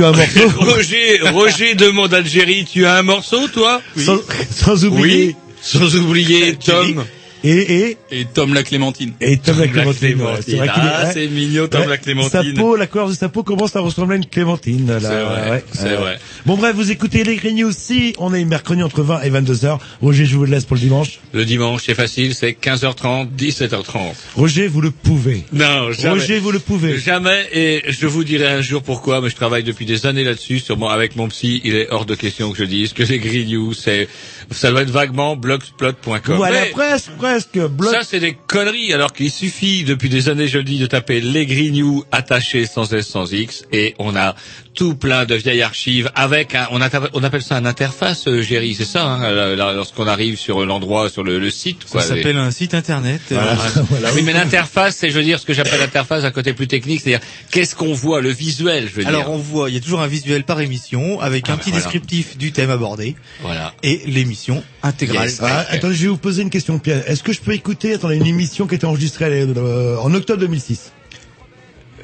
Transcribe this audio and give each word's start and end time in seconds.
Tu 0.00 0.04
as 0.04 0.08
un 0.08 0.12
morceau 0.12 0.48
Roger, 0.60 1.20
Roger 1.30 1.74
demande 1.74 2.16
Jerry, 2.24 2.64
tu 2.64 2.86
as 2.86 2.96
un 2.96 3.02
morceau, 3.02 3.48
toi 3.48 3.80
sans, 3.96 4.18
sans 4.50 4.84
oublier 4.84 5.26
Oui. 5.26 5.36
Sans 5.62 5.94
oublier 5.96 6.56
Tom. 6.56 7.04
et 7.44 7.50
et 7.50 7.96
Et 8.10 8.24
Tom 8.24 8.54
la 8.54 8.62
Clémentine. 8.62 9.12
et 9.20 9.36
Tom 9.38 9.58
la 9.58 9.66
La 9.66 9.72
Clémentine. 9.72 10.20
est- 10.22 10.68
Ah, 10.68 11.10
c'est 11.12 11.26
mignon, 11.28 11.68
Tom 11.68 11.82
Ouais, 11.82 11.86
la 11.88 11.96
Sa 11.96 11.98
Clémentine. 12.02 12.54
peau, 12.54 12.76
la 12.76 12.86
couleur 12.86 13.08
de 13.10 13.14
sa 13.14 13.28
peau 13.28 13.42
commence 13.42 13.76
à 13.76 13.80
ressembler 13.80 14.14
à 14.14 14.16
une 14.16 14.26
clémentine. 14.26 14.86
là. 14.86 14.98
C'est 15.00 15.06
vrai, 15.08 15.50
Ouais, 15.50 15.64
c'est 15.72 15.94
vrai. 15.96 16.18
Bon 16.46 16.56
bref, 16.56 16.74
vous 16.74 16.90
écoutez 16.90 17.22
les 17.22 17.36
Green 17.36 17.54
News 17.56 17.72
si 17.72 18.14
on 18.18 18.32
est 18.32 18.44
mercredi 18.46 18.82
entre 18.82 19.02
20 19.02 19.22
et 19.22 19.28
22 19.28 19.66
heures. 19.66 19.78
Roger, 20.00 20.24
je 20.24 20.36
vous 20.36 20.46
le 20.46 20.50
laisse 20.50 20.64
pour 20.64 20.76
le 20.76 20.80
dimanche. 20.80 21.20
Le 21.34 21.44
dimanche, 21.44 21.82
c'est 21.84 21.94
facile, 21.94 22.34
c'est 22.34 22.52
15h30, 22.52 23.28
17h30. 23.36 24.14
Roger, 24.36 24.66
vous 24.66 24.80
le 24.80 24.90
pouvez. 24.90 25.44
Non, 25.52 25.92
jamais. 25.92 26.18
Roger, 26.18 26.38
vous 26.38 26.50
le 26.50 26.58
pouvez. 26.58 26.98
Jamais, 26.98 27.46
et 27.52 27.82
je 27.88 28.06
vous 28.06 28.24
dirai 28.24 28.46
un 28.46 28.62
jour 28.62 28.82
pourquoi, 28.82 29.20
mais 29.20 29.28
je 29.28 29.36
travaille 29.36 29.64
depuis 29.64 29.84
des 29.84 30.06
années 30.06 30.24
là-dessus, 30.24 30.60
sûrement 30.60 30.88
avec 30.88 31.14
mon 31.14 31.28
psy, 31.28 31.60
il 31.62 31.74
est 31.74 31.90
hors 31.90 32.06
de 32.06 32.14
question 32.14 32.52
que 32.52 32.58
je 32.58 32.64
dise 32.64 32.94
que 32.94 33.02
les 33.02 33.18
Green 33.18 33.46
News, 33.46 33.74
c'est, 33.74 34.08
ça 34.50 34.70
doit 34.70 34.82
être 34.82 34.90
vaguement 34.90 35.36
blogspot.com. 35.36 36.36
Voilà, 36.36 36.60
Mais- 36.62 36.70
presque, 36.70 37.10
presque. 37.18 37.58
Ça, 37.90 38.00
c'est 38.02 38.20
des 38.20 38.34
conneries, 38.34 38.92
alors 38.92 39.12
qu'il 39.12 39.30
suffit, 39.30 39.84
depuis 39.84 40.08
des 40.08 40.28
années, 40.28 40.48
je 40.48 40.58
le 40.58 40.64
dis, 40.64 40.78
de 40.78 40.86
taper 40.86 41.20
les 41.20 41.46
Grignoux 41.46 42.04
attachés 42.12 42.66
sans 42.66 42.92
S, 42.92 43.06
sans 43.08 43.32
X, 43.32 43.64
et 43.72 43.94
on 43.98 44.16
a 44.16 44.34
tout 44.74 44.94
plein 44.94 45.24
de 45.24 45.34
vieilles 45.34 45.62
archives 45.62 46.10
avec 46.14 46.54
un, 46.54 46.68
on, 46.70 46.80
appelle 46.80 47.42
ça 47.42 47.56
un 47.56 47.64
interface, 47.64 48.28
euh, 48.28 48.40
Géry, 48.40 48.74
c'est 48.74 48.84
ça, 48.84 49.04
hein, 49.04 49.54
lorsqu'on 49.74 50.06
arrive 50.06 50.38
sur 50.38 50.64
l'endroit, 50.64 51.10
sur 51.10 51.24
le, 51.24 51.38
le 51.38 51.50
site, 51.50 51.84
quoi. 51.90 52.00
Ça 52.02 52.08
s'appelle 52.14 52.36
un 52.36 52.50
site 52.50 52.74
internet. 52.74 53.20
euh, 53.32 53.36
Ah, 53.40 53.56
Oui, 54.14 54.22
mais 54.22 54.32
l'interface, 54.32 54.96
c'est, 54.96 55.10
je 55.10 55.16
veux 55.18 55.24
dire, 55.24 55.38
ce 55.40 55.46
que 55.46 55.52
j'appelle 55.54 55.80
l'interface, 55.80 56.24
un 56.24 56.30
côté 56.30 56.52
plus 56.52 56.68
technique, 56.68 57.00
c'est-à-dire, 57.00 57.26
qu'est-ce 57.50 57.74
qu'on 57.74 57.92
voit, 57.92 58.20
le 58.20 58.30
visuel, 58.30 58.88
je 58.88 59.00
veux 59.00 59.06
Alors 59.06 59.24
dire. 59.24 59.32
on 59.32 59.38
voit, 59.38 59.68
il 59.70 59.74
y 59.74 59.78
a 59.78 59.80
toujours 59.80 60.00
un 60.00 60.06
visuel 60.06 60.44
par 60.44 60.60
émission 60.60 61.20
avec 61.20 61.44
Ah 61.48 61.52
un 61.52 61.56
bah 61.56 61.60
petit 61.62 61.70
voilà. 61.70 61.84
descriptif 61.84 62.36
du 62.38 62.52
thème 62.52 62.70
abordé 62.70 63.16
Voilà. 63.42 63.74
et 63.82 64.02
l'émission 64.06 64.39
intégrale. 64.82 65.28
Yes. 65.28 65.40
Ah, 65.42 65.66
attendez, 65.68 65.94
je 65.94 66.02
vais 66.02 66.08
vous 66.08 66.16
poser 66.16 66.42
une 66.42 66.50
question, 66.50 66.78
Pierre. 66.78 67.08
Est-ce 67.08 67.22
que 67.22 67.32
je 67.32 67.40
peux 67.40 67.52
écouter, 67.52 67.94
attendez, 67.94 68.16
une 68.16 68.26
émission 68.26 68.66
qui 68.66 68.74
a 68.74 68.76
été 68.76 68.86
enregistrée 68.86 69.26
euh, 69.56 69.96
en 69.98 70.12
octobre 70.14 70.40
2006 70.40 70.92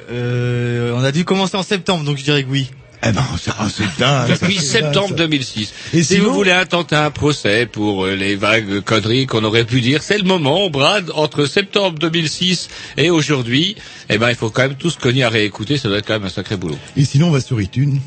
Euh, 0.09 0.93
on 0.95 1.03
a 1.03 1.11
dû 1.11 1.25
commencer 1.25 1.57
en 1.57 1.63
septembre, 1.63 2.03
donc 2.03 2.17
je 2.17 2.23
dirais 2.23 2.43
que 2.43 2.49
oui. 2.49 2.69
Eh 3.03 3.11
ben, 3.11 3.23
c'est 3.37 3.99
dingue. 3.99 4.29
Depuis 4.29 4.57
septembre 4.57 5.09
ça. 5.09 5.15
2006. 5.15 5.73
Et 5.93 6.03
si 6.03 6.17
vous 6.17 6.33
voulez 6.33 6.51
intenter 6.51 6.95
un 6.95 7.11
procès 7.11 7.67
pour 7.67 8.05
euh, 8.05 8.15
les 8.15 8.35
vagues 8.35 8.81
conneries 8.81 9.27
qu'on 9.27 9.43
aurait 9.43 9.65
pu 9.65 9.81
dire, 9.81 10.01
c'est 10.01 10.17
le 10.17 10.23
moment, 10.23 10.65
on 10.65 10.69
brade 10.69 11.11
entre 11.13 11.45
septembre 11.45 11.99
2006 11.99 12.69
et 12.97 13.09
aujourd'hui. 13.09 13.75
Eh 14.09 14.17
ben, 14.17 14.29
il 14.29 14.35
faut 14.35 14.49
quand 14.49 14.63
même 14.63 14.75
tout 14.75 14.89
ce 14.89 14.97
cogner 14.97 15.23
à 15.23 15.29
réécouter, 15.29 15.77
ça 15.77 15.89
doit 15.89 15.99
être 15.99 16.07
quand 16.07 16.13
même 16.15 16.25
un 16.25 16.29
sacré 16.29 16.57
boulot. 16.57 16.77
Et 16.95 17.05
sinon, 17.05 17.27
on 17.27 17.31
va 17.31 17.39
sur 17.39 17.61
iTunes, 17.61 17.99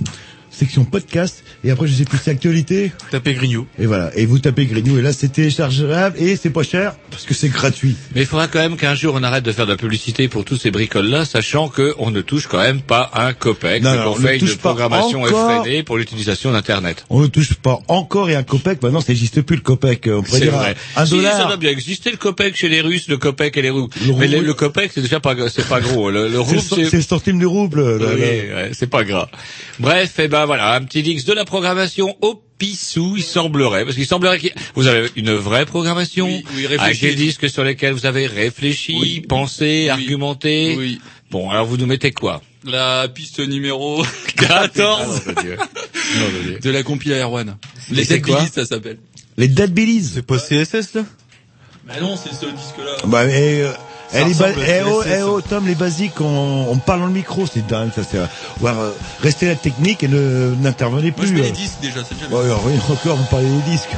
section 0.50 0.84
podcast, 0.84 1.44
et 1.64 1.70
après, 1.70 1.86
je 1.86 1.94
sais 1.94 2.04
plus, 2.04 2.18
c'est 2.22 2.30
actualité. 2.30 2.92
Tapez 3.10 3.34
Grignou. 3.34 3.66
Et 3.78 3.86
voilà. 3.86 4.10
Et 4.16 4.26
vous 4.26 4.38
tapez 4.38 4.66
Grignou, 4.66 4.98
et 4.98 5.02
là, 5.02 5.12
c'est 5.12 5.28
téléchargeable, 5.32 6.16
et 6.18 6.36
c'est 6.36 6.50
pas 6.50 6.62
cher, 6.62 6.94
parce 7.10 7.24
que 7.24 7.34
c'est 7.34 7.48
gratuit. 7.48 7.96
Mais 8.14 8.22
il 8.22 8.26
faudra 8.26 8.48
quand 8.48 8.58
même 8.60 8.76
qu'un 8.76 8.94
jour 8.94 9.14
on 9.16 9.22
arrête 9.22 9.44
de 9.44 9.52
faire 9.52 9.66
de 9.66 9.72
la 9.72 9.76
publicité 9.76 10.28
pour 10.28 10.44
tous 10.44 10.56
ces 10.56 10.70
bricoles-là, 10.70 11.24
sachant 11.24 11.68
qu'on 11.68 12.10
ne 12.10 12.20
touche 12.20 12.46
quand 12.46 12.58
même 12.60 12.80
pas 12.80 13.10
un 13.14 13.32
copec, 13.32 13.82
Non, 13.82 13.94
non, 13.94 14.12
on 14.16 14.18
ne 14.18 14.26
fait 14.26 14.34
une 14.34 14.40
touche 14.40 14.56
pas 14.56 14.70
programmation 14.70 15.22
encore. 15.22 15.50
effrénée 15.60 15.82
pour 15.82 15.96
l'utilisation 15.98 16.52
d'Internet. 16.52 17.04
On 17.10 17.20
ne 17.20 17.26
touche 17.26 17.54
pas 17.54 17.78
encore, 17.88 18.30
et 18.30 18.36
un 18.36 18.42
copec, 18.42 18.82
maintenant, 18.82 19.00
ça 19.00 19.12
n'existe 19.12 19.42
plus, 19.42 19.56
le 19.56 19.62
copec. 19.62 20.08
On 20.10 20.22
pourrait 20.22 20.38
C'est 20.38 20.44
dire 20.46 20.52
vrai. 20.56 20.74
un, 20.96 21.04
si, 21.04 21.10
ça 21.10 21.16
dollar. 21.16 21.46
doit 21.48 21.56
bien 21.56 21.70
exister 21.70 22.10
le 22.10 22.16
copec 22.16 22.56
chez 22.56 22.68
les 22.68 22.80
Russes, 22.80 23.08
le 23.08 23.18
copec 23.18 23.56
et 23.56 23.62
les 23.62 23.70
roubles. 23.70 23.92
Le 24.06 24.14
Mais 24.14 24.28
le, 24.28 24.36
rouble. 24.36 24.46
le 24.46 24.54
copec, 24.54 24.90
c'est 24.94 25.02
déjà 25.02 25.20
pas, 25.20 25.34
c'est 25.48 25.66
pas 25.68 25.80
gros. 25.80 26.10
Le, 26.10 26.24
le 26.28 26.30
C'est 26.32 26.36
rouble, 26.38 26.54
le, 26.54 26.60
cent- 26.60 26.76
c'est 26.90 26.96
le 26.96 27.02
centime 27.02 27.38
du 27.38 27.46
rouble. 27.46 27.80
Oui, 27.82 28.16
ouais, 28.20 28.70
c'est 28.72 28.86
pas 28.88 29.04
gras. 29.04 29.28
Bref, 29.78 30.18
et 30.18 30.28
ben 30.28 30.46
voilà, 30.46 30.74
un 30.74 30.82
petit 30.82 31.00
X 31.00 31.24
de 31.24 31.32
la 31.32 31.44
programmation 31.50 32.16
au 32.22 32.40
pissou, 32.58 33.14
il 33.16 33.24
semblerait, 33.24 33.84
parce 33.84 33.96
qu'il 33.96 34.06
semblerait 34.06 34.38
que 34.38 34.46
vous 34.76 34.86
avez 34.86 35.10
une 35.16 35.32
vraie 35.34 35.66
programmation, 35.66 36.26
Oui, 36.28 36.44
oui, 36.54 36.66
avec 36.78 37.00
des 37.00 37.16
disques 37.16 37.50
sur 37.50 37.64
lesquels 37.64 37.92
vous 37.92 38.06
avez 38.06 38.28
réfléchi, 38.28 38.96
Oui. 39.00 39.20
pensé, 39.20 39.82
Oui. 39.84 39.88
argumenté. 39.90 40.76
Oui. 40.78 41.00
Bon, 41.32 41.50
alors 41.50 41.66
vous 41.66 41.76
nous 41.76 41.86
mettez 41.86 42.12
quoi? 42.12 42.40
La 42.64 43.08
piste 43.08 43.40
numéro 43.40 44.04
14 44.36 45.22
de 46.62 46.70
la 46.70 46.82
compil 46.84 47.10
Air 47.12 47.32
One. 47.32 47.56
Les 47.90 48.04
c'est 48.04 48.14
Dead 48.18 48.26
quoi 48.26 48.38
Billies, 48.40 48.52
ça 48.54 48.64
s'appelle. 48.64 48.98
Les 49.36 49.48
Dead 49.48 49.72
Billies. 49.74 50.04
C'est 50.14 50.22
pas 50.26 50.38
CSS 50.38 50.94
là? 50.94 51.04
Bah 51.88 51.94
non, 52.00 52.16
c'est 52.16 52.30
ce 52.32 52.46
disque-là. 52.46 53.08
Bah, 53.08 53.26
et, 53.26 53.62
euh, 53.62 53.72
Eh, 54.12 54.18
eh, 54.18 54.82
oh, 54.84 55.02
eh, 55.06 55.22
oh, 55.22 55.40
Tom, 55.40 55.66
les 55.66 55.74
basiques, 55.76 56.20
on, 56.20 56.66
on 56.68 56.76
parle 56.78 57.00
dans 57.00 57.06
le 57.06 57.12
micro, 57.12 57.46
c'est 57.46 57.64
dingue, 57.66 57.90
ça, 57.94 58.02
c'est, 58.08 58.18
euh, 58.18 58.26
euh, 58.64 58.90
rester 59.20 59.46
la 59.46 59.54
technique 59.54 60.02
et 60.02 60.08
ne, 60.08 60.54
n'intervenez 60.60 61.12
Moi 61.16 61.26
je 61.26 61.26
plus. 61.26 61.32
mets 61.32 61.40
euh. 61.40 61.44
les 61.44 61.52
disques 61.52 61.78
déjà, 61.80 62.00
c'est 62.06 62.14
déjà 62.16 62.26
bien. 62.26 62.36
Ouais, 62.38 62.50
encore, 62.90 63.16
vous 63.16 63.24
parlez 63.30 63.46
des 63.48 63.70
disques. 63.70 63.90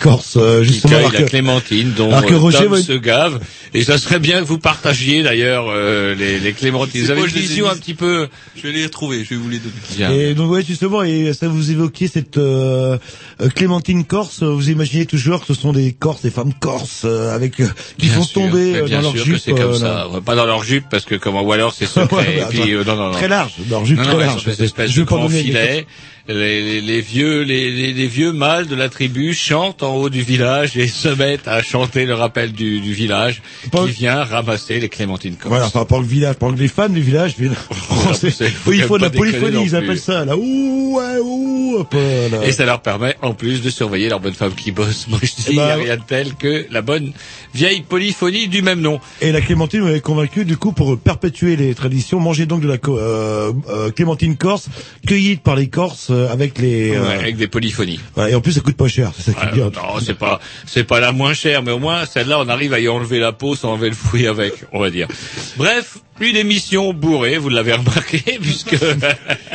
Corses, 0.00 0.34
euh, 0.36 0.62
Qui 0.62 0.68
justement. 0.72 0.90
cueille 0.94 0.98
alors 1.00 1.12
la 1.12 1.20
que- 1.22 1.28
clémentine 1.28 1.92
dont 1.96 2.08
alors 2.10 2.26
que 2.26 2.34
euh, 2.34 2.38
Roger 2.38 2.58
Tom 2.64 2.72
va- 2.72 2.82
se 2.82 2.92
gave. 2.92 3.40
Et 3.74 3.84
ça 3.84 3.98
serait 3.98 4.18
bien 4.18 4.40
que 4.40 4.44
vous 4.46 4.58
partagiez 4.58 5.22
d'ailleurs 5.22 5.66
euh, 5.68 6.14
les, 6.16 6.40
les 6.40 6.52
clémentines. 6.52 7.02
Vous 7.04 7.10
avez 7.10 7.20
une 7.20 7.26
vision 7.28 7.68
un 7.68 7.76
petit 7.76 7.94
peu... 7.94 8.28
Je 8.56 8.62
vais 8.62 8.72
les 8.72 8.84
retrouver, 8.84 9.22
je 9.22 9.30
vais 9.30 9.36
vous 9.36 9.48
les 9.48 9.58
donner. 9.58 9.72
Bien. 9.96 10.10
Et 10.10 10.34
donc 10.34 10.50
ouais 10.50 10.64
justement 10.64 11.02
et 11.04 11.32
ça 11.34 11.46
vous 11.48 11.70
évoquiez 11.70 12.08
cette 12.08 12.36
euh, 12.38 12.98
euh, 13.40 13.48
Clémentine 13.50 14.04
Corse, 14.04 14.42
vous 14.42 14.70
imaginez 14.70 15.06
toujours 15.06 15.40
que 15.40 15.46
ce 15.46 15.54
sont 15.60 15.72
des 15.72 15.92
Corses, 15.92 16.22
des 16.22 16.30
femmes 16.30 16.52
Corses 16.58 17.02
euh, 17.04 17.34
avec 17.34 17.60
euh, 17.60 17.68
qui 17.98 18.06
Bien 18.06 18.16
font 18.16 18.22
sûr, 18.24 18.42
tomber 18.42 18.80
dans 18.88 19.00
leur 19.02 19.12
sûr 19.12 19.24
jupe. 19.24 19.38
c'est 19.38 19.52
comme 19.52 19.72
euh, 19.72 19.78
ça. 19.78 20.08
Pas 20.24 20.34
dans 20.34 20.46
leur 20.46 20.64
jupe 20.64 20.84
parce 20.90 21.04
que 21.04 21.14
comme 21.14 21.36
ou 21.36 21.52
alors 21.52 21.72
c'est 21.72 21.84
Ouais, 21.96 22.02
secret. 22.02 22.26
mais 22.50 22.58
et 22.58 22.62
puis 22.62 22.72
euh, 22.74 22.82
non 22.84 22.96
non 22.96 23.06
non. 23.06 23.12
Très 23.12 23.28
large, 23.28 23.52
leur 23.70 23.84
jupe 23.84 23.98
Non, 23.98 24.04
très 24.04 24.12
non, 24.14 24.18
ouais, 24.18 24.26
large. 24.26 24.48
espèce 24.48 24.90
Je 24.90 25.00
de 25.00 25.06
grand 25.06 25.28
filet. 25.28 25.86
Les, 26.28 26.62
les- 26.62 26.80
les 26.80 27.00
vieux, 27.00 27.42
les, 27.42 27.70
les- 27.70 27.92
les 27.92 28.06
vieux 28.06 28.32
mâles 28.32 28.66
de 28.66 28.74
la 28.76 28.88
tribu 28.88 29.34
chantent 29.34 29.82
en 29.82 29.94
haut 29.96 30.10
du 30.10 30.22
village 30.22 30.76
et 30.76 30.86
se 30.86 31.08
mettent 31.08 31.48
à 31.48 31.62
chanter 31.62 32.04
le 32.06 32.14
rappel 32.14 32.52
du, 32.52 32.80
du 32.80 32.92
village 32.92 33.42
Pas- 33.72 33.84
qui 33.86 33.92
vient 33.92 34.22
ramasser 34.24 34.78
les 34.80 34.88
clémentines 34.88 35.34
corses. 35.36 35.48
Voilà, 35.48 35.66
enfin, 35.66 35.84
pour 35.84 36.00
le 36.00 36.06
village, 36.06 36.36
pour 36.36 36.52
les 36.52 36.68
fans 36.68 36.88
du 36.88 37.00
village, 37.00 37.34
viennent- 37.38 37.54
C'est- 38.14 38.30
c'est- 38.30 38.52
oui, 38.66 38.76
il 38.78 38.82
faut 38.84 38.98
de 38.98 39.02
la 39.04 39.10
pas 39.10 39.16
polyphonie, 39.18 39.62
ils 39.64 39.74
appellent 39.76 39.98
ça, 39.98 40.24
là, 40.24 40.36
ouh, 40.36 40.96
ouais, 40.98 41.18
ouh, 41.22 41.76
hop, 41.78 41.94
là. 41.94 42.44
Et 42.44 42.52
ça 42.52 42.64
leur 42.64 42.82
permet, 42.82 43.14
en 43.22 43.34
plus, 43.34 43.62
de 43.62 43.70
surveiller 43.70 44.08
leur 44.08 44.20
bonne 44.20 44.34
femme 44.34 44.54
qui 44.54 44.72
bosse. 44.72 45.06
Moi, 45.08 45.18
je 45.22 45.28
dis, 45.28 45.44
Eh 45.48 45.50
il 45.52 45.56
n'y 45.56 45.60
a 45.62 45.76
ben, 45.76 45.82
rien 45.84 45.96
de 45.96 46.02
tel 46.06 46.34
que 46.34 46.66
la 46.70 46.82
bonne 46.82 47.12
vieille 47.54 47.82
polyphonie 47.82 48.48
du 48.48 48.62
même 48.62 48.80
nom. 48.80 49.00
Et 49.20 49.32
la 49.32 49.40
clémentine 49.40 49.82
m'avait 49.82 50.00
convaincu, 50.00 50.44
du 50.44 50.56
coup, 50.56 50.72
pour 50.72 50.98
perpétuer 50.98 51.56
les 51.56 51.74
traditions, 51.74 52.20
manger 52.20 52.46
donc 52.46 52.60
de 52.62 52.68
la 52.68 52.76
euh, 52.88 53.52
euh, 53.68 53.90
clémentine 53.90 54.36
corse, 54.36 54.68
cueillie 55.06 55.36
par 55.36 55.56
les 55.56 55.68
Corses 55.68 56.09
euh, 56.10 56.28
avec 56.30 56.58
les... 56.58 56.94
euh, 56.96 57.08
avec 57.18 57.36
des 57.36 57.46
polyphonies. 57.46 58.00
et 58.28 58.34
en 58.34 58.40
plus, 58.40 58.52
ça 58.52 58.60
coûte 58.60 58.76
pas 58.76 58.88
cher, 58.88 59.12
c'est 59.16 59.32
ça 59.32 59.46
qui 59.46 59.60
Ouais, 59.60 59.70
non, 59.70 60.00
c'est 60.04 60.14
pas, 60.14 60.40
c'est 60.66 60.84
pas 60.84 61.00
la 61.00 61.12
moins 61.12 61.34
chère, 61.34 61.62
mais 61.62 61.72
au 61.72 61.78
moins, 61.78 62.06
celle-là, 62.06 62.40
on 62.40 62.48
arrive 62.48 62.72
à 62.72 62.80
y 62.80 62.88
enlever 62.88 63.18
la 63.18 63.32
peau 63.32 63.54
sans 63.56 63.72
enlever 63.72 63.88
le 63.90 63.94
fruit 63.96 64.26
avec, 64.26 64.52
on 64.72 64.80
va 64.80 64.90
dire. 64.90 65.08
Bref, 65.56 65.98
une 66.20 66.36
émission 66.36 66.92
bourrée, 66.92 67.38
vous 67.38 67.48
l'avez 67.48 67.72
remarqué, 67.72 68.18
puisque, 68.40 68.76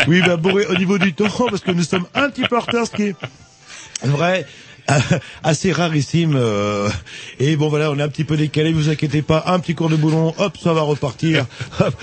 Oui, 0.07 0.21
bah, 0.25 0.37
bourré 0.37 0.65
au 0.67 0.75
niveau 0.75 0.97
du 0.97 1.13
temps, 1.13 1.27
parce 1.49 1.61
que 1.61 1.71
nous 1.71 1.83
sommes 1.83 2.05
un 2.13 2.29
petit 2.29 2.43
peu 2.43 2.57
en 2.57 2.61
retard, 2.61 2.87
ce 2.87 2.91
qui 2.91 3.03
est 3.03 3.15
vrai, 4.03 4.45
assez 5.43 5.71
rarissime. 5.71 6.35
euh, 6.35 6.89
et 7.39 7.55
bon, 7.55 7.69
voilà, 7.69 7.91
on 7.91 7.97
est 7.99 8.01
un 8.01 8.09
petit 8.09 8.23
peu 8.23 8.37
décalé, 8.37 8.71
vous 8.71 8.89
inquiétez 8.89 9.21
pas, 9.21 9.43
un 9.47 9.59
petit 9.59 9.75
cours 9.75 9.89
de 9.89 9.95
boulon, 9.95 10.33
hop, 10.37 10.57
ça 10.61 10.73
va 10.73 10.81
repartir. 10.81 11.45
Hop. 11.79 11.93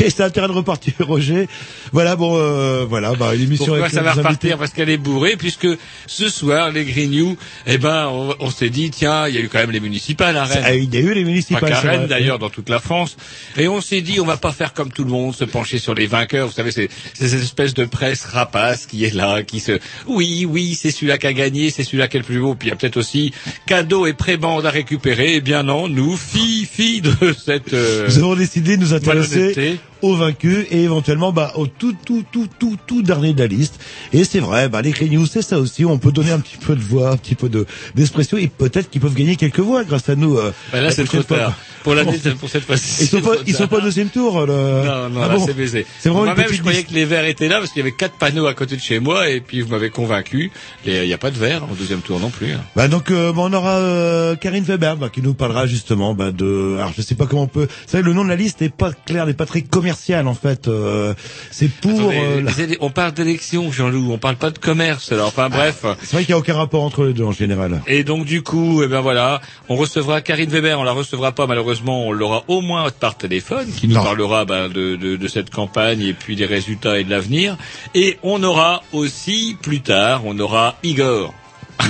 et 0.00 0.10
c'est 0.10 0.22
intérêt 0.22 0.48
de 0.48 0.52
repartir, 0.52 0.94
Roger. 1.00 1.48
Voilà, 1.92 2.16
bon, 2.16 2.36
euh, 2.36 2.84
voilà, 2.88 3.14
bah, 3.14 3.34
l'émission 3.34 3.66
pourquoi 3.66 3.88
ça 3.88 4.02
va 4.02 4.12
repartir? 4.12 4.58
Parce 4.58 4.72
qu'elle 4.72 4.90
est 4.90 4.96
bourrée, 4.96 5.36
puisque 5.36 5.68
ce 6.06 6.28
soir, 6.28 6.70
les 6.72 6.84
News, 7.06 7.36
eh 7.66 7.78
ben, 7.78 8.08
on, 8.08 8.34
on 8.40 8.50
s'est 8.50 8.70
dit, 8.70 8.90
tiens, 8.90 9.28
il 9.28 9.34
y 9.34 9.38
a 9.38 9.40
eu 9.40 9.48
quand 9.48 9.58
même 9.58 9.70
les 9.70 9.80
municipales 9.80 10.36
à 10.36 10.44
Rennes. 10.44 10.64
Il 10.82 10.94
y 10.94 10.98
a 10.98 11.00
eu 11.00 11.14
les 11.14 11.24
municipales. 11.24 11.76
c'est 11.80 11.88
Rennes 11.88 12.06
d'ailleurs, 12.06 12.38
dans 12.38 12.50
toute 12.50 12.68
la 12.68 12.80
France. 12.80 13.16
Et 13.56 13.68
on 13.68 13.80
s'est 13.80 14.00
dit, 14.00 14.20
on 14.20 14.24
va 14.24 14.36
pas 14.36 14.52
faire 14.52 14.72
comme 14.72 14.90
tout 14.90 15.04
le 15.04 15.10
monde, 15.10 15.34
se 15.34 15.44
pencher 15.44 15.78
sur 15.78 15.94
les 15.94 16.06
vainqueurs. 16.06 16.46
Vous 16.46 16.52
savez, 16.52 16.72
c'est 16.72 16.88
c'est 17.12 17.28
cette 17.28 17.42
espèce 17.42 17.74
de 17.74 17.84
presse 17.84 18.24
rapace 18.24 18.86
qui 18.86 19.04
est 19.04 19.14
là, 19.14 19.42
qui 19.42 19.60
se, 19.60 19.78
oui, 20.06 20.46
oui, 20.48 20.74
c'est 20.74 20.90
celui-là 20.90 21.18
qui 21.18 21.26
a 21.26 21.32
gagné, 21.32 21.70
c'est 21.70 21.84
celui-là 21.84 22.08
est 22.16 22.22
plus 22.22 22.40
beau. 22.40 22.54
Puis 22.54 22.68
il 22.68 22.70
y 22.70 22.72
a 22.72 22.76
peut-être 22.76 22.96
aussi 22.96 23.32
cadeaux 23.66 24.06
et 24.06 24.12
prébande 24.12 24.66
à 24.66 24.70
récupérer. 24.70 25.34
Eh 25.36 25.40
bien 25.40 25.62
non, 25.62 25.88
nous, 25.88 26.16
filles, 26.16 26.66
filles 26.70 27.00
de 27.02 27.32
cette, 27.32 27.72
euh, 27.74 28.06
Nous 28.08 28.18
avons 28.18 28.34
décidé 28.36 28.76
de 28.76 28.82
nous 28.82 28.94
intéresser 28.94 29.78
aux 30.02 30.16
vaincus 30.16 30.66
et 30.70 30.82
éventuellement 30.82 31.32
bah, 31.32 31.52
au 31.56 31.66
tout 31.66 31.94
tout 32.04 32.24
tout 32.30 32.48
tout 32.58 32.76
tout 32.86 33.02
dernier 33.02 33.32
de 33.32 33.40
la 33.40 33.46
liste. 33.46 33.80
Et 34.12 34.24
c'est 34.24 34.40
vrai, 34.40 34.68
bah, 34.68 34.82
les 34.82 34.92
News, 35.08 35.26
c'est 35.26 35.42
ça 35.42 35.58
aussi. 35.58 35.84
On 35.84 35.98
peut 35.98 36.12
donner 36.12 36.30
un 36.30 36.40
petit 36.40 36.56
peu 36.58 36.74
de 36.74 36.80
voix, 36.80 37.10
un 37.10 37.16
petit 37.16 37.34
peu 37.34 37.48
de 37.48 37.66
d'expression 37.94 38.36
et 38.36 38.48
peut-être 38.48 38.90
qu'ils 38.90 39.00
peuvent 39.00 39.14
gagner 39.14 39.36
quelques 39.36 39.60
voix 39.60 39.84
grâce 39.84 40.08
à 40.08 40.14
nous. 40.16 40.36
euh, 40.36 40.52
Ben 40.72 40.82
là, 40.82 40.90
c'est 40.90 41.04
trop 41.04 41.22
tard. 41.22 41.56
Pour 41.84 41.94
l'année, 41.94 42.18
pour 42.40 42.48
cette 42.48 42.64
fois-ci. 42.64 43.02
Ils 43.04 43.06
sont 43.08 43.20
pas 43.20 43.34
ils 43.46 43.54
sont 43.54 43.68
pas 43.68 43.76
au 43.76 43.80
deuxième 43.82 44.08
tour. 44.08 44.46
Le... 44.46 44.52
Non, 44.84 45.08
non, 45.10 45.20
Ah 45.22 45.28
bon 45.28 45.46
c'est 45.46 45.54
baisé. 45.54 45.86
C'est 46.00 46.08
vraiment 46.08 46.24
une 46.26 46.34
Moi-même, 46.34 46.52
je 46.52 46.60
croyais 46.60 46.82
que 46.82 46.92
les 46.92 47.04
verts 47.04 47.26
étaient 47.26 47.46
là 47.48 47.58
parce 47.58 47.70
qu'il 47.70 47.80
y 47.80 47.82
avait 47.82 47.94
quatre 47.94 48.14
panneaux 48.18 48.46
à 48.46 48.54
côté 48.54 48.74
de 48.76 48.80
chez 48.80 48.98
moi 48.98 49.28
et 49.28 49.40
puis 49.40 49.60
vous 49.60 49.68
m'avez 49.68 49.90
convaincu. 49.90 50.50
Et 50.86 51.02
Il 51.02 51.06
n'y 51.06 51.12
a 51.12 51.18
pas 51.18 51.30
de 51.30 51.38
verre 51.38 51.62
au 51.70 51.74
deuxième 51.74 52.00
tour 52.00 52.18
non 52.20 52.30
plus. 52.30 52.52
hein. 52.52 52.60
Bah 52.74 52.88
donc 52.88 53.10
euh, 53.10 53.32
bah, 53.32 53.42
on 53.44 53.52
aura 53.52 53.76
euh, 53.76 54.34
Karine 54.34 54.64
Weber 54.64 54.96
bah, 54.96 55.08
qui 55.12 55.20
nous 55.22 55.34
parlera 55.34 55.66
justement 55.66 56.14
bah, 56.14 56.32
de 56.32 56.76
alors 56.78 56.92
je 56.96 57.02
sais 57.02 57.14
pas 57.14 57.26
comment 57.26 57.42
on 57.42 57.46
peut 57.48 57.64
vous 57.70 57.88
savez 57.90 58.02
le 58.02 58.12
nom 58.14 58.24
de 58.24 58.30
la 58.30 58.36
liste 58.36 58.62
n'est 58.62 58.70
pas 58.70 58.92
clair 58.92 59.26
n'est 59.26 59.34
pas 59.34 59.46
très 59.46 59.62
commercial 59.62 60.26
en 60.26 60.34
fait 60.34 60.68
euh, 60.68 61.12
c'est 61.50 61.68
pour 61.70 61.90
Attendez, 61.92 62.16
euh, 62.18 62.40
la- 62.42 62.76
on 62.80 62.90
parle 62.90 63.12
d'élection, 63.12 63.70
Jean-Loup, 63.70 64.10
on 64.12 64.18
parle 64.18 64.36
pas 64.36 64.50
de 64.50 64.58
commerce. 64.58 65.12
Alors, 65.12 65.28
enfin 65.28 65.48
bref. 65.50 65.84
c'est 66.02 66.12
vrai 66.12 66.22
qu'il 66.24 66.30
y 66.30 66.34
a 66.34 66.38
aucun 66.38 66.54
rapport 66.54 66.82
entre 66.82 67.04
les 67.04 67.12
deux 67.12 67.24
en 67.24 67.32
général 67.32 67.82
Et 67.86 68.04
donc 68.04 68.24
du 68.24 68.42
coup, 68.42 68.82
eh 68.82 68.88
ben 68.88 69.00
voilà, 69.00 69.40
on 69.68 69.76
recevra 69.76 70.20
Karine 70.22 70.48
Weber, 70.50 70.78
on 70.80 70.84
la 70.84 70.92
recevra 70.92 71.32
pas 71.32 71.46
malheureusement, 71.46 71.73
on 72.08 72.12
l'aura 72.12 72.44
au 72.48 72.60
moins 72.60 72.90
par 72.90 73.16
téléphone, 73.16 73.70
qui 73.72 73.88
nous 73.88 73.94
Non. 73.94 74.04
parlera 74.04 74.44
ben, 74.44 74.68
de, 74.68 74.96
de, 74.96 75.16
de 75.16 75.28
cette 75.28 75.50
campagne 75.50 76.00
et 76.02 76.12
puis 76.12 76.36
des 76.36 76.46
résultats 76.46 76.98
et 76.98 77.04
de 77.04 77.10
l'avenir. 77.10 77.56
Et 77.94 78.18
on 78.22 78.42
aura 78.42 78.82
aussi 78.92 79.56
plus 79.62 79.80
tard, 79.80 80.22
on 80.24 80.38
aura 80.38 80.76
Igor. 80.82 81.34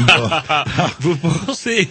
Vous 1.00 1.16
pensez? 1.16 1.88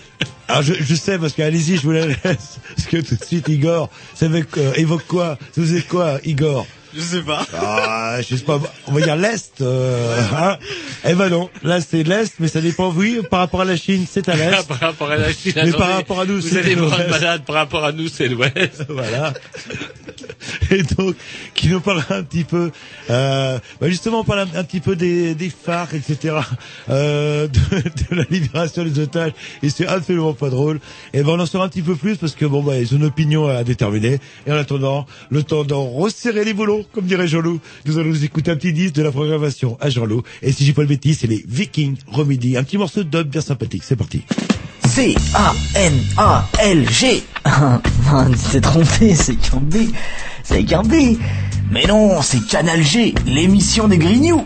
Ah, 0.48 0.62
je, 0.62 0.74
je 0.74 0.96
sais, 0.96 1.18
parce 1.18 1.34
qu'allez-y, 1.34 1.78
je 1.78 1.82
vous 1.84 1.92
la 1.92 2.08
laisse. 2.08 2.60
Parce 2.76 2.88
que 2.90 2.98
tout 2.98 3.16
de 3.16 3.24
suite, 3.24 3.48
Igor, 3.48 3.90
ça 4.14 4.26
euh, 4.26 4.74
évoque 4.76 5.06
quoi? 5.08 5.38
Ça 5.52 5.62
vous 5.62 5.76
êtes 5.76 5.88
quoi, 5.88 6.20
Igor? 6.26 6.68
Je 6.96 7.02
sais 7.02 7.22
pas. 7.22 7.46
Ah, 7.56 8.18
je 8.22 8.36
sais 8.36 8.44
pas, 8.44 8.60
on 8.88 8.92
va 8.92 9.02
dire 9.02 9.16
l'Est. 9.16 9.62
Euh, 9.62 10.20
hein 10.36 10.58
eh 11.06 11.14
ben 11.16 11.30
non, 11.30 11.50
là 11.64 11.82
c'est 11.82 12.04
l'Est, 12.04 12.36
mais 12.40 12.48
ça 12.48 12.62
dépend, 12.62 12.92
oui, 12.92 13.20
par 13.30 13.40
rapport 13.40 13.62
à 13.62 13.66
la 13.66 13.76
Chine, 13.76 14.06
c'est 14.10 14.30
à 14.30 14.36
l'Est. 14.36 14.64
par 14.68 14.80
rapport 14.80 15.10
à 15.12 15.18
la 15.18 15.34
Chine 15.34 15.54
Mais 15.56 15.72
par 15.72 15.90
rapport 15.90 16.20
à 16.22 16.26
nous, 16.26 16.42
c'est 16.42 16.62
vous 16.76 16.86
l'Ouest. 16.86 17.10
malade, 17.10 17.44
par 17.46 17.56
rapport 17.56 17.84
à 17.84 17.92
nous, 17.92 18.08
c'est 18.08 18.28
l'Ouest. 18.28 18.84
voilà. 18.90 19.34
Et 20.72 20.84
donc, 20.84 21.16
qui 21.54 21.68
nous 21.70 21.80
parlera 21.80 22.16
un 22.16 22.24
petit 22.24 22.44
peu, 22.44 22.72
euh, 23.10 23.60
bah 23.80 23.90
justement, 23.90 24.20
on 24.22 24.24
parle 24.24 24.40
un, 24.40 24.60
un 24.60 24.64
petit 24.64 24.80
peu 24.80 24.96
des, 24.96 25.36
des 25.36 25.50
phares, 25.50 25.94
etc., 25.94 26.36
euh, 26.90 27.48
de, 27.48 27.60
de 27.80 28.16
la 28.16 28.24
libération 28.30 28.84
des 28.84 29.00
otages, 29.00 29.32
et 29.62 29.70
c'est 29.70 29.88
absolument 29.88 30.34
pas 30.34 30.50
drôle. 30.50 30.80
Et 31.14 31.24
ben, 31.24 31.30
on 31.30 31.40
en 31.40 31.46
saura 31.46 31.66
un 31.66 31.70
petit 31.70 31.82
peu 31.82 31.96
plus 31.96 32.18
parce 32.18 32.36
que 32.36 32.46
bon, 32.46 32.62
bah, 32.62 32.78
ils 32.78 32.94
ont 32.94 32.98
une 32.98 33.06
opinion 33.06 33.48
à 33.48 33.64
déterminer. 33.64 34.20
Et 34.46 34.52
en 34.52 34.56
attendant, 34.56 35.06
le 35.30 35.44
temps 35.44 35.64
d'en 35.64 35.86
resserrer 35.90 36.44
les 36.44 36.54
boulons, 36.54 36.83
comme 36.92 37.06
dirait 37.06 37.28
Jean-Loup, 37.28 37.60
nous 37.86 37.98
allons 37.98 38.10
nous 38.10 38.24
écouter 38.24 38.52
un 38.52 38.56
petit 38.56 38.74
disque 38.74 38.96
de 38.96 39.04
la 39.04 39.12
programmation 39.12 39.78
à 39.80 39.90
Jean-Loup. 39.90 40.24
Et 40.42 40.52
si 40.52 40.66
j'ai 40.66 40.74
pas 40.74 40.82
le 40.82 40.88
bêtise, 40.88 41.20
c'est 41.20 41.28
les 41.28 41.44
Vikings 41.48 41.98
Remedy, 42.08 42.58
un 42.58 42.64
petit 42.64 42.78
morceau 42.78 43.04
dub 43.04 43.28
bien 43.28 43.42
sympathique. 43.42 43.84
C'est 43.86 43.96
parti. 43.96 44.24
C-A-N-A-L-G. 44.86 45.14
Tu 47.46 48.52
t'es 48.52 48.62
trompé, 48.62 49.16
c'est 49.16 49.36
qu'un 49.36 49.60
B. 49.60 49.76
C'est 50.44 50.64
qu'un 50.64 50.84
B. 50.84 51.18
Mais 51.72 51.86
non, 51.88 52.22
c'est 52.22 52.46
Canal 52.46 52.84
G, 52.84 53.16
l'émission 53.26 53.88
des 53.88 53.98
Grignoux. 53.98 54.46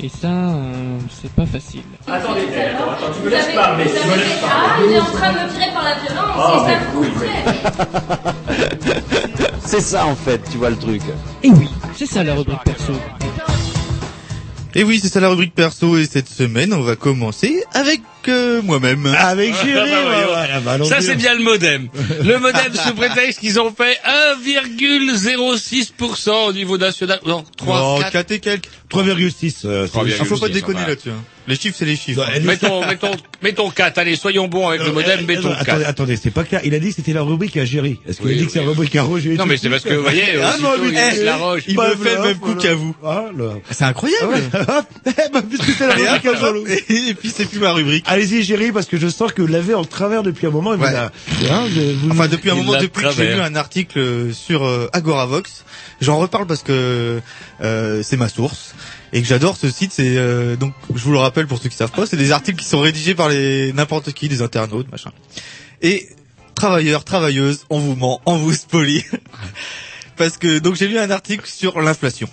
Et 0.00 0.08
ça, 0.08 0.26
euh, 0.28 0.98
c'est 1.22 1.30
pas 1.32 1.46
facile. 1.46 1.82
Attendez, 2.06 2.40
attends, 2.42 2.90
attends, 2.90 3.12
tu 3.16 3.24
me 3.24 3.30
laisses 3.30 3.54
parler, 3.54 3.84
tu 3.84 3.90
me 4.08 4.16
laisses 4.16 4.38
Ah, 4.44 4.48
parler. 4.76 4.86
il 4.88 4.92
est 4.96 5.00
en 5.00 5.04
train 5.04 5.32
de 5.32 5.38
me 5.38 5.52
tirer 5.52 5.72
par 5.72 5.84
la 5.84 5.94
violence, 5.94 6.34
Ah, 6.36 6.64
c'est 6.66 6.72
ça 6.72 6.78
mais 6.78 7.06
comprenez 7.06 9.00
C'est 9.64 9.80
ça 9.80 10.06
en 10.06 10.16
fait, 10.16 10.42
tu 10.50 10.58
vois 10.58 10.70
le 10.70 10.76
truc. 10.76 11.00
Et 11.42 11.50
oui, 11.50 11.68
c'est 11.94 12.06
ça 12.06 12.22
la 12.24 12.34
rubrique 12.34 12.62
perso. 12.64 12.92
Et 14.74 14.82
oui, 14.82 14.98
c'est 15.00 15.08
ça 15.08 15.20
la 15.20 15.28
rubrique 15.28 15.54
perso 15.54 15.96
et 15.96 16.04
cette 16.06 16.28
semaine, 16.28 16.74
on 16.74 16.82
va 16.82 16.96
commencer 16.96 17.62
avec 17.72 18.00
euh, 18.28 18.62
moi-même. 18.62 19.06
Avec 19.06 19.54
Jury, 19.64 19.90
Ah, 19.92 20.60
bah, 20.64 20.78
bah. 20.78 20.84
Ça 20.84 21.00
c'est 21.00 21.16
bien 21.16 21.34
le 21.34 21.42
modem. 21.42 21.88
Le 22.22 22.38
modem 22.38 22.72
sous 22.74 22.94
prétexte 22.94 23.40
qu'ils 23.40 23.58
ont 23.60 23.72
fait 23.74 23.98
1,06% 24.44 26.48
au 26.48 26.52
niveau 26.52 26.78
national. 26.78 27.20
Non, 27.26 27.44
3, 27.56 27.78
Non, 27.78 27.98
4. 28.00 28.12
4 28.12 28.30
et 28.32 28.40
quelques. 28.40 28.68
3,6. 28.90 29.64
euh, 29.64 29.86
c'est- 29.86 29.98
3,6. 29.98 30.16
Ah, 30.20 30.24
faut 30.24 30.36
pas 30.38 30.48
déconner 30.48 30.80
là-dessus. 30.86 31.10
hein. 31.10 31.22
Les 31.46 31.56
chiffres, 31.56 31.76
c'est 31.78 31.84
les 31.84 31.96
chiffres. 31.96 32.20
Non, 32.22 32.26
elle- 32.34 32.42
Mettons, 32.44 32.86
mettons, 32.86 33.10
mettons 33.42 33.68
4. 33.70 33.98
Allez, 33.98 34.16
soyons 34.16 34.48
bons 34.48 34.68
avec 34.68 34.82
le 34.82 34.92
modem, 34.92 35.20
Euh, 35.20 35.26
mettons 35.26 35.50
euh, 35.50 35.52
attendez, 35.52 35.82
4. 35.82 35.88
attendez, 35.90 36.16
c'est 36.16 36.30
pas 36.30 36.44
clair. 36.44 36.62
Il 36.64 36.74
a 36.74 36.78
dit 36.78 36.88
que 36.88 36.94
c'était 36.94 37.12
la 37.12 37.20
rubrique 37.22 37.56
à 37.58 37.66
Géry. 37.66 37.98
Est-ce 38.08 38.18
qu'il 38.18 38.28
Oui, 38.28 38.34
a 38.34 38.36
dit 38.38 38.46
que 38.46 38.52
c'est 38.52 38.60
la 38.60 38.66
rubrique 38.68 38.96
à 38.96 39.02
Roger 39.02 39.34
Non 39.36 39.44
mais 39.44 39.58
c'est 39.58 39.68
parce 39.68 39.82
que, 39.82 39.92
vous 39.92 40.02
voyez, 40.02 40.22
Ah, 40.42 40.50
aussitôt, 40.50 40.62
non, 40.68 40.72
il 40.84 40.96
eh, 41.20 41.24
la 41.24 41.36
roche. 41.36 41.62
Il 41.68 41.76
Bah, 41.76 41.90
me 41.90 41.96
fait 42.02 42.14
le 42.14 42.22
même 42.22 42.38
coup 42.38 42.54
qu'à 42.54 42.74
vous. 42.74 42.94
Ah. 43.04 43.26
C'est 43.70 43.84
incroyable. 43.84 44.34
Eh 45.06 45.10
ben, 45.32 45.42
puisque 45.42 45.70
c'est 45.76 45.86
la 45.86 45.98
Et 45.98 46.02
rubrique 46.02 46.26
à 46.26 46.34
Jean-Loup. 46.40 46.60
hop, 46.62 46.68
et 46.88 47.14
puis 47.14 47.30
c'est 47.34 47.44
plus 47.46 47.58
ma 47.58 47.72
rubrique. 47.72 48.04
Allez-y, 48.14 48.42
Géry, 48.44 48.70
parce 48.72 48.86
que 48.86 48.96
je 48.98 49.08
sens 49.08 49.32
que 49.32 49.42
vous 49.42 49.48
l'avez 49.48 49.74
en 49.74 49.84
travers 49.84 50.22
depuis 50.22 50.46
un 50.46 50.50
moment. 50.50 50.76
vous 50.76 50.82
Ouais. 50.82 50.92
hein, 51.50 51.66
vous- 52.00 52.10
Enfin, 52.12 52.28
depuis 52.28 52.50
un 52.50 52.54
moment, 52.54 52.72
depuis 52.82 53.02
que 53.02 53.10
j'ai 53.16 53.34
lu 53.34 53.40
un 53.40 53.54
article 53.56 53.98
euh, 53.98 54.32
sur 54.32 54.64
euh, 54.64 54.88
Agoravox, 54.92 55.64
j'en 56.00 56.18
reparle 56.18 56.46
parce 56.46 56.62
que 56.62 57.20
euh, 57.60 58.02
c'est 58.04 58.16
ma 58.16 58.28
source 58.28 58.74
et 59.12 59.20
que 59.20 59.26
j'adore 59.26 59.56
ce 59.56 59.68
site. 59.70 59.92
C'est 59.92 60.16
euh, 60.16 60.54
donc, 60.56 60.74
je 60.94 61.02
vous 61.02 61.12
le 61.12 61.18
rappelle 61.18 61.46
pour 61.46 61.58
ceux 61.60 61.68
qui 61.68 61.76
savent 61.76 61.90
pas, 61.92 62.06
c'est 62.06 62.16
des 62.16 62.30
articles 62.32 62.58
qui 62.62 62.68
sont 62.68 62.80
rédigés 62.80 63.14
par 63.14 63.28
les 63.28 63.72
n'importe 63.72 64.12
qui, 64.12 64.28
des 64.28 64.42
internautes, 64.42 64.90
machin. 64.92 65.10
Et 65.82 66.08
travailleurs, 66.54 67.04
travailleuses, 67.04 67.64
on 67.70 67.80
vous 67.80 67.96
ment, 67.96 68.20
on 68.26 68.36
vous 68.36 68.52
spolie. 68.52 69.04
parce 70.16 70.36
que 70.38 70.58
donc 70.60 70.76
j'ai 70.76 70.86
lu 70.86 70.98
un 70.98 71.10
article 71.10 71.46
sur 71.48 71.80
l'inflation. 71.80 72.28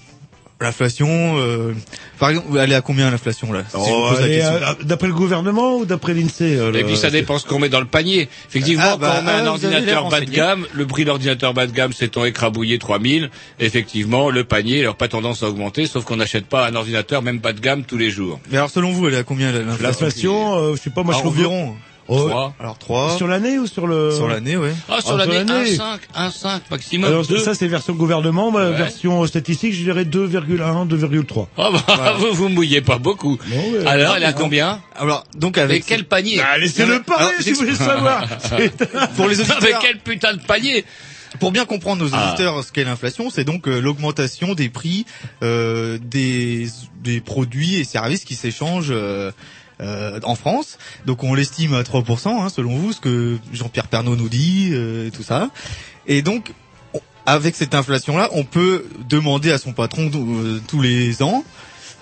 L'inflation, 0.61 1.37
euh, 1.39 1.73
par 2.19 2.29
exemple, 2.29 2.47
elle 2.59 2.71
est 2.71 2.75
à 2.75 2.81
combien 2.81 3.09
l'inflation 3.09 3.51
là 3.51 3.63
si 3.67 3.77
je 3.77 3.81
Oh, 3.83 4.83
D'après 4.83 5.07
le 5.07 5.13
gouvernement 5.13 5.77
ou 5.77 5.85
d'après 5.85 6.13
l'INSEE 6.13 6.55
euh, 6.59 6.71
Et 6.73 6.83
puis 6.83 6.95
ça 6.97 7.09
dépend 7.09 7.39
ce 7.39 7.47
qu'on 7.47 7.57
met 7.57 7.67
dans 7.67 7.79
le 7.79 7.87
panier. 7.87 8.29
Effectivement, 8.47 8.83
Ah, 8.85 8.97
bah, 8.97 9.13
quand 9.15 9.19
on 9.21 9.23
met 9.23 9.31
un 9.31 9.33
ah, 9.37 9.41
l'air 9.41 9.51
ordinateur 9.53 10.09
bas 10.09 10.19
de 10.21 10.25
gamme, 10.29 10.67
le 10.71 10.85
prix 10.85 11.01
de 11.03 11.07
l'ordinateur 11.07 11.53
bas 11.55 11.65
de 11.65 11.71
gamme 11.71 11.93
s'étant 11.93 12.25
écrabouillé 12.25 12.77
3000, 12.77 13.31
effectivement, 13.59 14.29
le 14.29 14.43
panier 14.43 14.83
n'a 14.83 14.93
pas 14.93 15.07
tendance 15.07 15.41
à 15.41 15.47
augmenter, 15.49 15.87
sauf 15.87 16.05
qu'on 16.05 16.17
n'achète 16.17 16.45
pas 16.45 16.67
un 16.67 16.75
ordinateur 16.75 17.23
même 17.23 17.39
bas 17.39 17.53
de 17.53 17.59
gamme 17.59 17.83
tous 17.83 17.97
les 17.97 18.11
jours. 18.11 18.39
Mais 18.51 18.57
alors 18.57 18.69
selon 18.69 18.91
vous, 18.91 19.07
elle 19.07 19.15
est 19.15 19.17
à 19.17 19.23
combien 19.23 19.51
l'inflation 19.51 19.81
L'inflation, 19.87 20.57
euh, 20.59 20.75
je 20.75 20.81
sais 20.81 20.89
pas, 20.91 21.01
moi 21.03 21.13
je 21.15 21.19
Ah, 21.19 21.21
trouve 21.23 21.37
environ. 21.37 21.75
Oh, 22.07 22.27
Trois. 22.27 22.53
Alors 22.59 22.77
3 22.77 23.15
sur 23.17 23.27
l'année 23.27 23.57
ou 23.59 23.67
sur 23.67 23.87
le 23.87 24.11
sur 24.11 24.27
l'année, 24.27 24.57
ouais. 24.57 24.73
Ah, 24.89 24.99
sur 25.01 25.11
Ah, 25.13 25.17
l'année, 25.25 25.45
sur 25.75 25.83
l'année. 25.83 25.99
1,5, 26.15 26.29
1,5 26.31 26.59
maximum, 26.71 27.09
Alors 27.09 27.25
2. 27.25 27.37
ça 27.39 27.53
c'est 27.53 27.67
version 27.67 27.93
gouvernement, 27.93 28.51
bah, 28.51 28.69
Ouais. 28.71 28.75
version 28.77 29.25
statistique, 29.27 29.73
je 29.73 29.83
dirais 29.83 30.03
2,1, 30.03 30.85
2,3. 30.87 31.47
Ah 31.57 31.69
bah, 31.87 32.15
vous 32.17 32.33
vous 32.33 32.49
mouillez 32.49 32.81
pas 32.81 32.97
beaucoup. 32.97 33.37
Ouais. 33.51 33.85
Alors, 33.85 34.15
elle 34.15 34.23
est 34.23 34.25
à 34.25 34.33
combien 34.33 34.81
Alors 34.95 35.23
donc 35.37 35.57
Avec 35.57 35.71
avec 35.71 35.85
quel 35.85 36.03
panier 36.05 36.41
Ah, 36.43 36.57
laissez-le 36.57 37.01
parler 37.03 37.25
Alors, 37.27 37.41
si 37.41 37.51
vous 37.51 37.59
voulez 37.59 37.75
savoir. 37.75 38.27
Pour 39.15 39.27
les 39.27 39.39
Avec 39.39 39.51
auditeurs, 39.57 39.79
quel 39.81 39.99
putain 39.99 40.33
de 40.33 40.41
panier 40.41 40.83
pour 41.39 41.53
bien 41.53 41.63
comprendre 41.63 42.03
nos 42.03 42.13
Ah. 42.13 42.27
auditeurs 42.27 42.61
ce 42.61 42.73
qu'est 42.73 42.83
l'inflation, 42.83 43.29
c'est 43.29 43.45
donc 43.45 43.65
euh, 43.69 43.79
l'augmentation 43.79 44.53
des 44.53 44.67
prix 44.67 45.05
euh, 45.43 45.97
des 46.03 46.67
des 47.01 47.21
produits 47.21 47.75
et 47.75 47.85
services 47.85 48.25
qui 48.25 48.35
s'échangent 48.35 48.89
euh, 48.91 49.31
euh, 49.81 50.19
en 50.23 50.35
France. 50.35 50.77
Donc 51.05 51.23
on 51.23 51.33
l'estime 51.33 51.73
à 51.73 51.81
3%, 51.83 52.27
hein, 52.41 52.49
selon 52.49 52.75
vous, 52.75 52.93
ce 52.93 52.99
que 52.99 53.37
Jean-Pierre 53.53 53.87
Pernaud 53.87 54.15
nous 54.15 54.29
dit, 54.29 54.69
euh, 54.73 55.09
tout 55.09 55.23
ça. 55.23 55.49
Et 56.07 56.21
donc, 56.21 56.53
on- 56.93 56.99
avec 57.25 57.55
cette 57.55 57.75
inflation-là, 57.75 58.29
on 58.33 58.43
peut 58.43 58.85
demander 59.07 59.51
à 59.51 59.57
son 59.57 59.73
patron 59.73 60.09
euh, 60.13 60.61
tous 60.67 60.81
les 60.81 61.21
ans 61.23 61.43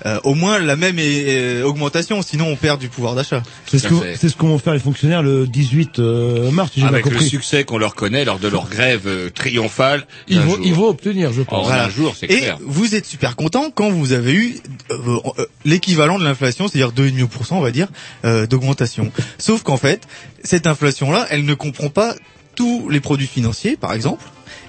euh, 0.06 0.20
au 0.24 0.34
moins 0.36 0.60
la 0.60 0.76
même 0.76 0.96
euh, 1.00 1.64
augmentation, 1.64 2.22
sinon 2.22 2.48
on 2.48 2.56
perd 2.56 2.80
du 2.80 2.90
pouvoir 2.90 3.16
d'achat. 3.16 3.44
C'est 3.66 3.80
ce 3.80 3.88
c'est 4.16 4.30
ce 4.30 4.36
qu'on 4.36 4.48
vont 4.48 4.60
faire 4.60 4.74
les 4.74 4.80
fonctionnaires 4.80 5.22
le 5.24 5.46
18 5.48 6.00
euh, 6.00 6.52
mars, 6.52 6.72
si 6.74 6.80
j'ai 6.80 6.86
bien 6.86 6.94
Avec 6.94 7.06
le 7.06 7.12
compris. 7.12 7.28
succès 7.30 7.64
qu'on 7.64 7.78
leur 7.78 7.96
connaît 7.96 8.26
lors 8.26 8.40
de 8.40 8.48
leur 8.48 8.70
grève 8.70 9.04
euh, 9.08 9.30
triomphale. 9.30 10.06
Ils 10.28 10.40
vont, 10.40 10.56
jour. 10.56 10.60
ils 10.64 10.74
vont 10.74 10.88
obtenir, 10.88 11.34
je 11.34 11.42
pense. 11.42 11.68
En 11.68 11.72
un 11.72 11.90
jour, 11.90 12.16
c'est 12.18 12.28
Et 12.32 12.38
clair. 12.40 12.58
vous 12.62 12.96
êtes 12.96 13.06
super 13.06 13.36
content 13.36 13.72
quand 13.74 13.90
vous 13.90 14.14
avez 14.14 14.34
eu 14.34 14.56
euh, 14.92 14.96
euh, 15.38 15.46
l'équivalent 15.66 16.18
de 16.20 16.24
l'inflation, 16.24 16.68
c'est-à-dire 16.68 16.92
2,5%, 16.94 17.28
on 17.52 17.62
va 17.62 17.72
dire, 17.72 17.88
euh, 18.26 18.48
d'augmentation. 18.48 19.12
Sauf 19.38 19.64
qu'en 19.64 19.78
fait, 19.78 20.08
cette 20.44 20.68
inflation-là, 20.68 21.28
elle 21.30 21.46
ne 21.46 21.54
comprend 21.54 21.90
pas 21.90 22.16
tous 22.56 22.90
les 22.90 23.00
produits 23.00 23.28
financiers, 23.28 23.78
par 23.78 23.94
exemple, 23.94 24.24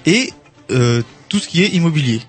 et 0.07 0.31
euh, 0.71 1.03
tout 1.29 1.39
ce 1.39 1.49
qui 1.49 1.63
est 1.63 1.69
immobilier. 1.69 2.21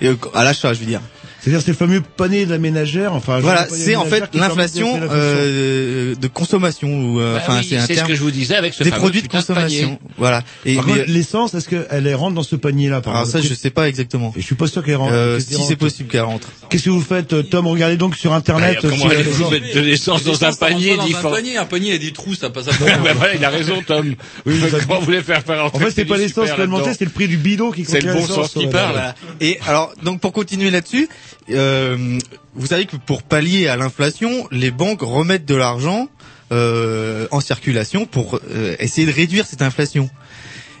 Et, 0.00 0.08
euh, 0.08 0.16
à 0.34 0.44
l'achat, 0.44 0.72
je 0.74 0.80
veux 0.80 0.86
dire. 0.86 1.00
C'est-à-dire 1.42 1.60
c'est 1.60 1.72
le 1.72 1.76
fameux 1.76 2.00
panier 2.00 2.46
de 2.46 2.50
la 2.50 2.58
ménagère. 2.58 3.14
Enfin, 3.14 3.40
Voilà, 3.40 3.62
a 3.62 3.68
c'est 3.68 3.96
en 3.96 4.04
fait 4.04 4.32
de 4.32 4.38
l'inflation 4.38 4.92
l'inflation. 5.00 5.08
euh, 5.12 6.14
de 6.14 6.28
consommation. 6.28 6.88
Ou, 6.88 7.20
euh, 7.20 7.34
Bah 7.34 7.40
enfin, 7.42 7.58
oui, 7.58 7.66
c'est 7.68 7.76
un 7.78 7.86
c'est 7.86 7.96
ce 7.96 8.04
que 8.04 8.14
je 8.14 8.20
vous 8.22 8.30
disais 8.30 8.54
avec 8.54 8.74
ce 8.74 8.84
des 8.84 8.90
produits 8.92 9.22
de 9.22 9.28
consommation. 9.28 9.98
Voilà. 10.18 10.42
Et 10.64 10.76
Par 10.76 10.86
mais, 10.86 10.92
contre, 10.98 11.04
l'essence, 11.10 11.54
est-ce 11.54 11.68
qu'elle 11.68 12.14
rentre 12.14 12.34
dans 12.36 12.42
ce 12.44 12.54
panier-là 12.54 13.00
par 13.00 13.14
alors 13.16 13.26
ça, 13.26 13.38
exemple 13.38 13.54
je 13.54 13.60
sais 13.60 13.70
pas 13.70 13.88
exactement. 13.88 14.32
Et 14.36 14.40
je 14.40 14.46
suis 14.46 14.54
pas 14.54 14.66
sûr 14.68 14.84
qu'elle 14.84 14.96
rentre. 14.96 15.12
Euh, 15.14 15.40
si 15.40 15.60
c'est 15.66 15.76
possible 15.76 16.08
qu'elle 16.08 16.20
rentre. 16.22 16.48
Qu'est-ce 16.68 16.84
que 16.84 16.90
vous 16.90 17.00
faites, 17.00 17.50
Tom 17.50 17.66
Regardez 17.66 17.96
donc 17.96 18.14
sur 18.16 18.32
Internet. 18.32 18.78
Bah, 18.82 18.88
comment 18.90 19.06
allez-vous 19.10 19.50
mettre 19.50 19.74
de 19.74 19.80
l'essence 19.80 20.22
dans 20.24 20.44
un 20.44 20.52
panier 20.52 20.92
un 20.92 21.22
panier, 21.30 21.56
un 21.56 21.64
panier 21.64 21.94
a 21.94 21.98
des 21.98 22.12
trous, 22.12 22.34
ça 22.34 22.50
passe 22.50 22.68
à 22.68 22.72
Ben 23.02 23.14
voilà, 23.16 23.34
il 23.34 23.44
a 23.44 23.50
raison, 23.50 23.82
Tom. 23.86 24.14
Oui, 24.46 24.60
ça- 24.70 24.78
Comment 24.80 25.00
vous 25.00 25.06
voulez 25.06 25.22
faire 25.22 25.42
faire 25.42 25.70
En 25.74 25.78
fait, 25.78 25.90
c'est 25.90 26.04
pas 26.04 26.16
l'essence 26.16 26.50
qui 26.50 26.56
va 26.56 26.64
augmenter, 26.64 26.90
c'est 26.96 27.04
le 27.04 27.10
prix 27.10 27.28
du 27.28 27.36
bidon 27.36 27.70
qui 27.70 27.84
C'est 27.84 28.00
le 28.00 28.12
bon 28.12 28.26
sens 28.26 28.52
qui 28.52 28.66
parle. 28.68 29.14
Et 29.40 29.58
alors, 29.66 29.92
donc 30.02 30.20
pour 30.20 30.32
continuer 30.32 30.70
là-dessus, 30.70 31.08
euh, 31.50 32.18
vous 32.54 32.66
savez 32.66 32.86
que 32.86 32.96
pour 32.96 33.22
pallier 33.22 33.68
à 33.68 33.76
l'inflation, 33.76 34.46
les 34.50 34.70
banques 34.70 35.02
remettent 35.02 35.44
de 35.46 35.54
l'argent 35.54 36.08
euh, 36.52 37.26
en 37.30 37.40
circulation 37.40 38.06
pour 38.06 38.40
euh, 38.50 38.76
essayer 38.78 39.06
de 39.06 39.12
réduire 39.12 39.46
cette 39.46 39.62
inflation. 39.62 40.10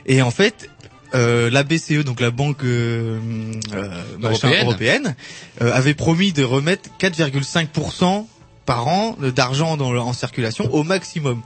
Et 0.06 0.22
en 0.22 0.30
fait, 0.30 0.68
euh, 1.14 1.50
la 1.50 1.62
BCE, 1.62 2.04
donc 2.04 2.20
la 2.20 2.30
banque 2.30 2.64
euh, 2.64 3.18
euh, 3.74 3.88
machin, 4.18 4.48
Européenne. 4.48 4.66
européenne, 4.66 5.14
euh, 5.62 5.72
avait 5.72 5.94
promis 5.94 6.32
de 6.32 6.42
remettre 6.44 6.90
4,5% 6.98 8.26
par 8.64 8.86
an 8.88 9.16
d'argent 9.34 9.76
en 9.78 10.12
circulation 10.12 10.72
au 10.72 10.84
maximum. 10.84 11.42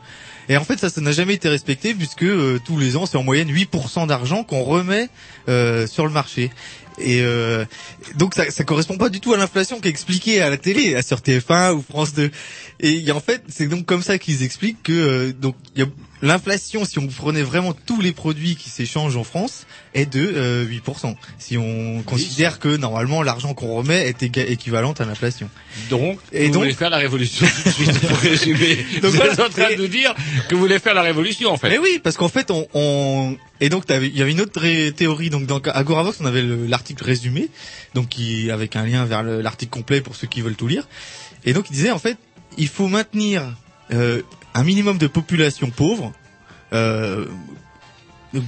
Et 0.49 0.57
en 0.57 0.65
fait, 0.65 0.79
ça, 0.79 0.91
ça 0.91 1.01
n'a 1.01 1.13
jamais 1.13 1.35
été 1.35 1.49
respecté 1.49 1.95
puisque 1.95 2.23
euh, 2.23 2.61
tous 2.65 2.79
les 2.79 2.97
ans, 2.97 3.07
c'est 3.07 3.17
en 3.17 3.25
moyenne 3.25 3.51
8% 3.51 4.07
d'argent 4.07 4.45
qu'on 4.45 4.63
remet 4.63 5.09
euh, 5.49 5.87
sur 5.87 6.07
le 6.07 6.13
marché. 6.13 6.51
Et 6.99 7.21
euh, 7.23 7.65
donc 8.17 8.35
ça, 8.35 8.51
ça 8.51 8.65
correspond 8.65 8.97
pas 8.97 9.09
du 9.09 9.21
tout 9.21 9.33
à 9.35 9.37
l'inflation 9.37 9.81
qui 9.81 9.89
est 9.89 9.91
expliquée 9.91 10.41
à 10.41 10.51
la 10.51 10.57
télé, 10.57 10.95
à 10.95 11.03
sur 11.03 11.19
TF1 11.19 11.73
ou 11.73 11.83
France 11.83 12.15
2. 12.15 12.31
Et 12.81 13.11
en 13.13 13.21
fait, 13.21 13.43
c'est 13.49 13.67
donc 13.67 13.87
comme 13.87 14.03
ça 14.03 14.19
qu'ils 14.19 14.43
expliquent 14.43 14.83
que 14.83 14.93
euh, 14.93 15.33
donc 15.33 15.57
il 15.75 15.81
y 15.81 15.85
a 15.85 15.89
l'inflation, 16.23 16.85
si 16.85 16.99
on 16.99 17.07
prenait 17.07 17.43
vraiment 17.43 17.73
tous 17.75 18.01
les 18.01 18.13
produits 18.13 18.57
qui 18.57 18.71
s'échangent 18.71 19.17
en 19.17 19.25
France, 19.25 19.67
est 19.95 20.07
de 20.07 20.33
euh, 20.35 20.65
8%. 20.67 21.15
Si 21.39 21.57
on 21.59 22.03
considère 22.03 22.59
que 22.59 22.77
normalement 22.77 23.23
l'argent 23.23 23.55
qu'on 23.55 23.75
remet 23.77 24.09
est 24.09 24.23
équivalente 24.23 25.01
à 25.01 25.05
l'inflation. 25.05 25.49
Donc, 25.91 26.19
Et 26.33 26.47
vous 26.47 26.53
donc- 26.55 26.63
voulez 26.65 26.75
faire 26.75 26.91
la 26.91 26.97
révolution 26.99 27.47
tout 27.47 27.69
de 27.69 27.75
suite, 27.75 28.01
pour 28.01 28.17
résumer. 28.31 28.77
Donc 29.03 29.13
vous 29.13 29.21
êtes 29.23 29.41
en 29.41 29.49
train 29.49 29.71
de 29.71 29.77
nous 29.77 29.89
dire 29.89 30.15
que 30.49 30.55
vous 30.55 30.61
voulez 30.61 30.79
faire 30.79 30.95
la 30.95 31.03
révolution, 31.03 31.51
en 31.51 31.57
fait. 31.57 31.71
Mais 31.71 31.79
oui, 31.79 32.01
parce 32.03 32.17
qu'en 32.17 32.29
fait, 32.29 32.51
on, 32.51 32.67
on... 32.75 33.37
et 33.61 33.69
donc 33.69 33.85
il 33.89 34.17
y 34.17 34.23
avait 34.23 34.31
une 34.33 34.41
autre 34.41 34.91
théorie. 34.91 35.31
Donc 35.31 35.47
dans 35.47 35.59
Agoravox, 35.59 36.19
on 36.21 36.27
avait 36.27 36.43
le- 36.43 36.67
l'article 36.67 37.05
résumé, 37.05 37.49
donc 37.95 38.09
qui 38.09 38.51
avec 38.51 38.77
un 38.77 38.85
lien 38.87 39.05
vers 39.05 39.23
le- 39.23 39.41
l'article 39.41 39.71
complet 39.71 40.01
pour 40.01 40.17
ceux 40.17 40.27
qui 40.27 40.41
veulent 40.41 40.57
tout 40.57 40.67
lire. 40.69 40.89
Et 41.45 41.53
donc 41.53 41.67
il 41.71 41.75
disait 41.75 41.91
en 41.91 41.99
fait, 41.99 42.17
il 42.59 42.69
faut 42.69 42.89
maintenir 42.89 43.43
euh, 43.93 44.23
un 44.61 44.65
minimum 44.65 44.99
de 44.99 45.07
population 45.07 45.71
pauvre. 45.71 46.13
Euh, 46.73 47.25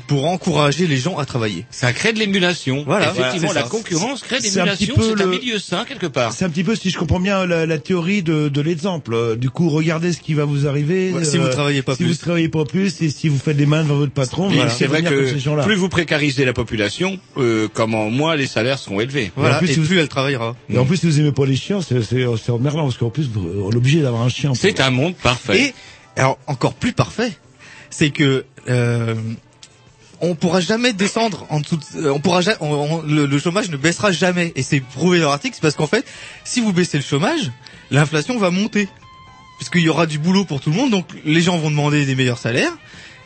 pour 0.07 0.27
encourager 0.27 0.87
les 0.87 0.99
gens 0.99 1.17
à 1.17 1.25
travailler. 1.25 1.65
Ça 1.71 1.95
crée 1.95 2.13
de 2.13 2.19
l'émulation. 2.19 2.83
Voilà, 2.85 3.11
Effectivement, 3.13 3.47
voilà, 3.47 3.63
la 3.63 3.69
concurrence 3.69 4.21
crée 4.23 4.39
de 4.39 4.43
l'émulation. 4.43 4.95
C'est 4.99 5.13
un 5.13 5.15
le- 5.25 5.27
milieu 5.31 5.59
sain 5.59 5.87
quelque 5.87 6.07
part. 6.09 6.33
C'est 6.35 6.45
un 6.45 6.51
petit 6.51 6.65
peu, 6.65 6.75
si 6.75 6.91
je 6.91 6.99
comprends 6.99 7.21
bien, 7.21 7.47
la, 7.47 7.65
la 7.65 7.79
théorie 7.79 8.23
de, 8.23 8.49
de 8.51 8.61
l'exemple. 8.61 9.15
Euh, 9.15 9.37
Du 9.37 9.49
coup, 9.49 9.71
regardez 9.71 10.13
ce 10.13 10.21
qui 10.21 10.35
va 10.35 10.45
vous 10.45 10.67
arriver. 10.67 11.13
Ouais, 11.13 11.25
si 11.25 11.39
vous 11.39 11.49
travaillez 11.49 11.81
pas 11.81 11.93
si 11.95 12.03
plus. 12.03 12.13
vous 12.13 12.19
travaillez 12.19 12.49
pas 12.51 12.65
plus 12.65 13.01
et 13.01 13.09
si 13.09 13.29
vous 13.29 13.39
faites 13.39 13.57
des 13.57 13.65
mains 13.65 13.83
devant 13.83 13.95
votre 13.97 14.13
patron, 14.13 14.51
Et 14.51 14.57
voilà, 14.57 14.71
c'est 14.71 14.87
vrai 14.89 14.99
ces 14.99 15.05
que 15.09 15.63
plus 15.63 15.77
vous 15.77 15.89
précarisez 15.89 16.45
la 16.45 16.53
population, 16.53 17.19
euh, 17.39 17.69
comment 17.73 18.11
moins 18.11 18.37
les 18.37 18.49
salaires 18.49 18.79
seront 18.81 19.01
élevés. 19.01 19.33
Voilà, 19.37 19.57
en 19.57 19.59
plus, 19.61 19.71
et 19.71 19.75
si 19.75 19.81
vous- 19.81 19.87
plus 19.87 19.99
elle 20.01 20.09
travaillera. 20.09 20.55
Et 20.69 20.77
en 20.77 20.85
plus, 20.85 20.99
si 20.99 21.07
vous 21.07 21.19
aimez 21.21 21.33
pas 21.33 21.47
les 21.47 21.57
chiens, 21.57 21.79
c'est 21.81 22.51
emmerdant 22.51 22.83
parce 22.83 22.99
qu'en 22.99 23.11
plus, 23.11 23.29
vous- 23.33 23.49
on 23.65 23.71
est 23.71 23.77
obligé 23.77 24.03
d'avoir 24.03 24.23
un 24.23 24.29
chien. 24.29 24.53
C'est 24.55 24.81
un 24.81 24.91
monde 24.91 25.15
parfait. 25.15 25.61
Et 25.69 25.75
alors 26.19 26.39
encore 26.47 26.75
plus 26.75 26.93
parfait, 26.93 27.33
c'est 27.91 28.11
que 28.11 28.45
euh, 28.69 29.15
on 30.21 30.35
pourra 30.35 30.61
jamais 30.61 30.93
descendre 30.93 31.47
en 31.49 31.61
dessous. 31.61 31.77
de- 31.95 32.07
euh, 32.07 32.13
on 32.13 32.19
pourra 32.21 32.41
on- 32.61 32.67
on- 32.67 33.03
le, 33.03 33.27
le 33.27 33.39
chômage 33.39 33.71
ne 33.71 33.77
baissera 33.77 34.11
jamais. 34.13 34.53
Et 34.57 34.63
c'est 34.63 34.81
prouvé 34.81 35.21
dans 35.21 35.29
l'article, 35.31 35.55
c'est 35.55 35.63
parce 35.63 35.77
qu'en 35.77 35.87
fait, 35.87 36.05
si 36.45 36.61
vous 36.61 36.73
baissez 36.73 36.99
le 36.99 37.05
chômage, 37.05 37.51
l'inflation 37.91 38.37
va 38.39 38.51
monter, 38.51 38.89
puisqu'il 39.59 39.83
y 39.83 39.89
aura 39.89 40.07
du 40.07 40.19
boulot 40.19 40.45
pour 40.45 40.61
tout 40.61 40.71
le 40.71 40.77
monde. 40.77 40.91
Donc 40.91 41.07
les 41.25 41.41
gens 41.41 41.57
vont 41.59 41.71
demander 41.71 42.05
des 42.05 42.15
meilleurs 42.15 42.39
salaires. 42.39 42.73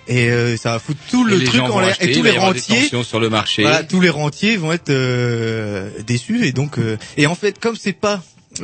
Et 0.08 0.30
euh, 0.30 0.56
ça 0.56 0.72
va 0.72 0.78
foutre 0.80 0.98
tout 1.08 1.24
le 1.24 1.36
truc 1.44 1.60
en 1.62 1.78
l'air. 1.80 1.96
Et 2.00 2.12
tous 2.12 2.22
les 2.24 2.30
rentiers, 2.38 2.82
tensions 2.82 3.04
sur 3.04 3.20
le 3.20 3.30
marché. 3.30 3.62
voilà, 3.62 3.84
tous 3.84 4.00
les 4.00 4.10
rentiers 4.10 4.56
vont 4.56 4.72
être 4.72 4.90
euh, 4.90 5.90
déçus 6.04 6.44
et 6.44 6.50
donc 6.52 6.78
euh, 6.78 6.96
et 7.16 7.28
en 7.28 7.36
fait 7.36 7.60
comme 7.60 7.76
c'est 7.76 7.92
pas 7.92 8.20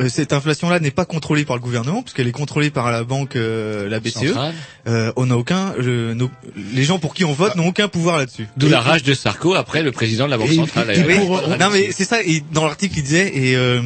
cette 0.09 0.33
inflation-là 0.33 0.81
n'est 0.81 0.91
pas 0.91 1.05
contrôlée 1.05 1.45
par 1.45 1.57
le 1.57 1.63
gouvernement 1.63 2.03
puisqu'elle 2.03 2.29
est 2.29 2.33
contrôlée 2.33 2.71
par 2.71 2.91
la 2.93 3.05
banque, 3.05 3.37
euh, 3.37 3.89
la 3.89 4.01
BCE. 4.01 4.29
Centrale. 4.29 4.55
euh, 4.87 5.13
on 5.17 5.27
n'a 5.27 5.37
aucun, 5.37 5.73
euh, 5.81 6.15
nos- 6.15 6.31
les 6.75 6.85
gens 6.85 6.99
pour 6.99 7.15
qui 7.15 7.25
on 7.25 7.33
vote 7.33 7.55
n'ont 7.57 7.69
aucun 7.69 7.89
pouvoir 7.89 8.19
là-dessus. 8.19 8.47
D'où 8.57 8.69
la 8.69 8.81
rage 8.81 9.03
de 9.03 9.15
Sarko 9.15 9.55
après 9.55 9.83
le 9.83 9.93
président 9.93 10.27
de 10.27 10.31
la 10.31 10.39
Banque 10.39 10.51
Et- 10.51 10.57
centrale. 10.57 10.91
et 10.91 11.01
Oui, 11.01 11.07
d'ailleurs. 11.19 11.59
non 11.59 11.69
mais 11.73 11.91
c'est 11.93 12.05
ça. 12.05 12.23
Et 12.23 12.43
dans 12.53 12.67
l'article 12.67 12.99
il 12.99 13.03
disait 13.03 13.33
et 13.37 13.57
euh, 13.57 13.81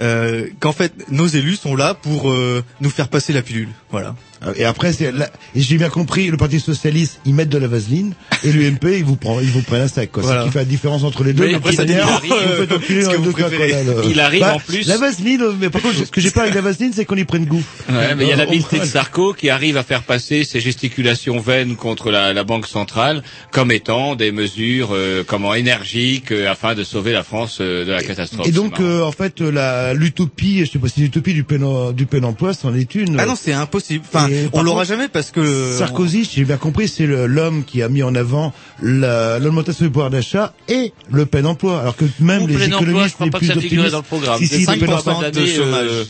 euh, 0.00 0.46
qu'en 0.60 0.72
fait 0.72 0.92
nos 1.10 1.26
élus 1.26 1.56
sont 1.56 1.76
là 1.76 1.94
pour 1.94 2.30
euh, 2.30 2.62
nous 2.80 2.90
faire 2.90 3.08
passer 3.08 3.32
la 3.32 3.42
pilule. 3.42 3.68
Voilà. 3.90 4.14
Et 4.54 4.64
après, 4.64 4.92
c'est 4.92 5.12
j'ai 5.56 5.78
bien 5.78 5.88
compris, 5.88 6.28
le 6.28 6.36
Parti 6.36 6.60
socialiste, 6.60 7.18
ils 7.24 7.34
mettent 7.34 7.48
de 7.48 7.58
la 7.58 7.66
vaseline, 7.66 8.12
et 8.44 8.52
l'UMP, 8.52 8.84
ils 8.98 9.02
vous 9.04 9.16
prennent, 9.16 9.40
ils 9.42 9.50
vous 9.50 9.62
prennent 9.62 9.82
un 9.82 9.88
sac, 9.88 10.12
quoi. 10.12 10.22
Voilà. 10.22 10.42
C'est 10.42 10.44
ce 10.44 10.50
qui 10.50 10.52
fait 10.52 10.58
la 10.60 10.64
différence 10.64 11.02
entre 11.02 11.24
les 11.24 11.32
deux. 11.32 11.46
Mais 11.48 11.54
après, 11.54 11.72
il 11.72 11.76
ça 11.76 11.84
le- 11.84 11.90
Il 14.08 14.20
arrive 14.20 14.40
Bah, 14.42 14.54
en 14.54 14.60
plus- 14.60 14.86
La 14.86 14.96
vaseline, 14.96 15.42
euh, 15.42 15.52
mais 15.58 15.70
par 15.70 15.82
contre, 15.82 15.96
ce 15.96 16.04
que 16.04 16.20
j'ai 16.20 16.30
pas 16.30 16.42
avec 16.42 16.54
la 16.54 16.60
vaseline, 16.60 16.92
c'est 16.94 17.04
qu'on 17.04 17.16
y 17.16 17.24
prenne 17.24 17.46
goût. 17.46 17.64
Ouais, 17.88 18.14
mais 18.14 18.26
il 18.26 18.28
y 18.28 18.30
a 18.30 18.34
Euh, 18.34 18.38
l'habileté 18.38 18.76
on- 18.78 18.84
de 18.84 18.86
Sarko 18.86 19.32
qui 19.32 19.50
arrive 19.50 19.76
à 19.76 19.82
faire 19.82 20.02
passer 20.04 20.44
ses 20.44 20.60
gesticulations 20.60 21.40
vaines 21.40 21.74
contre 21.74 22.12
la, 22.12 22.32
la 22.32 22.44
Banque 22.44 22.68
centrale 22.68 23.24
comme 23.50 23.72
étant 23.72 24.14
des 24.14 24.30
mesures 24.30 24.90
euh, 24.92 25.24
comment 25.26 25.52
énergiques 25.54 26.30
euh, 26.30 26.48
afin 26.48 26.76
de 26.76 26.84
sauver 26.84 27.10
la 27.12 27.24
France 27.24 27.58
euh, 27.60 27.84
de 27.84 27.90
la 27.90 28.04
catastrophe. 28.04 28.46
Et 28.46 28.52
donc, 28.52 28.78
euh, 28.78 29.02
en 29.02 29.10
fait, 29.12 29.40
euh, 29.40 29.50
la, 29.88 29.94
l'utopie, 29.94 30.64
je 30.64 30.70
sais 30.72 30.78
pas 30.78 30.88
si 30.88 31.00
l'utopie 31.00 31.34
du 31.34 31.44
plein, 31.44 31.62
en- 31.62 31.92
du 31.92 32.06
plein 32.06 32.22
emploi, 32.24 32.54
c'en 32.54 32.74
est 32.74 32.94
une. 32.94 33.18
Ah 33.18 33.26
non 33.26 33.34
c'est 33.40 33.52
impossible. 33.52 34.04
Enfin 34.08 34.28
Et 34.28 34.48
on 34.52 34.62
l'aura 34.62 34.84
jamais 34.84 35.08
parce 35.08 35.30
que 35.30 35.72
Sarkozy, 35.78 36.24
si 36.24 36.36
j'ai 36.36 36.44
bien 36.44 36.56
compris, 36.56 36.88
c'est 36.88 37.06
l'homme 37.06 37.64
qui 37.64 37.82
a 37.82 37.88
mis 37.88 38.02
en 38.02 38.14
avant 38.14 38.52
la- 38.82 39.38
l'augmentation 39.38 39.84
du 39.84 39.90
pouvoir 39.90 40.10
d'achat 40.10 40.54
et 40.68 40.92
le 41.10 41.26
plein 41.26 41.44
emploi. 41.44 41.80
Alors 41.80 41.96
que 41.96 42.04
même 42.20 42.42
Ou 42.42 42.46
les 42.46 42.54
plein 42.54 42.66
emploi, 42.66 42.80
économistes 42.82 43.08
je 43.10 43.14
crois 43.14 43.26
les 43.26 43.30
pas 43.30 43.38
que 43.38 43.44
plus 43.46 43.54
ça 43.54 43.60
figurait 43.60 43.86
optimistes, 43.86 43.92
dans 43.92 43.98
le 43.98 44.02
programme. 44.04 44.38
Si, 44.38 44.46
si, 44.48 44.60
le 44.60 44.66
plein 44.78 44.96
5% 44.96 45.12
emploi- 45.12 45.30
de 45.30 45.40
euh, 45.40 46.04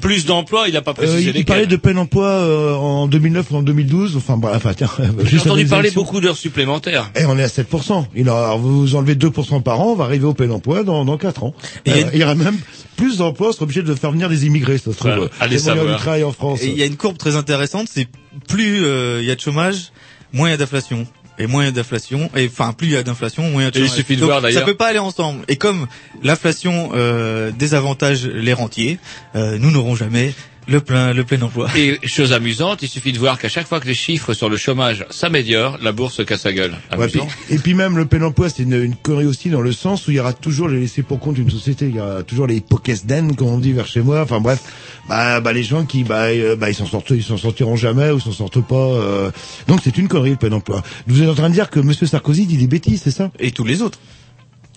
plus 0.00 0.26
d'emplois, 0.26 0.68
il 0.68 0.74
n'a 0.74 0.82
pas 0.82 0.90
Euh, 0.92 0.94
précisé 0.94 1.18
il, 1.18 1.22
il 1.22 1.26
lesquels. 1.28 1.44
parlait 1.44 1.66
de 1.66 1.76
plein 1.76 1.96
emploi 1.96 2.26
euh, 2.28 2.74
en 2.74 3.06
2009 3.08 3.46
ou 3.50 3.56
en 3.56 3.62
2012. 3.62 4.16
Enfin, 4.16 4.36
bref, 4.36 4.56
enfin, 4.56 4.74
tiens, 4.74 4.90
J'ai 5.24 5.38
entendu 5.40 5.66
parler 5.66 5.88
élections. 5.88 6.02
beaucoup 6.02 6.20
d'heures 6.20 6.36
supplémentaires. 6.36 7.10
Et 7.18 7.24
on 7.26 7.38
est 7.38 7.42
à 7.42 7.48
7%. 7.48 8.06
Il 8.14 8.28
a, 8.28 8.32
alors, 8.32 8.58
vous 8.58 8.94
enlevez 8.94 9.14
2% 9.14 9.62
par 9.62 9.80
an, 9.80 9.92
on 9.92 9.94
va 9.94 10.04
arriver 10.04 10.24
au 10.26 10.34
plein 10.34 10.50
emploi 10.50 10.82
dans, 10.84 11.04
dans 11.04 11.16
4 11.18 11.44
ans. 11.44 11.54
Et 11.86 11.90
il 11.90 11.92
a 11.92 12.06
Euh, 12.06 12.10
il 12.14 12.20
y 12.20 12.24
aura 12.24 12.34
même 12.34 12.58
plus 13.00 13.16
d'emplois, 13.18 13.48
on 13.48 13.52
sera 13.52 13.64
obligé 13.64 13.82
de 13.82 13.94
faire 13.94 14.12
venir 14.12 14.28
des 14.28 14.46
immigrés, 14.46 14.78
ça 14.78 14.92
se 14.92 14.96
trouve. 14.96 15.10
Voilà, 15.12 15.30
allez 15.40 15.56
Les 15.56 15.62
moyens 15.62 15.78
savoir. 15.80 15.96
du 15.96 16.02
travail 16.02 16.24
en 16.24 16.32
France. 16.32 16.62
Et 16.62 16.68
il 16.68 16.76
y 16.78 16.82
a 16.82 16.86
une 16.86 16.96
courbe 16.96 17.16
très 17.18 17.36
intéressante, 17.36 17.88
c'est 17.90 18.06
plus 18.48 18.84
euh, 18.84 19.18
il 19.22 19.26
y 19.26 19.30
a 19.30 19.34
de 19.34 19.40
chômage, 19.40 19.92
moins 20.32 20.48
il 20.48 20.50
y 20.52 20.54
a 20.54 20.58
d'inflation. 20.58 21.06
Et 21.38 21.46
moins 21.46 21.62
il 21.62 21.66
y 21.66 21.68
a 21.68 21.72
d'inflation, 21.72 22.30
et 22.36 22.50
enfin 22.52 22.74
plus 22.74 22.88
il 22.88 22.92
y 22.92 22.96
a 22.98 23.02
d'inflation, 23.02 23.42
moins 23.48 23.62
il 23.62 23.64
y 23.64 23.68
a 23.68 23.70
de 23.70 23.78
Et 23.78 23.80
il 23.80 23.86
chômage. 23.86 23.96
suffit 23.98 24.16
de 24.16 24.20
Donc, 24.20 24.28
voir, 24.28 24.42
d'ailleurs- 24.42 24.60
Ça 24.60 24.66
peut 24.66 24.74
pas 24.76 24.88
aller 24.88 24.98
ensemble. 24.98 25.42
Et 25.48 25.56
comme 25.56 25.86
l'inflation 26.22 26.90
euh, 26.94 27.50
désavantage 27.50 28.26
les 28.26 28.52
rentiers, 28.52 28.98
euh, 29.34 29.56
nous 29.58 29.70
n'aurons 29.70 29.94
jamais 29.96 30.34
le 30.70 30.80
plein 30.80 31.12
le 31.12 31.24
plein 31.24 31.42
emploi. 31.42 31.68
Et 31.76 31.98
chose 32.06 32.32
amusante, 32.32 32.82
il 32.82 32.88
suffit 32.88 33.12
de 33.12 33.18
voir 33.18 33.38
qu'à 33.38 33.48
chaque 33.48 33.66
fois 33.66 33.80
que 33.80 33.86
les 33.88 33.94
chiffres 33.94 34.32
sur 34.32 34.48
le 34.48 34.56
chômage 34.56 35.04
s'améliorent, 35.10 35.78
la 35.82 35.92
bourse 35.92 36.14
se 36.14 36.22
casse 36.22 36.44
la 36.44 36.52
gueule. 36.52 36.74
Ouais, 36.96 37.08
puis- 37.08 37.20
et 37.50 37.58
puis 37.58 37.74
même 37.74 37.96
le 37.96 38.06
plein 38.06 38.22
emploi, 38.22 38.48
c'est 38.48 38.62
une, 38.62 38.74
une 38.82 38.94
connerie 38.94 39.26
aussi 39.26 39.50
dans 39.50 39.60
le 39.60 39.72
sens 39.72 40.06
où 40.06 40.10
il 40.12 40.16
y 40.16 40.20
aura 40.20 40.32
toujours 40.32 40.68
les 40.68 40.80
laissés 40.80 41.02
pour 41.02 41.18
compte 41.20 41.34
d'une 41.34 41.50
société. 41.50 41.86
Il 41.88 41.96
y 41.96 42.00
aura 42.00 42.22
toujours 42.22 42.46
les 42.46 42.60
pockets 42.60 43.04
den, 43.04 43.34
comme 43.36 43.48
on 43.48 43.58
dit 43.58 43.72
vers 43.72 43.86
chez 43.86 44.00
moi. 44.00 44.20
Enfin 44.22 44.40
bref, 44.40 44.60
bah, 45.08 45.40
bah 45.40 45.52
les 45.52 45.64
gens 45.64 45.84
qui, 45.84 46.04
bah, 46.04 46.24
euh, 46.26 46.56
bah 46.56 46.70
ils 46.70 46.74
s'en 46.74 46.86
sortent, 46.86 47.10
ils 47.10 47.22
s'en 47.24 47.36
sortiront 47.36 47.76
jamais 47.76 48.10
ou 48.10 48.20
s'en 48.20 48.32
sortent 48.32 48.64
pas. 48.64 48.74
euh. 48.76 49.30
Donc 49.66 49.80
c'est 49.82 49.98
une 49.98 50.08
connerie 50.08 50.30
le 50.30 50.36
plein 50.36 50.52
emploi. 50.52 50.82
Vous 51.06 51.22
êtes 51.22 51.28
en 51.28 51.34
train 51.34 51.48
de 51.48 51.54
dire 51.54 51.70
que 51.70 51.80
Monsieur 51.80 52.06
Sarkozy 52.06 52.46
dit 52.46 52.56
des 52.56 52.66
bêtises, 52.68 53.02
c'est 53.02 53.10
ça? 53.10 53.30
Et 53.40 53.50
tous 53.50 53.64
les 53.64 53.82
autres. 53.82 53.98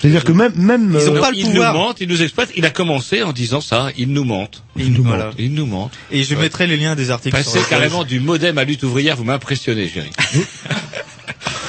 C'est-à-dire 0.04 0.26
que 0.26 0.34
même, 0.34 0.52
même. 0.58 0.98
Ils 1.02 1.10
ont 1.10 1.16
euh, 1.16 1.20
pas 1.22 1.32
le 1.32 1.38
il 1.38 1.46
pouvoir. 1.46 1.74
nous 1.74 1.80
mente, 1.80 2.02
il 2.02 2.10
nous 2.10 2.22
exploite. 2.22 2.50
Il 2.58 2.66
a 2.66 2.72
commencé 2.72 3.24
en 3.24 3.32
disant 3.32 3.62
ça. 3.62 3.88
Il 3.98 4.10
nous 4.10 4.26
mente. 4.26 4.62
Et 4.78 4.90
nous- 4.90 5.02
voilà. 5.02 5.32
Il 5.40 5.54
nous 5.54 5.66
mente. 5.66 5.94
Et 6.12 6.24
je 6.24 6.36
mettrai 6.36 6.68
les 6.68 6.76
liens 6.76 6.96
des 6.96 7.10
articles. 7.10 7.42
sur 7.42 7.54
Passer 7.54 7.66
carrément 7.70 8.04
du 8.04 8.20
modem 8.20 8.58
à 8.58 8.66
lutte 8.66 8.84
ouvrière, 8.84 9.16
vous 9.16 9.24
m'impressionnez, 9.24 9.88
Géry. 9.88 10.10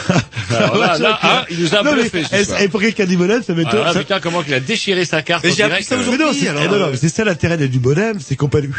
Alors 0.51 0.77
là, 0.77 0.99
là, 0.99 1.19
hein, 1.23 1.45
il 1.51 1.61
nous 1.61 1.75
a 1.75 1.83
bluffé 1.83 2.23
et, 2.61 2.69
pour 2.69 2.81
quelqu'un 2.81 3.07
du 3.07 3.17
bonhomme, 3.17 3.43
ça 3.43 3.55
m'étonne. 3.55 3.93
Ça- 3.93 3.99
putain, 3.99 4.21
comment 4.21 4.43
qu'il 4.43 4.55
a 4.55 4.61
déchiré 4.61 5.05
sa 5.05 5.23
carte 5.23 5.45
Mais 5.45 5.53
j'ai 5.53 5.63
appris 5.63 5.85
ça 5.85 5.95
euh. 5.97 6.03
Mais 6.11 6.19
non, 6.19 6.33
c'est 6.33 6.47
eh 6.47 6.69
euh, 6.73 6.95
c'est 6.97 7.09
ça 7.09 7.25
l'intérêt 7.25 7.57
du 7.57 7.79
bonhomme, 7.79 8.19
c'est 8.21 8.37
qu'on 8.37 8.49
peut 8.49 8.59
aller. 8.59 8.71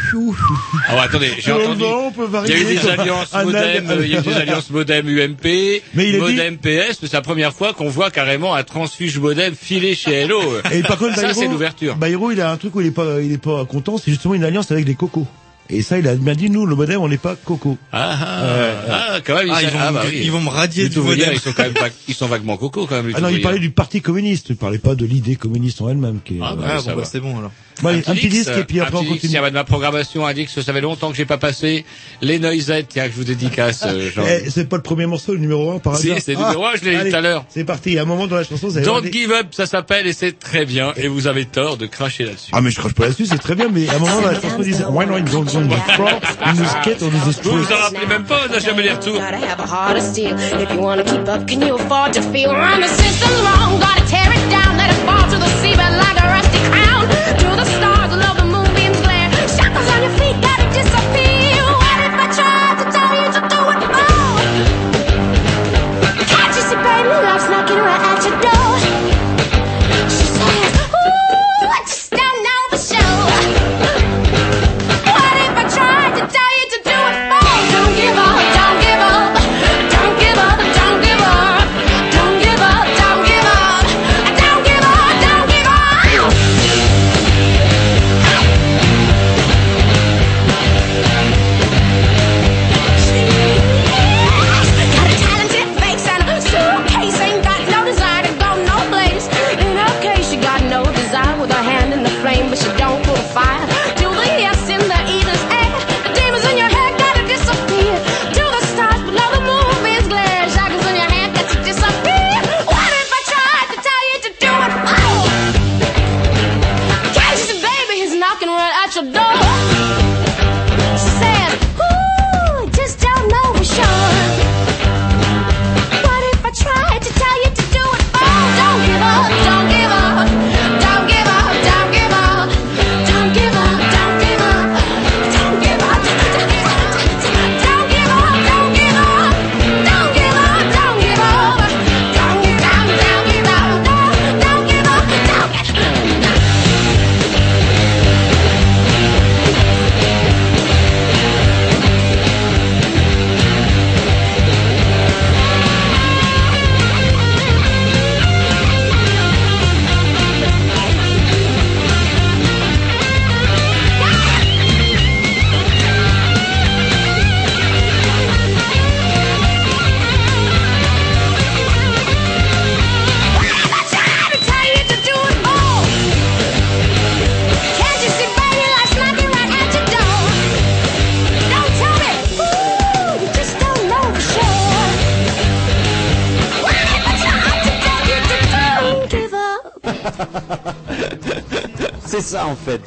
Ah 0.88 1.02
attendez, 1.02 1.32
j'ai 1.38 1.52
entendu. 1.52 1.84
peut 2.16 2.28
Il 2.46 2.50
y 2.50 2.54
a 2.54 2.58
eu 2.58 2.64
des 2.64 2.88
alliances 2.88 3.32
modem, 3.32 3.90
euh, 3.90 4.06
il 4.06 4.12
y 4.12 4.16
a 4.16 4.20
eu 4.20 4.22
des 4.22 4.34
alliances 4.34 4.70
modem 4.70 5.08
UMP, 5.08 5.82
il 5.96 6.18
modem 6.18 6.58
PS, 6.58 6.98
mais 7.02 7.08
c'est 7.08 7.12
la 7.14 7.22
première 7.22 7.52
fois 7.52 7.72
qu'on 7.72 7.88
voit 7.88 8.10
carrément 8.10 8.54
un 8.54 8.62
transfuge 8.62 9.18
modem 9.18 9.54
filer 9.54 9.94
chez 9.94 10.12
Hello. 10.12 10.40
Et 10.72 10.82
par 10.82 10.98
contre, 10.98 11.16
ça 11.16 11.22
Bayrou, 11.22 11.40
c'est 11.40 11.48
l'ouverture. 11.48 11.96
Bayrou, 11.96 12.32
il 12.32 12.40
a 12.40 12.50
un 12.50 12.56
truc 12.56 12.74
où 12.76 12.80
il 12.80 12.88
est 12.88 12.92
pas, 12.92 13.20
il 13.20 13.32
est 13.32 13.42
pas 13.42 13.64
content, 13.64 13.98
c'est 13.98 14.10
justement 14.10 14.34
une 14.34 14.44
alliance 14.44 14.70
avec 14.70 14.84
des 14.84 14.94
cocos. 14.94 15.26
Et 15.68 15.82
ça, 15.82 15.98
il 15.98 16.06
a 16.06 16.14
bien 16.14 16.34
dit, 16.34 16.48
nous, 16.48 16.64
le 16.66 16.74
modem, 16.76 17.00
on 17.00 17.08
n'est 17.08 17.18
pas 17.18 17.34
coco. 17.36 17.76
Ah, 17.92 18.16
ah, 18.20 18.72
ah, 18.88 19.20
quand 19.24 19.34
même, 19.34 19.48
Ah, 19.52 19.62
ils 19.62 19.68
vont, 19.68 19.78
ah, 19.80 19.90
me- 19.90 19.96
bah 19.96 20.02
oui. 20.08 20.20
ils 20.22 20.30
vont 20.32 20.40
me 20.40 20.48
radier 20.48 20.88
du 20.88 20.98
modem. 21.00 21.30
ils 21.32 21.40
sont 21.40 21.52
quand 21.52 21.64
même 21.64 21.74
ils 22.08 22.14
sont 22.14 22.26
vaguement 22.28 22.56
coco 22.56 22.86
quand 22.86 23.02
même. 23.02 23.12
Ah 23.14 23.20
non, 23.20 23.28
il 23.28 23.40
parlait 23.40 23.58
du 23.58 23.70
parti 23.70 24.00
communiste, 24.00 24.50
il 24.50 24.56
parlait 24.56 24.78
pas 24.78 24.94
de 24.94 25.04
l'idée 25.04 25.36
communiste 25.36 25.80
en 25.80 25.88
elle-même. 25.88 26.20
Qui 26.24 26.36
est, 26.38 26.40
Ah, 26.42 26.54
bah, 26.56 26.64
Ah, 26.68 26.80
bon, 26.82 26.96
bah, 26.96 27.04
c'est 27.04 27.20
bon 27.20 27.38
alors. 27.38 27.52
Bon, 27.82 27.88
allez, 27.90 27.98
un 28.06 28.14
petit 28.14 28.28
disque 28.28 28.50
et 28.56 28.64
puis 28.64 28.80
un 28.80 28.84
après 28.84 28.96
on 28.96 29.00
petit 29.00 29.12
disque, 29.12 29.22
continue. 29.26 29.40
tiens, 29.42 29.50
ma 29.50 29.64
programmation 29.64 30.26
indique 30.26 30.52
que 30.54 30.62
ça 30.62 30.72
fait 30.72 30.80
longtemps 30.80 31.10
que 31.10 31.16
j'ai 31.16 31.26
pas 31.26 31.36
passé 31.38 31.84
les 32.22 32.38
noisettes, 32.38 32.86
tiens, 32.88 33.04
que 33.06 33.12
je 33.12 33.16
vous 33.16 33.24
dédicace, 33.24 33.84
euh. 33.86 34.10
Eh, 34.44 34.48
c'est 34.50 34.68
pas 34.68 34.76
le 34.76 34.82
premier 34.82 35.06
morceau, 35.06 35.32
le 35.34 35.38
numéro 35.38 35.70
1 35.72 35.78
par 35.78 35.96
Si, 35.96 36.08
hasard. 36.10 36.22
c'est 36.24 36.32
le 36.32 36.38
numéro 36.38 36.64
un, 36.66 36.70
je 36.74 36.84
l'ai 36.84 36.90
dit 36.92 36.96
allez, 36.96 37.10
tout 37.10 37.16
à 37.16 37.20
l'heure. 37.20 37.44
C'est 37.50 37.64
parti, 37.64 37.90
il 37.90 37.94
y 37.96 37.98
a 37.98 38.02
un 38.02 38.06
moment 38.06 38.26
dans 38.26 38.36
la 38.36 38.44
chanson, 38.44 38.68
avez 38.74 38.82
Don't 38.86 39.12
give 39.12 39.30
up, 39.32 39.48
ça 39.50 39.66
s'appelle, 39.66 40.06
et 40.06 40.12
c'est 40.12 40.38
très 40.38 40.64
bien, 40.64 40.92
et 40.96 41.08
vous 41.08 41.26
avez 41.26 41.44
tort 41.44 41.76
de 41.76 41.86
cracher 41.86 42.24
là-dessus. 42.24 42.50
Ah 42.54 42.60
mais 42.62 42.70
je 42.70 42.78
crache 42.80 42.94
pas 42.94 43.04
là-dessus, 43.04 43.26
c'est 43.26 43.38
très 43.38 43.54
bien, 43.54 43.68
mais 43.70 43.88
à 43.88 43.94
un 43.96 43.98
moment 43.98 44.20
dans 44.22 44.28
la 44.28 44.34
chanson, 44.40 44.56
ils 44.60 44.64
disent 44.64 44.86
Why 44.90 45.06
not? 45.06 45.20
Don't 45.20 45.44
go 45.44 45.58
on 45.58 45.68
the 45.68 45.92
floor, 45.96 46.08
in 46.44 46.54
the 46.54 46.66
skate 46.80 47.02
or 47.02 47.10
the 47.10 47.14
Vous 47.24 47.32
street. 47.32 47.50
vous 47.50 47.72
en 47.72 47.76
rappelez 47.76 48.06
même 48.06 48.24
pas, 48.24 48.40
on 48.48 48.52
n'a 48.52 48.58
jamais 48.58 48.82
les 48.84 48.90
retours. 48.92 49.14
Gotta 49.14 49.36
have 49.36 49.60
a 49.60 49.66
heart 49.66 49.96
of 49.98 50.02
steel. 50.02 50.34
If 50.60 50.70
you 50.72 50.80
wanna 50.80 51.02
keep 51.02 51.28
up, 51.28 51.46
can 51.46 51.60
you 51.60 51.74
afford 51.74 52.12
to 52.14 52.22
feel? 52.22 52.50
Run 52.52 52.80
the 52.80 52.88
system 52.88 53.30
wrong, 53.44 53.78
gotta 53.80 54.04
tear 54.08 54.32
it 54.32 54.50
down, 54.50 54.76
let 54.78 54.88
it 54.90 55.00
fall 55.04 55.28
to 55.28 55.36
the 55.36 55.50
seabed 55.60 55.98
like 55.98 56.18
a 56.22 56.26
rusty 56.26 56.58
crown. 56.70 57.55
you 67.76 67.82
are 67.82 67.88
at 67.88 68.24
your 68.24 68.40
door. 68.40 68.55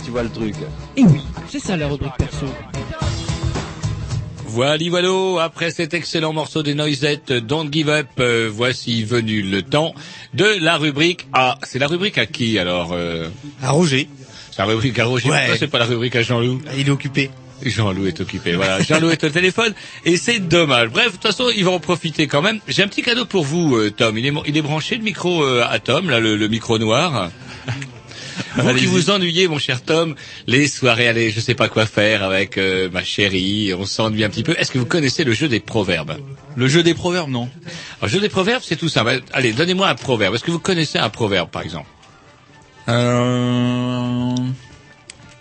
Tu 0.04 0.12
vois 0.12 0.24
le 0.24 0.30
truc. 0.30 0.56
Et 0.98 1.04
oui, 1.04 1.22
c'est 1.50 1.60
ça 1.60 1.76
la 1.78 1.88
rubrique 1.88 2.14
perso. 2.18 2.46
Voilà, 4.46 4.84
voilà, 4.90 5.44
après 5.44 5.70
cet 5.70 5.94
excellent 5.94 6.34
morceau 6.34 6.64
des 6.64 6.74
Noisettes, 6.74 7.32
Don't 7.32 7.70
Give 7.72 7.90
Up, 7.90 8.08
euh, 8.20 8.50
voici 8.52 9.04
venu 9.04 9.44
le 9.44 9.62
temps 9.62 9.94
de 10.34 10.46
la 10.60 10.78
rubrique 10.78 11.28
à... 11.34 11.58
C'est 11.64 11.78
la 11.78 11.86
rubrique 11.88 12.18
à 12.18 12.26
qui 12.26 12.58
alors 12.58 12.90
euh... 12.94 13.28
À 13.62 13.70
Roger. 13.72 14.10
C'est 14.52 14.58
la 14.60 14.66
rubrique 14.66 14.98
à 14.98 15.06
Roger, 15.06 15.30
Ouais. 15.30 15.56
c'est 15.58 15.68
pas 15.68 15.78
la 15.78 15.86
rubrique 15.86 16.16
à 16.16 16.24
Jean-Loup 16.24 16.62
Il 16.78 16.88
est 16.88 16.92
occupé. 16.92 17.30
Jean-Loup 17.64 18.08
est 18.08 18.20
occupé, 18.22 18.56
voilà. 18.56 18.82
Jean-Loup 18.82 19.12
est 19.12 19.24
au 19.24 19.30
téléphone 19.30 19.74
et 20.06 20.18
c'est 20.18 20.40
dommage. 20.40 20.90
Bref, 20.90 21.08
de 21.08 21.12
toute 21.12 21.22
façon, 21.24 21.50
il 21.56 21.64
va 21.66 21.72
en 21.72 21.80
profiter 21.80 22.26
quand 22.28 22.42
même. 22.42 22.60
J'ai 22.68 22.84
un 22.84 22.88
petit 22.88 23.04
cadeau 23.04 23.26
pour 23.26 23.44
vous, 23.44 23.76
euh, 23.76 23.92
Tom. 23.92 24.18
Il 24.18 24.26
est, 24.26 24.34
il 24.48 24.58
est 24.58 24.62
branché 24.62 24.96
le 24.96 25.04
micro 25.04 25.44
euh, 25.44 25.64
à 25.70 25.78
Tom, 25.80 26.10
là, 26.10 26.20
le, 26.20 26.36
le 26.38 26.48
micro 26.48 26.80
noir. 26.80 27.30
Vous 28.56 28.74
qui 28.74 28.86
vous 28.86 29.10
ennuyez, 29.10 29.48
mon 29.48 29.60
cher 29.60 29.82
Tom, 29.82 30.16
les 30.48 30.68
soirées, 30.68 31.08
allez, 31.08 31.32
je 31.32 31.40
sais 31.40 31.56
pas 31.56 31.68
quoi 31.68 31.86
faire 31.86 32.24
avec 32.24 32.58
euh, 32.58 32.90
ma 32.92 33.04
chérie, 33.04 33.74
on 33.74 33.86
s'ennuie 33.86 34.24
un 34.24 34.30
petit 34.30 34.44
peu. 34.44 34.56
Est-ce 34.58 34.72
que 34.72 34.78
vous 34.80 34.86
connaissez 34.86 35.24
le 35.24 35.34
jeu 35.34 35.48
des 35.48 35.60
proverbes? 35.60 36.18
Le 36.56 36.68
jeu 36.68 36.84
des 36.84 36.94
proverbes, 36.94 37.30
non. 37.30 37.50
Alors, 38.00 38.04
le 38.04 38.08
jeu 38.10 38.20
des 38.20 38.30
proverbes, 38.30 38.64
c'est 38.66 38.76
tout 38.76 38.90
simple. 38.90 39.22
Allez, 39.34 39.54
donnez-moi 39.54 39.88
un 39.88 39.96
proverbe. 39.96 40.36
Est-ce 40.36 40.44
que 40.44 40.52
vous 40.52 40.60
connaissez 40.60 40.98
un 40.98 41.10
proverbe, 41.10 41.50
par 41.50 41.62
exemple? 41.62 41.88
Euh... 42.88 44.36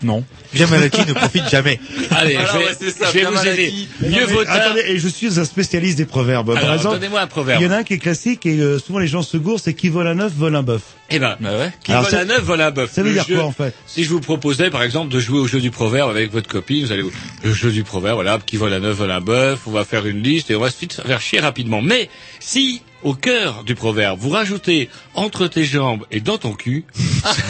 Non. 0.03 0.25
Bien 0.53 0.67
Malaki 0.69 1.01
ne 1.07 1.13
profite 1.13 1.49
jamais. 1.51 1.81
Allez, 2.11 2.35
je 2.35 2.59
vais, 2.59 2.65
ouais, 2.65 2.71
c'est 2.79 2.91
ça, 2.91 3.07
je 3.09 3.13
vais 3.13 3.21
bien 3.21 3.31
vous 3.31 3.47
aider. 3.47 3.73
Mieux 4.01 4.25
vaut. 4.27 4.41
Attendez, 4.47 4.83
et 4.87 4.99
je 4.99 5.09
suis 5.09 5.39
un 5.41 5.45
spécialiste 5.45 5.99
des 5.99 6.05
proverbes. 6.07 6.55
Par 6.55 6.73
exemple, 6.75 6.97
donnez-moi 6.97 7.21
un 7.21 7.27
proverbe. 7.27 7.61
il 7.61 7.65
y 7.65 7.69
en 7.69 7.73
a 7.73 7.79
un 7.79 7.83
qui 7.83 7.95
est 7.95 7.99
classique 7.99 8.47
et 8.47 8.59
euh, 8.61 8.79
souvent 8.79 9.01
les 9.01 9.09
gens 9.09 9.23
se 9.23 9.37
gourent, 9.37 9.59
c'est 9.61 9.75
qui 9.75 9.89
vole 9.89 10.07
un 10.07 10.21
œuf 10.21 10.33
vole 10.33 10.55
un 10.57 10.63
bœuf. 10.63 10.83
Eh 11.11 11.19
ben, 11.19 11.37
Bah 11.41 11.51
ouais. 11.59 11.73
qui 11.83 11.91
Alors, 11.93 12.05
vole 12.05 12.11
ça- 12.13 12.21
un 12.21 12.31
œuf 12.31 12.43
vole 12.43 12.61
un 12.61 12.71
bœuf. 12.71 12.93
Ça 12.93 13.03
veut 13.03 13.09
Le 13.09 13.15
dire 13.15 13.25
jeu- 13.29 13.35
quoi 13.37 13.45
en 13.45 13.53
fait? 13.53 13.75
Si 13.87 14.05
je 14.05 14.09
vous 14.11 14.21
proposais, 14.21 14.71
par 14.71 14.83
exemple, 14.83 15.13
de 15.13 15.19
jouer 15.21 15.39
au 15.41 15.47
jeu 15.47 15.61
du 15.61 15.71
proverbe 15.71 16.11
avec 16.11 16.31
votre 16.33 16.49
copine, 16.49 16.85
vous 16.87 16.93
allez 16.93 17.03
vous- 17.03 17.13
le 17.43 17.53
jeu 17.53 17.73
du 17.73 17.83
proverbe, 17.83 18.15
voilà, 18.17 18.39
qui 18.45 18.57
vole 18.57 18.73
un 18.75 18.85
œuf 18.85 18.97
vole 18.97 19.11
un 19.11 19.21
bœuf, 19.21 19.61
on 19.67 19.71
va 19.73 19.85
faire 19.85 20.07
une 20.07 20.23
liste 20.23 20.51
et 20.51 20.55
on 20.57 20.61
va 20.61 20.71
se 20.71 20.77
faire 21.05 21.21
chier 21.21 21.41
rapidement. 21.41 21.83
Mais 21.83 22.09
si 22.41 22.83
au 23.05 23.15
cœur 23.15 23.63
du 23.65 23.75
proverbe 23.75 24.19
vous 24.21 24.31
rajoutez 24.31 24.89
entre 25.15 25.47
tes 25.47 25.65
jambes 25.65 26.05
et 26.11 26.21
dans 26.21 26.39
ton 26.39 26.53
cul, 26.55 26.85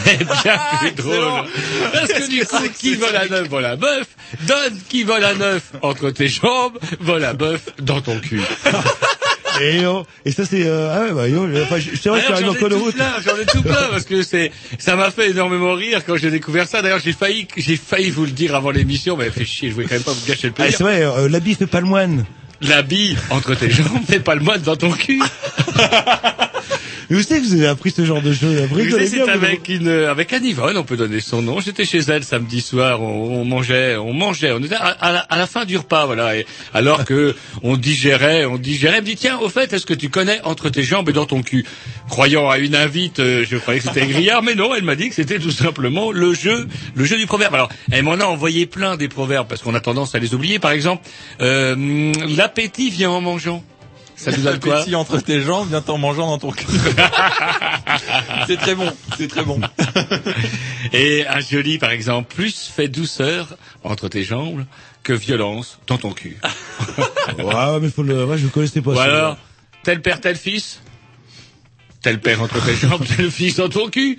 c'est 0.05 0.17
bien 0.23 0.59
plus 0.79 0.91
drôle. 1.03 1.45
Parce 1.93 2.13
que 2.13 2.29
du 2.29 2.45
coup, 2.45 2.57
qui 2.77 2.95
vole 2.95 3.15
un 3.15 3.31
œuf 3.33 3.47
vole 3.49 3.65
un 3.65 3.75
bœuf, 3.77 4.07
donne 4.47 4.77
qui 4.89 5.03
vole 5.03 5.23
un 5.23 5.39
œuf 5.41 5.71
entre 5.81 6.11
tes 6.11 6.27
jambes, 6.27 6.77
vole 6.99 7.23
un 7.25 7.33
bœuf 7.33 7.69
dans 7.81 8.01
ton 8.01 8.19
cul. 8.19 8.41
et, 9.61 9.81
et 10.25 10.31
ça 10.31 10.45
c'est 10.45 10.65
euh, 10.67 10.89
ah 10.93 11.01
ouais 11.05 11.13
bah 11.13 11.27
yo, 11.27 11.47
enfin, 11.63 11.79
je- 11.79 11.95
c'est 11.99 12.09
vrai 12.09 12.21
que 12.21 12.27
j'en 12.35 12.53
ai 12.53 12.55
de 12.55 12.67
tout 12.69 12.79
route. 12.79 12.95
plein, 12.95 13.11
j'en 13.25 13.37
ai 13.37 13.45
tout 13.45 13.61
plein 13.61 13.87
parce 13.89 14.05
que 14.05 14.21
c'est, 14.23 14.51
ça 14.77 14.95
m'a 14.95 15.11
fait 15.11 15.31
énormément 15.31 15.73
rire 15.73 16.03
quand 16.05 16.15
j'ai 16.15 16.31
découvert 16.31 16.67
ça. 16.67 16.81
D'ailleurs, 16.81 16.99
j'ai 17.03 17.11
failli, 17.13 17.47
j'ai 17.57 17.75
failli 17.75 18.09
vous 18.09 18.25
le 18.25 18.31
dire 18.31 18.55
avant 18.55 18.71
l'émission, 18.71 19.17
mais 19.17 19.29
fait 19.31 19.45
chier, 19.45 19.69
je 19.69 19.73
voulais 19.73 19.87
quand 19.87 19.95
même 19.95 20.03
pas 20.03 20.13
vous 20.13 20.25
gâcher 20.25 20.47
le 20.47 20.53
Ah, 20.57 20.61
plaisir. 20.61 20.77
c'est 20.77 20.83
vrai, 20.83 21.01
euh, 21.03 21.27
l'habit 21.27 21.55
fait 21.55 21.67
pas 21.67 21.81
le 21.81 21.87
moine. 21.87 22.25
La 22.61 22.81
bille 22.81 23.17
entre 23.29 23.55
tes 23.55 23.69
jambes, 23.69 24.03
mais 24.09 24.19
pas 24.19 24.35
le 24.35 24.41
moine 24.41 24.61
dans 24.61 24.75
ton 24.75 24.91
cul. 24.91 25.21
Mais 27.09 27.17
vous 27.17 27.23
savez 27.23 27.41
que 27.41 27.45
vous 27.47 27.53
avez 27.53 27.67
appris 27.67 27.91
ce 27.91 28.05
genre 28.05 28.21
de 28.21 28.31
Vous 28.31 28.89
savez, 28.91 29.07
c'est 29.07 29.17
vous. 29.19 29.29
avec 29.29 29.67
une, 29.67 29.87
avec 29.89 30.31
Anne 30.31 30.45
Yvonne, 30.45 30.77
on 30.77 30.83
peut 30.83 30.97
donner 30.97 31.19
son 31.21 31.41
nom. 31.41 31.59
J'étais 31.59 31.85
chez 31.85 31.99
elle 32.07 32.23
samedi 32.23 32.61
soir, 32.61 33.01
on, 33.01 33.41
on 33.41 33.45
mangeait, 33.45 33.95
on 33.97 34.13
mangeait, 34.13 34.51
on 34.51 34.59
était 34.59 34.75
à, 34.75 34.87
à 34.89 35.11
la, 35.11 35.19
à 35.21 35.37
la 35.39 35.47
fin 35.47 35.65
du 35.65 35.75
repas, 35.77 36.05
voilà. 36.05 36.37
Et 36.37 36.45
alors 36.73 37.05
que 37.05 37.35
on 37.63 37.77
digérait, 37.77 38.45
on 38.45 38.57
digérait, 38.57 38.97
elle 38.97 39.01
me 39.01 39.07
dit 39.07 39.15
tiens, 39.15 39.39
au 39.39 39.49
fait, 39.49 39.73
est-ce 39.73 39.85
que 39.87 39.93
tu 39.95 40.09
connais 40.09 40.39
entre 40.43 40.69
tes 40.69 40.83
jambes 40.83 41.09
et 41.09 41.13
dans 41.13 41.25
ton 41.25 41.41
cul? 41.41 41.65
Croyant 42.09 42.49
à 42.49 42.59
une 42.59 42.75
invite, 42.75 43.19
euh, 43.19 43.43
je 43.49 43.57
croyais 43.57 43.79
que 43.79 43.87
c'était 43.87 44.05
grillard, 44.05 44.43
mais 44.43 44.53
non, 44.55 44.75
elle 44.75 44.83
m'a 44.83 44.95
dit 44.95 45.09
que 45.09 45.15
c'était 45.15 45.39
tout 45.39 45.51
simplement 45.51 46.11
le 46.11 46.33
jeu, 46.33 46.67
le 46.95 47.05
jeu 47.05 47.17
du 47.17 47.25
proverbe. 47.25 47.55
Alors, 47.55 47.69
elle 47.91 48.03
m'en 48.03 48.13
a 48.13 48.25
envoyé 48.25 48.67
plein 48.67 48.97
des 48.97 49.07
proverbes 49.07 49.47
parce 49.47 49.61
qu'on 49.63 49.73
a 49.73 49.79
tendance 49.79 50.13
à 50.13 50.19
les 50.19 50.35
oublier. 50.35 50.59
Par 50.59 50.71
exemple, 50.71 51.03
euh, 51.41 52.13
l'appétit 52.37 52.89
vient 52.91 53.09
en 53.09 53.21
mangeant. 53.21 53.63
Ça 54.19 54.31
nous 54.31 54.43
donne 54.43 54.59
quoi 54.59 54.83
entre 54.95 55.19
tes 55.19 55.41
jambes 55.41 55.69
vient 55.69 55.83
en 55.87 55.97
mangeant 55.97 56.27
dans 56.27 56.37
ton 56.39 56.51
cul. 56.51 56.65
c'est 58.47 58.57
très 58.57 58.75
bon, 58.75 58.91
c'est 59.17 59.29
très 59.29 59.43
bon. 59.45 59.61
Et 60.93 61.25
un 61.25 61.39
joli, 61.39 61.77
par 61.77 61.91
exemple, 61.91 62.33
plus 62.35 62.69
fait 62.75 62.89
douceur 62.89 63.55
entre 63.83 64.09
tes 64.09 64.23
jambes 64.23 64.65
que 65.03 65.13
violence 65.13 65.79
dans 65.87 65.97
ton 65.97 66.11
cul. 66.11 66.37
Ouais, 67.37 67.79
mais 67.79 67.89
faut 67.89 68.01
le, 68.03 68.25
ouais, 68.25 68.37
je 68.37 68.47
connaissais 68.47 68.81
pas 68.81 68.91
Ou 68.91 68.95
ça. 68.95 69.03
alors, 69.03 69.37
tel 69.83 70.01
père, 70.01 70.19
tel 70.19 70.35
fils 70.35 70.81
Tel 72.01 72.19
père 72.21 72.41
entre 72.41 72.63
tes 72.65 72.75
jambes, 72.75 73.03
tel 73.17 73.29
fils 73.29 73.57
dans 73.57 73.67
ton 73.67 73.89
cul 73.89 74.17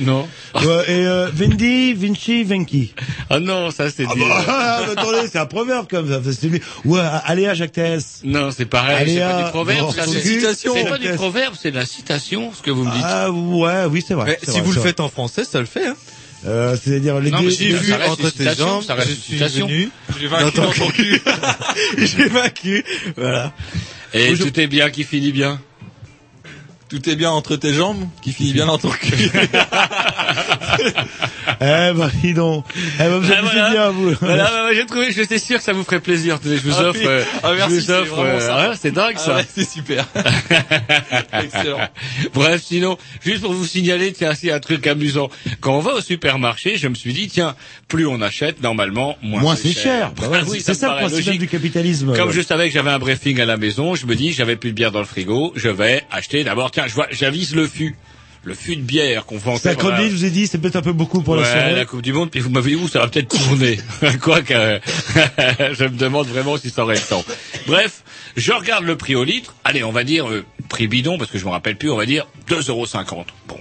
Non. 0.00 0.28
Ouais, 0.56 0.84
et 0.88 1.06
euh, 1.06 1.28
Vendi, 1.32 1.94
Vinci, 1.94 2.42
Venki. 2.42 2.94
Ah 3.30 3.38
non, 3.38 3.70
ça 3.70 3.90
c'est 3.90 4.06
Ah 4.10 4.14
dit. 4.14 4.20
bah, 4.20 4.44
ah, 4.48 4.80
mais 4.86 4.92
attendez, 5.00 5.28
c'est 5.30 5.38
un 5.38 5.46
proverbe 5.46 5.86
comme 5.88 6.08
ça. 6.08 6.20
C'est 6.32 6.48
lui. 6.48 6.60
Ouais, 6.84 7.00
allez 7.24 7.46
à 7.46 7.54
Jacques 7.54 7.72
Tess. 7.72 8.22
Non, 8.24 8.50
c'est 8.50 8.64
pareil, 8.66 8.96
c'est 9.06 9.22
Aléa, 9.22 9.28
pas 9.38 9.42
du 9.44 9.50
proverbe, 9.50 9.94
c'est 9.96 10.20
cul, 10.20 10.40
citation. 10.40 10.72
C'est 10.74 10.84
pas 10.88 10.98
du 10.98 11.08
proverbe, 11.10 11.54
c'est 11.60 11.70
de 11.70 11.76
la 11.76 11.86
citation, 11.86 12.52
ce 12.52 12.60
que 12.62 12.72
vous 12.72 12.84
me 12.84 12.90
dites. 12.90 13.00
Ah 13.04 13.30
ouais, 13.30 13.84
oui, 13.88 14.02
c'est 14.06 14.14
vrai. 14.14 14.26
Mais 14.26 14.38
c'est 14.42 14.46
si 14.50 14.58
vrai, 14.58 14.62
vous 14.62 14.72
c'est 14.72 14.76
le 14.76 14.80
vrai. 14.80 14.88
faites 14.90 15.00
en 15.00 15.08
français, 15.08 15.44
ça 15.44 15.60
le 15.60 15.66
fait. 15.66 15.86
Hein. 15.86 15.96
Euh, 16.46 16.76
c'est-à-dire 16.82 17.20
les 17.20 17.30
Non, 17.30 17.38
deux- 17.40 17.46
mais 17.46 17.50
J'ai 17.52 17.72
vu 17.72 17.92
entre 17.94 18.20
une 18.24 18.30
tes 18.32 18.54
jambes, 18.56 18.82
ça 18.82 18.94
reste 18.94 19.08
je 19.10 19.14
une 19.14 19.20
suis 19.20 19.32
citation. 19.34 19.66
venu 19.68 19.90
J'ai 20.20 20.26
vaincu 20.26 20.52
ton 20.52 20.62
dans 20.62 20.70
ton 20.72 20.88
cul. 20.90 21.22
J'ai 21.98 22.28
vaincu. 22.28 22.84
Voilà. 23.16 23.52
Et 24.12 24.34
tout 24.34 24.58
est 24.60 24.66
bien 24.66 24.90
qui 24.90 25.04
finit 25.04 25.30
bien. 25.32 25.60
Tout 26.88 27.08
est 27.08 27.16
bien 27.16 27.32
entre 27.32 27.56
tes 27.56 27.72
jambes, 27.72 28.06
qui 28.22 28.32
finit 28.32 28.52
bien 28.52 28.66
dans 28.66 28.78
ton 28.78 28.90
cul. 28.90 29.30
Eh 31.60 31.92
ben, 31.94 32.10
dis 32.22 32.34
donc. 32.34 32.64
Eh 32.74 32.98
ben, 32.98 33.18
vous 33.18 33.32
Ah, 33.32 33.38
abusez 33.38 33.52
voilà. 33.54 33.70
bien, 33.70 33.90
vous. 33.90 34.14
Voilà, 34.20 34.44
bah, 34.44 34.50
bah, 34.52 34.74
j'ai 34.74 34.86
trouvé, 34.86 35.12
j'étais 35.12 35.38
sûr 35.38 35.58
que 35.58 35.64
ça 35.64 35.72
vous 35.72 35.84
ferait 35.84 36.00
plaisir. 36.00 36.38
Je 36.44 36.54
vous 36.56 36.74
Ah 36.78 36.82
offre, 36.84 36.98
oui. 37.00 37.06
euh, 37.06 37.22
Ah, 37.42 37.52
merci, 37.56 37.80
je 37.80 37.86
vous 37.86 37.90
offre, 37.92 38.18
euh, 38.18 38.74
c'est 38.80 38.90
dingue 38.92 39.14
Ah 39.16 39.20
ça. 39.20 39.34
ouais, 39.36 39.44
c'est 39.54 39.68
super. 39.68 40.06
Excellent. 41.32 41.78
Bref, 42.34 42.62
sinon, 42.64 42.98
juste 43.24 43.40
pour 43.42 43.52
vous 43.52 43.64
signaler, 43.66 44.12
tiens, 44.12 44.34
c'est 44.34 44.50
un 44.52 44.60
truc 44.60 44.86
amusant. 44.86 45.28
Quand 45.60 45.76
on 45.76 45.80
va 45.80 45.94
au 45.94 46.00
supermarché, 46.00 46.76
je 46.76 46.88
me 46.88 46.94
suis 46.94 47.12
dit, 47.12 47.28
tiens, 47.28 47.54
plus 47.88 48.06
on 48.06 48.20
achète, 48.20 48.62
normalement, 48.62 49.16
moins, 49.22 49.40
Moins 49.40 49.56
c'est 49.56 49.72
cher. 49.72 50.12
Bah 50.20 50.28
ouais, 50.28 50.38
Ah 50.42 50.46
oui, 50.48 50.60
c'est 50.64 50.74
ça 50.74 50.88
le 50.90 50.96
principe 50.96 51.26
logique. 51.26 51.40
du 51.40 51.48
capitalisme. 51.48 52.14
Comme 52.16 52.28
Ouais. 52.28 52.34
je 52.34 52.40
savais 52.42 52.68
que 52.68 52.74
j'avais 52.74 52.90
un 52.90 52.98
briefing 52.98 53.40
à 53.40 53.44
la 53.44 53.56
maison, 53.56 53.94
je 53.94 54.06
me 54.06 54.14
dis, 54.14 54.32
j'avais 54.32 54.56
plus 54.56 54.70
de 54.70 54.74
bière 54.76 54.92
dans 54.92 54.98
le 55.00 55.04
frigo, 55.06 55.52
je 55.56 55.68
vais 55.68 56.02
acheter 56.10 56.44
d'abord, 56.44 56.70
tiens, 56.70 56.84
je 56.86 56.94
vois, 56.94 57.06
j'avise 57.10 57.54
le 57.54 57.66
fût. 57.66 57.94
Le 58.46 58.54
fût 58.54 58.76
de 58.76 58.82
bière 58.82 59.26
qu'on 59.26 59.38
vend. 59.38 59.56
50 59.56 59.98
litres, 59.98 60.10
je 60.12 60.16
vous 60.18 60.24
ai 60.24 60.30
dit, 60.30 60.46
c'est 60.46 60.58
peut-être 60.58 60.76
un 60.76 60.80
peu 60.82 60.92
beaucoup 60.92 61.20
pour 61.20 61.34
la 61.34 61.42
Ouais, 61.42 61.50
soirée. 61.50 61.74
la 61.74 61.84
Coupe 61.84 62.00
du 62.00 62.12
Monde, 62.12 62.30
puis 62.30 62.38
vous 62.38 62.48
m'avez 62.48 62.70
dit, 62.70 62.76
où 62.76 62.86
ça 62.86 63.00
va 63.00 63.08
peut-être 63.08 63.36
tourner. 63.36 63.80
Quoique, 64.22 64.54
euh, 64.54 64.78
je 65.72 65.82
me 65.82 65.96
demande 65.96 66.28
vraiment 66.28 66.56
si 66.56 66.70
ça 66.70 66.84
aurait 66.84 66.94
le 66.94 67.00
temps. 67.00 67.24
Bref, 67.66 68.04
je 68.36 68.52
regarde 68.52 68.84
le 68.84 68.96
prix 68.96 69.16
au 69.16 69.24
litre. 69.24 69.56
Allez, 69.64 69.82
on 69.82 69.90
va 69.90 70.04
dire, 70.04 70.28
euh, 70.30 70.44
prix 70.68 70.86
bidon, 70.86 71.18
parce 71.18 71.28
que 71.32 71.38
je 71.38 71.44
me 71.44 71.50
rappelle 71.50 71.76
plus, 71.76 71.90
on 71.90 71.96
va 71.96 72.06
dire 72.06 72.28
2,50 72.48 72.68
euros. 72.70 72.86
Bon. 73.48 73.58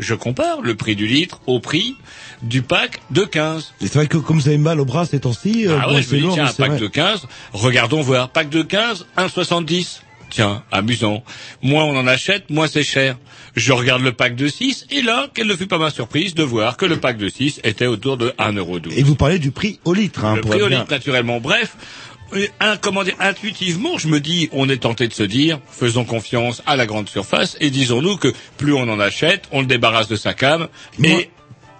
Je 0.00 0.14
compare 0.14 0.62
le 0.62 0.74
prix 0.74 0.96
du 0.96 1.06
litre 1.06 1.40
au 1.46 1.60
prix 1.60 1.94
du 2.42 2.62
pack 2.62 3.00
de 3.12 3.22
15. 3.24 3.74
Et 3.80 3.86
C'est 3.86 3.94
vrai 3.94 4.06
que 4.08 4.16
comme 4.16 4.38
vous 4.40 4.48
avez 4.48 4.58
mal 4.58 4.80
au 4.80 4.84
bras 4.84 5.06
ces 5.06 5.20
temps-ci, 5.20 5.68
euh, 5.68 5.78
Ah 5.80 5.92
ouais, 5.92 6.02
je 6.02 6.16
me 6.16 6.20
dis, 6.22 6.28
tiens, 6.34 6.46
un 6.46 6.52
pack 6.52 6.70
vrai. 6.70 6.80
de 6.80 6.86
15, 6.88 7.26
regardons 7.52 8.00
voir. 8.00 8.30
Pack 8.30 8.48
de 8.48 8.62
15, 8.62 9.06
1,70. 9.16 10.00
Tiens, 10.30 10.62
amusant. 10.70 11.24
Moins 11.62 11.84
on 11.84 11.96
en 11.96 12.06
achète, 12.06 12.50
moins 12.50 12.66
c'est 12.68 12.82
cher. 12.82 13.16
Je 13.56 13.72
regarde 13.72 14.02
le 14.02 14.12
pack 14.12 14.36
de 14.36 14.46
6, 14.46 14.86
et 14.90 15.02
là, 15.02 15.28
quelle 15.34 15.46
ne 15.46 15.56
fut 15.56 15.66
pas 15.66 15.78
ma 15.78 15.90
surprise 15.90 16.34
de 16.34 16.42
voir 16.42 16.76
que 16.76 16.84
le 16.86 16.98
pack 16.98 17.16
de 17.16 17.28
6 17.28 17.60
était 17.64 17.86
autour 17.86 18.16
de 18.16 18.28
1,12€. 18.38 18.92
Et 18.96 19.02
vous 19.02 19.14
parlez 19.14 19.38
du 19.38 19.50
prix 19.50 19.80
au 19.84 19.94
litre, 19.94 20.24
hein, 20.24 20.36
Le 20.36 20.42
pour 20.42 20.50
prix 20.50 20.62
au 20.62 20.68
litre, 20.68 20.90
naturellement. 20.90 21.40
Bref, 21.40 21.76
euh, 22.34 22.46
un, 22.60 22.76
comment 22.76 23.04
dire, 23.04 23.14
intuitivement, 23.20 23.96
je 23.96 24.06
me 24.08 24.20
dis, 24.20 24.48
on 24.52 24.68
est 24.68 24.76
tenté 24.82 25.08
de 25.08 25.14
se 25.14 25.22
dire, 25.22 25.58
faisons 25.70 26.04
confiance 26.04 26.62
à 26.66 26.76
la 26.76 26.84
grande 26.86 27.08
surface, 27.08 27.56
et 27.60 27.70
disons-nous 27.70 28.16
que 28.18 28.32
plus 28.58 28.74
on 28.74 28.82
en 28.88 29.00
achète, 29.00 29.44
on 29.50 29.60
le 29.62 29.66
débarrasse 29.66 30.08
de 30.08 30.16
sa 30.16 30.34
cam, 30.34 30.68
Moi- 30.98 31.08
et 31.20 31.30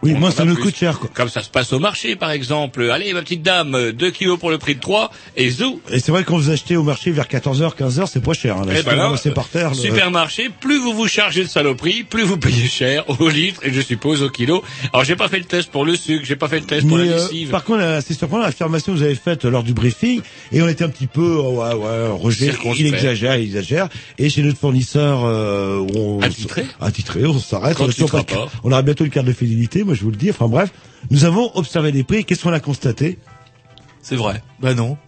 Oui, 0.03 0.13
moi 0.15 0.31
ça 0.31 0.45
plus. 0.45 0.55
coûte 0.57 0.77
cher. 0.77 0.99
Quoi. 0.99 1.11
Comme 1.13 1.29
ça 1.29 1.43
se 1.43 1.51
passe 1.51 1.73
au 1.73 1.79
marché, 1.81 2.15
par 2.17 2.31
exemple. 2.31 2.89
Allez, 2.91 3.13
ma 3.13 3.23
petite 3.23 3.43
dame, 3.43 3.93
2 3.93 4.11
kilos 4.11 4.39
pour 4.39 4.51
le 4.51 4.59
prix 4.59 4.75
de 4.77 4.81
3, 4.81 5.11
et 5.37 5.51
zou, 5.51 5.81
Et 5.91 5.99
c'est 5.99 6.13
vrai 6.13 6.23
que 6.23 6.29
quand 6.29 6.37
vous 6.39 6.51
achetez 6.51 6.77
au 6.77 6.83
marché 6.85 7.11
vers 7.11 7.27
14h, 7.27 7.75
15h, 7.77 8.07
c'est 8.07 8.23
pas 8.23 8.33
cher. 8.33 8.57
Hein, 8.59 8.65
là, 8.67 8.75
Eh 8.79 8.83
ben 8.83 8.95
là, 8.95 9.05
ramasser 9.07 9.31
par 9.33 9.49
terre. 9.49 9.75
supermarché, 9.75 10.51
plus 10.61 10.79
vous 10.79 10.93
vous 10.93 11.09
chargez 11.09 11.43
de 11.43 11.49
saloperie, 11.49 12.05
plus 12.05 12.23
vous 12.23 12.37
payez 12.37 12.67
cher 12.69 13.05
au 13.21 13.29
litre 13.29 13.61
et 13.65 13.73
je 13.73 13.81
suppose 13.81 14.23
au 14.23 14.31
kilo. 14.31 14.63
Alors 14.93 15.05
j'ai 15.05 15.17
pas 15.17 15.29
fait 15.29 15.39
le 15.39 15.45
test 15.45 15.71
pour 15.71 15.85
le 15.85 15.97
sucre, 15.97 16.25
j'ai 16.25 16.37
pas 16.37 16.49
fait 16.49 16.61
le 16.61 16.67
test 16.67 16.87
pour 16.87 16.99
la 16.99 17.05
euh, 17.05 17.17
lessive. 17.17 17.51
par 17.51 17.65
contre, 17.65 17.81
euh, 17.83 18.01
c'est 18.07 18.15
surprenant 18.15 18.45
l'affirmation 18.45 18.93
que 18.93 18.99
vous 18.99 19.05
avez 19.05 19.15
faite 19.17 19.45
lors 19.45 19.63
du 19.65 19.73
briefing, 19.73 20.21
et 20.53 20.63
on 20.63 20.69
était 20.69 20.85
un 20.85 20.89
petit 20.91 21.07
peu, 21.09 21.39
euh, 21.39 21.43
ouais, 21.43 21.75
ouais, 21.75 22.09
Roger, 22.11 22.51
Circonspect. 22.53 22.81
il 22.81 22.87
exagère, 22.95 23.37
il 23.37 23.43
exagère, 23.45 23.89
et 24.19 24.31
chez 24.31 24.43
notre 24.43 24.59
fournisseur, 24.59 25.25
euh, 25.25 25.85
on, 25.97 26.21
Attitré 26.21 26.65
attitré, 26.81 27.25
on 27.27 27.39
s'arrête, 27.39 27.79
on, 27.81 27.89
on 28.65 28.73
aura 28.73 28.83
bientôt 28.83 29.05
le 29.05 29.11
carte 29.11 29.27
de 29.27 29.33
fidélité, 29.33 29.85
moi 29.89 29.95
je 29.95 30.05
vous 30.05 30.11
le 30.11 30.17
dis, 30.17 30.29
enfin 30.29 30.49
bref, 30.49 30.71
nous 31.11 31.25
avons 31.25 31.51
observé 31.57 31.93
les 31.93 32.05
prix, 32.05 32.27
qu'est-ce 32.27 32.43
qu'on 32.43 32.53
a 32.53 32.61
constaté? 32.61 33.19
C'est 34.03 34.17
vrai. 34.17 34.43
Bah 34.61 34.75
non. 34.75 34.99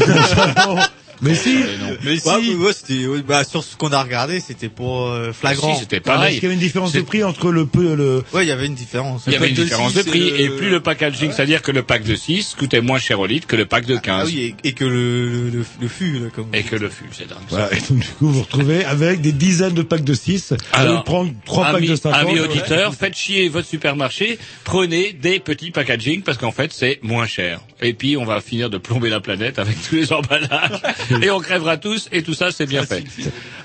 Mais 1.22 1.34
si. 1.34 1.56
Mais 2.04 2.16
si. 2.18 2.28
Ouais, 2.56 2.72
c'était, 2.72 3.06
ouais, 3.06 3.22
bah, 3.22 3.44
sur 3.44 3.62
ce 3.64 3.76
qu'on 3.76 3.92
a 3.92 4.02
regardé, 4.02 4.40
c'était 4.40 4.68
pour 4.68 5.06
euh, 5.08 5.32
flagrant. 5.32 5.74
Si, 5.74 5.80
c'était 5.80 5.96
Ah, 5.96 6.00
parce 6.04 6.18
pareil. 6.18 6.34
qu'il 6.34 6.42
y 6.42 6.46
avait 6.46 6.54
une 6.54 6.60
différence 6.60 6.92
de 6.92 7.00
prix 7.00 7.22
entre 7.24 7.50
le 7.50 7.64
peu, 7.66 7.94
le. 7.94 8.24
Ouais, 8.32 8.44
il 8.44 8.48
y 8.48 8.52
avait 8.52 8.66
une 8.66 8.74
différence. 8.74 9.22
Il 9.26 9.32
y 9.32 9.36
avait 9.36 9.48
une 9.48 9.54
différence 9.54 9.94
de 9.94 10.02
prix 10.02 10.28
et 10.28 10.42
et 10.44 10.48
plus 10.50 10.68
le 10.70 10.80
packaging, 10.80 11.30
c'est-à-dire 11.30 11.62
que 11.62 11.70
le 11.70 11.82
pack 11.82 12.02
de 12.02 12.16
6 12.16 12.56
coûtait 12.58 12.80
moins 12.80 12.98
cher 12.98 13.20
au 13.20 13.26
litre 13.26 13.46
que 13.46 13.54
le 13.56 13.64
pack 13.66 13.86
de 13.86 13.96
15. 13.96 14.20
Ah 14.22 14.24
oui, 14.26 14.54
et, 14.64 14.68
et 14.68 14.72
que 14.72 14.84
le, 14.84 15.28
le, 15.28 15.50
le, 15.50 15.64
le 15.80 15.88
fût, 15.88 16.14
là, 16.18 16.26
comme. 16.34 16.48
Et 16.52 16.62
que 16.64 16.74
le 16.76 16.88
fût, 16.88 17.04
c'est 17.12 17.28
dingue. 17.28 17.38
Voilà. 17.48 17.72
Et 17.72 17.76
donc, 17.80 17.98
du 18.00 18.06
coup, 18.08 18.26
vous 18.26 18.32
vous 18.32 18.42
retrouvez 18.42 18.84
avec 18.84 19.20
des 19.20 19.32
dizaines 19.32 19.74
de 19.74 19.82
packs 19.82 20.04
de 20.04 20.14
6. 20.14 20.54
Alors, 20.72 21.04
prendre 21.04 21.30
trois 21.44 21.66
packs 21.66 21.76
amis, 21.76 21.88
de 21.88 21.96
50. 21.96 22.20
amis 22.20 22.32
ouais. 22.34 22.40
auditeurs, 22.40 22.94
faites 22.94 23.16
chier 23.16 23.48
votre 23.48 23.68
supermarché, 23.68 24.38
prenez 24.64 25.12
des 25.12 25.38
petits 25.38 25.70
packaging 25.70 26.22
parce 26.22 26.38
qu'en 26.38 26.52
fait 26.52 26.72
c'est 26.72 26.98
moins 27.02 27.26
cher. 27.26 27.60
Et 27.82 27.94
puis 27.94 28.16
on 28.16 28.24
va 28.24 28.40
finir 28.40 28.70
de 28.70 28.78
plomber 28.78 29.10
la 29.10 29.20
planète 29.20 29.58
avec 29.58 29.76
tous 29.82 29.96
les 29.96 30.12
emballages 30.12 30.80
et 31.20 31.30
on 31.30 31.40
crèvera 31.40 31.76
tous 31.76 32.08
et 32.12 32.22
tout 32.22 32.34
ça 32.34 32.52
c'est 32.52 32.66
bien 32.66 32.84
fait. 32.84 33.04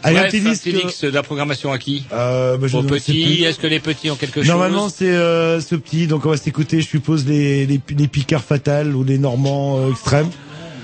Allez, 0.04 0.16
Bref, 0.20 0.34
un 0.34 0.56
petit 0.56 1.06
de 1.06 1.10
la 1.10 1.24
programmation 1.24 1.72
à 1.72 1.78
qui 1.78 2.04
Euh, 2.12 2.58
bah, 2.58 2.68
Aux 2.74 2.84
petits, 2.84 3.44
est-ce 3.44 3.60
que 3.60 3.68
les 3.68 3.80
petits 3.80 4.10
ont 4.10 4.16
quelque 4.16 4.40
Normalement, 4.42 4.84
chose 4.86 4.96
c'est 4.98 5.12
euh, 5.12 5.60
ce 5.62 5.76
petit. 5.76 6.08
Donc, 6.08 6.26
on 6.26 6.30
va 6.30 6.38
s'écouter, 6.38 6.82
je 6.82 6.88
suppose, 6.88 7.26
les, 7.26 7.66
les, 7.66 7.80
les 7.98 8.08
picards 8.08 8.44
fatales 8.44 8.96
ou 8.96 9.04
les 9.04 9.18
normands 9.18 9.80
euh, 9.80 9.92
extrêmes. 9.92 10.30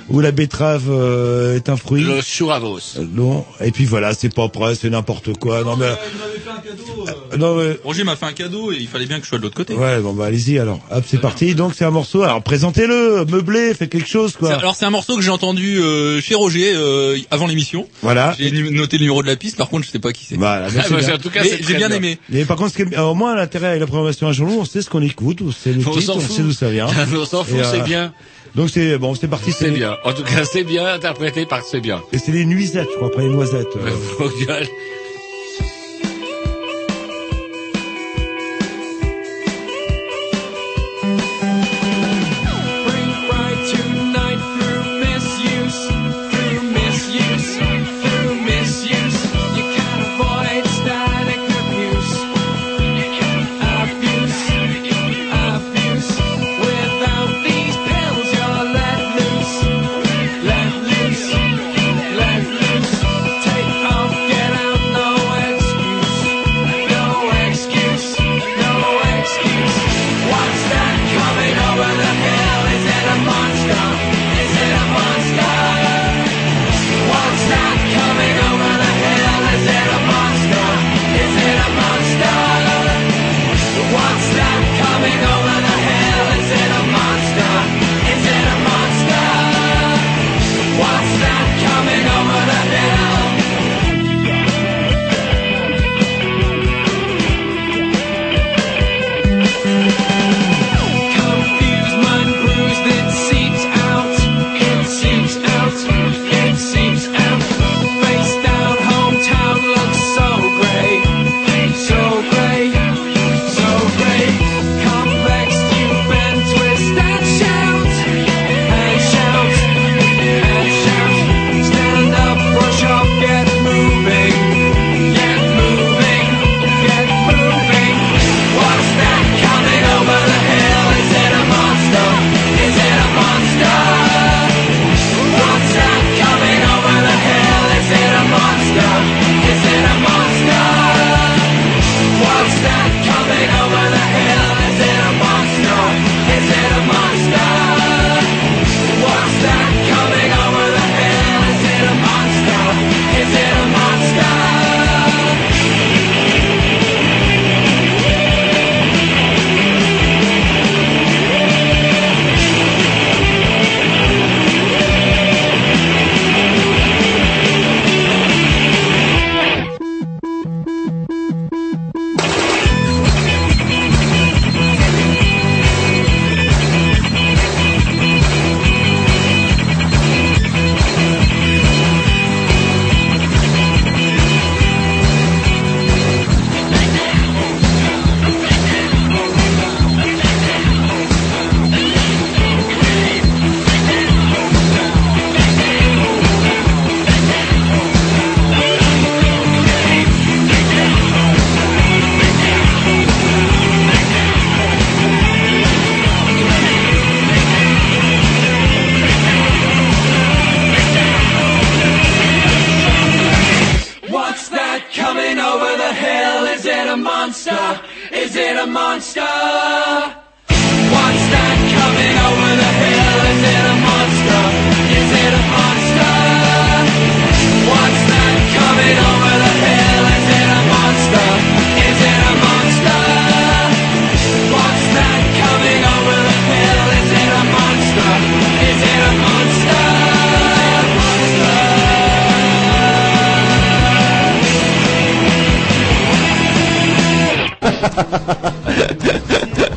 Où 0.10 0.20
la 0.20 0.32
betterave 0.32 0.90
euh, 0.90 1.56
est 1.56 1.70
un 1.70 1.78
fruit. 1.78 2.04
Le 2.04 2.22
churravos. 2.22 2.80
Euh, 2.98 3.06
Non. 3.14 3.46
Et 3.62 3.72
puis 3.72 3.86
voilà, 3.86 4.14
c'est 4.14 4.34
pas 4.34 4.48
prêt, 4.50 4.76
c'est 4.76 4.90
n'importe 4.90 5.38
quoi. 5.38 5.64
Non 5.64 5.76
mais. 5.78 5.86
Euh, 5.86 7.38
non 7.38 7.56
mais. 7.56 7.78
Roger 7.84 8.04
m'a 8.04 8.16
fait 8.16 8.26
un 8.26 8.34
cadeau 8.34 8.72
et 8.72 8.78
il 8.80 8.88
fallait 8.88 9.06
bien 9.06 9.18
que 9.20 9.24
je 9.24 9.30
sois 9.30 9.38
de 9.38 9.44
l'autre 9.44 9.56
côté. 9.56 9.74
Ouais, 9.76 10.00
bon 10.02 10.14
bah 10.14 10.26
allez-y 10.26 10.60
alors. 10.60 10.80
Hop, 10.92 11.04
c'est 11.08 11.20
parti. 11.22 11.56
Donc 11.56 11.74
c'est 11.76 11.86
un 11.86 11.92
morceau. 11.92 12.22
Alors 12.24 12.42
présentez-le, 12.44 13.26
meublé, 13.26 13.74
faites 13.74 13.90
quelque 13.90 14.08
chose 14.10 14.32
C'est- 14.34 14.40
quoi. 14.40 14.54
Alors 14.54 14.76
c'est 14.76 14.86
un 14.86 14.90
morceau 14.90 15.16
que 15.16 15.22
j'ai 15.22 15.30
entendu 15.32 15.80
euh, 15.80 16.20
chez 16.22 16.36
Roger 16.36 16.74
euh, 16.76 17.18
avant 17.32 17.48
l'émission. 17.48 17.88
Voilà. 18.02 18.36
J'ai 18.38 18.52
noté 18.72 18.98
le 18.98 19.04
numéro 19.04 19.22
de 19.24 19.28
la 19.28 19.36
piste, 19.36 19.58
par 19.58 19.70
contre 19.70 19.86
je 19.86 19.92
sais 19.92 20.00
pas 20.00 20.12
qui 20.12 20.26
c'est. 20.26 20.36
Voilà, 20.36 20.68
mais 20.74 20.82
Ah, 20.84 20.90
bah, 20.90 20.98
bien. 20.98 21.16
en 21.16 21.18
tout 21.18 21.30
cas, 21.30 21.44
j'ai 21.44 21.76
bien 21.76 21.90
aimé. 21.92 22.18
Mais 22.30 22.46
par 22.46 22.58
contre, 22.58 22.72
ce 22.78 22.84
qui 22.84 22.94
est- 22.94 23.00
au 23.00 23.14
moins 23.16 23.36
l'intérêt 23.36 23.68
avec 23.70 23.80
la 23.80 23.88
programmation 23.88 24.28
un 24.28 24.34
jour, 24.34 24.50
on 24.60 24.66
sait 24.66 24.82
ce 24.82 24.90
qu'on 24.90 25.02
écoute, 25.02 25.40
on 25.42 25.52
sait 25.52 25.72
le 25.74 25.86
On 25.88 25.92
titre, 25.92 26.16
on 26.16 26.20
fout. 26.20 26.36
sait 26.38 26.42
d'où 26.44 26.52
ça 26.52 26.70
vient. 26.70 26.88
on 27.16 27.26
s'en 27.26 27.44
fout, 27.44 27.58
euh, 27.60 27.64
c'est 27.72 27.84
bien. 27.84 28.14
Donc 28.56 28.70
c'est 28.70 28.98
bon, 29.00 29.16
c'est 29.16 29.28
parti. 29.28 29.52
C'est 29.52 29.72
bien. 29.72 29.98
En 30.04 30.14
tout 30.14 30.24
cas, 30.24 30.46
c'est 30.46 30.64
bien 30.64 30.86
interprété 30.86 31.46
par 31.46 31.64
c'est 31.64 31.82
bien. 31.82 32.02
Et 32.12 32.18
c'est 32.20 32.32
les 32.32 32.46
nuisettes, 32.46 32.88
je 32.92 32.96
crois, 32.98 33.08
après 33.08 33.24
les 33.24 33.30
noisettes. 33.30 33.76
euh. 33.78 33.90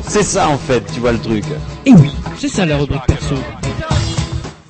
C'est 0.07 0.23
ça 0.23 0.47
en 0.49 0.57
fait, 0.57 0.83
tu 0.93 0.99
vois 0.99 1.11
le 1.11 1.19
truc. 1.19 1.43
Et 1.85 1.93
oui, 1.93 2.11
c'est 2.37 2.47
ça 2.47 2.65
la 2.65 2.77
rubrique 2.77 3.05
perso. 3.07 3.35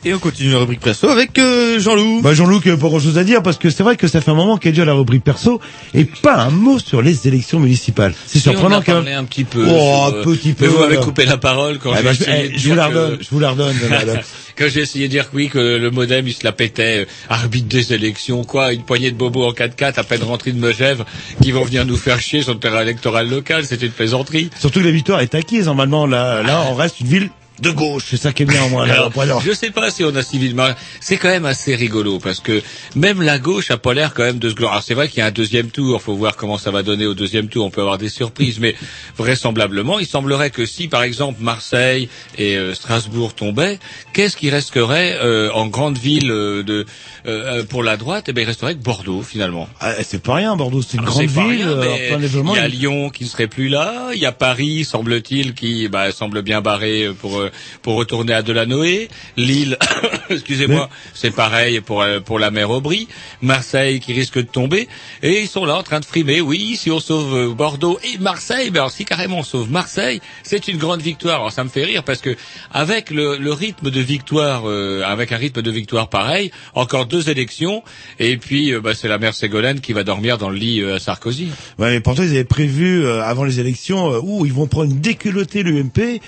Et 0.08 0.14
on 0.14 0.20
continue 0.20 0.52
la 0.54 0.60
rubrique 0.60 0.80
perso 0.80 1.10
avec 1.10 1.38
euh, 1.38 1.80
Jean-Loup. 1.82 2.22
Bah 2.22 2.34
Jean-Luc, 2.34 2.66
euh, 2.68 2.78
pas 2.78 2.88
grand 2.88 3.02
chose 3.02 3.18
à 3.18 3.26
dire 3.26 3.44
parce 3.44 3.58
que 3.58 3.70
c'est 3.70 3.84
vrai 3.84 3.98
que 3.98 4.08
ça 4.08 4.22
fait 4.22 4.32
un 4.32 4.36
moment 4.36 4.56
qu'elle 4.58 4.72
dure 4.72 4.86
la 4.86 4.94
rubrique 4.94 5.22
perso 5.22 5.60
et 5.94 6.06
pas 6.06 6.36
un 6.38 6.50
mot 6.50 6.80
sur 6.80 7.02
les 7.02 7.28
élections 7.28 7.60
municipales. 7.60 8.14
C'est 8.26 8.38
Si, 8.38 8.44
surprenant 8.44 8.78
en 8.78 8.80
a 8.80 8.84
quand 8.86 8.94
parlé 8.94 9.12
un 9.12 9.26
petit 9.26 9.44
peu. 9.44 9.66
Oh, 9.66 9.68
sur, 9.70 10.06
un 10.06 10.14
euh, 10.20 10.24
petit 10.24 10.54
peu. 10.54 10.64
Mais 10.66 10.72
vous 10.72 10.80
m'avez 10.80 10.96
coupé 10.96 11.26
la 11.26 11.36
parole 11.36 11.78
quand 11.78 11.92
Ah 11.92 11.98
j'ai 11.98 12.04
bah, 12.04 12.14
je, 12.14 12.22
essayé 12.22 12.50
de 12.50 12.58
je 12.58 12.70
vous 12.70 12.76
la 12.76 12.84
que- 12.88 12.94
redonne, 12.94 13.18
je 13.20 13.30
vous 13.30 13.40
la 13.42 13.50
redonne. 13.52 13.76
Quand 14.58 14.66
j'ai 14.70 14.80
essayé 14.82 15.06
de 15.08 15.12
dire 15.12 15.30
que 15.30 15.36
oui, 15.36 15.50
que 15.50 15.60
le 15.60 15.92
modem, 15.92 16.26
il 16.28 16.34
se 16.34 16.44
la 16.44 16.52
pétait, 16.52 17.02
euh, 17.02 17.06
arbitre 17.30 17.68
des 17.68 17.94
élections, 17.94 18.44
quoi, 18.44 18.74
une 18.74 18.82
poignée 18.84 19.12
de 19.12 19.16
bobos 19.18 19.46
en 19.46 19.52
4x4 19.52 20.00
à 20.00 20.04
peine 20.04 20.24
rentrés 20.24 20.52
de 20.52 20.60
Megève, 20.60 21.04
qui 21.44 21.52
vont 21.52 21.64
venir 21.64 21.86
nous 21.86 21.96
faire 21.98 22.20
chier 22.20 22.42
sur 22.42 22.54
le 22.54 22.60
terrain 22.60 22.82
électoral 22.82 23.30
local, 23.30 23.66
c'était 23.66 23.86
une 23.86 23.92
plaisanterie. 23.92 24.50
Surtout 24.58 24.80
que 24.80 24.86
la 24.86 24.92
victoire 24.92 25.20
est 25.22 25.36
acquise 25.36 25.66
normalement. 25.68 26.08
Là, 26.08 26.42
là, 26.42 26.64
on 26.72 26.74
reste 26.76 27.02
une 27.02 27.08
ville 27.08 27.30
de 27.62 27.72
gauche. 27.72 28.06
C'est 28.10 28.18
ça 28.18 28.34
qui 28.34 28.44
est 28.44 28.46
bien 28.46 28.64
au 28.66 28.70
moins. 28.70 28.88
Alors, 28.88 29.42
je 29.42 29.52
sais 29.52 29.72
pas 29.72 29.90
si 29.90 30.04
on 30.04 30.16
a 30.16 30.24
civilement. 30.24 30.68
C'est 31.00 31.18
quand 31.18 31.30
même 31.30 31.46
assez 31.46 31.76
rigolo 31.76 32.20
parce 32.20 32.40
que 32.40 32.62
même 32.96 33.22
la 33.22 33.40
gauche 33.40 33.72
a 33.72 33.78
pas 33.78 33.94
l'air 33.94 34.14
quand 34.14 34.24
même 34.24 34.40
de 34.40 34.50
se 34.50 34.56
gloire. 34.56 34.82
C'est 34.84 34.94
vrai 34.94 35.08
qu'il 35.08 35.20
y 35.20 35.22
a 35.22 35.26
un 35.28 35.32
deuxième 35.32 35.70
tour. 35.70 36.02
Faut 36.02 36.16
voir 36.16 36.36
comment 36.36 36.58
ça 36.58 36.72
va 36.72 36.84
donner 36.84 37.06
au 37.06 37.14
deuxième 37.14 37.48
tour. 37.48 37.66
On 37.66 37.70
peut 37.70 37.82
avoir 37.82 37.98
des 37.98 38.10
surprises, 38.10 38.60
mais 38.60 38.76
vraisemblablement, 39.18 40.00
il 40.00 40.06
semblerait 40.06 40.52
que 40.52 40.66
si, 40.66 40.88
par 40.88 41.04
exemple, 41.04 41.42
Marseille 41.42 42.10
et 42.38 42.56
euh, 42.58 42.74
Strasbourg 42.74 43.34
tombaient, 43.34 43.80
qu'est-ce 44.14 44.38
qui 44.38 44.50
resterait 44.50 45.18
euh, 45.22 45.50
en 45.54 45.68
grande 45.68 45.98
ville 45.98 46.32
euh, 46.32 46.64
de 46.64 46.86
euh, 47.26 47.64
pour 47.64 47.84
la 47.84 47.98
droite? 47.98 48.26
Eh 48.28 48.34
ben, 48.34 48.42
il 48.42 48.48
resterait 48.48 48.76
que 48.76 48.84
Bordeaux 48.84 49.22
finalement. 49.24 49.68
Ah, 49.80 49.94
c'est 50.04 50.22
pas 50.22 50.36
rien, 50.36 50.56
Bordeaux. 50.56 50.82
C'est 50.82 50.98
une 50.98 51.04
Alors, 51.04 51.14
grande 51.16 51.50
ville. 51.50 51.66
euh. 51.68 52.18
Il 52.20 52.56
y 52.56 52.60
a 52.60 52.68
Lyon 52.68 53.10
qui 53.10 53.24
ne 53.24 53.30
serait 53.30 53.48
plus 53.48 53.68
là. 53.70 54.10
Il 54.14 54.20
y 54.20 54.26
a 54.26 54.32
Paris, 54.32 54.86
semble-t-il, 54.86 55.54
qui 55.54 55.88
bah, 55.88 56.12
semble 56.12 56.42
bien 56.42 56.62
barré 56.62 57.10
pour 57.20 57.42
pour 57.82 57.96
retourner 57.96 58.34
à 58.34 58.42
Delanoë. 58.42 59.08
Lille, 59.38 59.78
excusez-moi, 60.30 60.90
c'est 61.14 61.32
pareil 61.32 61.82
pour 61.82 62.02
euh, 62.02 62.20
pour 62.20 62.40
la 62.40 62.52
mer 62.52 62.70
Aubry. 62.70 63.08
Marseille 63.42 64.00
qui 64.00 64.14
risque 64.14 64.38
de 64.38 64.42
tomber. 64.42 64.88
Et 65.24 65.42
ils 65.42 65.48
sont 65.48 65.66
là 65.66 65.76
en 65.78 65.84
train 65.84 66.00
de 66.00 66.06
frimer. 66.06 66.42
Oui, 66.42 66.76
si 66.76 66.92
on 66.92 67.00
sauve 67.00 67.36
euh, 67.36 67.54
Bordeaux 67.54 68.00
et 68.04 68.18
Marseille, 68.18 68.70
ben 68.70 68.82
alors 68.82 68.92
si 68.92 69.06
carrément 69.06 69.40
on 69.40 69.44
sauve 69.44 69.72
Marseille, 69.72 70.22
c'est 70.44 70.68
une 70.68 70.78
grande 70.78 71.02
victoire. 71.02 71.36
Alors 71.36 71.52
ça 71.52 71.64
me 71.64 71.70
fait 71.70 71.84
rire 71.84 72.04
parce 72.04 72.22
que 72.22 72.36
avec 72.72 73.12
le, 73.12 73.38
le 73.38 73.54
rythme 73.54 73.90
de 73.90 74.02
victoire, 74.02 74.70
euh, 74.70 75.04
avec 75.06 75.32
un 75.32 75.38
rythme 75.38 75.62
de 75.62 75.72
victoire 75.72 76.10
pareil, 76.10 76.52
encore 76.74 77.06
deux 77.06 77.30
élections 77.30 77.84
et 78.20 78.38
puis 78.38 78.74
euh, 78.74 78.82
bah, 78.82 78.94
c'est 78.94 79.08
la 79.08 79.18
mère 79.18 79.34
Ségolène 79.34 79.82
qui 79.82 79.94
va 79.94 80.04
dormir 80.04 80.38
dans 80.38 80.50
le 80.50 80.58
lit 80.58 80.82
euh, 80.82 80.96
à 80.96 81.00
Sarkozy. 81.00 81.50
Ouais, 81.78 81.92
mais 81.92 82.00
pourtant 82.00 82.24
ils 82.24 82.30
avaient 82.30 82.44
prévu 82.44 83.04
euh, 83.06 83.24
avant 83.24 83.44
les 83.44 83.60
élections 83.60 84.14
euh, 84.14 84.20
où 84.22 84.46
ils 84.46 84.54
vont 84.54 84.68
prendre 84.68 84.92
une 84.92 85.00
déculottée 85.00 85.64
l'UMP. 85.64 86.20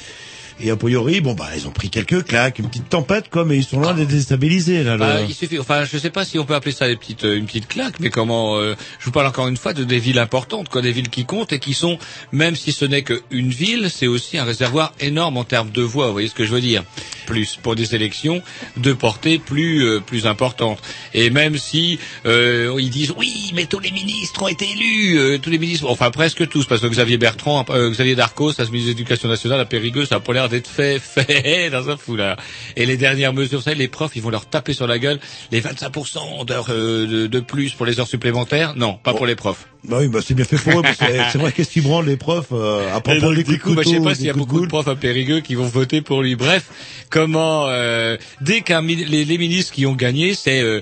Et 0.61 0.71
a 0.71 0.75
priori, 0.75 1.21
bon 1.21 1.33
bah 1.33 1.49
ils 1.55 1.67
ont 1.67 1.71
pris 1.71 1.89
quelques 1.89 2.25
claques, 2.25 2.59
une 2.59 2.67
petite 2.67 2.89
tempête 2.89 3.29
quoi, 3.29 3.45
mais 3.45 3.57
ils 3.57 3.63
sont 3.63 3.79
loin 3.79 3.93
d'être 3.93 4.09
déstabilisés 4.09 4.83
là. 4.83 4.97
Bah, 4.97 5.21
il 5.21 5.33
suffit, 5.33 5.59
enfin, 5.59 5.85
je 5.85 5.97
sais 5.97 6.09
pas 6.09 6.25
si 6.25 6.37
on 6.37 6.45
peut 6.45 6.55
appeler 6.55 6.73
ça 6.73 6.87
des 6.87 6.95
petites, 6.95 7.23
euh, 7.23 7.37
une 7.37 7.45
petite 7.45 7.67
claque, 7.67 7.99
mais 7.99 8.09
comment 8.09 8.57
euh, 8.57 8.75
Je 8.99 9.05
vous 9.05 9.11
parle 9.11 9.27
encore 9.27 9.47
une 9.47 9.57
fois 9.57 9.73
de 9.73 9.83
des 9.83 9.99
villes 9.99 10.19
importantes, 10.19 10.69
quoi, 10.69 10.81
des 10.81 10.91
villes 10.91 11.09
qui 11.09 11.25
comptent 11.25 11.53
et 11.53 11.59
qui 11.59 11.73
sont, 11.73 11.97
même 12.31 12.55
si 12.55 12.71
ce 12.71 12.85
n'est 12.85 13.03
qu'une 13.03 13.49
ville, 13.49 13.89
c'est 13.89 14.07
aussi 14.07 14.37
un 14.37 14.43
réservoir 14.43 14.93
énorme 14.99 15.37
en 15.37 15.43
termes 15.43 15.71
de 15.71 15.81
voix. 15.81 16.07
Vous 16.07 16.13
voyez 16.13 16.27
ce 16.27 16.35
que 16.35 16.45
je 16.45 16.51
veux 16.51 16.61
dire 16.61 16.83
Plus 17.25 17.57
pour 17.61 17.75
des 17.75 17.95
élections 17.95 18.41
de 18.77 18.93
portée 18.93 19.39
plus 19.39 19.85
euh, 19.85 19.99
plus 19.99 20.27
importante. 20.27 20.79
Et 21.13 21.29
même 21.29 21.57
si 21.57 21.99
euh, 22.25 22.75
ils 22.79 22.89
disent 22.89 23.13
oui, 23.17 23.51
mais 23.55 23.65
tous 23.65 23.79
les 23.79 23.91
ministres 23.91 24.43
ont 24.43 24.47
été 24.47 24.69
élus, 24.69 25.17
euh, 25.17 25.37
tous 25.37 25.49
les 25.49 25.57
ministres, 25.57 25.89
enfin 25.89 26.11
presque 26.11 26.47
tous, 26.47 26.65
parce 26.65 26.81
que 26.81 26.87
Xavier 26.87 27.17
Bertrand, 27.17 27.65
euh, 27.69 27.91
Xavier 27.91 28.15
Darcos, 28.15 28.53
ça 28.53 28.65
se 28.65 28.71
ministre 28.71 28.93
de 28.93 28.97
l'Éducation 28.97 29.29
nationale 29.29 29.59
à 29.59 29.65
Périgueux, 29.65 30.05
ça 30.05 30.15
a 30.15 30.19
pas 30.19 30.33
l'air 30.33 30.48
d'être 30.49 30.67
fait 30.67 30.99
fait 30.99 31.69
dans 31.69 31.89
un 31.89 31.97
foulard. 31.97 32.37
Et 32.75 32.85
les 32.85 32.97
dernières 32.97 33.33
mesures, 33.33 33.61
savez, 33.61 33.75
les 33.75 33.87
profs, 33.87 34.15
ils 34.15 34.21
vont 34.21 34.29
leur 34.29 34.45
taper 34.45 34.73
sur 34.73 34.87
la 34.87 34.99
gueule 34.99 35.19
les 35.51 35.61
25% 35.61 36.45
d'heures 36.45 36.67
euh, 36.69 37.07
de, 37.07 37.27
de 37.27 37.39
plus 37.39 37.73
pour 37.73 37.85
les 37.85 37.99
heures 37.99 38.07
supplémentaires. 38.07 38.75
Non, 38.75 38.99
pas 39.01 39.13
pour 39.13 39.25
les 39.25 39.35
profs. 39.35 39.67
Bah 39.87 39.97
oui, 40.01 40.09
bah 40.09 40.19
c'est 40.23 40.33
bien 40.33 40.45
fait 40.45 40.57
pour 40.57 40.79
eux. 40.79 40.81
parce 40.81 40.97
que 40.97 41.05
c'est 41.31 41.37
vrai 41.37 41.51
qu'est-ce 41.51 41.69
qu'ils 41.71 41.83
branlent 41.83 42.05
les 42.05 42.17
profs 42.17 42.49
euh, 42.51 42.93
à 42.93 42.99
donc, 42.99 43.35
des 43.35 43.43
coups 43.43 43.59
coup, 43.59 43.71
de 43.71 43.75
bah, 43.75 43.81
je 43.83 43.89
sais 43.89 43.95
couteau, 43.97 44.09
pas 44.09 44.15
s'il 44.15 44.25
y 44.25 44.29
a 44.29 44.33
de 44.33 44.37
beaucoup 44.37 44.61
de 44.61 44.67
profs 44.67 44.87
à 44.87 44.95
Périgueux 44.95 45.39
qui 45.39 45.55
vont 45.55 45.67
voter 45.67 46.01
pour 46.01 46.21
lui. 46.21 46.35
Bref, 46.35 46.65
comment 47.09 47.67
euh, 47.67 48.17
dès 48.41 48.61
qu'un 48.61 48.81
les, 48.81 49.25
les 49.25 49.37
ministres 49.37 49.73
qui 49.73 49.85
ont 49.85 49.93
gagné, 49.95 50.33
c'est 50.33 50.61
euh, 50.61 50.81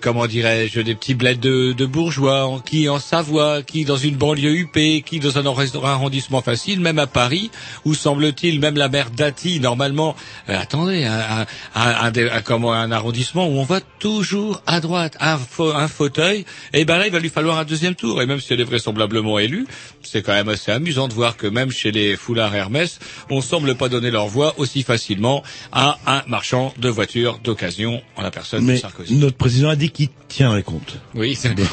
comment 0.00 0.26
dirais-je 0.26 0.80
des 0.80 0.94
petits 0.94 1.14
bleds 1.14 1.36
de, 1.36 1.72
de 1.72 1.86
bourgeois, 1.86 2.60
qui 2.64 2.88
en 2.88 2.98
Savoie, 2.98 3.62
qui 3.62 3.84
dans 3.84 3.96
une 3.96 4.16
banlieue 4.16 4.54
UP, 4.56 5.04
qui 5.04 5.20
dans 5.20 5.38
un 5.38 5.42
arro- 5.44 5.84
arrondissement 5.84 6.40
facile, 6.42 6.80
même 6.80 6.98
à 6.98 7.06
Paris, 7.06 7.50
où 7.84 7.94
semble-t-il 7.94 8.60
même 8.60 8.76
la 8.76 8.88
maire 8.88 9.10
Dati, 9.10 9.60
normalement, 9.60 10.16
euh, 10.48 10.58
attendez, 10.58 11.04
un, 11.04 11.46
un, 11.74 12.12
un, 12.14 12.40
comment, 12.42 12.72
un 12.72 12.90
arrondissement 12.92 13.46
où 13.48 13.52
on 13.58 13.64
vote 13.64 13.84
toujours 13.98 14.62
à 14.66 14.80
droite, 14.80 15.16
un, 15.20 15.36
fa- 15.38 15.76
un 15.76 15.88
fauteuil, 15.88 16.44
et 16.72 16.84
ben 16.84 16.98
là 16.98 17.06
il 17.06 17.12
va 17.12 17.18
lui 17.18 17.28
falloir 17.28 17.58
un 17.58 17.64
deuxième 17.64 17.94
tour, 17.94 18.22
et 18.22 18.26
même 18.26 18.40
si 18.40 18.52
elle 18.52 18.60
est 18.60 18.64
vraisemblablement 18.64 19.38
élue, 19.38 19.66
c'est 20.02 20.22
quand 20.22 20.32
même 20.32 20.48
assez 20.48 20.70
amusant 20.72 21.08
de 21.08 21.14
voir 21.14 21.36
que 21.36 21.46
même 21.46 21.70
chez 21.70 21.90
les 21.92 22.16
foulards 22.16 22.54
Hermès, 22.54 22.98
on 23.30 23.40
semble 23.42 23.74
pas 23.74 23.88
donner 23.88 24.10
leur 24.10 24.28
voix 24.28 24.54
aussi 24.58 24.82
facilement 24.82 25.42
à 25.72 25.98
un 26.06 26.22
marchand 26.26 26.72
de 26.78 26.88
voitures 26.88 27.38
d'occasion 27.44 28.00
en 28.16 28.22
la 28.22 28.30
personne 28.30 28.64
de 28.66 28.76
Sarkozy. 28.78 29.16
notre 29.16 29.36
président 29.36 29.57
a 29.66 29.76
dit 29.76 29.90
qu'il 29.90 30.08
tient 30.28 30.54
les 30.54 30.62
comptes. 30.62 30.98
Oui, 31.14 31.34
c'est-à-dire 31.34 31.66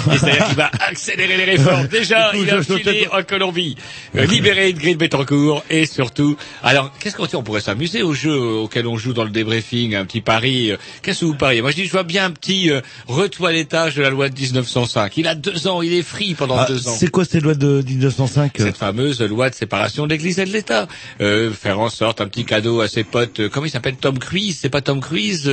qu'il 0.47 0.55
va 0.55 0.71
accélérer 0.87 1.35
les 1.37 1.43
réformes. 1.43 1.87
Déjà, 1.91 2.31
il 2.35 2.49
a 2.49 2.63
filé 2.63 3.07
en 3.11 3.21
Colombie, 3.23 3.75
euh, 4.15 4.25
de 4.25 4.71
Green 4.79 4.95
Betancourt, 4.97 5.63
et 5.69 5.85
surtout, 5.85 6.37
alors, 6.63 6.91
qu'est-ce 6.99 7.15
qu'on 7.17 7.25
dit 7.25 7.35
On 7.35 7.43
pourrait 7.43 7.59
s'amuser 7.61 8.01
au 8.01 8.13
jeu 8.13 8.33
auquel 8.37 8.87
on 8.87 8.97
joue 8.97 9.11
dans 9.13 9.25
le 9.25 9.29
débriefing, 9.29 9.95
un 9.95 10.05
petit 10.05 10.21
pari. 10.21 10.71
euh, 10.71 10.77
Qu'est-ce 11.01 11.19
que 11.21 11.25
vous 11.25 11.35
pariez? 11.35 11.61
Moi, 11.61 11.71
je 11.71 11.75
dis, 11.75 11.85
je 11.85 11.91
vois 11.91 12.03
bien 12.03 12.25
un 12.25 12.31
petit 12.31 12.71
euh, 12.71 12.79
retoilettage 13.07 13.95
de 13.95 14.01
la 14.01 14.09
loi 14.09 14.29
de 14.29 14.39
1905. 14.39 15.17
Il 15.17 15.27
a 15.27 15.35
deux 15.35 15.67
ans, 15.67 15.81
il 15.81 15.93
est 15.93 16.01
free 16.01 16.33
pendant 16.35 16.57
Ah, 16.57 16.65
deux 16.67 16.87
ans. 16.87 16.95
c'est 16.97 17.09
quoi 17.09 17.25
cette 17.25 17.43
loi 17.43 17.55
de 17.55 17.81
1905 17.85 18.59
euh? 18.59 18.63
Cette 18.65 18.77
fameuse 18.77 19.21
loi 19.21 19.49
de 19.49 19.55
séparation 19.55 20.05
de 20.05 20.11
l'Église 20.11 20.39
et 20.39 20.45
de 20.45 20.51
l'État. 20.51 20.87
Euh, 21.21 21.51
faire 21.51 21.79
en 21.79 21.89
sorte 21.89 22.21
un 22.21 22.27
petit 22.27 22.45
cadeau 22.45 22.81
à 22.81 22.87
ses 22.87 23.03
potes. 23.03 23.39
euh, 23.41 23.49
comment 23.49 23.65
il 23.65 23.69
s'appelle? 23.71 23.95
Tom 23.95 24.17
Cruise? 24.19 24.57
C'est 24.61 24.69
pas 24.69 24.81
Tom 24.81 25.01
Cruise 25.01 25.51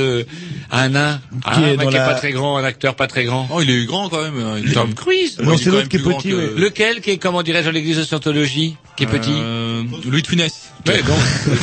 Un 0.71 0.89
nain? 0.89 1.21
Qui 1.53 1.63
est 1.63 1.75
dans 1.77 1.87
qui 1.89 1.95
est 1.95 1.99
la- 1.99 2.05
pas 2.09 2.13
très 2.23 2.31
grand, 2.31 2.55
un 2.57 2.63
acteur 2.63 2.95
pas 2.95 3.07
très 3.07 3.25
grand. 3.25 3.49
Oh, 3.51 3.59
il 3.61 3.69
est 3.69 3.85
grand 3.85 4.07
quand 4.07 4.21
même. 4.21 4.37
hein. 4.39 4.55
Il 4.63 4.71
est- 4.71 4.73
Tom 4.73 4.93
Cruise 4.93 5.37
Ouais, 5.39 5.45
Non, 5.45 5.57
c'est 5.57 5.69
l'autre 5.71 5.89
qui 5.89 5.97
est 5.97 5.99
petit, 5.99 6.29
que- 6.29 6.35
ouais. 6.35 6.51
Lequel 6.61 7.01
qui 7.01 7.09
est, 7.11 7.17
comment 7.17 7.43
dirais-je, 7.43 7.65
dans 7.65 7.71
l'église 7.71 7.97
de 7.97 8.03
Scientologie 8.03 8.77
Qui 8.95 9.03
est 9.03 9.07
petit? 9.07 9.29
Euh, 9.33 9.83
Louis 10.05 10.21
de 10.21 10.27
Funès. 10.27 10.69
Mais 10.87 11.01
non, 11.01 11.15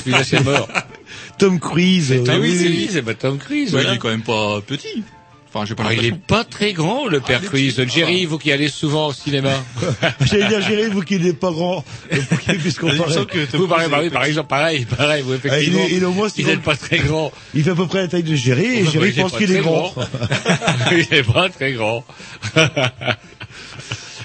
celui-là 0.05 0.23
c'est 0.25 0.45
mort. 0.45 0.69
Tom 1.39 1.59
Cruise. 1.59 2.13
Ah 2.29 2.33
oui, 2.35 2.39
oui, 2.51 2.57
c'est 2.59 2.69
lui, 2.69 2.89
c'est 2.93 3.01
pas 3.03 3.15
Tom 3.15 3.39
Cruise. 3.39 3.69
Ouais, 3.75 3.81
voilà. 3.81 3.93
il 3.93 3.95
est 3.95 3.99
quand 3.99 4.09
même 4.11 4.23
pas 4.23 4.61
petit. 4.61 5.03
Enfin, 5.53 5.67
j'ai 5.67 5.75
pas 5.75 5.83
Ah, 5.89 5.95
il 5.95 6.05
est 6.05 6.15
pas 6.17 6.45
très 6.45 6.73
grand, 6.73 7.09
le 7.09 7.19
père 7.19 7.43
Cruise. 7.43 7.83
Jerry, 7.93 8.25
vous 8.25 8.39
qui 8.39 8.53
allez 8.53 8.69
souvent 8.69 9.09
au 9.09 9.13
cinéma. 9.13 9.51
J'allais 10.21 10.47
dire 10.47 10.63
Géry, 10.63 10.89
vous 10.91 11.03
qui 11.03 11.19
n'êtes 11.19 11.41
pas 11.41 11.51
grand, 11.51 11.85
euh, 12.13 12.23
pour 12.29 12.39
qu'il 12.39 12.59
puisse 12.59 12.79
comparer. 12.79 13.27
Vous, 13.55 13.67
par, 13.67 13.89
par, 13.89 14.03
par 14.13 14.25
exemple, 14.25 14.49
pareil, 14.49 14.85
pareil, 14.85 15.23
vous, 15.23 15.33
Ah, 15.33 15.39
il 15.43 15.47
effectivement. 15.49 15.85
est, 15.87 15.91
il 15.91 16.03
est 16.03 16.07
au 16.07 16.13
moins 16.13 16.29
il 16.37 16.47
n'est 16.47 16.57
pas 16.57 16.77
très 16.77 16.99
grand. 16.99 17.33
Il 17.55 17.65
fait 17.65 17.71
à 17.71 17.75
peu 17.75 17.87
près 17.89 18.03
la 18.03 18.09
taille 18.09 18.23
de 18.23 18.37
Géry 18.37 18.65
et 18.65 18.81
il 18.83 19.05
est 19.05 19.21
pense 19.21 19.33
qu'il 19.37 19.51
est 19.51 19.61
grand. 19.61 19.93
il 20.93 20.99
est 21.11 21.25
pas 21.25 21.49
très 21.49 21.73
grand. 21.73 22.05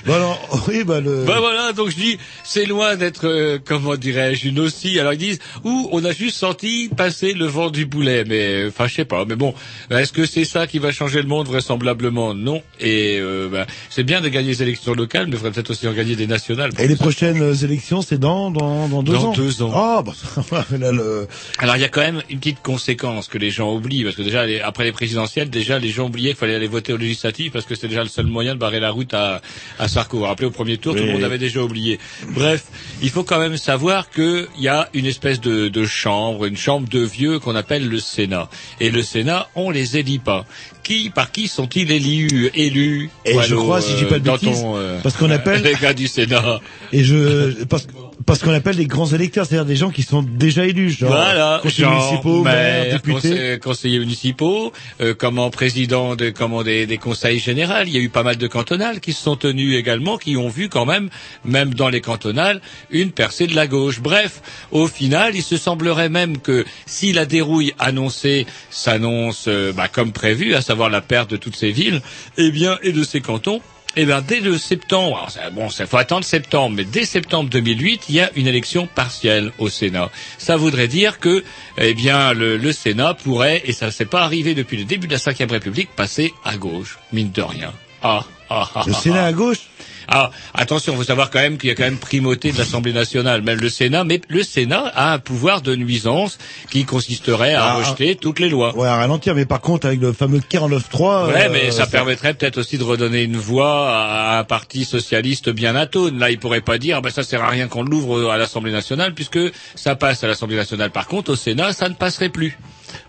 Bon 0.05 0.13
alors, 0.13 0.65
oui, 0.67 0.83
bah 0.83 0.99
le. 0.99 1.23
Ben 1.25 1.39
voilà, 1.39 1.73
donc 1.73 1.89
je 1.89 1.95
dis, 1.95 2.17
c'est 2.43 2.65
loin 2.65 2.95
d'être, 2.95 3.25
euh, 3.27 3.57
comment 3.63 3.95
dirais-je, 3.95 4.49
une 4.49 4.59
aussi. 4.59 4.99
Alors 4.99 5.13
ils 5.13 5.17
disent, 5.19 5.39
ou 5.63 5.89
on 5.91 6.03
a 6.05 6.11
juste 6.11 6.37
senti 6.37 6.89
passer 6.95 7.33
le 7.33 7.45
vent 7.45 7.69
du 7.71 7.85
boulet, 7.85 8.23
mais 8.25 8.53
euh, 8.65 8.67
enfin 8.69 8.87
je 8.87 8.93
sais 8.95 9.05
pas. 9.05 9.25
Mais 9.25 9.35
bon, 9.35 9.53
est-ce 9.89 10.13
que 10.13 10.25
c'est 10.25 10.45
ça 10.45 10.67
qui 10.67 10.79
va 10.79 10.91
changer 10.91 11.21
le 11.21 11.27
monde 11.27 11.47
vraisemblablement? 11.47 12.33
Non. 12.35 12.61
Et 12.79 13.17
euh, 13.19 13.49
ben, 13.51 13.65
c'est 13.89 14.03
bien 14.03 14.21
de 14.21 14.29
gagner 14.29 14.49
les 14.49 14.61
élections 14.63 14.93
locales, 14.93 15.25
mais 15.25 15.31
il 15.33 15.37
faudrait 15.37 15.51
peut-être 15.51 15.71
aussi 15.71 15.87
en 15.87 15.93
gagner 15.93 16.15
des 16.15 16.27
nationales. 16.27 16.71
Et 16.77 16.87
les 16.87 16.95
prochaines 16.95 17.41
euh, 17.41 17.53
élections, 17.55 18.01
c'est 18.01 18.19
dans, 18.19 18.51
dans, 18.51 18.87
dans 18.87 19.01
deux 19.01 19.13
Dans 19.13 19.25
ans. 19.29 19.33
deux 19.33 19.61
ans. 19.63 19.71
Ah, 19.73 20.03
bah, 20.05 20.65
là, 20.77 20.91
le... 20.91 21.27
Alors 21.57 21.77
il 21.77 21.81
y 21.81 21.85
a 21.85 21.89
quand 21.89 22.01
même 22.01 22.21
une 22.29 22.39
petite 22.39 22.61
conséquence 22.61 23.27
que 23.27 23.37
les 23.39 23.49
gens 23.49 23.73
oublient, 23.73 24.03
parce 24.03 24.15
que 24.15 24.21
déjà 24.21 24.45
les- 24.45 24.59
après 24.61 24.83
les 24.83 24.91
présidentielles, 24.91 25.49
déjà 25.49 25.79
les 25.79 25.89
gens 25.89 26.05
oubliaient 26.05 26.29
qu'il 26.29 26.37
fallait 26.37 26.55
aller 26.55 26.67
voter 26.67 26.93
aux 26.93 26.97
législatives, 26.97 27.51
parce 27.51 27.65
que 27.65 27.73
c'était 27.73 27.87
déjà 27.87 28.03
le 28.03 28.09
seul 28.09 28.27
moyen 28.27 28.53
de 28.53 28.59
barrer 28.59 28.79
la 28.79 28.91
route 28.91 29.13
à, 29.13 29.41
à 29.79 29.87
Sarko. 29.95 30.17
Vous 30.17 30.23
vous 30.23 30.27
rappelez 30.29 30.47
au 30.47 30.51
premier 30.51 30.77
tour, 30.77 30.93
tout 30.95 31.03
le 31.03 31.11
monde 31.13 31.23
avait 31.23 31.37
déjà 31.37 31.61
oublié. 31.61 31.99
Bref, 32.29 32.63
il 33.01 33.09
faut 33.09 33.23
quand 33.23 33.39
même 33.39 33.57
savoir 33.57 34.09
qu'il 34.09 34.47
y 34.59 34.67
a 34.67 34.89
une 34.93 35.05
espèce 35.05 35.39
de, 35.41 35.67
de 35.69 35.85
chambre, 35.85 36.45
une 36.45 36.57
chambre 36.57 36.87
de 36.89 36.99
vieux 36.99 37.39
qu'on 37.39 37.55
appelle 37.55 37.87
le 37.87 37.99
Sénat. 37.99 38.49
Et 38.79 38.89
le 38.91 39.01
Sénat, 39.01 39.47
on 39.55 39.69
les 39.71 39.97
élit 39.97 40.19
pas. 40.19 40.45
qui, 40.83 41.09
par 41.09 41.31
qui 41.31 41.47
sont-ils 41.47 41.89
élus, 41.91 42.51
élus 42.53 43.09
Et 43.25 43.35
je 43.41 43.55
crois, 43.55 43.81
si 43.81 43.93
je 43.93 43.97
dis 43.97 44.05
pas 44.05 44.19
de 44.19 44.25
dans 44.25 44.33
bêtises, 44.33 44.61
ton, 44.61 44.77
euh, 44.77 44.99
parce 45.01 45.15
qu'on 45.15 45.31
appelle- 45.31 45.63
les 45.69 45.73
gars 45.75 45.93
du 45.93 46.07
Sénat. 46.07 46.59
Et 46.91 47.03
je 47.03 47.63
parce, 47.65 47.87
parce 48.25 48.39
qu'on 48.39 48.53
appelle 48.53 48.77
des 48.77 48.87
grands 48.87 49.07
électeurs, 49.07 49.45
c'est-à-dire 49.45 49.65
des 49.65 49.75
gens 49.75 49.89
qui 49.89 50.03
sont 50.03 50.21
déjà 50.21 50.65
élus, 50.65 50.91
genre 50.91 51.11
voilà, 51.11 51.59
conseillers 51.61 51.83
genre 51.87 52.05
municipaux, 52.05 52.43
maires, 52.43 52.91
députés. 52.93 53.59
conseillers 53.59 53.99
municipaux, 53.99 54.71
euh, 55.01 55.13
comment 55.17 55.49
président 55.49 56.15
de 56.15 56.29
comment 56.29 56.63
des, 56.63 56.85
des 56.85 56.97
conseils 56.97 57.39
généraux. 57.39 57.83
Il 57.85 57.91
y 57.91 57.97
a 57.97 57.99
eu 57.99 58.09
pas 58.09 58.23
mal 58.23 58.37
de 58.37 58.47
cantonales 58.47 58.99
qui 58.99 59.13
se 59.13 59.21
sont 59.21 59.35
tenues 59.35 59.75
également, 59.75 60.17
qui 60.17 60.37
ont 60.37 60.49
vu 60.49 60.69
quand 60.69 60.85
même, 60.85 61.09
même 61.43 61.73
dans 61.73 61.89
les 61.89 62.01
cantonales, 62.01 62.61
une 62.89 63.11
percée 63.11 63.47
de 63.47 63.55
la 63.55 63.67
gauche. 63.67 63.99
Bref, 63.99 64.41
au 64.71 64.87
final, 64.87 65.35
il 65.35 65.43
se 65.43 65.57
semblerait 65.57 66.09
même 66.09 66.37
que 66.37 66.65
si 66.85 67.13
la 67.13 67.25
dérouille 67.25 67.73
annoncée 67.79 68.45
s'annonce 68.69 69.45
euh, 69.47 69.73
bah, 69.73 69.87
comme 69.87 70.11
prévu, 70.11 70.55
à 70.55 70.61
savoir 70.61 70.89
la 70.89 71.01
perte 71.01 71.31
de 71.31 71.37
toutes 71.37 71.55
ces 71.55 71.71
villes, 71.71 72.01
eh 72.37 72.51
bien, 72.51 72.77
et 72.83 72.91
de 72.91 73.03
ces 73.03 73.21
cantons, 73.21 73.61
eh 73.95 74.05
bien, 74.05 74.21
dès 74.21 74.39
le 74.39 74.57
septembre, 74.57 75.17
alors, 75.17 75.31
ça- 75.31 75.49
bon, 75.49 75.69
ça 75.69 75.85
faut 75.85 75.97
attendre 75.97 76.25
septembre, 76.25 76.75
mais 76.77 76.83
dès 76.83 77.05
septembre 77.05 77.49
2008, 77.49 78.03
il 78.09 78.15
y 78.15 78.19
a 78.21 78.29
une 78.35 78.47
élection 78.47 78.87
partielle 78.87 79.51
au 79.57 79.69
Sénat. 79.69 80.09
Ça 80.37 80.57
voudrait 80.57 80.87
dire 80.87 81.19
que, 81.19 81.43
eh 81.77 81.93
bien, 81.93 82.33
le, 82.33 82.57
le 82.57 82.71
Sénat 82.71 83.13
pourrait, 83.13 83.61
et 83.65 83.73
ça 83.73 83.87
ne 83.87 83.91
s'est 83.91 84.05
pas 84.05 84.23
arrivé 84.23 84.53
depuis 84.53 84.77
le 84.77 84.83
début 84.85 85.07
de 85.07 85.13
la 85.13 85.19
Cinquième 85.19 85.51
République, 85.51 85.89
passer 85.95 86.33
à 86.43 86.57
gauche, 86.57 86.97
mine 87.13 87.31
de 87.31 87.41
rien. 87.41 87.73
Ah, 88.03 88.25
ah, 88.49 88.69
ah, 88.75 88.83
Le 88.85 88.93
ah, 88.93 88.99
Sénat 88.99 89.23
ah. 89.23 89.27
à 89.27 89.33
gauche? 89.33 89.59
Ah, 90.07 90.31
attention, 90.53 90.93
il 90.93 90.97
faut 90.97 91.03
savoir 91.03 91.29
quand 91.29 91.39
même 91.39 91.57
qu'il 91.57 91.69
y 91.69 91.71
a 91.71 91.75
quand 91.75 91.83
même 91.83 91.97
primauté 91.97 92.51
de 92.51 92.57
l'Assemblée 92.57 92.93
nationale, 92.93 93.41
même 93.41 93.59
le 93.59 93.69
Sénat, 93.69 94.03
mais 94.03 94.21
le 94.29 94.43
Sénat 94.43 94.91
a 94.95 95.13
un 95.13 95.19
pouvoir 95.19 95.61
de 95.61 95.75
nuisance 95.75 96.37
qui 96.69 96.85
consisterait 96.85 97.53
à 97.53 97.65
Ah, 97.65 97.73
rejeter 97.75 98.15
toutes 98.15 98.39
les 98.39 98.49
lois. 98.49 98.75
Ouais, 98.75 98.87
à 98.87 98.95
ralentir, 98.95 99.35
mais 99.35 99.45
par 99.45 99.61
contre, 99.61 99.87
avec 99.87 99.99
le 99.99 100.13
fameux 100.13 100.39
49.3... 100.39 101.27
Ouais, 101.27 101.45
euh, 101.45 101.49
mais 101.51 101.71
ça, 101.71 101.87
permettrait 101.87 102.33
peut-être 102.33 102.57
aussi 102.57 102.77
de 102.77 102.83
redonner 102.83 103.23
une 103.23 103.37
voix 103.37 103.89
à 103.89 104.39
un 104.39 104.43
parti 104.43 104.85
socialiste 104.85 105.49
bien 105.49 105.75
atone. 105.75 106.19
Là, 106.19 106.29
il 106.31 106.39
pourrait 106.39 106.61
pas 106.61 106.77
dire, 106.77 106.97
ah 106.97 107.01
ben 107.01 107.09
ça 107.09 107.23
sert 107.23 107.43
à 107.43 107.49
rien 107.49 107.67
qu'on 107.67 107.83
l'ouvre 107.83 108.31
à 108.31 108.37
l'Assemblée 108.37 108.71
nationale, 108.71 109.13
puisque 109.13 109.39
ça 109.75 109.95
passe 109.95 110.23
à 110.23 110.27
l'Assemblée 110.27 110.57
nationale. 110.57 110.91
Par 110.91 111.07
contre, 111.07 111.31
au 111.31 111.35
Sénat, 111.35 111.73
ça 111.73 111.89
ne 111.89 111.93
passerait 111.93 112.29
plus. 112.29 112.57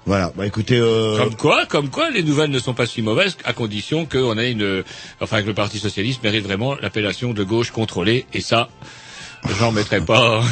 Voilà, 0.07 0.33
bah 0.37 0.47
écoutez... 0.47 0.79
Euh... 0.79 1.17
Comme 1.19 1.37
quoi, 1.37 1.67
comme 1.67 1.91
quoi, 1.91 2.11
les 2.11 2.23
nouvelles 2.23 2.51
ne 2.51 2.59
sont 2.59 2.75
pas 2.75 2.87
si 2.87 3.03
mauvaises, 3.03 3.37
à 3.45 3.53
condition 3.53 4.07
qu'on 4.07 4.39
ait 4.39 4.53
une, 4.53 4.85
enfin, 5.21 5.43
que 5.43 5.47
le 5.47 5.55
Parti 5.55 5.79
socialiste 5.79 6.23
mérite 6.23 6.45
vraiment 6.45 6.75
l'appellation 6.77 7.33
de 7.33 7.45
gauche 7.45 7.71
contrôlée, 7.71 8.27
et 8.33 8.41
ça, 8.41 8.69
j'en 9.59 9.73
mettrai 9.73 10.01
pas 10.01 10.43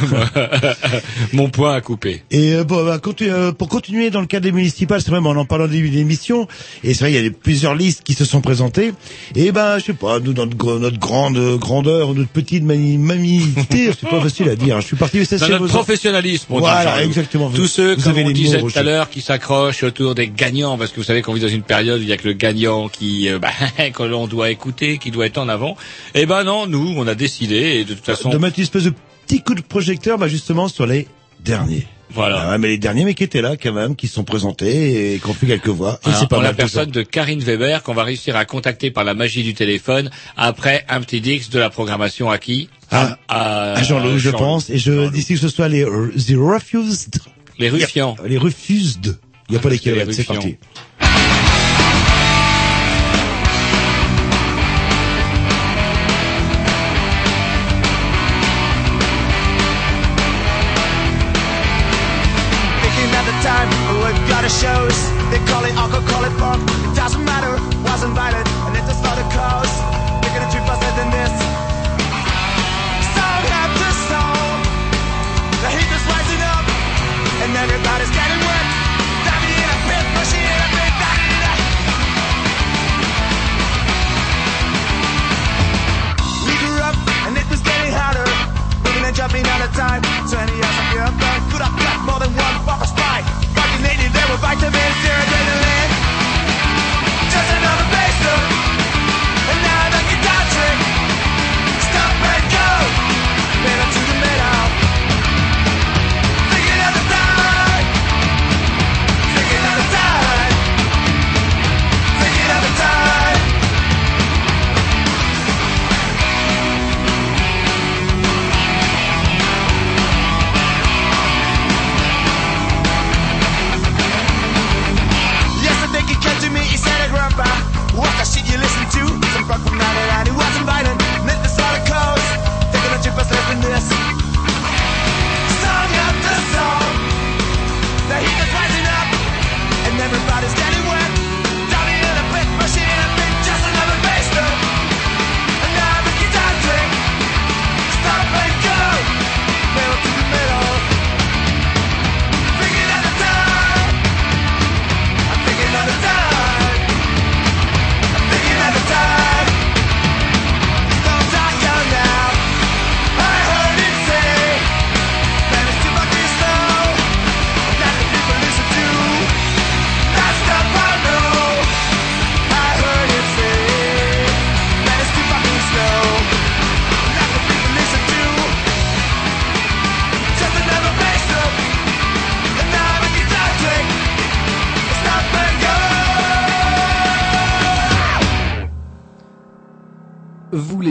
mon 1.32 1.49
point 1.49 1.74
à 1.74 1.80
couper. 1.80 2.22
Et 2.30 2.55
euh, 2.55 2.64
bon, 2.64 2.85
bah, 2.85 2.99
continu- 2.99 3.30
euh, 3.30 3.53
pour 3.53 3.68
continuer 3.68 4.11
dans 4.11 4.20
le 4.20 4.26
cadre 4.26 4.45
des 4.45 4.53
municipales, 4.53 5.01
c'est 5.03 5.11
même 5.12 5.26
en 5.26 5.30
en 5.35 5.45
parlant 5.45 5.66
des 5.66 5.78
émissions, 5.99 6.47
et 6.82 6.95
c'est 6.95 7.01
vrai, 7.01 7.12
il 7.12 7.14
y 7.14 7.18
a 7.18 7.22
des- 7.22 7.30
plusieurs 7.30 7.74
listes 7.74 8.03
qui 8.05 8.14
se 8.14 8.24
sont 8.24 8.41
présentées, 8.41 8.93
et 9.35 9.53
ben, 9.53 9.78
je 9.78 9.85
sais 9.87 9.93
pas, 9.95 10.20
nous, 10.20 10.32
notre, 10.32 10.57
gr- 10.57 10.78
notre 10.78 10.99
grande 10.99 11.39
grandeur, 11.59 12.14
notre 12.14 12.30
petite 12.30 12.62
mamité, 12.64 13.91
c'est 14.01 14.09
pas 14.09 14.20
facile 14.20 14.49
à 14.49 14.57
dire, 14.57 14.80
je 14.80 14.87
suis 14.87 14.97
parti... 14.97 15.24
c'est 15.26 15.39
Dans 15.39 15.49
notre 15.49 15.62
vos- 15.64 15.68
professionnalisme, 15.68 16.47
on 16.51 16.57
dit, 16.57 16.61
Voilà, 16.61 17.03
exactement. 17.05 17.51
Tous 17.51 17.66
ceux, 17.66 17.95
Vous 17.97 18.03
comme 18.03 18.18
on 18.18 18.30
disait 18.30 18.61
tout 18.61 18.70
à 18.74 18.82
l'heure, 18.82 19.11
qui 19.11 19.20
s'accrochent 19.20 19.82
autour 19.82 20.14
des 20.14 20.28
gagnants, 20.28 20.78
parce 20.78 20.91
que 20.91 20.97
vous 20.97 21.03
savez 21.05 21.22
qu'on 21.22 21.32
vit 21.35 21.41
dans 21.41 21.49
une 21.49 21.62
période 21.62 22.01
où 22.01 22.03
il 22.03 22.09
y 22.09 22.12
a 22.12 22.16
que 22.16 22.28
le 22.28 22.35
gagnant 22.35 22.89
qui, 22.89 23.28
euh, 23.28 23.39
bah, 23.41 23.51
que 23.93 24.03
l'on 24.03 24.26
doit 24.26 24.51
écouter, 24.51 24.99
qui 24.99 25.11
doit 25.11 25.26
être 25.26 25.39
en 25.39 25.49
avant. 25.49 25.76
Eh 26.14 26.26
ben 26.26 26.45
non, 26.45 26.66
nous, 26.66 26.95
on 26.97 27.07
a 27.07 27.14
décidé, 27.14 27.57
et 27.80 27.85
de 27.85 27.95
toute 27.95 28.05
façon, 28.05 28.30
de 28.30 28.39
espèce 28.77 28.93
de 28.93 28.97
petit 29.27 29.43
coup 29.43 29.55
de 29.55 29.61
projecteur, 29.62 30.18
bah, 30.18 30.29
justement, 30.29 30.68
sur 30.68 30.87
les 30.87 31.07
derniers. 31.41 31.87
voilà. 32.11 32.51
Ah 32.53 32.59
mais 32.59 32.68
les 32.68 32.79
derniers, 32.79 33.05
mais 33.05 33.14
qui 33.14 33.25
étaient 33.25 33.43
là, 33.43 33.57
quand 33.57 33.72
même, 33.72 33.97
qui 33.97 34.09
sont 34.09 34.25
présentés 34.25 35.14
et 35.14 35.18
qui 35.18 35.27
ont 35.27 35.35
fait 35.35 35.47
quelques 35.47 35.68
voix. 35.68 35.99
Et 36.07 36.11
c'est 36.18 36.29
pas 36.29 36.39
en 36.39 36.41
la 36.41 36.49
mal. 36.49 36.55
ça. 36.55 36.57
personne 36.57 36.91
de 36.91 37.03
Karine 37.03 37.41
Weber 37.41 37.83
qu'on 37.83 37.95
va 37.95 38.05
réussir 38.05 38.37
à 38.37 38.45
contacter 38.45 38.91
par 38.91 39.05
la 39.05 39.14
magie 39.14 39.43
du 39.43 39.55
téléphone 39.55 40.11
après 40.37 40.85
un 40.89 41.01
petit 41.01 41.20
dix 41.20 41.51
de 41.51 41.59
la 41.59 41.70
programmation 41.70 42.31
à 42.31 42.39
qui? 42.39 42.68
Ah, 42.91 43.18
à, 43.29 43.72
À 43.75 43.83
Jean-Loup, 43.83 44.18
je 44.18 44.31
pense, 44.31 44.70
et 44.70 44.79
je 44.79 45.09
d'ici 45.11 45.35
que 45.35 45.41
ce 45.41 45.49
soit 45.49 45.68
les, 45.68 45.85
euh, 45.85 46.12
the 46.16 46.37
refused. 46.37 47.16
Les 47.59 47.68
ruffians. 47.70 48.16
Les 48.27 48.39
refused. 48.39 49.18
Il 49.49 49.53
n'y 49.53 49.57
a 49.57 49.61
Ah, 49.61 49.62
pas 49.62 49.68
les 49.70 50.12
c'est 50.12 50.25
parti. 50.25 50.57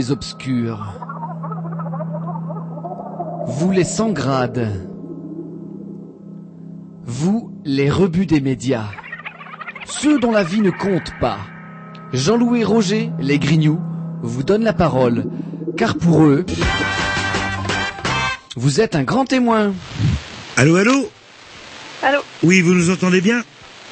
Les 0.03 0.11
obscurs. 0.11 0.99
Vous 3.47 3.71
les 3.71 3.85
sans 3.85 4.11
grades. 4.11 4.69
Vous 7.05 7.53
les 7.63 7.89
rebuts 7.89 8.25
des 8.25 8.41
médias. 8.41 8.89
Ceux 9.85 10.19
dont 10.19 10.31
la 10.31 10.43
vie 10.43 10.59
ne 10.59 10.71
compte 10.71 11.11
pas. 11.21 11.37
Jean-Louis 12.11 12.65
Roger, 12.65 13.11
les 13.19 13.39
Grignoux, 13.39 13.79
vous 14.21 14.43
donnent 14.43 14.65
la 14.65 14.73
parole, 14.73 15.25
car 15.77 15.95
pour 15.95 16.23
eux, 16.23 16.45
vous 18.57 18.81
êtes 18.81 18.95
un 18.95 19.03
grand 19.03 19.23
témoin. 19.23 19.73
Allô, 20.57 20.75
allô? 20.75 21.09
Allô? 22.01 22.19
Oui, 22.43 22.59
vous 22.59 22.73
nous 22.73 22.89
entendez 22.89 23.21
bien? 23.21 23.41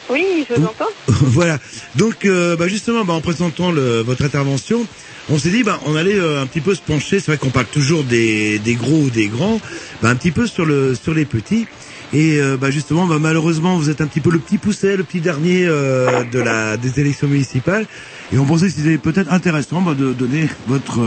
Oui, 0.09 0.45
je 0.49 0.55
vous 0.55 0.65
entends. 0.65 0.85
voilà. 1.07 1.57
Donc, 1.95 2.25
euh, 2.25 2.55
bah, 2.55 2.67
justement, 2.67 3.05
bah, 3.05 3.13
en 3.13 3.21
présentant 3.21 3.71
votre 3.71 4.23
intervention, 4.23 4.85
on 5.29 5.37
s'est 5.37 5.49
dit, 5.51 5.63
bah, 5.63 5.79
on 5.85 5.95
allait 5.95 6.15
euh, 6.19 6.41
un 6.41 6.47
petit 6.47 6.61
peu 6.61 6.75
se 6.75 6.81
pencher. 6.81 7.19
C'est 7.19 7.27
vrai 7.27 7.37
qu'on 7.37 7.49
parle 7.49 7.67
toujours 7.67 8.03
des, 8.03 8.59
gros 8.79 9.03
ou 9.03 9.09
des 9.09 9.27
grands, 9.27 9.59
bah, 10.01 10.09
un 10.09 10.15
petit 10.15 10.31
peu 10.31 10.47
sur 10.47 10.65
le 10.65 10.95
sur 10.95 11.13
les 11.13 11.25
petits. 11.25 11.67
Et 12.13 12.41
euh, 12.41 12.57
bah, 12.57 12.71
justement, 12.71 13.05
bah, 13.07 13.19
malheureusement, 13.19 13.77
vous 13.77 13.89
êtes 13.89 14.01
un 14.01 14.07
petit 14.07 14.19
peu 14.19 14.31
le 14.31 14.39
petit 14.39 14.57
pousset, 14.57 14.97
le 14.97 15.03
petit 15.03 15.21
dernier 15.21 15.65
de 15.65 16.39
la 16.39 16.75
des 16.77 16.99
élections 16.99 17.27
municipales. 17.27 17.85
Et 18.33 18.37
on 18.37 18.45
pensait 18.45 18.67
que 18.67 18.73
c'était 18.73 18.97
peut-être 18.97 19.31
intéressant 19.31 19.81
bah, 19.81 19.93
de 19.93 20.11
donner 20.13 20.49
votre 20.67 20.99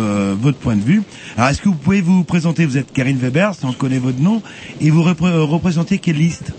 point 0.60 0.76
de 0.76 0.84
vue. 0.84 1.02
Alors, 1.36 1.50
est-ce 1.50 1.60
que 1.60 1.68
vous 1.68 1.74
pouvez 1.74 2.00
vous 2.00 2.24
présenter? 2.24 2.64
Vous 2.64 2.78
êtes 2.78 2.90
Karine 2.92 3.18
Weber, 3.18 3.54
si 3.54 3.66
on 3.66 3.72
connaît 3.74 3.98
votre 3.98 4.20
nom, 4.20 4.42
et 4.80 4.90
vous 4.90 5.02
repré- 5.02 5.36
représentez 5.36 5.98
quelle 5.98 6.16
liste? 6.16 6.52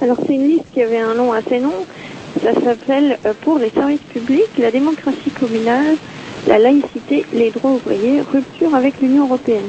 Alors 0.00 0.16
c'est 0.26 0.34
une 0.34 0.48
liste 0.48 0.64
qui 0.72 0.82
avait 0.82 0.98
un 1.00 1.14
nom 1.14 1.32
assez 1.32 1.58
long. 1.58 1.86
Ça 2.42 2.54
s'appelle 2.54 3.18
euh, 3.26 3.32
Pour 3.42 3.58
les 3.58 3.70
services 3.70 4.00
publics, 4.12 4.56
la 4.58 4.70
démocratie 4.70 5.30
communale, 5.30 5.96
la 6.46 6.58
laïcité, 6.58 7.24
les 7.32 7.50
droits 7.50 7.72
ouvriers, 7.72 8.20
rupture 8.20 8.74
avec 8.74 9.00
l'Union 9.00 9.24
européenne. 9.26 9.68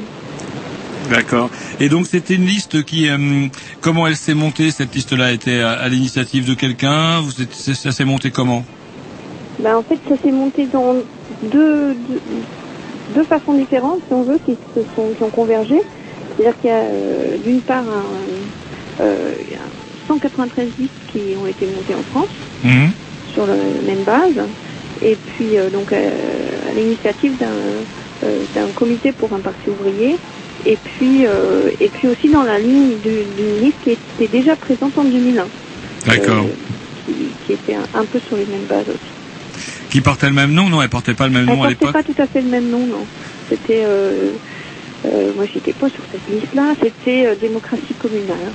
D'accord. 1.10 1.50
Et 1.80 1.88
donc 1.88 2.06
c'était 2.06 2.34
une 2.34 2.46
liste 2.46 2.84
qui, 2.84 3.08
euh, 3.08 3.16
comment 3.80 4.06
elle 4.06 4.14
s'est 4.16 4.34
montée? 4.34 4.70
Cette 4.70 4.94
liste-là 4.94 5.32
était 5.32 5.60
à, 5.60 5.70
à 5.72 5.88
l'initiative 5.88 6.48
de 6.48 6.54
quelqu'un? 6.54 7.20
Vous 7.20 7.42
êtes- 7.42 7.52
ça, 7.54 7.90
s'est 7.90 8.04
monté 8.04 8.30
comment? 8.30 8.62
Ben, 9.58 9.76
en 9.76 9.82
fait, 9.82 9.98
ça 10.08 10.14
s'est 10.22 10.30
monté 10.30 10.66
dans 10.66 10.94
deux, 11.42 11.94
deux, 11.94 12.20
deux 13.14 13.24
façons 13.24 13.54
différentes, 13.54 14.00
si 14.06 14.14
on 14.14 14.22
veut, 14.22 14.38
qui, 14.46 14.56
se 14.74 14.80
sont, 14.94 15.08
qui 15.16 15.22
ont 15.24 15.30
convergé. 15.30 15.80
C'est-à-dire 16.36 16.60
qu'il 16.60 16.70
y 16.70 16.72
a 16.72 16.76
euh, 16.76 17.36
d'une 17.44 17.60
part 17.60 17.82
un, 17.82 19.02
euh, 19.02 19.34
193 20.10 20.72
listes 20.78 20.90
qui 21.12 21.36
ont 21.36 21.46
été 21.46 21.66
montées 21.66 21.94
en 21.94 22.02
France 22.02 22.34
sur 23.32 23.46
la 23.46 23.54
même 23.54 24.02
base, 24.04 24.40
et 25.02 25.16
puis 25.16 25.56
euh, 25.56 25.70
donc 25.70 25.92
euh, 25.92 26.68
à 26.68 26.72
l'initiative 26.74 27.36
d'un 27.38 27.84
euh, 28.24 28.44
d'un 28.54 28.72
comité 28.72 29.12
pour 29.12 29.32
un 29.32 29.40
parti 29.40 29.70
ouvrier, 29.70 30.16
et 30.66 30.76
puis 30.76 31.22
et 31.22 31.88
puis 31.90 32.08
aussi 32.08 32.28
dans 32.28 32.42
la 32.42 32.58
ligne 32.58 32.98
du- 32.98 33.24
d'une 33.36 33.60
liste 33.60 33.78
qui 33.84 33.90
était 33.92 34.28
déjà 34.28 34.56
présente 34.56 34.98
en 34.98 35.04
2001, 35.04 35.46
D'accord. 36.06 36.46
qui, 37.06 37.12
qui 37.46 37.52
était 37.52 37.74
un, 37.74 37.86
un 37.94 38.04
peu 38.06 38.18
sur 38.26 38.36
les 38.36 38.46
mêmes 38.46 38.66
bases 38.66 38.88
aussi. 38.88 39.12
Qui 39.90 40.00
portait 40.00 40.26
le 40.28 40.34
même 40.34 40.52
nom 40.52 40.68
Non, 40.68 40.82
elle 40.82 40.88
portait 40.88 41.14
pas 41.14 41.26
le 41.28 41.32
même 41.32 41.48
Elle 41.48 41.54
nom 41.56 41.62
à 41.62 41.68
portait 41.68 41.86
l'époque. 41.86 41.92
pas 41.92 42.02
tout 42.02 42.20
à 42.22 42.26
fait 42.26 42.42
le 42.42 42.48
même 42.48 42.68
nom, 42.68 42.84
non. 42.86 43.06
C'était, 43.48 43.84
euh, 43.84 44.32
euh, 45.04 45.32
moi 45.34 45.44
j'étais 45.52 45.72
pas 45.72 45.88
sur 45.90 46.04
cette 46.12 46.26
liste-là, 46.28 46.74
c'était 46.82 47.26
euh, 47.26 47.34
démocratie 47.40 47.94
communale 47.94 48.52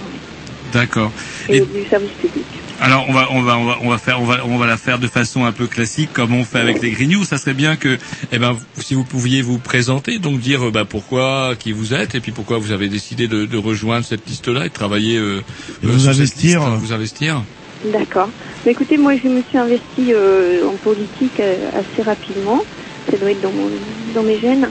D'accord. 0.75 1.11
et, 1.49 1.57
Et 1.57 1.61
du 1.61 1.85
service 1.89 2.11
public. 2.11 2.45
alors 2.81 3.05
on 3.07 3.13
va 3.13 3.27
on 3.31 3.41
va 3.41 3.57
on 3.57 3.65
va 3.65 3.77
on 3.81 3.89
va 3.89 3.97
faire 3.97 4.21
on 4.21 4.25
va 4.25 4.45
on 4.45 4.57
va 4.57 4.67
la 4.67 4.75
faire 4.77 4.99
de 4.99 5.07
façon 5.07 5.45
un 5.45 5.51
peu 5.53 5.67
classique 5.67 6.09
comme 6.13 6.33
on 6.33 6.43
fait 6.43 6.59
avec 6.59 6.81
les 6.81 6.91
Grignoux. 6.91 7.23
Ça 7.23 7.37
serait 7.37 7.53
bien 7.53 7.77
que 7.77 7.97
eh 8.33 8.37
ben 8.39 8.51
vous- 8.51 8.81
si 8.81 8.93
vous 8.93 9.05
pouviez 9.05 9.41
vous 9.41 9.57
présenter, 9.57 10.19
donc 10.19 10.39
dire 10.41 10.67
euh, 10.67 10.71
bah 10.71 10.83
pourquoi 10.83 11.55
qui 11.57 11.71
vous 11.71 11.93
êtes 11.93 12.13
et 12.15 12.19
puis 12.19 12.31
pourquoi 12.33 12.57
vous 12.57 12.71
avez 12.73 12.89
décidé 12.89 13.27
de, 13.29 13.45
de 13.45 13.57
rejoindre 13.57 14.05
cette 14.05 14.27
liste-là 14.27 14.65
et 14.65 14.69
de 14.69 14.73
travailler 14.73 15.17
euh, 15.17 15.41
Et 15.81 15.85
euh, 15.87 15.89
vous 15.91 15.99
sur 15.99 16.11
cette 16.11 16.19
investir. 16.19 16.59
liste, 16.59 16.71
vous 16.81 16.93
investir. 16.93 17.41
D'accord. 17.85 18.29
Mais 18.65 18.71
écoutez, 18.73 18.97
moi 18.97 19.13
je 19.21 19.29
me 19.29 19.41
suis 19.43 19.57
investie 19.57 20.11
euh, 20.13 20.67
en 20.67 20.73
politique 20.73 21.39
euh, 21.39 21.69
assez 21.73 22.01
rapidement. 22.01 22.61
Ça 23.09 23.17
doit 23.17 23.31
être 23.31 23.41
dans, 23.41 23.51
mon, 23.51 23.69
dans 24.15 24.23
mes 24.23 24.39
gènes. 24.39 24.69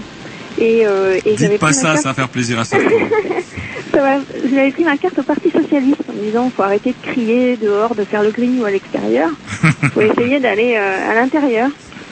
Et, 0.58 0.86
euh, 0.86 1.18
et 1.24 1.34
Dites 1.34 1.58
pas 1.58 1.66
pris 1.66 1.66
ma 1.66 1.72
ça, 1.72 1.82
carte- 1.92 2.02
ça 2.02 2.08
va 2.10 2.14
faire 2.14 2.28
plaisir 2.28 2.58
à 2.58 2.64
certains. 2.64 2.86
Ça 3.92 4.00
va, 4.02 4.18
J'avais 4.50 4.72
pris 4.72 4.82
ma 4.82 4.96
carte 4.98 5.16
au 5.20 5.22
Parti 5.22 5.50
Socialiste 5.50 6.00
en 6.08 6.14
me 6.14 6.22
disant 6.24 6.50
faut 6.50 6.62
arrêter 6.62 6.90
de 7.00 7.12
crier 7.12 7.56
dehors, 7.56 7.94
de 7.94 8.04
faire 8.04 8.22
le 8.24 8.32
grignou 8.32 8.64
à 8.64 8.70
l'extérieur. 8.72 9.30
faut 9.94 10.00
essayer 10.00 10.40
d'aller 10.40 10.74
euh, 10.76 11.10
à 11.10 11.14
l'intérieur. 11.14 11.68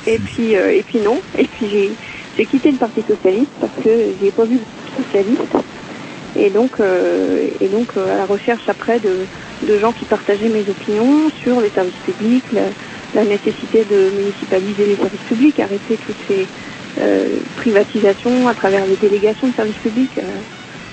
Et 0.07 0.18
puis 0.20 0.55
euh, 0.55 0.72
et 0.72 0.82
puis 0.84 0.99
non. 1.01 1.20
Et 1.36 1.45
puis 1.45 1.68
j'ai 1.68 1.90
j'ai 2.36 2.47
quitté 2.47 2.70
le 2.70 2.78
Parti 2.78 3.03
Socialiste 3.03 3.51
parce 3.61 3.72
que 3.82 3.90
j'ai 4.20 4.30
pas 4.30 4.45
vu 4.45 4.59
de 4.59 5.03
socialiste. 5.05 5.40
Et 6.36 6.51
donc 6.51 6.70
euh, 6.78 7.49
et 7.61 7.68
donc 7.68 7.88
euh, 7.97 8.14
à 8.14 8.16
la 8.16 8.26
recherche 8.26 8.62
après 8.68 9.01
de 9.01 9.26
de 9.66 9.78
gens 9.78 9.93
qui 9.93 10.05
partageaient 10.05 10.49
mes 10.49 10.68
opinions 10.68 11.30
sur 11.43 11.61
les 11.61 11.70
services 11.70 11.95
publics, 12.05 12.45
la, 12.53 12.62
la 13.14 13.24
nécessité 13.24 13.84
de 13.84 14.11
municipaliser 14.11 14.86
les 14.86 14.97
services 14.97 15.20
publics, 15.28 15.59
arrêter 15.59 15.99
toutes 16.07 16.16
ces 16.28 16.47
euh, 16.99 17.40
privatisations 17.57 18.49
à 18.49 18.55
travers 18.55 18.86
les 18.86 18.97
délégations 18.97 19.49
de 19.49 19.55
services 19.55 19.78
publics. 19.78 20.16
euh, 20.18 20.40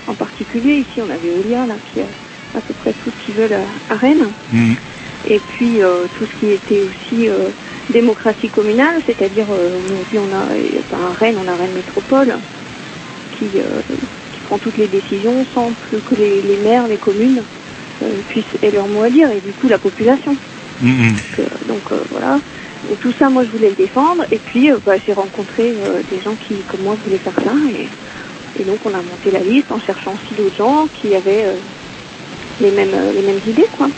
en 0.06 0.14
particulier, 0.14 0.84
ici, 0.88 1.00
on 1.02 1.10
a 1.10 1.16
Veolia, 1.18 1.66
là, 1.66 1.76
qui 1.92 2.00
a 2.00 2.06
à 2.54 2.60
peu 2.62 2.74
près 2.74 2.94
tout 2.94 3.10
ce 3.10 3.24
qu'ils 3.24 3.34
veulent 3.36 3.52
à, 3.52 3.66
à 3.88 3.96
Rennes. 3.96 4.32
Mhm. 4.52 4.76
Et 5.26 5.40
puis, 5.40 5.82
euh, 5.82 6.06
tout 6.18 6.24
ce 6.26 6.34
qui 6.40 6.50
était 6.50 6.82
aussi 6.82 7.28
euh, 7.28 7.50
démocratie 7.90 8.48
communale, 8.50 9.02
c'est-à-dire, 9.06 9.50
euh, 9.50 9.78
aujourd'hui, 9.78 10.18
on 10.18 10.32
a, 10.32 10.48
enfin, 10.80 11.10
à 11.10 11.12
Rennes, 11.12 11.36
on 11.38 11.46
a 11.46 11.54
Rennes 11.56 11.74
Métropole, 11.74 12.40
qui, 13.38 13.50
euh, 13.60 13.82
qui 14.32 14.40
prend 14.40 14.58
toutes 14.58 14.78
les 14.78 14.88
décisions 14.88 15.44
sans 15.54 15.74
plus 15.74 16.00
que 16.02 16.14
les, 16.14 16.42
les 16.42 16.56
maires, 16.56 16.88
les 16.88 16.98
communes 16.98 17.44
euh, 18.02 18.22
puissent 18.28 18.56
aient 18.62 18.70
leur 18.70 18.88
mot 18.88 19.02
à 19.02 19.10
dire, 19.10 19.30
et 19.30 19.40
du 19.40 19.52
coup, 19.52 19.68
la 19.68 19.78
population. 19.78 20.36
Donc, 21.12 21.38
euh, 21.38 21.46
donc, 21.66 21.92
euh, 21.92 22.04
voilà. 22.10 22.40
Et 22.90 22.96
tout 22.96 23.12
ça, 23.12 23.28
moi, 23.30 23.44
je 23.44 23.50
voulais 23.50 23.70
le 23.70 23.76
défendre. 23.76 24.24
Et 24.30 24.38
puis, 24.38 24.70
euh, 24.70 24.78
bah, 24.84 24.94
j'ai 25.04 25.12
rencontré 25.12 25.74
euh, 25.78 26.02
des 26.10 26.20
gens 26.20 26.34
qui, 26.34 26.56
comme 26.68 26.82
moi, 26.82 26.96
voulaient 27.04 27.18
faire 27.18 27.34
ça. 27.34 27.52
Et, 28.58 28.64
donc, 28.64 28.78
on 28.84 28.92
a 28.92 29.00
monté 29.02 29.30
la 29.30 29.40
liste 29.40 29.70
en 29.70 29.78
cherchant 29.78 30.14
aussi 30.14 30.34
d'autres 30.34 30.56
gens 30.56 30.88
qui 31.00 31.14
avaient 31.14 31.44
euh, 31.44 31.54
les 32.60 32.70
mêmes 32.72 32.94
les 33.14 33.22
mêmes 33.22 33.40
idées, 33.46 33.68
quoi. 33.76 33.88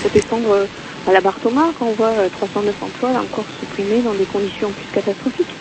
Pour 0.00 0.10
défendre 0.10 0.66
à 1.06 1.12
la 1.12 1.20
barre 1.20 1.38
Thomas, 1.42 1.72
quand 1.78 1.86
on 1.86 1.92
voit 1.92 2.08
euh, 2.08 2.28
309 2.28 2.74
emplois 2.82 3.10
encore 3.10 3.44
supprimés 3.60 4.00
dans 4.00 4.14
des 4.14 4.24
conditions 4.24 4.70
plus 4.70 4.86
catastrophiques. 4.92 5.54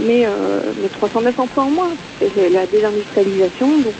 Mais, 0.00 0.26
euh, 0.26 0.60
mais 0.82 0.88
309 0.88 1.38
emplois 1.38 1.64
en 1.64 1.70
moins, 1.70 1.90
c'est 2.18 2.48
la 2.50 2.66
désindustrialisation, 2.66 3.78
donc 3.78 3.94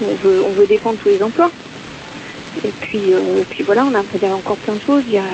on, 0.00 0.14
veut, 0.26 0.42
on 0.46 0.52
veut 0.52 0.66
défendre 0.66 0.96
tous 1.02 1.08
les 1.08 1.22
emplois. 1.22 1.50
Et 2.64 2.72
puis, 2.80 3.10
et 3.10 3.44
puis 3.50 3.64
voilà, 3.64 3.84
on 3.84 3.94
a 3.94 4.34
encore 4.34 4.56
plein 4.56 4.74
de 4.74 4.80
choses. 4.80 5.02
Il 5.08 5.14
y 5.14 5.18
a, 5.18 5.24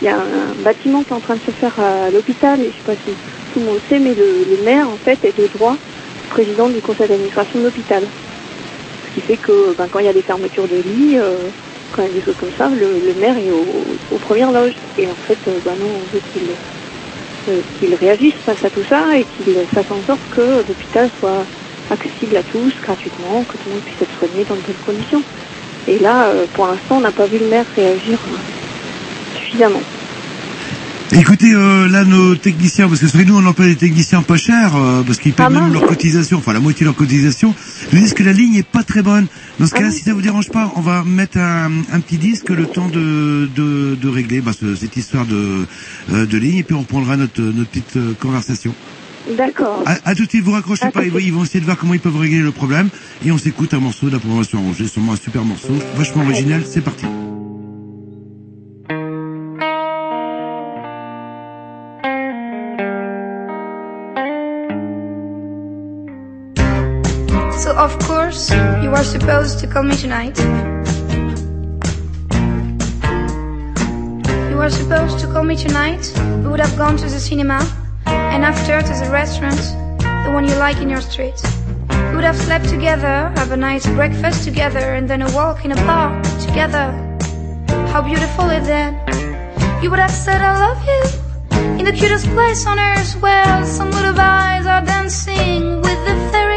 il 0.00 0.04
y 0.04 0.08
a 0.08 0.16
un 0.16 0.54
bâtiment 0.62 1.02
qui 1.02 1.10
est 1.10 1.16
en 1.16 1.20
train 1.20 1.36
de 1.36 1.42
se 1.42 1.50
faire 1.52 1.78
à 1.80 2.10
l'hôpital, 2.10 2.60
et 2.60 2.70
je 2.70 2.76
sais 2.76 2.82
pas 2.84 2.94
si 3.04 3.12
tout 3.52 3.60
le 3.60 3.66
monde 3.66 3.80
sait, 3.88 3.98
mais 3.98 4.14
le, 4.14 4.44
le 4.44 4.62
maire 4.64 4.88
en 4.88 4.96
fait 4.96 5.18
est 5.24 5.36
de 5.36 5.46
droit 5.46 5.76
président 6.28 6.68
du 6.68 6.80
conseil 6.80 7.08
d'administration 7.08 7.60
de 7.60 7.64
l'hôpital. 7.64 8.02
Ce 9.08 9.14
qui 9.14 9.20
fait 9.20 9.36
que 9.36 9.74
ben, 9.76 9.88
quand 9.90 10.00
il 10.00 10.06
y 10.06 10.08
a 10.08 10.12
des 10.12 10.22
fermetures 10.22 10.68
de 10.68 10.76
lits, 10.76 11.18
euh, 11.18 11.36
quand 11.92 12.02
il 12.02 12.08
y 12.08 12.10
a 12.10 12.14
des 12.14 12.22
choses 12.22 12.36
comme 12.36 12.52
ça, 12.58 12.68
le, 12.68 13.00
le 13.00 13.14
maire 13.14 13.38
est 13.38 13.50
au, 13.50 13.64
aux 14.10 14.18
premières 14.18 14.52
loges. 14.52 14.74
Et 14.98 15.06
en 15.06 15.14
fait, 15.14 15.38
euh, 15.48 15.60
ben 15.64 15.76
non, 15.76 15.86
on 15.86 16.14
veut 16.14 16.20
qu'il 16.32 16.56
euh, 17.48 17.60
qu'il 17.78 17.94
réagisse 17.94 18.34
face 18.44 18.62
à 18.64 18.70
tout 18.70 18.84
ça 18.88 19.16
et 19.16 19.24
qu'il 19.24 19.54
fasse 19.72 19.90
en 19.90 20.02
sorte 20.06 20.20
que 20.30 20.64
l'hôpital 20.66 21.10
soit 21.20 21.46
accessible 21.88 22.36
à 22.36 22.42
tous 22.42 22.74
gratuitement, 22.82 23.44
que 23.44 23.56
tout 23.56 23.68
le 23.68 23.74
monde 23.74 23.82
puisse 23.82 24.02
être 24.02 24.18
soigné 24.18 24.44
dans 24.44 24.56
de 24.56 24.60
bonnes 24.60 24.74
conditions. 24.84 25.22
Et 25.86 26.00
là, 26.00 26.32
pour 26.52 26.66
l'instant, 26.66 26.96
on 26.96 27.00
n'a 27.00 27.12
pas 27.12 27.26
vu 27.26 27.38
le 27.38 27.46
maire 27.46 27.66
réagir 27.76 28.18
suffisamment. 29.56 29.80
Écoutez, 31.12 31.52
euh, 31.54 31.88
là, 31.88 32.04
nos 32.04 32.34
techniciens, 32.34 32.88
parce 32.88 33.00
que 33.00 33.06
c'est 33.06 33.16
vrai, 33.16 33.24
nous, 33.24 33.36
on 33.36 33.46
emploie 33.46 33.66
des 33.66 33.76
techniciens 33.76 34.22
pas 34.22 34.36
chers, 34.36 34.74
euh, 34.74 35.02
parce 35.06 35.18
qu'ils 35.18 35.32
payent 35.32 35.46
Ah, 35.46 35.50
même 35.50 35.72
leur 35.72 35.86
cotisation, 35.86 36.38
enfin 36.38 36.52
la 36.52 36.58
moitié 36.60 36.80
de 36.80 36.86
leur 36.86 36.96
cotisation, 36.96 37.54
nous 37.92 37.98
disent 38.00 38.12
que 38.12 38.24
la 38.24 38.32
ligne 38.32 38.56
est 38.56 38.66
pas 38.66 38.82
très 38.82 39.02
bonne. 39.02 39.26
Dans 39.60 39.66
ce 39.66 39.72
Ah 39.76 39.78
cas-là, 39.78 39.90
si 39.92 40.02
ça 40.02 40.12
vous 40.14 40.20
dérange 40.20 40.50
pas, 40.50 40.72
on 40.74 40.80
va 40.80 41.04
mettre 41.04 41.38
un, 41.38 41.70
un 41.92 42.00
petit 42.00 42.16
disque 42.18 42.50
le 42.50 42.66
temps 42.66 42.88
de, 42.88 43.48
de, 43.54 43.94
de 43.94 44.08
régler 44.08 44.40
bah, 44.40 44.50
ce- 44.58 44.74
cette 44.74 44.96
histoire 44.96 45.26
de, 45.26 45.64
euh, 46.12 46.26
de 46.26 46.38
ligne, 46.38 46.56
et 46.58 46.62
puis 46.64 46.74
on 46.74 46.82
prendra 46.82 47.16
notre, 47.16 47.40
notre 47.40 47.70
petite 47.70 47.98
conversation. 48.20 48.74
D'accord. 49.38 49.84
À, 49.86 50.10
à 50.10 50.14
tout 50.16 50.24
de 50.24 50.28
suite, 50.28 50.42
vous 50.42 50.52
raccrochez 50.52 50.86
À 50.86 50.90
pas, 50.90 51.04
ils, 51.04 51.10
vont- 51.10 51.18
suite. 51.18 51.28
ils 51.28 51.32
vont 51.34 51.44
essayer 51.44 51.60
de 51.60 51.64
voir 51.66 51.78
comment 51.78 51.94
ils 51.94 52.00
peuvent 52.00 52.16
régler 52.18 52.40
le 52.40 52.50
problème, 52.52 52.88
et 53.24 53.30
on 53.30 53.38
s'écoute 53.38 53.72
un 53.74 53.80
morceau 53.80 54.06
de 54.06 54.12
la 54.12 54.18
programmation 54.18 54.58
arrangée, 54.58 54.88
sûrement 54.88 55.12
un 55.12 55.16
super 55.16 55.44
morceau, 55.44 55.72
vachement 55.96 56.24
original, 56.24 56.62
c'est 56.68 56.82
parti. 56.82 57.06
Course 68.36 68.50
you 68.84 68.90
are 68.90 69.04
supposed 69.04 69.58
to 69.60 69.66
call 69.66 69.82
me 69.82 69.96
tonight. 69.96 70.36
You 74.50 74.58
are 74.60 74.68
supposed 74.68 75.18
to 75.20 75.26
call 75.26 75.42
me 75.42 75.56
tonight. 75.56 76.12
We 76.42 76.48
would 76.50 76.60
have 76.60 76.76
gone 76.76 76.98
to 76.98 77.04
the 77.04 77.18
cinema 77.18 77.60
and 78.04 78.44
after 78.44 78.82
to 78.82 78.92
the 79.02 79.08
restaurant, 79.10 79.62
the 80.24 80.30
one 80.34 80.46
you 80.46 80.54
like 80.56 80.76
in 80.82 80.90
your 80.90 81.00
street. 81.00 81.40
We 82.10 82.16
would 82.16 82.24
have 82.24 82.36
slept 82.36 82.68
together, 82.68 83.32
have 83.36 83.52
a 83.52 83.56
nice 83.56 83.86
breakfast 83.86 84.44
together, 84.44 84.84
and 84.96 85.08
then 85.08 85.22
a 85.22 85.30
walk 85.32 85.64
in 85.64 85.72
a 85.72 85.80
park 85.90 86.22
together. 86.46 86.86
How 87.90 88.02
beautiful 88.02 88.50
it 88.50 88.64
then. 88.64 88.92
You 89.82 89.88
would 89.90 89.98
have 89.98 90.10
said 90.10 90.42
I 90.42 90.52
love 90.66 90.82
you 90.90 91.02
in 91.78 91.84
the 91.86 91.92
cutest 91.92 92.26
place 92.34 92.66
on 92.66 92.78
earth 92.78 93.14
where 93.22 93.64
some 93.64 93.90
little 93.92 94.20
eyes 94.20 94.66
are 94.66 94.84
dancing 94.84 95.80
with 95.80 96.00
the 96.04 96.14
fairies. 96.30 96.55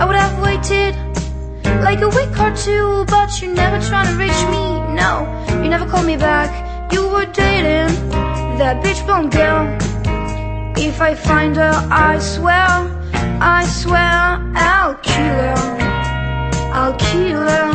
I 0.00 0.06
would 0.06 0.16
have 0.16 0.40
waited 0.40 0.94
like 1.84 2.00
a 2.00 2.08
week 2.08 2.34
or 2.40 2.56
two, 2.56 3.04
but 3.06 3.42
you 3.42 3.52
never 3.52 3.78
trying 3.86 4.08
to 4.10 4.16
reach 4.16 4.42
me. 4.54 4.64
No, 4.94 5.12
You 5.62 5.68
never 5.68 5.86
called 5.86 6.06
me 6.06 6.16
back. 6.16 6.50
You 6.90 7.06
were 7.06 7.26
dating 7.26 7.92
that 8.58 8.82
bitch 8.82 9.04
blonde 9.04 9.30
girl. 9.32 9.76
If 10.78 11.02
I 11.02 11.14
find 11.14 11.54
her, 11.56 11.74
I 11.90 12.18
swear, 12.18 12.66
I 13.42 13.66
swear, 13.66 14.40
I'll 14.56 14.94
kill 14.94 15.36
her. 15.52 15.78
I'll 16.72 16.96
kill 16.96 17.42
her. 17.52 17.68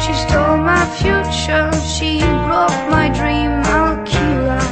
She 0.00 0.14
stole 0.14 0.56
my 0.56 0.84
future. 0.98 1.70
She 1.94 2.20
broke 2.48 2.80
my 2.96 3.10
dream. 3.18 3.50
I'll 3.76 4.02
kill 4.06 4.42
her. 4.54 4.66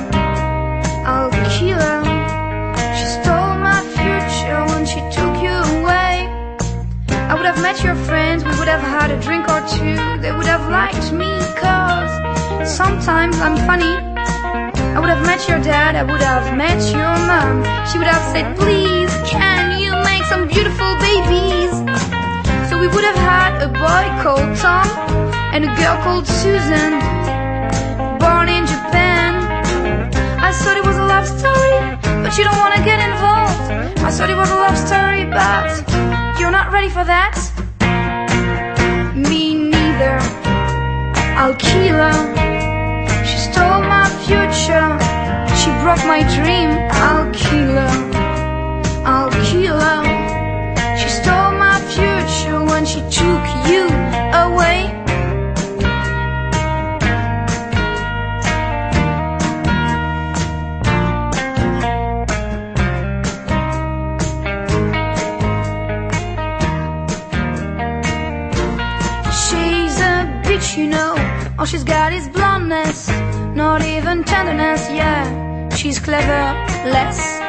I'll 1.05 1.31
kill 1.51 1.79
her. 1.79 2.04
Would 7.45 7.57
have 7.57 7.63
met 7.63 7.85
your 7.85 7.95
friends, 8.07 8.43
we 8.43 8.51
would 8.59 8.69
have 8.69 8.81
had 8.81 9.11
a 9.11 9.21
drink 9.21 9.47
or 9.51 9.61
two. 9.69 10.23
They 10.23 10.33
would 10.33 10.47
have 10.47 10.71
liked 10.71 11.13
me, 11.13 11.29
cause 11.61 12.13
sometimes 12.67 13.37
I'm 13.37 13.59
funny. 13.69 13.97
I 14.95 14.99
would 14.99 15.11
have 15.11 15.27
met 15.27 15.47
your 15.47 15.61
dad, 15.61 15.95
I 15.95 16.05
would 16.05 16.23
have 16.23 16.57
met 16.57 16.81
your 16.91 17.13
mom. 17.29 17.61
She 17.93 17.99
would 17.99 18.07
have 18.07 18.25
said, 18.33 18.57
please, 18.57 19.13
can 19.29 19.79
you 19.79 19.93
make 20.09 20.25
some 20.25 20.49
beautiful 20.49 20.91
babies? 21.05 21.73
So 22.71 22.81
we 22.81 22.89
would 22.89 23.05
have 23.05 23.21
had 23.33 23.61
a 23.61 23.69
boy 23.69 24.05
called 24.25 24.57
Tom 24.57 24.89
and 25.53 25.67
a 25.69 25.73
girl 25.77 26.01
called 26.03 26.27
Susan, 26.27 26.93
born 28.25 28.49
in 28.49 28.65
Japan. 28.65 29.37
I 30.41 30.51
thought 30.51 30.79
it 30.79 30.87
was 30.87 30.97
a 30.97 31.05
love 31.05 31.29
story, 31.29 31.77
but 32.25 32.39
you 32.39 32.45
don't 32.45 32.59
wanna 32.59 32.83
get 32.83 32.99
involved. 33.11 33.71
I 34.01 34.11
thought 34.11 34.31
it 34.31 34.37
was 34.37 34.51
a 34.51 34.57
love 34.57 34.79
story, 34.79 35.25
but 35.27 35.69
you're 36.41 36.51
not 36.51 36.73
ready 36.73 36.89
for 36.89 37.05
that? 37.05 37.37
Me 39.15 39.55
neither. 39.55 40.17
I'll 41.37 41.55
kill 41.57 41.99
her. 42.07 42.21
She 43.29 43.37
stole 43.49 43.83
my 43.97 44.09
future. 44.25 44.89
She 45.61 45.69
broke 45.85 46.05
my 46.15 46.23
dream. 46.37 46.71
I'll 47.05 47.31
kill 47.45 47.73
her. 47.83 47.95
I'll 49.05 49.35
kill 49.51 49.79
her. 49.87 50.03
She 50.97 51.09
stole 51.21 51.53
my 51.67 51.79
future 51.93 52.59
when 52.65 52.87
she 52.87 53.01
took 53.19 53.44
All 71.59 71.67
she's 71.67 71.85
got 71.85 72.13
is 72.13 72.29
blondness, 72.31 73.09
not 73.55 73.83
even 73.85 74.25
tenderness. 74.25 74.89
Yeah, 74.91 75.69
she's 75.77 76.01
clever, 76.01 76.43
less. 76.91 77.41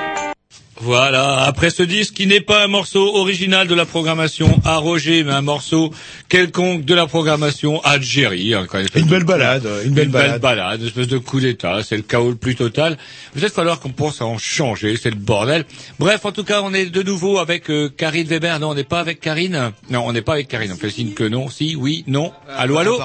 Voilà, 0.82 1.46
après 1.46 1.72
ce 1.72 1.82
disque 1.82 2.14
qui 2.14 2.28
n'est 2.28 2.42
pas 2.42 2.64
un 2.66 2.68
morceau 2.68 3.16
original 3.16 3.68
de 3.68 3.74
la 3.74 3.86
programmation 3.86 4.60
à 4.66 4.76
Roger, 4.78 5.24
mais 5.24 5.32
un 5.32 5.42
morceau 5.42 5.92
quelconque 6.30 6.84
de 6.86 6.94
la 6.94 7.08
programmation 7.08 7.82
à 7.84 8.00
Jerry. 8.00 8.54
hein, 8.54 8.68
quand 8.70 8.80
Une 8.96 9.08
belle 9.08 9.24
balade, 9.24 9.68
une 9.86 9.94
belle 9.94 10.10
balade. 10.10 10.42
balade, 10.42 10.82
une 10.82 10.88
espèce 10.88 11.08
de 11.08 11.18
coup 11.18 11.40
d'état, 11.40 11.82
c'est 11.82 11.96
le 11.96 12.04
chaos 12.04 12.30
le 12.30 12.36
plus 12.36 12.56
total. 12.56 12.98
Peut-être 13.34 13.54
falloir 13.54 13.80
qu'on 13.80 13.90
pense 13.90 14.22
à 14.22 14.26
en 14.26 14.38
changer, 14.38 14.96
c'est 15.02 15.10
le 15.10 15.16
bordel. 15.16 15.66
Bref, 15.98 16.24
en 16.26 16.32
tout 16.32 16.44
cas, 16.44 16.62
on 16.62 16.72
est 16.74 16.88
de 16.88 17.02
nouveau 17.02 17.40
avec 17.40 17.72
euh, 17.72 17.90
Karine 17.90 18.28
Weber. 18.28 18.60
Non, 18.60 18.72
on 18.72 18.76
n'est 18.76 18.84
pas 18.84 19.00
avec 19.00 19.20
Karine. 19.22 19.72
Non, 19.90 20.04
on 20.06 20.14
n'est 20.14 20.22
pas 20.22 20.34
avec 20.34 20.50
Karine. 20.50 20.72
On 20.74 20.78
fait 20.78 20.92
signe 20.92 21.14
que 21.14 21.24
non. 21.24 21.50
Si, 21.50 21.76
oui, 21.76 22.04
non. 22.06 22.32
Allô, 22.56 22.78
allô 22.78 23.00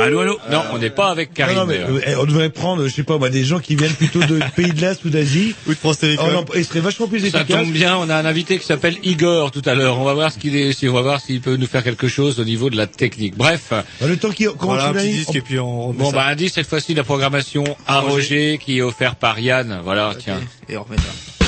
Allô, 0.00 0.20
allô 0.20 0.38
Non, 0.50 0.62
on 0.72 0.78
n'est 0.78 0.90
pas 0.90 1.10
avec 1.10 1.34
Karine. 1.34 1.56
Non, 1.56 1.62
non, 1.62 1.66
mais, 1.66 1.78
d'ailleurs. 1.78 2.18
euh, 2.18 2.22
on 2.22 2.24
devrait 2.24 2.50
prendre, 2.50 2.86
je 2.86 2.92
sais 2.92 3.02
pas, 3.02 3.18
moi, 3.18 3.30
des 3.30 3.44
gens 3.44 3.58
qui 3.58 3.76
viennent 3.76 3.92
plutôt 3.92 4.20
de 4.20 4.40
pays 4.56 4.72
de 4.72 4.80
l'Est 4.80 5.04
ou 5.04 5.10
d'Asie. 5.10 5.54
Ou 5.66 5.70
de 5.70 5.74
France 5.78 5.98
Télécom. 5.98 6.26
Oh, 6.48 6.52
Ils 6.56 6.64
seraient 6.64 6.80
vachement 6.80 7.06
plus 7.08 7.20
Ça 7.20 7.40
efficaces. 7.40 7.62
tombe 7.62 7.72
bien, 7.72 7.96
on 7.98 8.08
a 8.08 8.16
un 8.16 8.24
invité 8.24 8.58
qui 8.58 8.64
s'appelle 8.66 8.96
Igor 9.02 9.50
tout 9.50 9.62
à 9.66 9.74
l'heure. 9.74 9.98
On 9.98 10.04
va 10.04 10.14
voir 10.14 10.32
ce 10.32 10.38
qu'il 10.38 10.56
est, 10.56 10.72
si 10.72 10.88
on 10.88 10.94
va 10.94 11.02
voir 11.02 11.20
s'il 11.20 11.40
peut 11.40 11.56
nous 11.56 11.66
faire 11.66 11.84
quelque 11.84 12.08
chose 12.08 12.40
au 12.40 12.44
niveau 12.44 12.70
de 12.70 12.76
la 12.76 12.86
technique. 12.86 13.36
Bref. 13.36 13.72
Le 14.04 14.16
temps 14.16 14.30
qu'il 14.30 14.48
qu'on 14.50 14.66
Voilà, 14.66 14.88
un 14.88 14.92
petit 14.92 15.06
l'a- 15.06 15.12
disque 15.12 15.34
et 15.36 15.40
puis 15.40 15.58
on 15.58 15.92
Bon, 15.92 16.10
ça. 16.10 16.16
bah, 16.16 16.26
indice, 16.26 16.52
cette 16.54 16.68
fois-ci, 16.68 16.94
la 16.94 17.04
programmation 17.04 17.64
à 17.86 18.00
Roger. 18.00 18.12
Roger, 18.12 18.58
qui 18.64 18.78
est 18.78 18.82
offert 18.82 19.16
par 19.16 19.38
Yann. 19.38 19.80
Voilà, 19.84 20.14
tiens. 20.18 20.40
Et 20.68 20.76
on 20.76 20.82
remet 20.84 20.96
ça. 20.96 21.41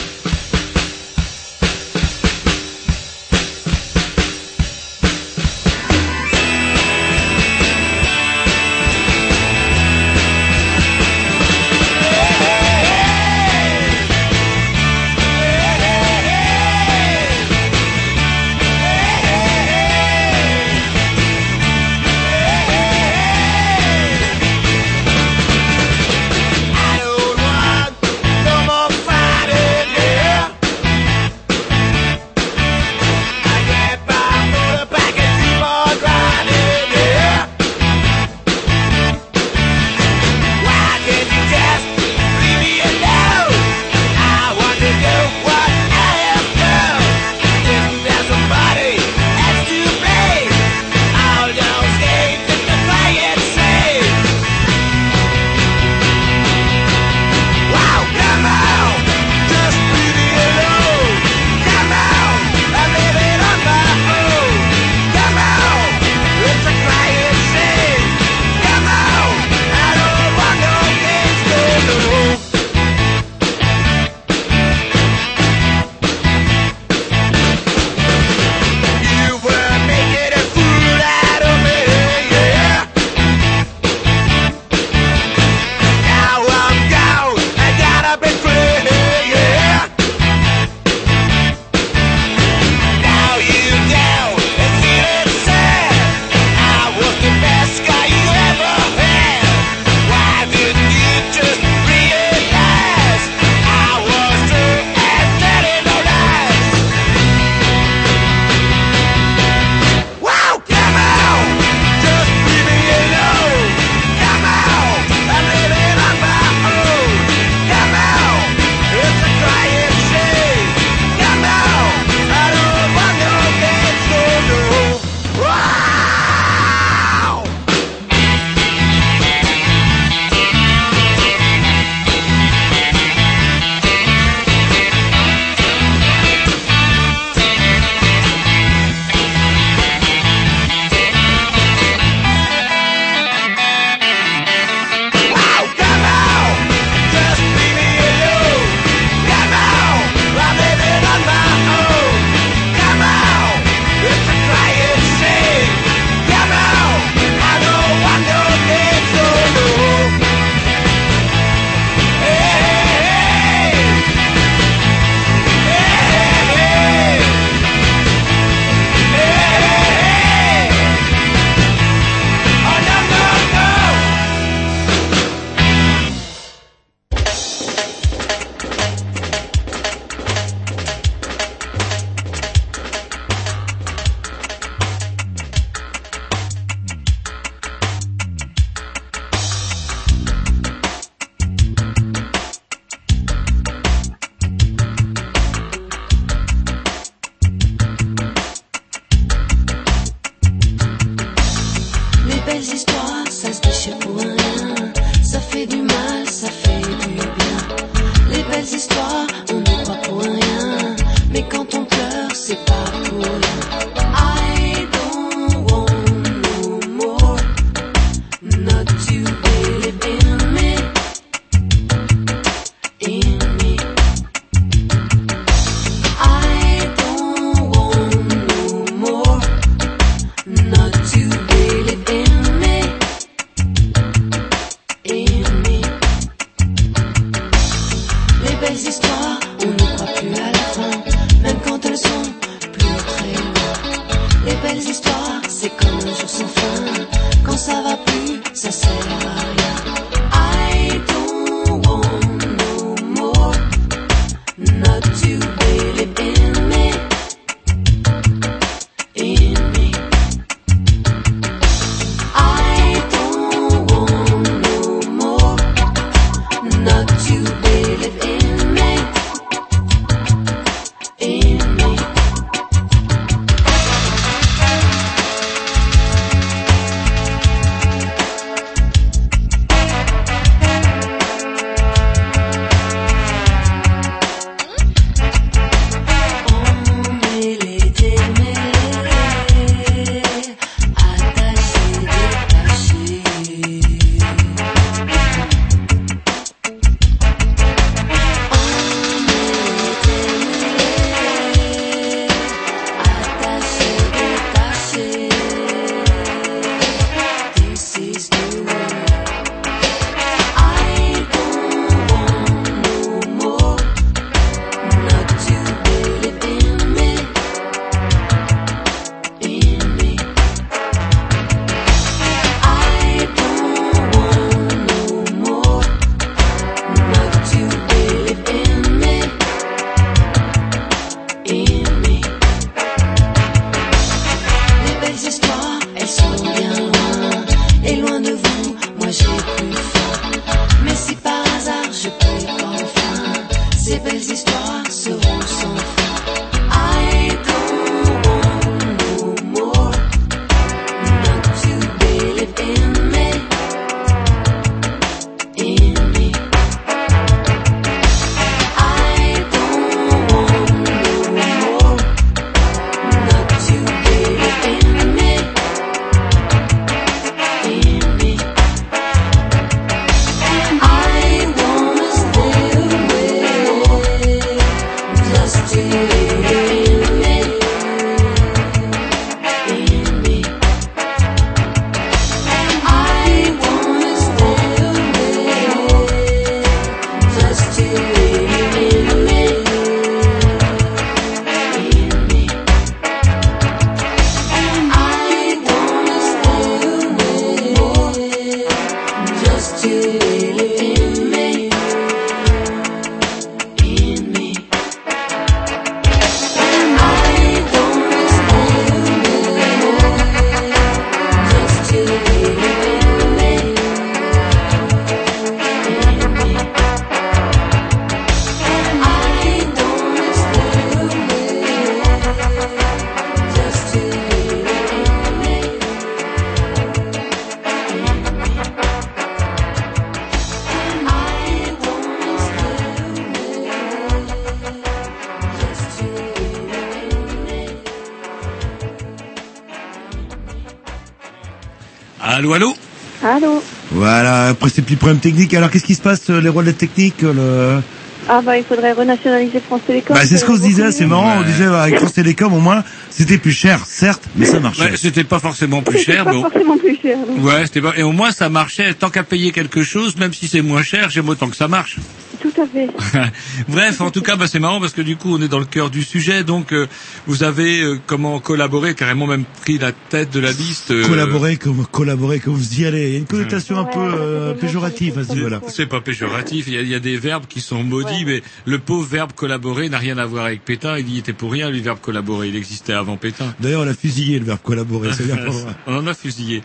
Allô, 442.44 442.52
allô 442.52 442.76
Allô 443.22 443.62
Voilà, 443.90 444.48
après 444.48 444.68
ces 444.68 444.82
petits 444.82 444.96
problèmes 444.96 445.18
techniques. 445.18 445.54
Alors 445.54 445.70
qu'est-ce 445.70 445.84
qui 445.84 445.94
se 445.94 446.02
passe, 446.02 446.28
euh, 446.28 446.42
les 446.42 446.50
relais 446.50 446.74
techniques 446.74 447.22
le... 447.22 447.80
Ah 448.28 448.40
bah 448.42 448.56
il 448.58 448.64
faudrait 448.64 448.92
renationaliser 448.92 449.60
France 449.60 449.80
Télécom. 449.86 450.14
Bah, 450.14 450.24
c'est 450.26 450.36
ce 450.36 450.44
qu'on 450.44 450.56
se 450.56 450.60
disait, 450.62 450.92
c'est 450.92 451.06
marrant, 451.06 451.38
on 451.38 451.42
disait 451.42 451.66
bah, 451.66 451.82
avec 451.84 451.96
France 451.96 452.12
Télécom 452.14 452.52
au 452.52 452.58
moins, 452.58 452.82
c'était 453.10 453.38
plus 453.38 453.52
cher, 453.52 453.84
certes, 453.86 454.22
mais 454.36 454.44
ça 454.46 454.60
marchait. 454.60 454.82
Ouais, 454.82 454.96
C'était 454.96 455.24
pas 455.24 455.38
forcément 455.38 455.80
plus 455.82 455.98
cher, 455.98 456.24
pas 456.24 456.32
mais 456.32 456.40
forcément 456.42 456.76
plus 456.78 456.98
cher. 457.00 457.18
non. 457.26 457.42
ouais, 457.44 457.64
c'était 457.64 457.80
pas. 457.82 457.92
Et 457.96 458.02
au 458.02 458.12
moins 458.12 458.30
ça 458.30 458.48
marchait. 458.50 458.92
Tant 458.94 459.08
qu'à 459.10 459.22
payer 459.24 459.52
quelque 459.52 459.82
chose, 459.82 460.16
même 460.16 460.32
si 460.34 460.48
c'est 460.48 460.62
moins 460.62 460.82
cher, 460.82 461.08
j'aime 461.10 461.28
autant 461.28 461.48
que 461.48 461.56
ça 461.56 461.68
marche. 461.68 461.96
Tout 462.44 462.60
à 462.60 462.66
fait. 462.66 462.90
Bref, 463.68 464.02
en 464.02 464.10
tout 464.10 464.20
cas, 464.20 464.36
bah, 464.36 464.46
c'est 464.46 464.58
marrant 464.58 464.78
parce 464.78 464.92
que 464.92 465.00
du 465.00 465.16
coup, 465.16 465.34
on 465.34 465.40
est 465.40 465.48
dans 465.48 465.58
le 465.58 465.64
cœur 465.64 465.88
du 465.88 466.02
sujet. 466.02 466.44
Donc, 466.44 466.72
euh, 466.74 466.86
vous 467.26 467.42
avez 467.42 467.80
euh, 467.80 467.98
comment 468.06 468.38
collaboré, 468.38 468.94
carrément 468.94 469.26
même 469.26 469.44
pris 469.62 469.78
la 469.78 469.92
tête 469.92 470.30
de 470.30 470.40
la 470.40 470.52
liste. 470.52 470.90
euh, 470.90 471.06
Collaborer 471.06 471.56
comme 471.56 471.86
collaborer 471.86 472.40
comme 472.40 472.52
vous 472.52 472.80
y 472.80 472.84
allez. 472.84 473.06
Il 473.08 473.12
y 473.12 473.16
a 473.16 473.18
une 473.20 473.24
connotation 473.26 473.78
un 473.78 473.84
peu 473.84 473.98
euh, 473.98 474.52
péjorative 474.52 475.18
à 475.18 475.24
ce 475.24 475.32
niveau-là. 475.32 475.62
C'est 475.68 475.86
pas 475.86 476.02
péjoratif. 476.02 476.66
Il 476.68 476.74
y, 476.74 476.76
a, 476.78 476.82
il 476.82 476.88
y 476.88 476.94
a 476.94 477.00
des 477.00 477.16
verbes 477.16 477.46
qui 477.48 477.62
sont 477.62 477.82
maudits, 477.82 478.26
mais 478.26 478.42
le 478.66 478.78
pauvre 478.78 479.06
verbe 479.08 479.32
collaborer 479.32 479.88
n'a 479.88 479.96
rien 479.98 480.18
à 480.18 480.26
voir 480.26 480.44
avec 480.44 480.66
Pétain. 480.66 480.98
Il 480.98 481.08
y 481.08 481.18
était 481.18 481.32
pour 481.32 481.50
rien, 481.50 481.70
le 481.70 481.78
verbe 481.78 482.00
collaborer. 482.00 482.48
Il 482.48 482.56
existait 482.56 482.92
avant 482.92 483.16
Pétain. 483.16 483.54
D'ailleurs, 483.58 483.80
on 483.84 483.88
a 483.88 483.94
fusillé 483.94 484.38
le 484.38 484.44
verbe 484.44 484.60
collaborer. 484.62 485.08
On 485.86 485.96
en 485.96 486.06
a 486.06 486.12
fusillé. 486.14 486.62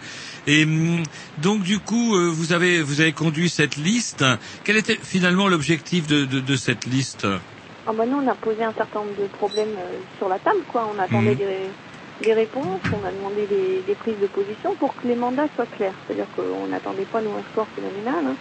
Et 0.48 0.64
hum, 0.64 1.04
donc 1.38 1.64
du 1.64 1.80
coup, 1.80 2.16
euh, 2.16 2.30
vous 2.30 2.54
avez 2.54 2.82
vous 2.82 3.02
avez 3.02 3.14
conduit 3.14 3.50
cette 3.50 3.76
liste. 3.76 4.24
Quel 4.64 4.78
était 4.78 4.98
finalement 4.98 5.48
l'objectif 5.48 6.08
de, 6.08 6.26
de, 6.26 6.40
de 6.40 6.56
cette 6.56 6.86
liste 6.86 7.26
Ah 7.86 7.94
bah 7.94 8.06
nous 8.06 8.18
on 8.18 8.28
a 8.28 8.36
posé 8.36 8.64
un 8.64 8.74
certain 8.74 9.04
nombre 9.04 9.16
de 9.22 9.28
problèmes 9.28 9.78
euh, 9.78 10.00
sur 10.18 10.30
la 10.30 10.40
table 10.40 10.64
quoi. 10.68 10.88
On 10.94 11.00
attendait 11.00 11.32
Mhm. 11.32 11.38
des, 11.38 11.70
des 12.22 12.34
réponses, 12.34 12.82
on 12.92 13.04
a 13.04 13.12
demandé 13.12 13.48
des, 13.48 13.84
des 13.84 13.96
prises 13.96 14.20
de 14.20 14.28
position 14.28 14.76
pour 14.76 14.96
que 14.96 15.08
les 15.08 15.16
mandats 15.16 15.48
soient 15.56 15.68
clairs. 15.68 15.96
C'est-à-dire 16.06 16.30
qu'on 16.32 16.68
n'attendait 16.68 17.06
pas 17.06 17.22
nous 17.22 17.34
un 17.36 17.44
score 17.52 17.68
phénoménal, 17.76 18.26
hein, 18.26 18.38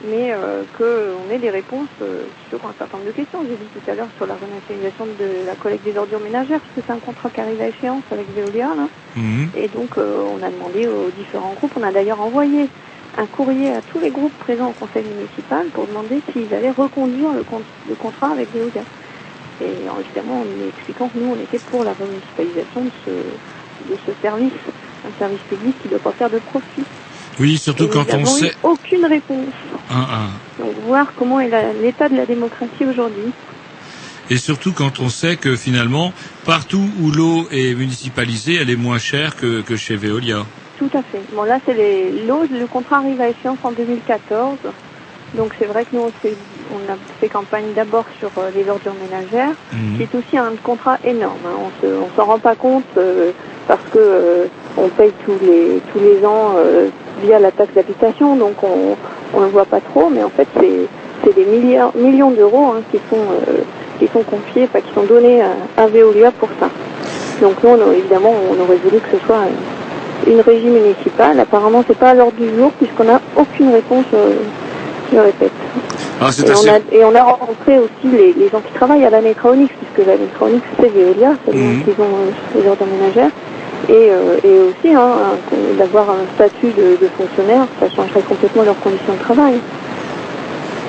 mais 0.00 0.32
euh, 0.32 0.66
qu'on 0.76 1.30
ait 1.30 1.40
des 1.40 1.50
réponses 1.50 1.90
euh, 2.02 2.30
sur 2.48 2.64
un 2.66 2.74
certain 2.74 2.98
nombre 2.98 3.08
de 3.10 3.16
questions. 3.16 3.44
J'ai 3.46 3.58
dit 3.58 3.70
tout 3.70 3.82
à 3.86 3.94
l'heure 3.94 4.12
sur 4.12 4.26
la 4.26 4.36
renationalisation 4.36 5.06
de 5.06 5.44
la 5.46 5.56
collecte 5.56 5.84
des 5.84 5.96
ordures 5.96 6.20
ménagères, 6.20 6.60
parce 6.60 6.72
que 6.74 6.82
c'est 6.86 6.92
un 6.92 7.00
contrat 7.00 7.30
qui 7.30 7.40
arrive 7.40 7.60
à 7.60 7.68
échéance 7.68 8.04
avec 8.10 8.30
Veolia. 8.30 8.68
Là. 8.76 8.90
Mhm. 9.16 9.50
Et 9.54 9.68
donc, 9.68 9.98
euh, 9.98 10.22
on 10.24 10.42
a 10.42 10.50
demandé 10.50 10.86
aux 10.88 11.10
différents 11.12 11.54
groupes, 11.54 11.72
on 11.76 11.82
a 11.82 11.92
d'ailleurs 11.92 12.20
envoyé 12.20 12.70
un 13.14 13.26
courrier 13.28 13.72
à 13.74 13.82
tous 13.82 13.98
les 14.00 14.10
groupes 14.12 14.36
présents 14.38 14.70
au 14.70 14.74
conseil 14.74 15.04
municipal 15.04 15.70
pour 15.72 15.86
demander 15.88 16.22
s'ils 16.32 16.54
allaient 16.54 16.70
reconduire 16.72 17.32
le, 17.32 17.44
con- 17.44 17.64
le 17.86 17.96
contrat 17.96 18.32
avec 18.32 18.52
Veolia. 18.52 18.84
Et 19.60 19.88
euh, 19.88 20.00
évidemment, 20.00 20.42
en 20.42 20.60
expliquant 20.60 21.10
que 21.10 21.18
nous, 21.18 21.28
on 21.32 21.38
était 21.40 21.60
pour 21.60 21.84
la 21.84 21.94
remunicipalisation 21.94 22.86
de 22.86 22.90
ce, 23.04 23.10
de 23.84 23.96
ce 24.06 24.14
service, 24.22 24.54
un 25.04 25.12
service 25.14 25.44
public 25.44 25.78
qui 25.78 25.88
ne 25.88 25.92
doit 25.92 26.00
pas 26.00 26.14
faire 26.14 26.30
de 26.30 26.40
profit. 26.40 26.88
Oui, 27.40 27.58
surtout 27.58 27.84
Et 27.84 27.88
quand 27.88 28.06
nous 28.12 28.18
on 28.20 28.36
eu 28.36 28.40
sait. 28.40 28.54
aucune 28.62 29.04
réponse. 29.06 29.54
Un, 29.90 30.00
un. 30.00 30.62
Donc, 30.64 30.74
voir 30.86 31.06
comment 31.16 31.40
est 31.40 31.50
l'état 31.80 32.08
de 32.08 32.16
la 32.16 32.26
démocratie 32.26 32.84
aujourd'hui. 32.84 33.32
Et 34.30 34.36
surtout 34.36 34.72
quand 34.72 35.00
on 35.00 35.08
sait 35.08 35.36
que 35.36 35.56
finalement, 35.56 36.12
partout 36.44 36.84
où 37.00 37.10
l'eau 37.10 37.48
est 37.50 37.74
municipalisée, 37.74 38.56
elle 38.60 38.68
est 38.70 38.76
moins 38.76 38.98
chère 38.98 39.36
que, 39.36 39.62
que 39.62 39.76
chez 39.76 39.96
Veolia. 39.96 40.44
Tout 40.78 40.90
à 40.94 41.02
fait. 41.02 41.20
Bon, 41.32 41.44
là, 41.44 41.58
c'est 41.64 41.74
l'eau. 42.26 42.42
Le 42.50 42.66
contrat 42.66 42.98
arrive 42.98 43.20
à 43.20 43.28
échéance 43.30 43.58
en 43.62 43.72
2014. 43.72 44.58
Donc, 45.34 45.52
c'est 45.58 45.66
vrai 45.66 45.84
que 45.84 45.94
nous, 45.96 46.02
on, 46.02 46.92
a 46.92 46.96
fait 47.20 47.28
campagne 47.28 47.72
d'abord 47.74 48.04
sur 48.18 48.30
euh, 48.38 48.50
les 48.54 48.68
ordures 48.68 48.94
ménagères, 48.94 49.54
Mhm. 49.72 49.96
qui 49.96 50.02
est 50.02 50.14
aussi 50.14 50.36
un 50.38 50.52
contrat 50.62 50.98
énorme. 51.04 51.38
hein. 51.46 51.56
On 51.58 51.80
se, 51.82 51.86
on 51.92 52.10
s'en 52.16 52.24
rend 52.26 52.38
pas 52.38 52.54
compte 52.54 52.84
euh, 52.96 53.32
parce 53.66 53.82
que 53.92 53.98
euh, 53.98 54.46
on 54.84 54.88
paye 54.88 55.12
tous 55.24 55.38
les 55.42 55.80
tous 55.92 55.98
les 56.00 56.24
ans 56.26 56.54
euh, 56.56 56.88
via 57.22 57.38
la 57.38 57.50
taxe 57.50 57.72
d'habitation, 57.74 58.36
donc 58.36 58.54
on 58.62 58.96
on 59.34 59.40
le 59.40 59.46
voit 59.48 59.64
pas 59.66 59.80
trop. 59.80 60.08
Mais 60.10 60.22
en 60.22 60.30
fait, 60.30 60.46
c'est 60.58 60.86
c'est 61.24 61.34
des 61.34 61.44
milliards 61.44 61.92
millions 61.96 62.30
d'euros 62.30 62.72
hein, 62.76 62.80
qui 62.90 62.98
sont 63.10 63.16
euh, 63.16 63.62
qui 63.98 64.06
sont 64.12 64.22
confiés, 64.22 64.64
enfin 64.64 64.80
qui 64.80 64.92
sont 64.94 65.04
donnés 65.06 65.40
à, 65.42 65.82
à 65.82 65.86
Veolia 65.88 66.30
pour 66.32 66.48
ça. 66.60 66.68
Donc 67.42 67.54
nous, 67.62 67.70
on 67.70 67.92
évidemment, 67.92 68.32
on 68.50 68.60
aurait 68.62 68.76
voulu 68.76 68.98
que 69.00 69.16
ce 69.18 69.24
soit 69.26 69.44
une 70.26 70.40
régie 70.40 70.68
municipale. 70.68 71.38
Apparemment, 71.40 71.82
c'est 71.86 71.98
pas 71.98 72.10
à 72.10 72.14
l'ordre 72.14 72.36
du 72.38 72.48
jour 72.56 72.70
puisqu'on 72.72 73.04
n'a 73.04 73.20
aucune 73.36 73.70
réponse. 73.72 74.04
euh, 74.14 74.34
je 75.12 75.18
répète. 75.18 75.50
Ah, 76.20 76.28
Et 76.36 76.50
on, 76.50 76.68
a, 76.68 76.78
et 77.00 77.04
on 77.04 77.14
a 77.14 77.22
rencontré 77.22 77.78
aussi 77.78 78.08
les, 78.14 78.34
les 78.34 78.48
gens 78.50 78.60
qui 78.60 78.72
travaillent 78.74 79.04
à 79.06 79.10
la 79.10 79.22
Métraonix, 79.22 79.70
puisque 79.80 80.06
la 80.06 80.16
Métraonix 80.18 80.60
c'est 80.78 80.88
Veolia, 80.90 81.32
c'est 81.46 81.54
eux 81.56 81.58
Mhm. 81.58 81.82
qui 81.84 81.90
ont 81.98 82.04
euh, 82.04 82.60
les 82.60 82.68
ordres 82.68 82.84
ménagères. 82.84 83.30
Et, 83.88 84.10
euh, 84.10 84.38
et 84.44 84.58
aussi, 84.60 84.94
hein, 84.94 85.12
d'avoir 85.78 86.10
un 86.10 86.24
statut 86.34 86.72
de, 86.72 86.96
de 87.00 87.08
fonctionnaire, 87.16 87.66
ça 87.80 87.88
changerait 87.94 88.22
complètement 88.22 88.62
leurs 88.64 88.80
conditions 88.80 89.14
de 89.14 89.18
travail. 89.18 89.54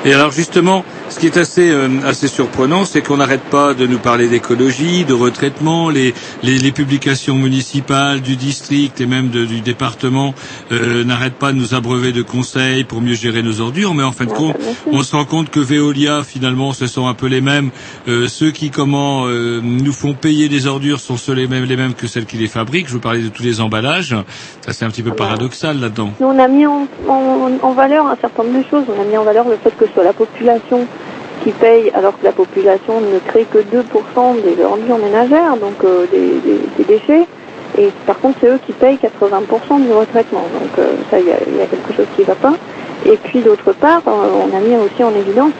Et 0.06 0.14
alors 0.14 0.32
justement, 0.32 0.84
ce 1.10 1.20
qui 1.20 1.26
est 1.26 1.38
assez 1.38 1.70
euh, 1.72 1.88
assez 2.06 2.28
surprenant, 2.28 2.86
c'est 2.86 3.02
qu'on 3.02 3.18
n'arrête 3.18 3.42
pas 3.44 3.74
de 3.74 3.86
nous 3.88 3.98
parler 4.00 4.28
d'écologie, 4.28 5.06
de 5.06 5.14
retraitement, 5.14 5.90
les, 5.90 6.14
les 6.44 6.58
les 6.60 6.72
publications 6.72 7.36
municipales 7.36 8.22
du 8.22 8.36
district 8.36 9.02
et 9.02 9.06
même 9.06 9.30
de- 9.30 9.46
du 9.46 9.62
département 9.62 10.34
euh, 10.72 11.04
n'arrêtent 11.04 11.36
pas 11.40 11.52
de 11.52 11.58
nous 11.58 11.74
abreuver 11.74 12.12
de 12.12 12.22
conseils 12.22 12.84
pour 12.84 13.02
mieux 13.02 13.16
gérer 13.16 13.42
nos 13.44 13.60
ordures. 13.62 13.94
Mais 13.94 14.04
en 14.04 14.12
fin 14.12 14.26
de 14.26 14.32
compte, 14.32 14.56
on 14.92 15.04
se 15.04 15.16
rend 15.16 15.26
compte 15.26 15.50
que 15.50 15.60
Veolia, 15.60 16.24
finalement, 16.24 16.74
ce 16.74 16.88
sont 16.88 17.08
un 17.08 17.14
peu 17.14 17.28
les 17.28 17.42
mêmes. 17.42 17.72
Euh, 18.08 18.28
ceux 18.28 18.52
qui 18.52 18.70
comment 18.70 19.26
euh, 19.26 19.60
nous 19.64 19.94
font 19.94 20.14
payer 20.14 20.48
des 20.50 20.68
ordures 20.68 21.00
sont 21.00 21.18
ceux 21.18 21.34
les 21.34 21.48
mêmes 21.48 21.66
les 21.66 21.76
mêmes 21.78 21.94
que 21.96 22.08
celles 22.08 22.26
qui 22.26 22.38
les 22.38 22.48
fabriquent. 22.48 22.88
Je 22.88 22.94
vous 22.94 23.00
parlais 23.00 23.22
de 23.22 23.30
tous 23.30 23.44
les 23.44 23.62
emballages. 23.62 24.16
Ça 24.66 24.74
c'est 24.74 24.86
un 24.86 24.90
petit 24.90 25.04
peu 25.04 25.12
paradoxal 25.12 25.80
là-dedans. 25.80 26.12
On 26.20 26.38
a 26.40 26.48
mis 26.48 26.66
en, 26.66 26.88
en, 27.08 27.50
en 27.62 27.74
valeur 27.74 28.06
un 28.08 28.16
certain 28.22 28.44
nombre 28.44 28.60
de 28.60 28.64
choses. 28.70 28.84
On 28.96 29.02
a 29.02 29.06
mis 29.06 29.18
en 29.18 29.24
valeur 29.24 29.48
le 29.50 29.58
fait 29.58 29.76
que 29.78 29.86
ce 29.88 29.94
soit 29.94 30.04
la 30.04 30.14
population 30.14 30.86
qui 31.44 31.52
paye, 31.54 31.92
alors 31.96 32.18
que 32.20 32.26
la 32.26 32.34
population 32.34 33.02
ne 33.02 33.20
crée 33.20 33.46
que 33.46 33.60
2% 33.60 34.42
des 34.44 34.64
ordures 34.64 34.98
ménagères, 35.00 35.58
donc 35.58 35.84
euh, 35.84 36.08
des, 36.12 36.86
déchets. 36.86 37.28
Et 37.78 37.92
par 38.06 38.20
contre, 38.20 38.40
c'est 38.42 38.48
eux 38.50 38.60
qui 38.66 38.74
payent 38.74 38.98
80% 38.98 39.84
du 39.84 39.92
retraitement. 39.94 40.44
Donc 40.54 40.78
euh, 40.80 40.94
ça, 41.12 41.20
il 41.20 41.28
y 41.28 41.62
a, 41.62 41.68
quelque 41.68 41.94
chose 41.94 42.08
qui 42.16 42.22
ne 42.22 42.28
va 42.28 42.36
pas. 42.36 42.54
Et 43.06 43.18
puis 43.18 43.42
d'autre 43.42 43.74
part, 43.74 44.02
euh, 44.08 44.32
on 44.34 44.56
a 44.56 44.60
mis 44.62 44.76
aussi 44.78 45.04
en 45.04 45.14
évidence 45.16 45.54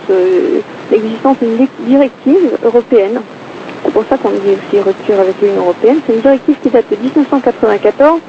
l'existence 0.92 1.38
d'une 1.40 1.58
di- 1.58 1.70
directive 1.88 2.58
européenne. 2.64 3.22
C'est 3.86 3.94
pour 3.94 4.06
ça 4.10 4.18
qu'on 4.18 4.32
dit 4.32 4.56
aussi 4.58 4.82
rupture 4.82 5.20
avec 5.20 5.42
l'Union 5.42 5.64
européenne. 5.64 6.02
C'est 6.06 6.14
une 6.14 6.22
directive 6.22 6.58
qui 6.62 6.70
date 6.70 6.90
de 6.92 6.98
1994 6.98 8.22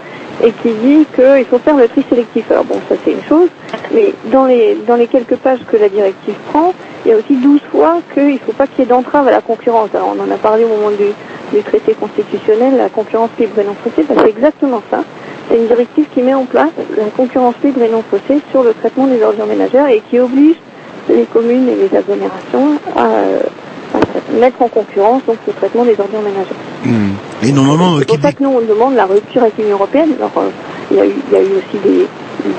et 0.44 0.53
qui 0.53 0.72
dit 0.74 1.07
qu'il 1.14 1.46
faut 1.46 1.59
faire 1.59 1.76
le 1.76 1.88
tri 1.88 2.05
sélectif. 2.09 2.51
Alors 2.51 2.64
bon, 2.64 2.80
ça 2.88 2.96
c'est 3.05 3.12
une 3.12 3.24
chose, 3.24 3.51
mais 3.92 4.14
dans 4.32 4.46
les, 4.46 4.76
dans 4.86 4.96
les 4.96 5.09
quelques 5.09 5.36
pages 5.38 5.61
que 5.66 5.76
la 5.76 5.88
directive 5.88 6.36
prend, 6.53 6.72
il 7.05 7.11
y 7.11 7.14
a 7.14 7.16
aussi 7.16 7.34
12 7.36 7.61
fois 7.70 8.01
qu'il 8.14 8.34
ne 8.34 8.38
faut 8.38 8.53
pas 8.53 8.66
qu'il 8.66 8.80
y 8.80 8.82
ait 8.82 8.86
d'entrave 8.86 9.28
à 9.28 9.30
la 9.30 9.40
concurrence. 9.40 9.90
Alors 9.94 10.14
on 10.16 10.22
en 10.22 10.30
a 10.30 10.36
parlé 10.38 10.64
au 10.64 10.68
moment 10.68 10.90
du, 10.90 11.07
du 11.57 11.62
traité 11.62 11.94
constitutionnel, 11.94 12.76
la 12.76 12.88
concurrence 12.88 13.30
libre 13.38 13.59
et 13.59 13.64
non 13.64 13.74
faussée, 13.82 14.07
ben, 14.09 14.16
c'est 14.18 14.30
exactement 14.30 14.82
ça. 14.90 15.03
C'est 15.48 15.57
une 15.57 15.66
directive 15.66 16.07
qui 16.12 16.22
met 16.22 16.34
en 16.34 16.44
place 16.44 16.70
la 16.96 17.05
concurrence 17.07 17.55
libre 17.64 17.82
et 17.82 17.88
non 17.88 18.05
faussée 18.09 18.40
sur 18.51 18.62
le 18.62 18.74
traitement 18.74 19.07
des 19.07 19.22
ordures 19.22 19.46
ménagères 19.46 19.88
et 19.88 20.03
qui 20.11 20.18
oblige 20.18 20.57
les 21.09 21.24
communes 21.24 21.68
et 21.68 21.74
les 21.74 21.96
agglomérations 21.96 22.78
à, 22.96 23.07
euh, 23.07 23.40
à 23.94 24.38
mettre 24.38 24.62
en 24.62 24.68
concurrence 24.68 25.22
donc 25.26 25.38
le 25.46 25.53
traitement 25.55 25.84
des 25.84 25.98
ordures 25.98 26.22
ménagères. 26.22 26.57
Hmm. 26.84 27.14
Et 27.42 27.53
normalement, 27.53 27.94
euh, 27.94 27.98
C'est 28.01 28.07
qui 28.07 28.16
pour 28.18 28.26
ça 28.26 28.32
que 28.32 28.42
nous, 28.42 28.51
on 28.51 28.61
demande 28.61 28.94
la 28.94 29.07
rupture 29.07 29.42
avec 29.42 29.57
l'Union 29.59 29.76
Européenne. 29.76 30.11
Alors, 30.18 30.32
euh, 30.36 30.51
il 30.90 30.96
y, 30.96 31.01
a 31.01 31.07
eu, 31.07 31.14
il 31.30 31.32
y 31.32 31.36
a 31.36 31.42
eu 31.42 31.53
aussi 31.57 31.78
des, 31.82 32.07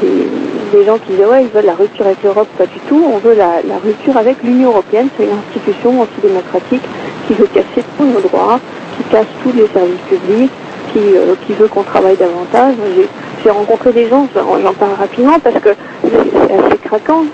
des, 0.02 0.28
des 0.72 0.86
gens 0.86 1.00
qui 1.00 1.14
disaient, 1.14 1.26
ouais, 1.26 1.46
ils 1.46 1.52
veulent 1.52 1.66
la 1.66 1.76
rupture 1.76 2.08
avec 2.08 2.24
l'Europe. 2.24 2.50
Pas 2.58 2.68
du 2.68 2.80
tout. 2.82 3.04
On 3.14 3.20
veut 3.20 3.36
la, 3.36 3.62
rupture 3.84 4.18
avec 4.18 4.44
l'Union 4.44 4.70
Européenne. 4.72 5.10
C'est 5.18 5.26
une 5.26 5.38
institution 5.38 6.02
antidémocratique 6.02 6.84
qui 7.28 7.36
veut 7.36 7.48
casser 7.48 7.86
tous 7.98 8.06
nos 8.06 8.22
droits, 8.22 8.60
qui 8.98 9.04
casse 9.06 9.28
tous 9.44 9.54
les 9.54 9.68
services 9.74 10.02
publics, 10.10 10.52
qui, 10.94 11.00
euh, 11.00 11.36
qui 11.48 11.54
veut 11.54 11.70
qu'on 11.70 11.84
travaille 11.84 12.18
davantage. 12.18 12.76
J'ai- 12.96 13.10
rencontré 13.52 13.94
des 13.94 14.10
gens, 14.10 14.28
j'en 14.36 14.74
parle 14.76 14.94
rapidement 15.00 15.40
parce 15.44 15.60
que 15.60 15.70
c'est 16.04 16.54
assez 16.54 16.78
craquant. 16.80 17.26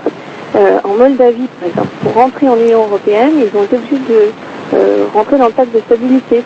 Euh, 0.55 0.79
en 0.85 0.95
Moldavie, 0.95 1.47
par 1.59 1.69
exemple, 1.69 1.89
pour 2.03 2.13
rentrer 2.13 2.49
en 2.49 2.57
Union 2.57 2.85
Européenne, 2.85 3.33
ils 3.37 3.57
ont 3.57 3.63
été 3.65 3.77
obligés 3.77 3.99
de 3.99 4.33
euh, 4.75 5.05
rentrer 5.13 5.37
dans 5.37 5.47
le 5.47 5.53
pacte 5.53 5.73
de 5.73 5.81
stabilité. 5.81 6.43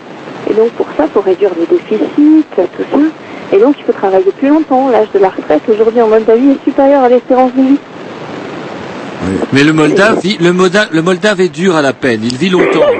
Et 0.49 0.53
donc 0.55 0.71
pour 0.73 0.87
ça, 0.97 1.07
faut 1.13 1.21
réduire 1.21 1.51
les 1.57 1.67
déficits, 1.67 2.45
tout 2.55 2.83
ça. 2.91 2.97
Et 3.53 3.57
donc 3.59 3.75
il 3.79 3.83
faut 3.83 3.91
travailler 3.91 4.31
plus 4.37 4.47
longtemps. 4.49 4.89
L'âge 4.89 5.07
de 5.13 5.19
la 5.19 5.29
retraite 5.29 5.61
aujourd'hui 5.67 6.01
en 6.01 6.07
Moldavie 6.07 6.51
est 6.51 6.63
supérieur 6.63 7.03
à 7.03 7.09
l'espérance 7.09 7.53
de 7.53 7.61
vie. 7.61 7.77
Mais 9.53 9.63
le 9.63 9.73
Moldave, 9.73 10.19
vit- 10.21 10.37
le, 10.39 10.51
Molda- 10.53 10.87
le 10.91 11.01
Moldave 11.01 11.41
est 11.41 11.49
dur 11.49 11.75
à 11.75 11.81
la 11.81 11.93
peine. 11.93 12.21
Il 12.23 12.35
vit 12.37 12.49
longtemps. 12.49 12.81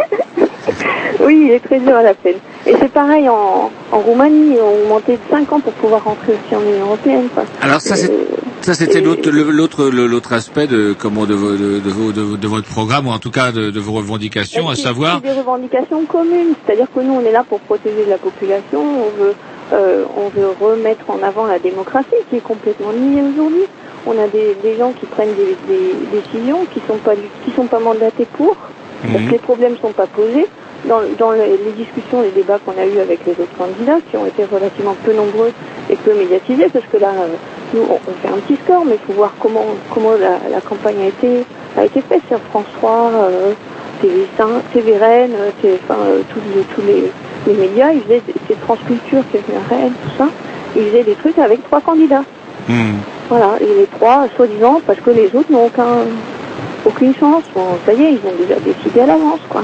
Oui, 1.24 1.44
il 1.48 1.52
est 1.52 1.60
très 1.60 1.80
dur 1.80 1.96
à 1.96 2.02
la 2.02 2.14
peine. 2.16 2.36
Et 2.68 2.76
c'est 2.80 2.92
pareil 2.92 3.28
en, 3.28 3.72
en 3.92 4.00
Roumanie, 4.00 4.56
on 4.62 4.84
augmenté 4.84 5.14
de 5.14 5.20
5 5.32 5.52
ans 5.52 5.60
pour 5.60 5.74
pouvoir 5.74 6.04
rentrer 6.04 6.34
aussi 6.34 6.56
en 6.56 6.62
Union 6.62 6.86
Européenne. 6.86 7.28
quoi. 7.34 7.44
Alors 7.62 7.82
ça, 7.82 7.96
c'est- 7.96 8.12
Euh, 8.12 8.26
ça 8.62 8.76
c'était 8.76 9.02
l'autre, 9.02 9.30
l'autre, 9.32 9.86
l'autre 9.90 10.34
aspect 10.34 10.68
de 10.68 10.94
comment 10.98 11.26
de, 11.26 11.34
vos- 11.34 11.54
de, 11.58 11.80
de, 11.80 11.90
vos- 11.90 12.12
de, 12.12 12.38
de 12.38 12.48
votre 12.48 12.68
programme 12.68 13.08
ou 13.08 13.12
en 13.12 13.18
tout 13.18 13.32
cas 13.32 13.52
de, 13.52 13.80
vos 13.80 13.94
revendications, 13.94 14.70
à 14.70 14.76
C'est- 14.76 14.84
savoir. 14.84 15.22
Des 15.22 15.32
revendications 15.32 16.06
communes, 16.06 16.54
c'est-à-dire 16.66 16.88
que 16.94 17.00
nous 17.02 17.14
on 17.14 17.22
est 17.22 17.32
là 17.32 17.44
pour 17.48 17.60
protéger 17.62 18.06
la 18.08 18.18
population, 18.20 18.80
on 18.82 19.10
veut, 19.24 19.34
euh, 19.74 20.04
on 20.16 20.30
veut 20.30 20.50
remettre 20.62 21.06
en 21.10 21.24
avant 21.26 21.48
la 21.48 21.58
démocratie 21.58 22.10
qui 22.30 22.36
est 22.38 22.44
complètement 22.44 22.94
niée 22.94 23.24
aujourd'hui. 23.24 23.64
On 24.06 24.12
a 24.12 24.28
des, 24.28 24.56
des 24.62 24.78
gens 24.78 24.92
qui 25.00 25.08
prennent 25.08 25.34
des, 25.36 25.58
des 25.68 25.96
décisions 26.22 26.66
qui 26.72 26.80
sont 26.88 26.98
pas 26.98 27.16
du- 27.16 27.30
qui 27.44 27.52
sont 27.56 27.66
pas 27.66 27.80
mandatés 27.80 28.28
pour, 28.38 28.56
parce 29.02 29.26
que 29.26 29.32
les 29.32 29.40
problèmes 29.40 29.78
sont 29.82 29.94
pas 29.94 30.06
posés. 30.08 30.46
Dans, 30.86 31.02
dans 31.20 31.32
les, 31.32 31.58
les 31.58 31.72
discussions, 31.78 32.22
les 32.22 32.32
débats 32.32 32.58
qu'on 32.66 32.72
a 32.82 32.86
eus 32.86 33.00
avec 33.00 33.20
les 33.26 33.34
autres 33.34 33.56
candidats, 33.58 34.00
qui 34.10 34.18
ont 34.18 34.26
été 34.26 34.44
relativement 34.46 34.96
peu 35.06 35.14
nombreux 35.14 35.52
et 35.90 35.96
peu 35.96 36.14
médiatisés, 36.14 36.70
parce 36.74 36.86
que 36.88 36.98
là, 36.98 37.10
euh, 37.12 37.28
nous, 37.74 37.82
on, 37.90 38.00
on 38.08 38.14
fait 38.22 38.28
un 38.34 38.40
petit 38.40 38.58
score, 38.64 38.84
mais 38.86 38.96
il 38.96 39.06
faut 39.08 39.14
voir 39.14 39.34
comment, 39.40 39.66
comment 39.94 40.14
la, 40.14 40.40
la 40.50 40.62
campagne 40.62 41.02
a 41.04 41.08
été, 41.08 41.46
a 41.78 41.86
été 41.86 42.02
faite 42.02 42.24
sur 42.28 42.40
France 42.50 42.66
3, 42.78 43.12
euh, 43.14 43.52
TV5, 44.04 44.48
TV 44.74 44.98
Rennes, 44.98 45.36
euh, 45.38 45.52
TV, 45.62 45.80
enfin, 45.88 46.00
euh, 46.04 46.22
tous, 46.34 46.40
les, 46.56 46.64
tous 46.74 46.82
les, 46.82 47.12
les 47.54 47.60
médias, 47.60 47.92
ils 47.92 48.02
faisaient, 48.02 48.22
des- 48.26 48.34
c'est 48.48 48.58
France 48.62 48.80
Culture 48.88 49.20
à 49.20 49.70
Rennes, 49.70 49.94
tout 50.04 50.18
ça, 50.18 50.30
ils 50.76 50.86
faisaient 50.86 51.04
des 51.04 51.16
trucs 51.16 51.38
avec 51.38 51.64
trois 51.64 51.82
candidats. 51.82 52.24
Voilà, 53.30 53.58
et 53.62 53.66
les 53.66 53.86
trois, 53.86 54.26
soi-disant, 54.36 54.82
parce 54.88 55.00
que 55.00 55.12
les 55.12 55.28
autres 55.36 55.52
n'ont 55.52 55.68
aucun, 55.68 56.06
aucune 56.86 57.14
chance. 57.16 57.44
Bon, 57.54 57.66
ça 57.86 57.94
y 57.94 58.02
est, 58.04 58.14
ils 58.14 58.28
ont 58.28 58.36
déjà 58.40 58.60
décidé 58.60 59.02
à 59.02 59.06
l'avance, 59.06 59.40
quoi. 59.50 59.64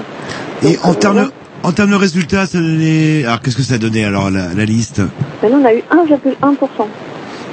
Et 0.63 0.78
en 0.84 0.93
termes 0.93 1.26
de, 1.26 1.32
en 1.63 1.72
termes 1.72 1.91
de 1.91 1.95
résultats, 1.95 2.45
ça 2.45 2.59
donnait, 2.59 3.26
alors 3.26 3.41
qu'est-ce 3.41 3.57
que 3.57 3.63
ça 3.63 3.78
donnait 3.78 4.05
alors 4.05 4.30
la, 4.30 4.53
la 4.53 4.65
liste? 4.65 5.01
Maintenant, 5.41 5.59
on 5.61 5.65
a 5.65 5.74
eu 5.74 5.84
1,1%. 5.91 6.55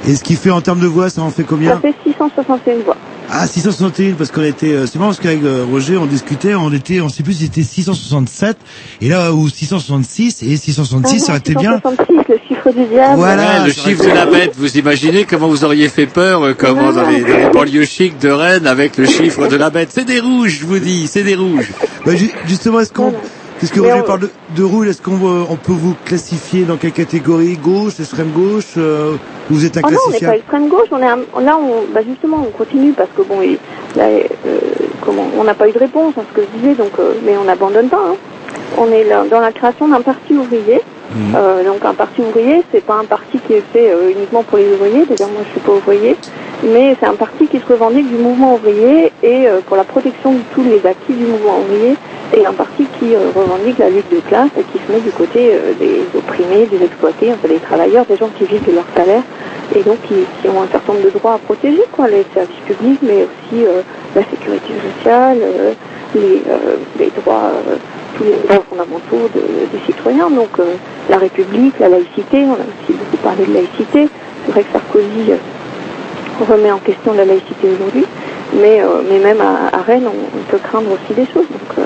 Et 0.07 0.15
ce 0.15 0.23
qui 0.23 0.35
fait 0.35 0.51
en 0.51 0.61
termes 0.61 0.79
de 0.79 0.87
voix, 0.87 1.09
ça 1.09 1.21
en 1.21 1.29
fait 1.31 1.41
Ça 1.43 1.47
combien 1.49 1.79
fait 1.79 1.93
661 2.05 2.83
voix. 2.85 2.95
Ah 3.27 3.47
661 3.47 4.13
parce 4.13 4.29
qu'on 4.29 4.43
était 4.43 4.67
euh, 4.71 4.85
c'est 4.85 4.99
marrant 4.99 5.09
parce 5.09 5.19
qu'avec 5.19 5.43
euh, 5.43 5.65
Roger 5.67 5.97
on 5.97 6.05
discutait 6.05 6.53
on 6.53 6.71
était 6.71 7.01
on 7.01 7.09
sait 7.09 7.23
plus 7.23 7.33
si 7.33 7.45
c'était 7.45 7.63
667 7.63 8.55
et 9.01 9.09
là 9.09 9.33
ou 9.33 9.49
666 9.49 10.43
et 10.43 10.55
666 10.57 11.19
ça 11.21 11.31
aurait 11.31 11.39
été 11.39 11.55
bien 11.55 11.81
666, 11.83 12.13
le 12.29 12.37
chiffre 12.47 12.69
du 12.71 12.85
diable. 12.85 13.15
Voilà, 13.17 13.61
Ouais, 13.61 13.65
le 13.67 13.73
ça 13.73 13.81
chiffre 13.81 14.03
de 14.03 14.09
la 14.13 14.27
bête, 14.27 14.51
vous 14.55 14.77
imaginez 14.77 15.23
comment 15.25 15.47
vous 15.47 15.65
auriez 15.65 15.89
fait 15.89 16.05
peur, 16.05 16.43
euh, 16.43 16.53
comment 16.55 16.93
dans 16.93 17.09
les, 17.09 17.21
dans 17.21 17.27
les 17.37 17.49
banlieues 17.51 17.85
chics 17.85 18.19
de 18.19 18.29
Rennes 18.29 18.67
avec 18.67 18.95
le 18.97 19.07
chiffre 19.07 19.47
de 19.47 19.55
la 19.55 19.71
bête. 19.71 19.89
C'est 19.91 20.05
des 20.05 20.19
rouges, 20.19 20.59
je 20.61 20.65
vous 20.67 20.77
dis, 20.79 21.07
c'est 21.07 21.23
des 21.23 21.35
rouges. 21.35 21.71
Bah, 22.05 22.15
ju- 22.15 22.31
justement 22.45 22.79
est-ce 22.81 22.93
qu'on 22.93 23.11
Qu'est-ce 23.59 23.71
que 23.71 23.79
on- 23.79 24.03
parle 24.03 24.19
de, 24.21 24.29
de 24.55 24.63
rouge 24.63 24.87
Est-ce 24.87 25.01
qu'on 25.01 25.13
on 25.49 25.55
peut 25.55 25.71
vous 25.71 25.95
classifier 26.05 26.63
dans 26.65 26.75
quelle 26.77 26.91
catégorie 26.91 27.55
Gauche, 27.57 27.99
extrême 27.99 28.31
gauche 28.31 28.73
euh, 28.77 29.13
ou 29.49 29.53
Vous 29.53 29.65
êtes 29.65 29.77
Ah 29.77 29.89
non, 29.89 29.97
on 30.07 30.11
n'est 30.11 30.19
pas 30.19 30.35
extrême 30.37 30.67
gauche, 30.67 30.87
on 30.91 30.99
est 30.99 31.05
un- 31.07 31.41
là 31.41 31.57
on 31.57 31.91
bah 31.93 32.01
justement 32.07 32.45
on 32.47 32.51
continue 32.51 32.91
parce 32.91 33.09
que 33.15 33.21
bon 33.21 33.41
il- 33.41 33.57
là 33.95 34.07
euh, 34.07 34.59
comment 35.01 35.25
on 35.37 35.43
n'a 35.45 35.53
pas 35.53 35.69
eu 35.69 35.71
de 35.71 35.79
réponse 35.79 36.13
à 36.17 36.21
ce 36.29 36.35
que 36.35 36.41
je 36.53 36.57
disais 36.59 36.75
donc 36.75 36.91
euh, 36.99 37.13
mais 37.25 37.37
on 37.37 37.45
n'abandonne 37.45 37.87
pas. 37.89 38.01
hein. 38.09 38.15
On 38.77 38.87
est 38.91 39.05
là, 39.05 39.23
dans 39.29 39.39
la 39.39 39.53
création 39.53 39.87
d'un 39.87 40.01
parti 40.01 40.33
ouvrier. 40.33 40.81
Euh, 41.35 41.63
donc 41.63 41.85
un 41.85 41.93
parti 41.93 42.21
ouvrier, 42.21 42.63
c'est 42.71 42.83
pas 42.83 42.95
un 42.95 43.05
parti 43.05 43.39
qui 43.39 43.53
est 43.53 43.63
fait 43.71 43.91
euh, 43.91 44.11
uniquement 44.11 44.43
pour 44.43 44.57
les 44.57 44.71
ouvriers. 44.73 45.05
D'ailleurs 45.05 45.31
moi 45.31 45.43
je 45.45 45.51
suis 45.51 45.59
pas 45.59 45.73
ouvrier, 45.73 46.15
mais 46.63 46.95
c'est 46.99 47.05
un 47.05 47.15
parti 47.15 47.47
qui 47.47 47.59
se 47.59 47.65
revendique 47.65 48.09
du 48.09 48.17
mouvement 48.17 48.55
ouvrier 48.55 49.11
et 49.23 49.47
euh, 49.47 49.59
pour 49.65 49.77
la 49.77 49.83
protection 49.83 50.33
de 50.33 50.39
tous 50.53 50.63
les 50.63 50.85
acquis 50.85 51.13
du 51.13 51.25
mouvement 51.25 51.59
ouvrier. 51.59 51.95
Et 52.35 52.45
un 52.45 52.53
parti 52.53 52.85
qui 52.99 53.15
revendique 53.15 53.77
la 53.77 53.89
lutte 53.89 54.09
de 54.11 54.19
classe 54.19 54.49
et 54.57 54.63
qui 54.63 54.79
se 54.85 54.91
met 54.91 54.99
du 54.99 55.11
côté 55.11 55.53
des 55.79 56.01
opprimés, 56.17 56.65
des 56.65 56.83
exploités, 56.83 57.31
enfin 57.31 57.47
des 57.47 57.59
travailleurs, 57.59 58.03
des 58.05 58.17
gens 58.17 58.29
qui 58.35 58.45
vivent 58.45 58.65
de 58.65 58.73
leur 58.73 58.85
salaire 58.95 59.21
et 59.75 59.83
donc 59.83 59.97
qui, 60.01 60.49
ont 60.49 60.63
un 60.63 60.67
certain 60.67 60.93
nombre 60.93 61.05
de 61.05 61.11
droits 61.11 61.35
à 61.35 61.37
protéger, 61.37 61.83
quoi, 61.91 62.07
les 62.07 62.25
services 62.33 62.59
publics, 62.65 62.99
mais 63.03 63.23
aussi 63.23 63.63
la 64.15 64.23
sécurité 64.23 64.73
sociale, 64.97 65.37
les, 66.15 67.11
droits, 67.21 67.51
tous 68.15 68.23
les 68.23 68.31
droits 68.47 68.63
fondamentaux 68.69 69.29
de- 69.35 69.77
des 69.77 69.85
citoyens, 69.85 70.29
donc 70.29 70.49
euh, 70.59 70.75
la 71.09 71.17
République, 71.17 71.73
la 71.79 71.89
laïcité, 71.89 72.37
on 72.45 72.53
a 72.53 72.65
aussi 72.65 72.93
beaucoup 72.93 73.17
parlé 73.17 73.45
de 73.45 73.53
laïcité. 73.53 74.07
C'est 74.45 74.51
vrai 74.51 74.63
que 74.63 74.71
Sarkozy 74.71 75.31
euh, 75.31 75.35
remet 76.49 76.71
en 76.71 76.79
question 76.79 77.13
la 77.13 77.25
laïcité 77.25 77.67
aujourd'hui, 77.73 78.05
mais, 78.53 78.81
euh, 78.81 79.01
mais 79.09 79.19
même 79.19 79.41
à, 79.41 79.75
à 79.77 79.81
Rennes, 79.81 80.05
on, 80.07 80.37
on 80.37 80.43
peut 80.51 80.59
craindre 80.63 80.89
aussi 80.91 81.13
des 81.15 81.25
choses, 81.25 81.47
donc 81.49 81.85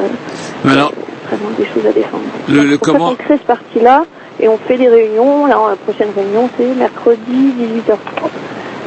Mais 0.66 0.72
alors, 0.74 0.92
vraiment 1.28 1.50
des 1.58 1.66
choses 1.66 1.86
à 1.88 1.92
défendre. 1.94 2.24
le, 2.48 2.78
comment 2.78 3.10
qu'on 3.10 3.16
crée 3.16 3.38
ce 3.38 3.46
parti-là 3.48 4.06
et 4.42 4.48
on 4.48 4.58
fait 4.58 4.78
des 4.78 4.88
réunions. 4.88 5.46
Là, 5.48 5.58
la 5.70 5.76
prochaine 5.76 6.10
réunion, 6.16 6.50
c'est 6.58 6.74
mercredi 6.76 7.54
18h30 7.88 7.96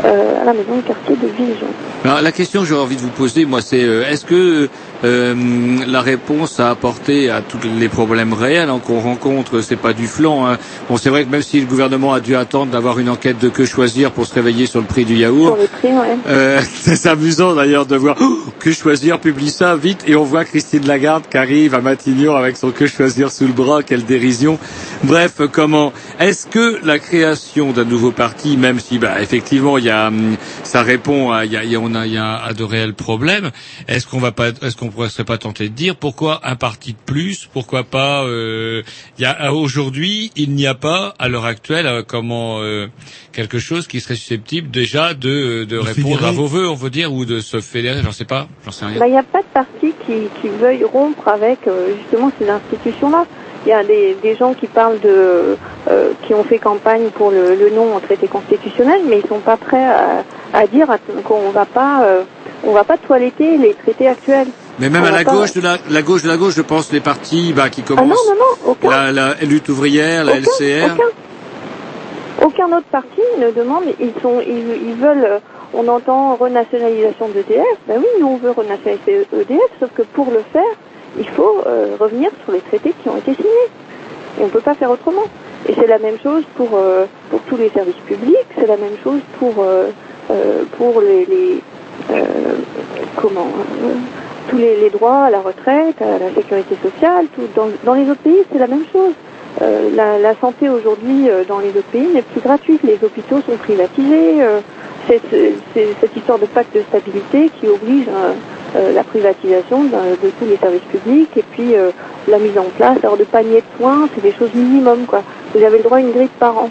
euh, 0.04 0.40
à 0.42 0.44
la 0.44 0.52
maison 0.54 0.76
du 0.76 0.82
quartier 0.82 1.14
de 1.16 1.26
Villejean. 1.26 1.66
Alors, 2.04 2.20
la 2.22 2.32
question 2.32 2.60
que 2.62 2.66
j'aurais 2.66 2.82
envie 2.82 2.96
de 2.96 3.02
vous 3.02 3.08
poser, 3.10 3.44
moi, 3.44 3.60
c'est 3.60 3.84
euh, 3.84 4.04
est-ce 4.10 4.24
que 4.24 4.68
euh, 5.04 5.34
la 5.86 6.00
réponse 6.00 6.60
à 6.60 6.70
apporter 6.70 7.30
à 7.30 7.40
tous 7.40 7.58
les 7.78 7.88
problèmes 7.88 8.32
réels 8.32 8.68
hein, 8.68 8.80
qu'on 8.84 9.00
rencontre, 9.00 9.60
c'est 9.60 9.76
pas 9.76 9.92
du 9.92 10.06
flanc. 10.06 10.46
Hein. 10.46 10.58
Bon, 10.88 10.96
c'est 10.96 11.10
vrai 11.10 11.24
que 11.24 11.30
même 11.30 11.42
si 11.42 11.60
le 11.60 11.66
gouvernement 11.66 12.12
a 12.12 12.20
dû 12.20 12.36
attendre 12.36 12.72
d'avoir 12.72 12.98
une 12.98 13.08
enquête 13.08 13.38
de 13.38 13.48
que 13.48 13.64
choisir 13.64 14.12
pour 14.12 14.26
se 14.26 14.34
réveiller 14.34 14.66
sur 14.66 14.80
le 14.80 14.86
prix 14.86 15.04
du 15.04 15.16
yaourt, 15.16 15.56
prix, 15.80 15.88
ouais. 15.88 16.16
euh, 16.28 16.60
c'est 16.72 17.06
amusant 17.06 17.54
d'ailleurs 17.54 17.86
de 17.86 17.96
voir 17.96 18.16
oh, 18.20 18.38
que 18.58 18.72
choisir 18.72 19.18
publie 19.18 19.50
ça 19.50 19.76
vite 19.76 20.04
et 20.06 20.14
on 20.16 20.24
voit 20.24 20.44
Christine 20.44 20.86
Lagarde 20.86 21.24
qui 21.30 21.36
arrive 21.36 21.74
à 21.74 21.80
Matignon 21.80 22.34
avec 22.36 22.56
son 22.56 22.70
que 22.70 22.86
choisir 22.86 23.30
sous 23.30 23.46
le 23.46 23.52
bras, 23.52 23.82
quelle 23.82 24.04
dérision. 24.04 24.58
Bref, 25.04 25.40
comment 25.50 25.92
est-ce 26.20 26.46
que 26.46 26.78
la 26.84 26.98
création 26.98 27.72
d'un 27.72 27.84
nouveau 27.84 28.12
parti, 28.12 28.56
même 28.56 28.78
si 28.80 28.98
bah, 28.98 29.20
effectivement 29.20 29.78
il 29.78 29.84
y 29.84 29.90
a 29.90 30.08
hum, 30.08 30.36
ça 30.62 30.82
répond 30.82 31.32
à 31.32 31.44
il 31.44 31.52
y 31.52 31.56
a, 31.56 31.64
il 31.64 31.72
y 31.72 31.76
a- 31.76 31.80
on 31.80 31.94
a 31.94 32.06
il 32.06 32.12
y 32.12 32.18
a 32.18 32.52
de 32.56 32.62
réels 32.64 32.94
problèmes, 32.94 33.50
est-ce 33.88 34.06
qu'on 34.06 34.20
va 34.20 34.30
pas 34.32 34.48
est-ce 34.62 34.76
qu'on 34.76 34.91
pourrait 34.92 35.08
serait 35.08 35.24
pas 35.24 35.38
tenté 35.38 35.68
de 35.68 35.74
dire 35.74 35.96
pourquoi 35.96 36.40
un 36.44 36.56
parti 36.56 36.92
de 36.92 36.98
plus, 37.04 37.48
pourquoi 37.52 37.82
pas 37.84 38.24
euh, 38.24 38.82
il 39.18 39.22
y 39.22 39.26
a 39.26 39.52
aujourd'hui 39.52 40.30
il 40.36 40.50
n'y 40.54 40.66
a 40.66 40.74
pas 40.74 41.14
à 41.18 41.28
l'heure 41.28 41.44
actuelle 41.46 41.86
euh, 41.86 42.02
comment 42.06 42.60
euh, 42.60 42.86
quelque 43.32 43.58
chose 43.58 43.86
qui 43.86 44.00
serait 44.00 44.14
susceptible 44.14 44.70
déjà 44.70 45.14
de 45.14 45.64
de 45.64 45.76
répondre 45.78 46.16
fédérer. 46.16 46.28
à 46.28 46.32
vos 46.32 46.46
vœux, 46.46 46.68
on 46.68 46.74
veut 46.74 46.90
dire, 46.90 47.12
ou 47.12 47.24
de 47.24 47.40
se 47.40 47.60
fédérer, 47.60 48.02
j'en 48.02 48.12
sais 48.12 48.24
pas, 48.24 48.46
j'en 48.64 48.70
sais 48.70 48.84
rien. 48.86 48.98
Bah, 48.98 49.06
Il 49.08 49.12
n'y 49.12 49.18
a 49.18 49.22
pas 49.22 49.40
de 49.40 49.52
parti 49.52 49.92
qui, 50.06 50.14
qui 50.40 50.48
veuille 50.48 50.84
rompre 50.84 51.28
avec 51.28 51.66
euh, 51.66 51.94
justement 51.98 52.30
ces 52.38 52.48
institutions-là. 52.48 53.26
Il 53.64 53.68
y 53.68 53.72
a 53.72 53.84
des, 53.84 54.16
des 54.20 54.34
gens 54.36 54.54
qui 54.54 54.66
parlent 54.66 54.98
de, 55.00 55.56
euh, 55.88 56.12
qui 56.26 56.34
ont 56.34 56.42
fait 56.42 56.58
campagne 56.58 57.10
pour 57.14 57.30
le, 57.30 57.54
le 57.54 57.70
non 57.70 57.94
au 57.96 58.00
traité 58.00 58.26
constitutionnel, 58.26 59.02
mais 59.08 59.20
ils 59.22 59.28
sont 59.28 59.38
pas 59.38 59.56
prêts 59.56 59.84
à, 59.84 60.24
à 60.52 60.66
dire 60.66 60.88
qu'on 61.24 61.50
va 61.50 61.64
pas, 61.64 62.04
euh, 62.04 62.22
on 62.64 62.72
va 62.72 62.82
pas 62.84 62.96
toiletter 62.98 63.58
les 63.58 63.74
traités 63.74 64.08
actuels. 64.08 64.48
Mais 64.78 64.88
même 64.88 65.02
On 65.02 65.06
à 65.06 65.10
la 65.10 65.24
pas- 65.24 65.32
gauche 65.32 65.52
de 65.52 65.60
la, 65.60 65.76
la 65.90 66.02
gauche 66.02 66.22
de 66.22 66.28
la 66.28 66.36
gauche, 66.36 66.54
je 66.54 66.62
pense 66.62 66.90
les 66.92 67.00
partis 67.00 67.52
bah, 67.52 67.68
qui 67.68 67.82
Ah 67.86 67.90
non, 67.90 67.96
commencent 67.96 68.26
non, 68.28 68.34
non, 68.34 68.70
aucun. 68.72 68.88
la, 68.90 69.12
la 69.12 69.34
lutte 69.42 69.68
ouvrière, 69.68 70.24
la 70.24 70.32
Aucun, 70.32 70.40
LCR. 70.40 70.94
aucun. 70.94 72.46
Aucun 72.46 72.76
autre 72.76 72.86
parti 72.90 73.20
ne 73.38 73.50
demande, 73.50 73.84
ils 74.00 74.12
sont, 74.22 74.40
ils, 74.40 74.88
ils 74.88 74.94
veulent, 74.94 75.24
euh, 75.24 75.38
on 75.74 75.86
entend 75.88 76.34
renationalisation 76.36 77.28
d'EDF, 77.28 77.64
ben 77.86 77.98
oui, 77.98 78.06
nous 78.20 78.26
on 78.28 78.36
veut 78.36 78.50
renationaliser 78.50 79.26
EDF, 79.32 79.60
sauf 79.78 79.90
que 79.94 80.02
pour 80.02 80.26
le 80.30 80.42
faire, 80.52 80.62
il 81.18 81.28
faut 81.28 81.62
euh, 81.66 81.94
revenir 82.00 82.30
sur 82.44 82.52
les 82.52 82.60
traités 82.60 82.94
qui 83.02 83.08
ont 83.08 83.16
été 83.18 83.34
signés. 83.34 83.48
Et 84.38 84.42
on 84.42 84.46
ne 84.46 84.50
peut 84.50 84.60
pas 84.60 84.74
faire 84.74 84.90
autrement. 84.90 85.24
Et 85.68 85.74
c'est 85.78 85.86
la 85.86 85.98
même 85.98 86.16
chose 86.22 86.42
pour, 86.56 86.70
euh, 86.74 87.04
pour 87.30 87.40
tous 87.42 87.56
les 87.58 87.68
services 87.70 87.94
publics, 88.06 88.38
c'est 88.58 88.66
la 88.66 88.78
même 88.78 88.96
chose 89.04 89.20
pour, 89.38 89.54
euh, 89.60 89.90
pour 90.78 91.00
les, 91.02 91.26
les 91.26 91.62
comment, 93.16 93.48
tous 94.48 94.56
les, 94.56 94.90
droits 94.90 95.24
à 95.24 95.30
la 95.30 95.40
retraite, 95.40 96.00
à 96.00 96.18
la 96.18 96.34
sécurité 96.34 96.76
sociale, 96.82 97.26
tout, 97.34 97.42
dans, 97.54 97.68
dans 97.84 97.94
les 97.94 98.08
autres 98.10 98.22
pays, 98.22 98.42
c'est 98.52 98.58
la 98.58 98.66
même 98.66 98.84
chose. 98.92 99.12
Euh, 99.60 99.90
la, 99.94 100.18
la 100.18 100.34
santé 100.36 100.70
aujourd'hui 100.70 101.28
euh, 101.28 101.44
dans 101.46 101.58
les 101.58 101.68
autres 101.70 101.90
pays 101.92 102.08
n'est 102.08 102.22
plus 102.22 102.40
gratuite. 102.40 102.82
Les 102.82 102.98
hôpitaux 103.02 103.40
sont 103.42 103.56
privatisés. 103.58 104.42
euh, 104.42 104.60
c'est 105.08 105.20
cette 106.00 106.16
histoire 106.16 106.38
de 106.38 106.46
pacte 106.46 106.74
de 106.74 106.82
stabilité 106.82 107.50
qui 107.60 107.66
oblige 107.66 108.06
la 108.72 109.02
privatisation 109.02 109.82
de, 109.82 110.30
tous 110.38 110.46
les 110.46 110.56
services 110.56 110.88
publics 110.92 111.36
et 111.36 111.42
puis 111.50 111.74
la 112.28 112.38
mise 112.38 112.56
en 112.56 112.66
place 112.76 112.98
alors 113.02 113.16
de 113.16 113.24
paniers 113.24 113.62
de 113.62 113.76
soins, 113.76 114.08
c'est 114.14 114.22
des 114.22 114.32
choses 114.32 114.54
minimum 114.54 115.04
quoi. 115.06 115.22
Vous 115.52 115.62
avez 115.64 115.78
le 115.78 115.82
droit 115.82 115.98
à 115.98 116.00
une 116.02 116.12
grippe 116.12 116.38
par 116.38 116.56
an. 116.56 116.70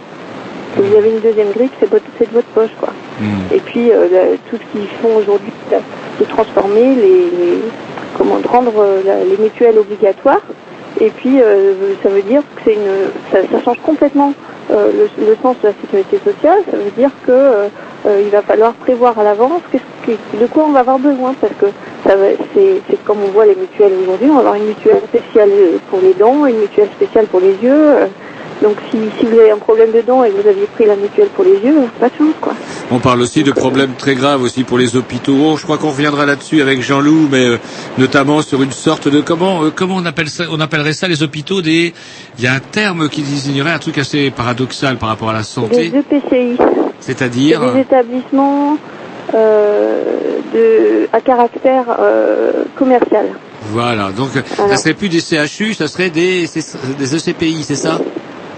Si 0.75 0.81
vous 0.81 0.95
avez 0.95 1.09
une 1.09 1.21
deuxième 1.21 1.51
grippe, 1.51 1.73
c'est 1.79 1.89
c'est 2.19 2.27
de 2.27 2.33
votre 2.33 2.49
poche 2.53 2.75
quoi. 2.79 2.89
Et 3.51 3.61
puis 3.61 3.91
euh, 3.91 4.37
tout 4.49 4.57
ce 4.57 4.71
qu'ils 4.71 4.89
font 5.01 5.17
aujourd'hui, 5.17 5.53
de 6.19 6.25
transformer 6.25 6.95
les, 6.95 7.31
les- 7.31 7.63
comment 8.17 8.39
rendre 8.49 8.77
euh, 8.79 9.03
la- 9.03 9.25
les 9.25 9.37
mutuelles 9.37 9.79
obligatoires. 9.79 10.41
Et 10.99 11.11
puis 11.11 11.41
euh, 11.41 11.95
ça 12.03 12.09
veut 12.09 12.23
dire 12.23 12.41
que 12.43 12.61
c'est 12.65 12.75
une, 12.75 13.11
ça, 13.31 13.39
ça 13.51 13.61
change 13.63 13.79
complètement 13.81 14.33
euh, 14.71 14.91
le, 14.93 15.25
le 15.25 15.37
sens 15.43 15.57
de 15.61 15.69
la 15.69 15.73
sécurité 15.81 16.19
sociale. 16.25 16.59
Ça 16.71 16.77
veut 16.77 16.91
dire 16.91 17.11
que 17.25 17.69
il 18.21 18.31
va 18.31 18.41
falloir 18.43 18.73
prévoir 18.75 19.17
à 19.19 19.23
l'avance 19.23 19.63
de 20.33 20.47
quoi 20.47 20.65
on 20.65 20.73
va 20.73 20.81
avoir 20.81 20.99
besoin 20.99 21.35
parce 21.35 21.53
que 21.55 21.67
c'est, 22.53 22.81
c'est 22.89 23.03
comme 23.05 23.23
on 23.23 23.29
voit 23.31 23.45
les 23.45 23.55
mutuelles 23.55 23.93
aujourd'hui. 23.93 24.29
On 24.29 24.35
va 24.35 24.39
avoir 24.41 24.55
une 24.55 24.67
mutuelle 24.67 25.03
spéciale 25.07 25.79
pour 25.89 26.01
les 26.01 26.13
dents, 26.15 26.45
une 26.47 26.59
mutuelle 26.59 26.89
spéciale 26.95 27.27
pour 27.27 27.39
les 27.41 27.55
yeux. 27.55 27.95
Euh, 28.61 28.67
donc 28.67 28.77
si, 28.91 28.97
si 29.19 29.25
vous 29.25 29.37
avez 29.39 29.51
un 29.51 29.57
problème 29.57 29.91
de 29.91 30.01
dents 30.01 30.23
et 30.23 30.29
que 30.31 30.41
vous 30.41 30.47
aviez 30.47 30.65
pris 30.67 30.85
la 30.85 30.95
mutuelle 30.95 31.27
pour 31.35 31.43
les 31.43 31.57
yeux, 31.59 31.75
pas 31.99 32.09
de 32.09 32.15
chance 32.17 32.33
quoi. 32.39 32.53
On 32.91 32.99
parle 32.99 33.21
aussi 33.21 33.43
de 33.43 33.51
problèmes 33.51 33.93
très 33.97 34.15
graves 34.15 34.41
aussi 34.43 34.63
pour 34.63 34.77
les 34.77 34.95
hôpitaux. 34.95 35.35
Oh, 35.53 35.57
je 35.57 35.63
crois 35.63 35.77
qu'on 35.77 35.89
reviendra 35.89 36.25
là-dessus 36.25 36.61
avec 36.61 36.81
Jean-Loup, 36.81 37.27
mais 37.31 37.45
euh, 37.45 37.57
notamment 37.97 38.41
sur 38.41 38.61
une 38.63 38.71
sorte 38.71 39.07
de 39.07 39.21
comment 39.21 39.63
euh, 39.63 39.71
comment 39.73 39.95
on 39.97 40.05
appelle 40.05 40.29
ça 40.29 40.43
On 40.51 40.59
appellerait 40.59 40.93
ça 40.93 41.07
les 41.07 41.23
hôpitaux 41.23 41.61
des. 41.61 41.93
Il 42.37 42.43
y 42.43 42.47
a 42.47 42.53
un 42.53 42.59
terme 42.59 43.09
qui 43.09 43.21
désignerait 43.21 43.71
un 43.71 43.79
truc 43.79 43.97
assez 43.97 44.29
paradoxal 44.31 44.97
par 44.97 45.09
rapport 45.09 45.29
à 45.29 45.33
la 45.33 45.43
santé, 45.43 45.89
Des 45.89 45.99
EPCI. 45.99 46.57
c'est-à-dire 46.99 47.61
C'est 47.63 47.73
des 47.73 47.79
établissements 47.81 48.77
euh, 49.33 50.03
de, 50.53 51.07
à 51.13 51.21
caractère 51.21 51.85
euh, 51.99 52.51
commercial. 52.75 53.27
voilà. 53.71 54.11
Donc 54.11 54.35
euh, 54.35 54.41
Voilà. 54.57 54.75
ça 54.75 54.83
serait 54.83 54.93
plus 54.93 55.09
des 55.09 55.19
CHU, 55.21 55.73
ça 55.73 55.87
serait 55.87 56.09
des 56.09 56.47
des 56.99 57.15
ECPI, 57.15 57.63
c'est 57.63 57.75
ça? 57.75 57.99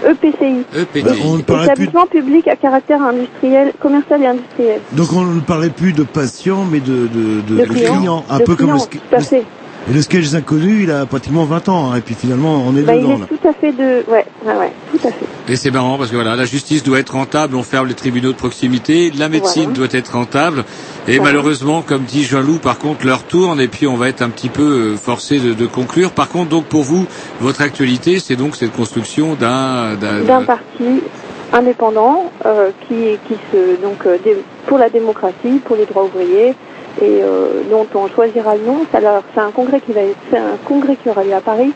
EPCI. 0.02 0.64
EPTI. 0.76 1.02
Bah, 1.02 1.10
on 1.24 1.36
ne 1.36 1.42
plus. 1.42 1.64
Établissement 1.64 2.06
public 2.06 2.48
à 2.48 2.56
caractère 2.56 3.00
industriel, 3.02 3.72
commercial 3.80 4.22
et 4.22 4.26
industriel. 4.26 4.80
Donc 4.92 5.12
on 5.12 5.22
ne 5.24 5.40
parlait 5.40 5.70
plus 5.70 5.92
de 5.92 6.02
patients, 6.04 6.64
mais 6.70 6.80
de, 6.80 7.06
de, 7.06 7.40
de, 7.40 7.56
De 7.56 7.60
de 7.60 7.64
clients. 7.66 7.98
clients. 7.98 8.24
Un 8.28 8.38
De 8.38 8.44
peu 8.44 8.56
comme 8.56 8.70
le, 8.70 8.72
clients, 8.74 8.84
sk- 8.86 8.98
tout 9.10 9.16
à 9.16 9.20
fait. 9.20 9.44
Et 9.90 9.92
le 9.92 10.00
sketch 10.00 10.22
des 10.22 10.34
inconnus, 10.34 10.84
il 10.84 10.90
a 10.90 11.04
pratiquement 11.06 11.44
20 11.44 11.68
ans. 11.68 11.90
hein, 11.92 11.96
et 11.96 12.00
puis 12.00 12.14
finalement, 12.14 12.64
on 12.66 12.74
est 12.76 12.82
Bah, 12.82 12.94
il 12.94 13.02
dedans. 13.02 13.16
est 13.16 13.20
là. 13.20 13.26
tout 13.28 13.48
à 13.48 13.52
fait 13.52 13.72
de... 13.72 14.04
Ouais, 14.10 14.24
ouais, 14.46 14.56
ouais, 14.56 14.72
tout 14.92 15.06
à 15.06 15.10
fait. 15.10 15.26
Et 15.52 15.56
c'est 15.56 15.70
marrant 15.70 15.98
parce 15.98 16.10
que 16.10 16.14
voilà, 16.16 16.36
la 16.36 16.46
justice 16.46 16.82
doit 16.82 16.98
être 16.98 17.10
rentable, 17.12 17.54
on 17.54 17.62
ferme 17.62 17.86
les 17.88 17.94
tribunaux 17.94 18.32
de 18.32 18.36
proximité, 18.36 19.10
la 19.16 19.28
médecine 19.28 19.64
Voilà. 19.64 19.76
doit 19.88 19.98
être 19.98 20.12
rentable, 20.14 20.64
et 21.06 21.18
Voilà. 21.18 21.32
malheureusement, 21.32 21.82
comme 21.82 22.04
dit 22.04 22.24
Jean-Loup, 22.24 22.58
par 22.60 22.78
contre, 22.78 23.04
leur 23.04 23.24
tourne, 23.24 23.60
et 23.60 23.68
puis 23.68 23.86
on 23.86 23.96
va 23.96 24.08
être 24.08 24.22
un 24.22 24.30
petit 24.30 24.48
peu 24.48 24.62
euh, 24.62 24.96
forcé 24.96 25.38
de, 25.38 25.52
de 25.52 25.66
conclure. 25.66 26.12
Par 26.12 26.30
contre, 26.30 26.48
donc 26.48 26.64
pour 26.64 26.82
vous, 26.82 27.04
votre 27.40 27.60
actualité, 27.60 28.20
c'est 28.20 28.36
donc 28.36 28.56
cette 28.56 28.72
construction 28.72 29.34
d'un 29.34 29.96
d'un- 29.96 30.22
D'un 30.22 30.42
parti 30.44 31.02
indépendant 31.52 32.30
euh, 32.46 32.70
qui, 32.88 32.94
qui 33.28 33.34
se... 33.52 33.80
Donc, 33.82 34.06
euh, 34.06 34.16
dé- 34.24 34.36
pour 34.66 34.78
la 34.78 34.88
démocratie, 34.88 35.60
pour 35.64 35.76
les 35.76 35.84
droits 35.86 36.04
ouvriers 36.04 36.54
et 37.02 37.22
euh, 37.22 37.62
dont 37.70 37.86
on 37.94 38.08
choisira 38.08 38.56
le 38.56 38.64
nom. 38.64 38.86
C'est 38.90 38.98
alors- 38.98 39.22
c'est 39.34 39.40
un 39.40 39.52
congrès 39.52 39.80
qui 39.80 39.92
va 39.92 40.02
être, 40.02 40.34
un 40.34 40.58
congrès 40.64 40.96
qui 40.96 41.10
aura 41.10 41.24
lieu 41.24 41.34
à 41.34 41.40
Paris 41.40 41.72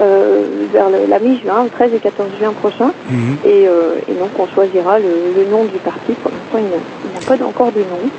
euh, 0.00 0.66
vers 0.72 0.90
le- 0.90 1.06
la 1.06 1.18
mi-juin, 1.20 1.64
le 1.64 1.70
13 1.70 1.92
et 1.94 2.00
14 2.00 2.30
juin 2.38 2.52
prochain. 2.54 2.92
Mhm. 3.10 3.38
Et, 3.44 3.68
euh, 3.68 3.96
et 4.08 4.14
donc 4.14 4.30
on 4.38 4.46
choisira 4.48 4.98
le, 4.98 5.32
le 5.36 5.44
nom 5.46 5.64
du 5.64 5.78
parti. 5.80 6.14
Pour 6.14 6.30
l'instant, 6.32 6.58
il 6.58 6.64
n'y 6.66 6.74
a, 6.74 7.20
pas 7.38 7.44
encore 7.44 7.72
de 7.72 7.80
nom, 7.80 8.10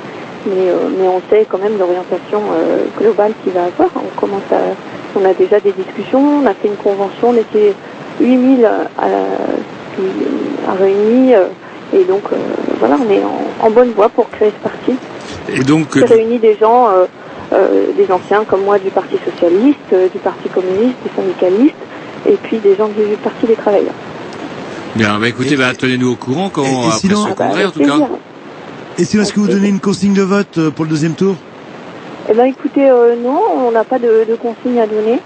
mais, 0.46 0.70
euh, 0.70 0.88
mais 0.98 1.08
on 1.08 1.20
sait 1.30 1.46
quand 1.50 1.58
même 1.58 1.78
l'orientation 1.78 2.40
globale 2.98 3.32
qu'il 3.42 3.52
va 3.52 3.64
avoir. 3.64 3.90
On 3.96 4.20
commence 4.20 4.42
à, 4.52 4.74
on 5.20 5.24
a 5.24 5.34
déjà 5.34 5.60
des 5.60 5.72
discussions, 5.72 6.20
on 6.42 6.46
a 6.46 6.54
fait 6.54 6.68
une 6.68 6.76
convention, 6.76 7.30
on 7.30 7.36
était 7.36 7.74
8000 8.20 8.64
à, 8.64 8.88
à, 8.98 10.74
réunis, 10.78 11.34
et 11.92 12.04
donc 12.04 12.22
voilà, 12.78 12.98
on 13.04 13.10
est 13.10 13.22
en, 13.24 13.66
en 13.66 13.70
bonne 13.70 13.92
voie 13.92 14.08
pour 14.08 14.28
créer 14.30 14.52
ce 14.56 14.62
parti. 14.62 14.96
Et 15.48 15.62
donc, 15.62 15.90
qui 15.90 16.04
réunit 16.04 16.38
des 16.38 16.56
gens, 16.56 16.88
euh, 16.90 17.04
euh, 17.52 17.86
des 17.96 18.10
anciens 18.10 18.44
comme 18.44 18.62
moi 18.64 18.78
du 18.78 18.90
Parti 18.90 19.16
socialiste, 19.24 19.78
euh, 19.92 20.08
du 20.08 20.18
Parti 20.18 20.48
communiste, 20.48 20.96
des 21.04 21.10
syndicalistes, 21.14 21.74
et 22.26 22.36
puis 22.42 22.58
des 22.58 22.74
gens 22.76 22.88
du 22.88 23.02
Parti 23.22 23.46
des 23.46 23.54
travailleurs. 23.54 23.92
bien, 24.96 25.18
bah 25.18 25.28
écoutez, 25.28 25.56
bah, 25.56 25.72
tenez-nous 25.78 26.12
au 26.12 26.16
courant 26.16 26.48
quand, 26.50 26.64
et 26.64 26.86
après 26.86 26.98
sinon- 26.98 27.24
ce 27.24 27.28
Ah 27.30 27.34
bah, 27.36 27.44
congrès, 27.46 27.64
en 27.64 27.68
avec 27.68 27.72
tout 27.74 27.80
cas. 27.80 27.86
plaisir. 27.86 28.08
Et 28.98 29.04
sinon, 29.04 29.22
est-ce 29.24 29.32
que 29.32 29.40
vous 29.40 29.48
donnez 29.48 29.68
une 29.68 29.80
consigne 29.80 30.14
de 30.14 30.22
vote 30.22 30.56
euh, 30.58 30.70
pour 30.70 30.84
le 30.84 30.90
deuxième 30.90 31.14
tour? 31.14 31.34
Eh 32.30 32.32
ben 32.32 32.44
écoutez, 32.46 32.88
euh, 32.88 33.16
non, 33.22 33.40
on 33.66 33.70
n'a 33.72 33.84
pas 33.84 33.98
de, 33.98 34.24
de 34.28 34.34
consigne 34.36 34.80
à 34.80 34.86
donner. 34.86 35.18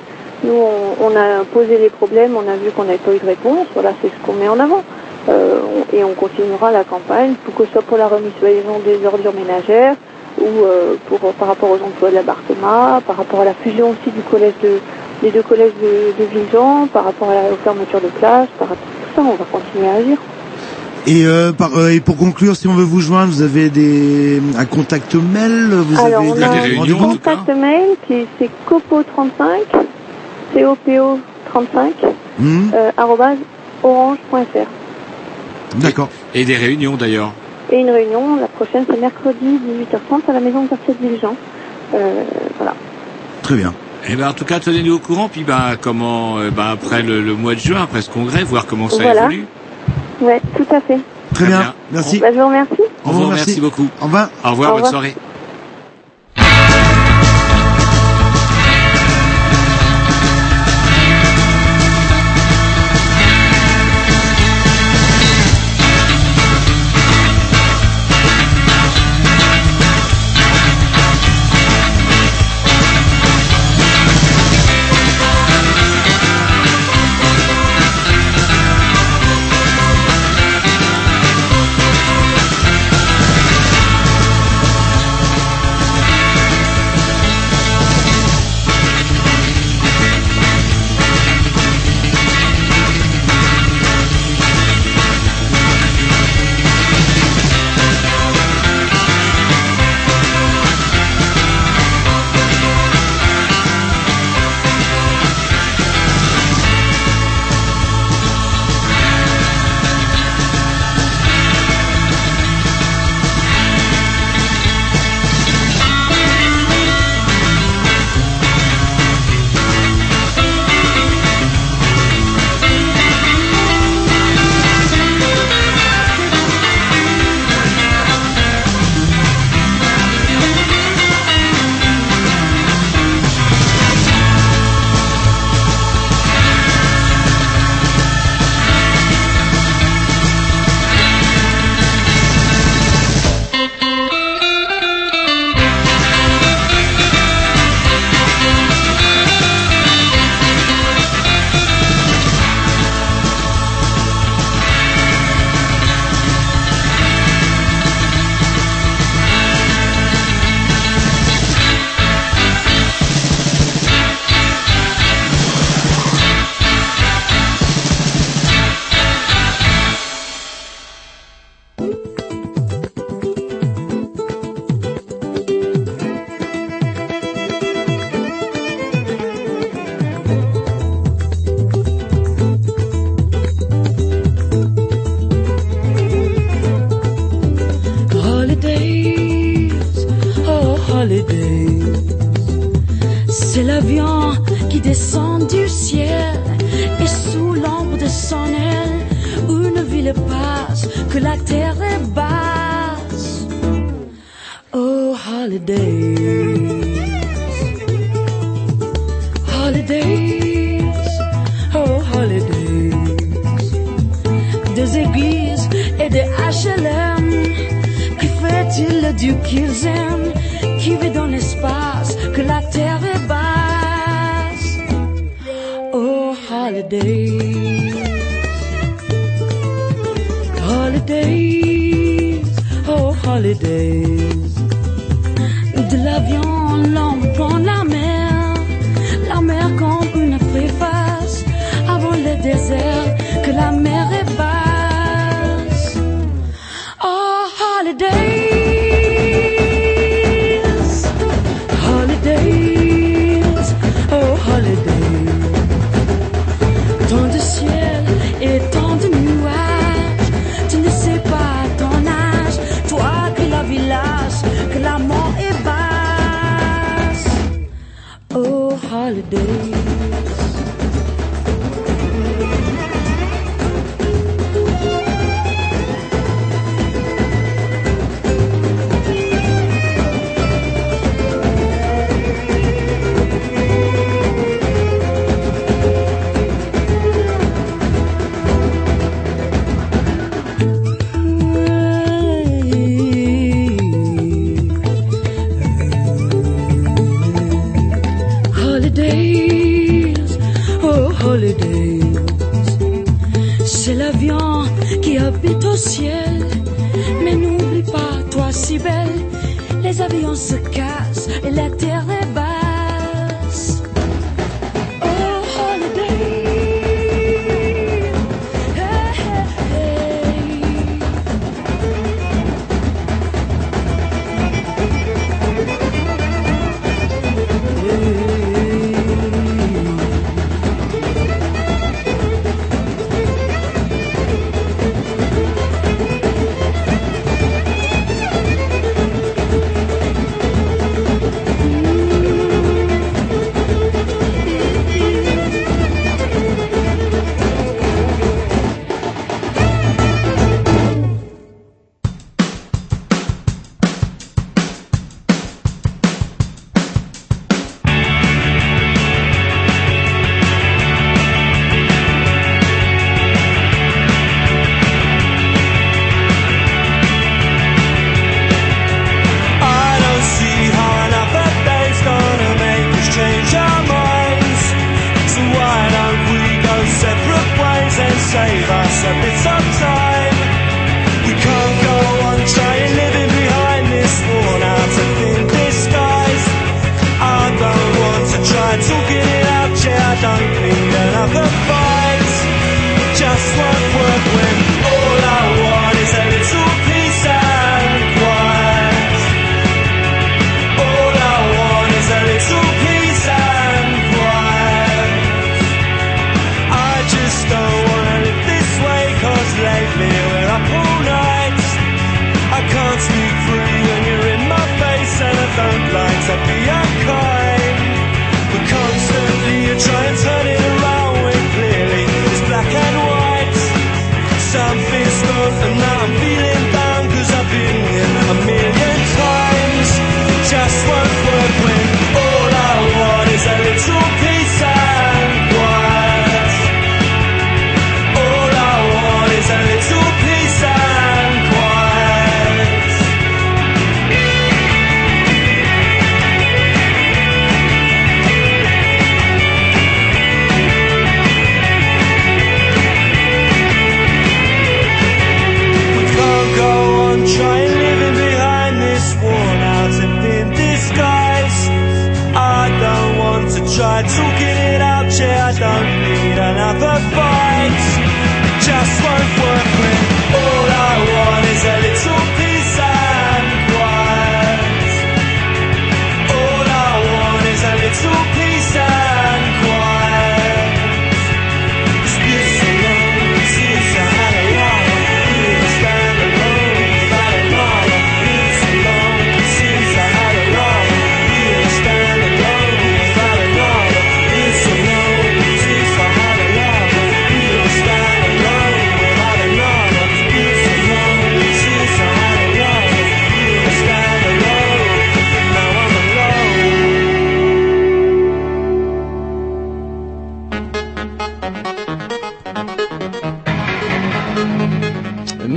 Nous, 0.42 0.52
on, 0.54 1.04
on 1.04 1.16
a 1.16 1.44
posé 1.52 1.78
les 1.78 1.90
problèmes, 1.90 2.32
on 2.36 2.48
a 2.50 2.56
vu 2.56 2.70
qu'on 2.74 2.84
n'avait 2.84 2.98
pas 2.98 3.12
eu 3.14 3.18
de 3.18 3.26
réponse. 3.26 3.66
Voilà, 3.74 3.92
c'est 4.02 4.08
ce 4.08 4.26
qu'on 4.26 4.32
met 4.32 4.48
en 4.48 4.58
avant. 4.58 4.82
Euh, 5.28 5.58
et 5.92 6.02
on 6.02 6.14
continuera 6.14 6.72
la 6.72 6.84
campagne, 6.84 7.34
pour 7.44 7.54
que 7.54 7.66
ce 7.66 7.72
soit 7.72 7.82
pour 7.82 7.98
la 7.98 8.08
remise 8.08 8.32
des 8.40 9.06
ordures 9.06 9.34
ménagères 9.34 9.94
ou 10.40 10.65
euh, 10.65 10.94
pour 11.06 11.19
par 11.35 11.48
rapport 11.48 11.70
aux 11.70 11.82
emplois 11.85 12.10
de 12.10 12.15
la 12.16 12.23
Barthema, 12.23 13.01
par 13.06 13.16
rapport 13.16 13.40
à 13.40 13.44
la 13.44 13.55
fusion 13.55 13.90
aussi 13.90 14.10
du 14.10 14.23
collège 14.23 14.55
de 14.62 14.78
des 15.23 15.31
deux 15.32 15.43
collèges 15.43 15.73
de, 15.82 16.12
de 16.23 16.28
Vigan, 16.31 16.86
par 16.93 17.05
rapport 17.05 17.28
à 17.31 17.35
la, 17.35 17.52
aux 17.52 17.56
fermetures 17.65 18.01
de 18.01 18.09
classes, 18.19 18.48
par 18.59 18.69
rapport 18.69 18.85
à 18.86 19.06
tout 19.06 19.15
ça, 19.16 19.23
on 19.23 19.35
va 19.35 19.44
continuer 19.51 19.89
à 19.89 19.94
agir. 19.94 20.19
et, 21.09 21.27
euh, 21.27 21.52
par- 21.52 21.77
euh, 21.77 21.89
et 21.90 22.01
pour 22.01 22.16
conclure, 22.16 22.55
si 22.55 22.69
on 22.69 22.74
veut 22.74 22.85
vous 22.85 23.01
joindre, 23.01 23.32
vous 23.32 23.43
avez 23.43 23.69
des 23.69 24.40
un 24.56 24.65
contact 24.66 25.15
mail, 25.15 25.70
vous 25.73 25.98
Alors, 25.98 26.20
avez 26.20 26.31
on 26.31 26.43
a 26.43 26.47
un 26.47 26.77
rendez-vous 26.78 27.09
contact 27.09 27.48
mail 27.48 27.97
qui 28.06 28.27
c'est 28.39 28.51
copo35, 28.69 29.86
COPO35, 30.55 31.93
Hmm, 32.39 32.70
euh, 32.73 32.90
arobase 32.97 33.39
orange.fr. 33.82 34.69
D'accord. 35.81 36.09
Et 36.35 36.44
des 36.44 36.56
réunions 36.56 36.97
d'ailleurs. 36.97 37.32
Et 37.70 37.80
une 37.80 37.90
réunion, 37.90 38.36
la 38.36 38.48
prochaine 38.48 38.84
c'est 38.90 38.98
mercredi 38.98 39.44
18h30 39.44 40.30
à 40.30 40.32
la 40.32 40.40
maison 40.40 40.64
de 40.64 40.68
quartier 40.68 40.94
de 40.94 40.98
Villejean. 41.06 41.36
Euh, 41.94 42.22
voilà. 42.56 42.74
Très 43.42 43.56
bien. 43.56 43.72
Eh 44.08 44.16
ben, 44.16 44.28
en 44.28 44.32
tout 44.32 44.44
cas, 44.44 44.58
tenez-nous 44.60 44.94
au 44.94 44.98
courant, 44.98 45.28
puis 45.28 45.42
bah, 45.44 45.72
comment, 45.80 46.38
euh, 46.38 46.50
bah, 46.50 46.70
après 46.72 47.02
le, 47.02 47.20
le 47.20 47.34
mois 47.34 47.54
de 47.54 47.60
juin, 47.60 47.82
après 47.82 48.00
ce 48.00 48.10
congrès, 48.10 48.42
voir 48.44 48.66
comment 48.66 48.88
ça 48.88 49.02
Voilà. 49.02 49.22
évolue. 49.22 49.46
Ouais, 50.20 50.40
tout 50.56 50.66
à 50.74 50.80
fait. 50.80 50.98
Très 51.34 51.46
bien. 51.46 51.74
Merci. 51.92 52.18
Bah, 52.18 52.28
je 52.32 52.38
vous 52.38 52.46
remercie. 52.46 52.82
Au 53.04 53.10
revoir, 53.10 53.30
merci 53.30 53.60
beaucoup. 53.60 53.86
Au 54.00 54.04
revoir. 54.04 54.30
Au 54.44 54.50
revoir, 54.50 54.74
Au 54.74 54.80
bonne 54.80 54.90
soirée. 54.90 55.14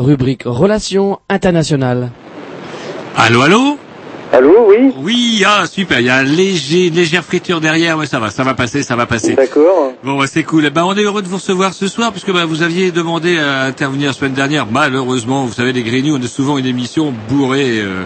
Rubrique 0.00 0.44
Relations 0.46 1.18
internationales. 1.28 2.10
Allô, 3.16 3.42
allô? 3.42 3.78
Allô, 4.32 4.68
oui 4.68 4.92
Oui, 4.96 5.42
ah 5.44 5.66
super, 5.66 5.98
il 5.98 6.06
y 6.06 6.08
a 6.08 6.16
un 6.18 6.22
léger, 6.22 6.86
une 6.86 6.94
légère 6.94 7.24
friture 7.24 7.60
derrière, 7.60 7.98
ouais 7.98 8.06
ça 8.06 8.20
va, 8.20 8.30
ça 8.30 8.44
va 8.44 8.54
passer, 8.54 8.84
ça 8.84 8.94
va 8.94 9.04
passer. 9.06 9.34
D'accord. 9.34 9.92
Bon, 10.04 10.16
bah, 10.16 10.26
c'est 10.28 10.44
cool. 10.44 10.64
Eh 10.66 10.70
Ben, 10.70 10.84
on 10.84 10.94
est 10.94 11.02
heureux 11.02 11.20
de 11.22 11.26
vous 11.26 11.36
recevoir 11.36 11.74
ce 11.74 11.88
soir, 11.88 12.12
puisque 12.12 12.32
bah, 12.32 12.44
vous 12.44 12.62
aviez 12.62 12.92
demandé 12.92 13.38
à 13.38 13.64
intervenir 13.64 14.08
la 14.08 14.12
semaine 14.12 14.32
dernière. 14.32 14.66
Malheureusement, 14.70 15.46
vous 15.46 15.52
savez, 15.52 15.72
les 15.72 15.82
Grignoux, 15.82 16.16
on 16.16 16.22
a 16.22 16.28
souvent 16.28 16.58
une 16.58 16.66
émission 16.66 17.12
bourrée. 17.28 17.80
euh, 17.80 18.04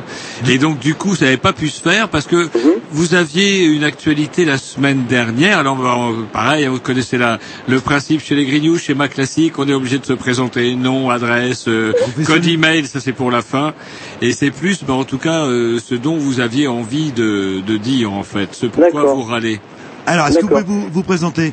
et 0.48 0.56
donc, 0.56 0.78
du 0.78 0.94
coup, 0.94 1.14
ça 1.14 1.26
n'avait 1.26 1.36
pas 1.36 1.52
pu 1.52 1.68
se 1.68 1.82
faire, 1.82 2.08
parce 2.08 2.26
que 2.26 2.48
vous 2.90 3.14
aviez 3.14 3.66
une 3.66 3.84
actualité 3.84 4.46
la 4.46 4.56
semaine 4.56 5.04
dernière. 5.06 5.58
Alors, 5.58 5.76
bah, 5.76 5.98
pareil, 6.32 6.66
vous 6.68 6.80
connaissez 6.80 7.18
la, 7.18 7.38
le 7.68 7.80
principe 7.80 8.22
chez 8.24 8.34
les 8.34 8.46
Grignoux, 8.46 8.78
schéma 8.78 9.08
classique, 9.08 9.58
on 9.58 9.68
est 9.68 9.74
obligé 9.74 9.98
de 9.98 10.06
se 10.06 10.14
présenter, 10.14 10.74
nom, 10.74 11.10
adresse, 11.10 11.66
euh, 11.68 11.92
code 12.26 12.46
email, 12.46 12.86
ça 12.86 12.98
c'est 13.00 13.12
pour 13.12 13.30
la 13.30 13.42
fin. 13.42 13.74
Et 14.22 14.32
c'est 14.32 14.50
plus, 14.50 14.84
bah, 14.84 14.94
en 14.94 15.04
tout 15.04 15.18
cas, 15.18 15.44
euh, 15.44 15.78
ce 15.86 15.94
dont 15.94 16.13
vous 16.16 16.40
aviez 16.40 16.68
envie 16.68 17.12
de, 17.12 17.60
de 17.60 17.76
dire, 17.76 18.12
en 18.12 18.22
fait, 18.22 18.52
ce 18.52 18.66
pourquoi 18.66 19.04
vous 19.04 19.22
râlez. 19.22 19.60
Alors, 20.06 20.26
est-ce 20.26 20.38
que 20.38 20.42
vous 20.42 20.48
pouvez 20.48 20.62
vous, 20.62 20.86
vous 20.92 21.02
présenter? 21.02 21.52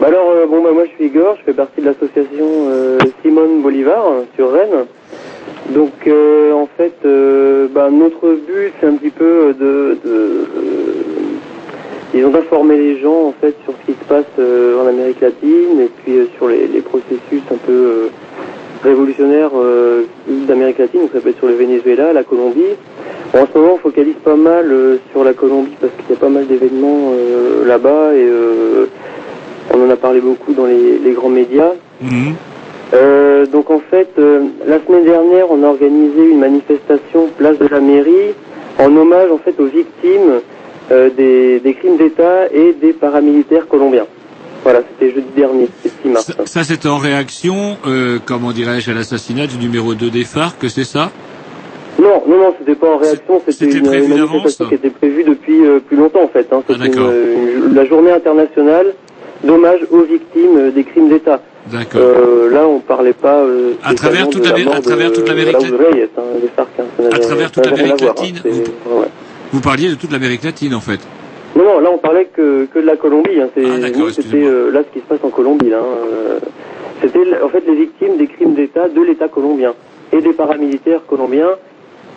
Bah 0.00 0.06
alors, 0.06 0.30
euh, 0.30 0.46
bon, 0.46 0.62
bah, 0.62 0.70
moi 0.72 0.84
je 0.86 0.90
suis 0.92 1.06
Igor, 1.06 1.36
je 1.38 1.44
fais 1.44 1.52
partie 1.52 1.80
de 1.80 1.86
l'association 1.86 2.46
euh, 2.68 2.98
Simone 3.22 3.60
Bolivar 3.62 4.06
euh, 4.06 4.22
sur 4.36 4.52
Rennes. 4.52 4.86
Donc, 5.70 5.92
euh, 6.06 6.52
en 6.52 6.68
fait, 6.76 6.94
euh, 7.04 7.68
bah, 7.74 7.88
notre 7.90 8.28
but, 8.46 8.72
c'est 8.80 8.86
un 8.86 8.94
petit 8.94 9.10
peu 9.10 9.54
de, 9.58 9.98
de, 10.04 10.48
ils 12.14 12.24
ont 12.24 12.34
informé 12.34 12.76
les 12.76 13.00
gens 13.00 13.28
en 13.28 13.34
fait 13.40 13.54
sur 13.64 13.72
ce 13.80 13.92
qui 13.92 13.98
se 13.98 14.04
passe 14.08 14.24
euh, 14.38 14.82
en 14.82 14.86
Amérique 14.86 15.20
latine 15.20 15.80
et 15.80 15.88
puis 16.02 16.16
euh, 16.16 16.26
sur 16.36 16.48
les, 16.48 16.66
les 16.66 16.80
processus 16.80 17.42
un 17.52 17.58
peu 17.66 17.72
euh, 17.72 18.08
révolutionnaires 18.82 19.50
euh, 19.54 20.04
d'Amérique 20.28 20.78
latine. 20.78 21.02
Donc 21.02 21.10
ça 21.12 21.20
peut 21.20 21.28
être 21.30 21.38
sur 21.38 21.48
le 21.48 21.54
Venezuela, 21.54 22.12
la 22.12 22.24
Colombie. 22.24 22.74
Bon, 23.32 23.42
en 23.42 23.46
ce 23.46 23.58
moment, 23.58 23.74
on 23.74 23.78
focalise 23.78 24.16
pas 24.24 24.34
mal 24.34 24.66
euh, 24.72 24.96
sur 25.12 25.22
la 25.22 25.34
Colombie 25.34 25.76
parce 25.80 25.92
qu'il 25.92 26.10
y 26.10 26.18
a 26.18 26.20
pas 26.20 26.28
mal 26.28 26.46
d'événements 26.46 27.12
euh, 27.12 27.64
là-bas 27.64 28.14
et 28.14 28.24
euh, 28.24 28.86
on 29.72 29.86
en 29.86 29.90
a 29.90 29.96
parlé 29.96 30.20
beaucoup 30.20 30.52
dans 30.52 30.66
les, 30.66 30.98
les 30.98 31.12
grands 31.12 31.28
médias. 31.28 31.72
Mhm. 32.00 32.34
Donc 33.52 33.70
en 33.70 33.80
fait, 33.90 34.10
la 34.66 34.78
semaine 34.84 35.04
dernière, 35.04 35.50
on 35.50 35.62
a 35.62 35.66
organisé 35.68 36.30
une 36.30 36.40
manifestation 36.40 37.28
place 37.36 37.58
de 37.58 37.66
la 37.66 37.80
mairie 37.80 38.34
en 38.78 38.94
hommage 38.96 39.30
en 39.30 39.38
fait 39.38 39.58
aux 39.60 39.66
victimes 39.66 40.40
des, 40.90 41.60
des 41.60 41.74
crimes 41.74 41.96
d'État 41.96 42.46
et 42.52 42.74
des 42.80 42.92
paramilitaires 42.92 43.66
colombiens. 43.68 44.06
Voilà, 44.62 44.80
c'était 44.90 45.14
jeudi 45.14 45.28
dernier, 45.36 45.68
c'était 45.82 45.94
6 46.02 46.08
mars. 46.08 46.32
Ça, 46.44 46.64
c'était 46.64 46.88
en 46.88 46.98
réaction, 46.98 47.76
comment 48.26 48.52
dirais-je, 48.52 48.90
à 48.90 48.94
l'assassinat 48.94 49.46
du 49.46 49.56
numéro 49.58 49.94
2 49.94 50.10
des 50.10 50.24
FARC, 50.24 50.68
c'est 50.68 50.84
ça? 50.84 51.10
Non, 51.98 52.22
non, 52.26 52.38
non, 52.38 52.54
c'était 52.58 52.74
pas 52.74 52.88
en 52.94 52.96
réaction, 52.98 53.42
c'était 53.46 53.66
une, 53.66 53.86
une 53.92 54.08
manifestation 54.08 54.66
qui 54.68 54.74
était 54.74 54.90
prévue 54.90 55.24
depuis 55.24 55.64
euh, 55.66 55.80
plus 55.80 55.96
longtemps 55.96 56.22
en 56.24 56.28
fait. 56.28 56.46
Hein. 56.52 56.62
C'était 56.66 56.86
une- 56.86 56.90
d'accord. 56.92 57.10
une- 57.10 57.74
la 57.74 57.84
journée 57.84 58.10
internationale 58.12 58.94
d'hommage 59.44 59.80
aux 59.90 60.02
victimes 60.02 60.56
euh, 60.56 60.70
des 60.70 60.84
crimes 60.84 61.08
d'État. 61.08 61.40
D'accord. 61.70 62.00
Euh, 62.00 62.50
là, 62.50 62.66
on 62.66 62.78
parlait 62.80 63.12
pas 63.12 63.36
euh, 63.40 63.72
À 63.84 63.92
travers 63.94 64.28
toute 64.30 64.42
de 64.42 64.48
la 64.66 64.76
à 64.76 64.80
travers 64.80 65.12
toute 65.12 65.28
l'Amérique 65.28 65.56
Reyes, 65.58 66.08
hein, 66.16 66.22
hein, 66.22 66.22
n'avait- 67.02 67.18
travers 67.20 67.50
toute 67.52 67.66
à 67.66 67.70
l'Amérique 67.70 68.02
hein, 68.02 68.06
latine, 68.06 68.36
ouais. 68.46 69.06
Vous 69.52 69.60
parliez 69.60 69.88
de 69.90 69.94
toute 69.96 70.10
l'Amérique 70.12 70.42
latine, 70.44 70.74
en 70.74 70.80
fait. 70.80 71.00
Non, 71.56 71.64
non, 71.64 71.80
là 71.80 71.90
on 71.92 71.98
parlait 71.98 72.28
que, 72.34 72.66
que 72.72 72.78
de 72.78 72.86
la 72.86 72.96
Colombie. 72.96 73.40
Hein. 73.40 73.48
C'est, 73.54 73.64
Ah, 73.66 73.88
c'était 74.14 74.36
euh, 74.44 74.70
là 74.70 74.82
ce 74.88 74.92
qui 74.92 75.00
se 75.00 75.08
passe 75.08 75.18
en 75.24 75.30
Colombie. 75.30 75.68
Là, 75.68 75.80
C'était 77.02 77.20
en 77.42 77.48
fait 77.48 77.62
les 77.66 77.74
victimes 77.74 78.16
des 78.16 78.26
crimes 78.26 78.54
d'État 78.54 78.88
de 78.88 79.02
l'État 79.02 79.28
colombien 79.28 79.72
et 80.12 80.20
des 80.20 80.32
paramilitaires 80.32 81.00
colombiens 81.08 81.50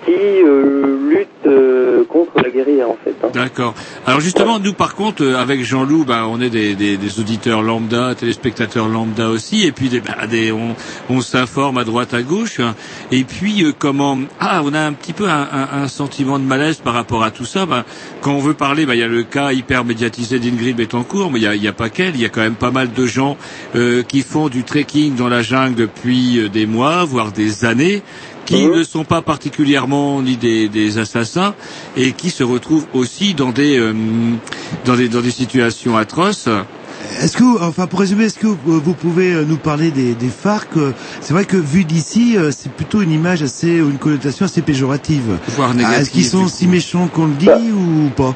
qui 0.05 0.11
euh, 0.11 1.09
luttent 1.09 1.27
euh, 1.47 2.03
contre 2.05 2.31
la 2.43 2.49
guérilla 2.49 2.87
en 2.87 2.97
fait. 3.03 3.15
hein. 3.23 3.29
D'accord. 3.33 3.73
Alors 4.05 4.19
justement, 4.19 4.59
nous 4.59 4.73
par 4.73 4.95
contre, 4.95 5.23
euh, 5.23 5.35
avec 5.37 5.63
Jean-Loup, 5.63 6.05
bah, 6.05 6.25
on 6.27 6.41
est 6.41 6.49
des, 6.49 6.75
des, 6.75 6.97
des 6.97 7.19
auditeurs 7.19 7.61
lambda, 7.61 8.13
téléspectateurs 8.15 8.87
lambda 8.89 9.29
aussi, 9.29 9.63
et 9.65 9.71
puis 9.71 9.89
des, 9.89 10.01
bah, 10.01 10.27
des, 10.29 10.51
on, 10.51 10.75
on 11.09 11.21
s'informe 11.21 11.77
à 11.77 11.83
droite 11.83 12.13
à 12.13 12.21
gauche. 12.21 12.59
hein. 12.59 12.75
Et 13.11 13.23
puis 13.23 13.63
euh, 13.63 13.71
comment 13.77 14.17
Ah, 14.39 14.61
on 14.65 14.73
a 14.73 14.79
un 14.81 14.93
petit 14.93 15.13
peu 15.13 15.27
un, 15.29 15.47
un- 15.51 15.83
un 15.83 15.87
sentiment 15.87 16.39
de 16.39 16.43
malaise 16.45 16.77
par 16.77 16.93
rapport 16.93 17.23
à 17.23 17.31
tout 17.31 17.45
ça. 17.45 17.65
Bah, 17.65 17.85
quand 18.21 18.33
on 18.33 18.39
veut 18.39 18.53
parler, 18.53 18.85
bah, 18.85 18.95
il 18.95 18.99
y 18.99 19.03
a 19.03 19.07
le 19.07 19.23
cas 19.23 19.51
hyper 19.53 19.85
médiatisé 19.85 20.39
d'Ingrid 20.39 20.75
Betancourt, 20.75 21.31
mais 21.31 21.39
il 21.39 21.43
y 21.43 21.47
a, 21.47 21.55
y 21.55 21.67
a 21.67 21.73
pas 21.73 21.89
qu'elle. 21.89 22.15
Il 22.15 22.21
y 22.21 22.25
a 22.25 22.29
quand 22.29 22.41
même 22.41 22.55
pas 22.55 22.71
mal 22.71 22.91
de 22.93 23.05
gens 23.05 23.37
euh, 23.75 24.03
qui 24.03 24.21
font 24.21 24.49
du 24.49 24.63
trekking 24.63 25.15
dans 25.15 25.29
la 25.29 25.41
jungle 25.41 25.75
depuis 25.75 26.39
euh, 26.39 26.49
des 26.49 26.65
mois, 26.65 27.03
voire 27.05 27.31
des 27.31 27.65
années 27.65 28.01
qui 28.45 28.67
ne 28.67 28.83
sont 28.83 29.03
pas 29.05 29.21
particulièrement 29.21 30.21
ni 30.21 30.37
des, 30.37 30.67
des 30.69 30.97
assassins 30.97 31.53
et 31.97 32.11
qui 32.11 32.29
se 32.29 32.43
retrouvent 32.43 32.87
aussi 32.93 33.33
dans 33.33 33.51
des 33.51 33.79
euh, 33.79 33.93
dans 34.85 34.95
des 34.95 35.09
dans 35.09 35.21
des 35.21 35.31
situations 35.31 35.97
atroces. 35.97 36.49
Est-ce 37.21 37.37
que, 37.37 37.43
enfin, 37.61 37.85
pour 37.87 37.99
résumer, 37.99 38.25
est-ce 38.25 38.39
que 38.39 38.47
euh, 38.47 38.53
vous 38.65 38.93
pouvez 38.93 39.33
euh, 39.33 39.43
nous 39.47 39.57
parler 39.57 39.91
des, 39.91 40.13
des 40.13 40.29
FARC 40.29 40.67
euh, 40.77 40.91
C'est 41.21 41.33
vrai 41.33 41.45
que 41.45 41.57
vu 41.57 41.83
d'ici, 41.83 42.37
c'est 42.51 42.71
plutôt 42.71 43.01
une 43.01 43.11
image 43.11 43.43
assez, 43.43 43.81
ou 43.81 43.89
une 43.89 43.97
connotation 43.97 44.45
assez 44.45 44.61
péjorative. 44.61 45.37
Voire 45.49 45.69
Ah, 45.71 45.75
négative, 45.75 46.01
Est-ce 46.01 46.09
qu'ils 46.11 46.25
sont 46.25 46.47
si 46.47 46.67
méchants 46.67 47.07
qu'on 47.13 47.25
le 47.27 47.33
dit 47.33 47.49
ou 47.49 48.09
pas? 48.09 48.33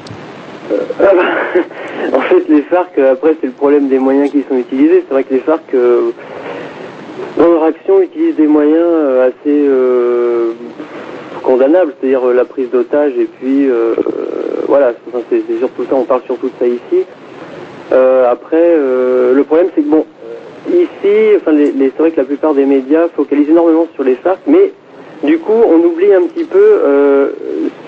En 2.12 2.20
fait, 2.20 2.48
les 2.48 2.62
FARC, 2.62 2.98
après, 3.12 3.36
c'est 3.40 3.48
le 3.48 3.52
problème 3.52 3.88
des 3.88 3.98
moyens 3.98 4.30
qui 4.30 4.44
sont 4.48 4.56
utilisés. 4.56 5.04
C'est 5.06 5.12
vrai 5.12 5.24
que 5.24 5.34
les 5.34 5.40
FARC, 5.40 5.62
euh, 5.74 6.10
dans 7.36 7.48
leur 7.48 7.64
action, 7.64 8.00
utilisent 8.02 8.36
des 8.36 8.46
moyens 8.46 8.82
euh, 8.82 9.28
assez 9.28 9.34
euh, 9.46 10.52
condamnables, 11.42 11.94
c'est-à-dire 12.00 12.28
euh, 12.28 12.34
la 12.34 12.44
prise 12.44 12.70
d'otages, 12.70 13.12
et 13.18 13.26
puis, 13.26 13.68
voilà, 14.66 14.92
c'est 15.30 15.42
surtout 15.58 15.84
ça, 15.88 15.94
on 15.94 16.04
parle 16.04 16.22
surtout 16.26 16.48
de 16.48 16.52
ça 16.58 16.66
ici. 16.66 17.04
Après, 17.90 18.76
le 18.76 19.42
problème, 19.44 19.68
c'est 19.74 19.82
que, 19.82 19.88
bon, 19.88 20.04
ici, 20.68 21.36
enfin, 21.36 21.52
c'est 21.56 21.98
vrai 21.98 22.10
que 22.10 22.18
la 22.18 22.24
plupart 22.24 22.54
des 22.54 22.66
médias 22.66 23.08
focalisent 23.16 23.48
énormément 23.48 23.86
sur 23.94 24.04
les 24.04 24.16
FARC, 24.16 24.40
mais 24.46 24.72
du 25.24 25.38
coup, 25.38 25.52
on 25.52 25.78
oublie 25.86 26.12
un 26.12 26.22
petit 26.22 26.44
peu 26.44 27.32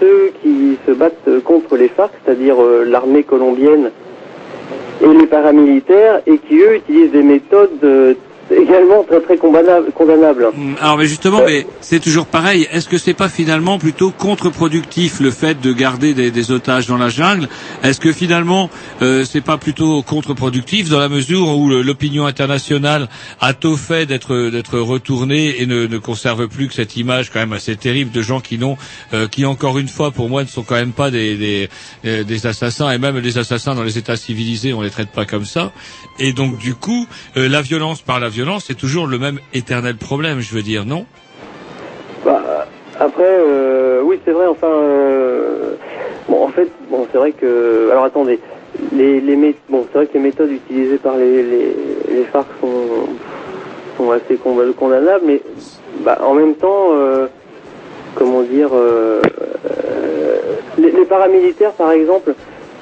ceux 0.01 0.31
qui 0.43 0.79
se 0.87 0.93
battent 0.93 1.43
contre 1.45 1.77
les 1.77 1.89
FARC, 1.89 2.13
c'est-à-dire 2.25 2.57
l'armée 2.87 3.25
colombienne 3.25 3.91
et 5.03 5.09
les 5.09 5.27
paramilitaires, 5.27 6.23
et 6.27 6.39
qui 6.39 6.61
eux 6.61 6.77
utilisent 6.77 7.13
des 7.13 7.23
méthodes 7.23 8.17
également 8.51 9.05
très 9.05 9.21
très 9.21 9.37
condamnables. 9.37 9.93
condamnables. 9.93 10.49
Alors 10.81 10.99
mais 10.99 11.07
justement, 11.07 11.43
mais 11.45 11.67
c'est 11.81 12.01
toujours 12.01 12.27
pareil. 12.27 12.67
Est-ce 12.73 12.89
que 12.89 12.99
c'est 12.99 13.15
pas 13.15 13.29
finalement 13.29 13.79
plutôt 13.79 14.11
contre-productif 14.11 15.21
le 15.21 15.31
fait 15.31 15.61
de 15.61 15.73
garder 15.73 16.15
des, 16.15 16.31
des 16.31 16.51
otages 16.51 16.87
dans 16.87 16.97
la 16.99 17.09
jungle? 17.09 17.49
Est-ce 17.83 18.01
que 18.01 18.13
finalement 18.13 18.71
euh, 19.03 19.25
c'est 19.25 19.41
pas 19.41 19.59
plutôt 19.59 20.03
contre-productif 20.03 20.89
dans 20.89 20.99
la 20.99 21.09
mesure 21.09 21.49
où 21.57 21.69
l'opinion 21.69 22.27
internationale 22.27 23.09
a 23.41 23.55
tôt 23.55 23.77
fait 23.77 24.07
d'être 24.07 24.51
d'être 24.51 24.79
retournée 24.79 25.61
et 25.63 25.67
ne, 25.67 25.87
ne 25.87 25.99
conserve 25.99 26.49
plus 26.49 26.69
que 26.69 26.75
cette 26.75 26.97
image 26.97 27.31
quand 27.31 27.41
même 27.41 27.53
assez 27.53 27.77
terrible 27.77 28.11
de 28.11 28.23
gens 28.23 28.41
qui 28.41 28.59
n'ont 28.59 28.77
euh, 29.15 29.29
qui 29.29 29.45
encore 29.45 29.79
une 29.79 29.89
fois 29.89 30.11
pour 30.11 30.29
moi 30.29 30.43
ne 30.43 30.49
sont 30.49 30.63
quand 30.63 30.75
même 30.75 30.93
pas 30.93 31.11
des 31.11 31.37
des, 31.37 31.69
euh, 32.05 32.25
des 32.25 32.47
assassins 32.47 32.91
et 32.91 32.99
même 32.99 33.19
les 33.19 33.39
assassins 33.39 33.75
dans 33.75 33.83
les 33.85 33.99
États 33.99 34.17
civilisés 34.17 34.73
on 34.73 34.83
les 34.83 34.91
traite 34.91 35.11
pas 35.11 35.25
comme 35.25 35.45
ça 35.45 35.73
et 36.19 36.33
donc 36.33 36.59
du 36.59 36.75
coup 36.75 37.07
euh, 37.37 37.49
la 37.49 37.63
violence 37.63 38.03
par 38.03 38.19
la 38.21 38.29
violence 38.29 38.40
c'est 38.61 38.75
toujours 38.75 39.07
le 39.07 39.19
même 39.19 39.39
éternel 39.53 39.97
problème 39.97 40.41
je 40.41 40.55
veux 40.55 40.63
dire 40.63 40.85
non? 40.85 41.07
Bah, 42.25 42.67
après, 42.99 43.25
euh, 43.27 44.03
oui, 44.05 44.19
c'est 44.25 44.33
vrai. 44.33 44.47
Enfin, 44.47 44.67
euh, 44.69 45.75
bon, 46.29 46.45
en 46.45 46.49
fait, 46.49 46.69
bon, 46.91 47.07
c'est 47.11 47.17
vrai 47.19 47.33
que. 47.33 47.89
Alors, 47.91 48.05
attendez. 48.05 48.39
Les, 48.93 49.21
les 49.21 49.37
bon, 49.69 49.87
c'est 49.91 49.99
vrai 49.99 50.07
que 50.07 50.15
les 50.15 50.21
méthodes 50.21 50.51
utilisées 50.51 50.99
par 50.99 51.17
les, 51.17 52.25
FARC 52.33 52.47
sont, 52.61 53.09
sont 53.97 54.11
assez 54.11 54.37
con- 54.37 54.73
condamnables, 54.79 55.25
mais 55.27 55.41
bah, 56.05 56.19
en 56.23 56.35
même 56.35 56.55
temps, 56.55 56.91
euh, 56.93 57.27
comment 58.15 58.43
dire, 58.43 58.71
les, 60.79 61.05
paramilitaires, 61.07 61.73
par 61.73 61.91
exemple, 61.91 62.35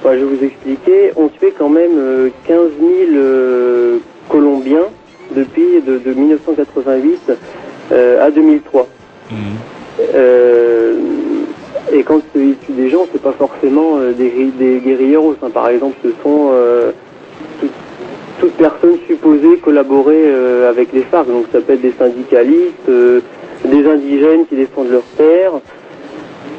bah, 0.05 0.11
je 0.15 0.25
vais 0.25 0.37
vous 0.37 0.45
expliquer, 0.45 1.13
ont 1.17 1.29
tué 1.29 1.55
quand 1.57 1.71
même 1.71 1.97
euh, 1.97 2.29
15 2.47 2.59
000 2.81 2.91
euh, 3.15 3.99
Colombiens 4.29 4.87
depuis 5.35 5.81
de, 5.87 5.99
de 5.99 6.13
1988 6.13 7.21
euh, 7.93 8.25
à 8.27 8.31
2003. 8.31 8.89
Euh, 10.15 10.95
et 11.93 12.03
quand 12.03 12.21
ils 12.35 12.57
tuent 12.59 12.73
des 12.73 12.91
gens, 12.91 13.07
c'est 13.13 13.23
pas 13.23 13.33
forcément 13.33 13.97
euh, 13.99 14.13
des, 14.13 14.31
des 14.59 14.81
guérilleros. 14.81 15.35
hein. 15.43 15.51
Par 15.53 15.69
exemple, 15.69 15.97
ce 16.03 16.11
sont 16.23 16.51
euh, 16.53 16.93
tout- 17.61 17.69
toute 18.41 18.53
personne 18.53 18.99
supposée 19.09 19.57
collaborer 19.59 20.33
avec 20.69 20.93
les 20.93 21.03
FARC. 21.03 21.27
Donc 21.27 21.47
ça 21.53 21.61
peut 21.61 21.73
être 21.73 21.81
des 21.83 21.95
syndicalistes, 21.99 22.89
des 23.65 23.87
indigènes 23.91 24.47
qui 24.47 24.55
défendent 24.57 24.91
leur 24.91 25.03
terre, 25.17 25.55
euh, 25.57 25.59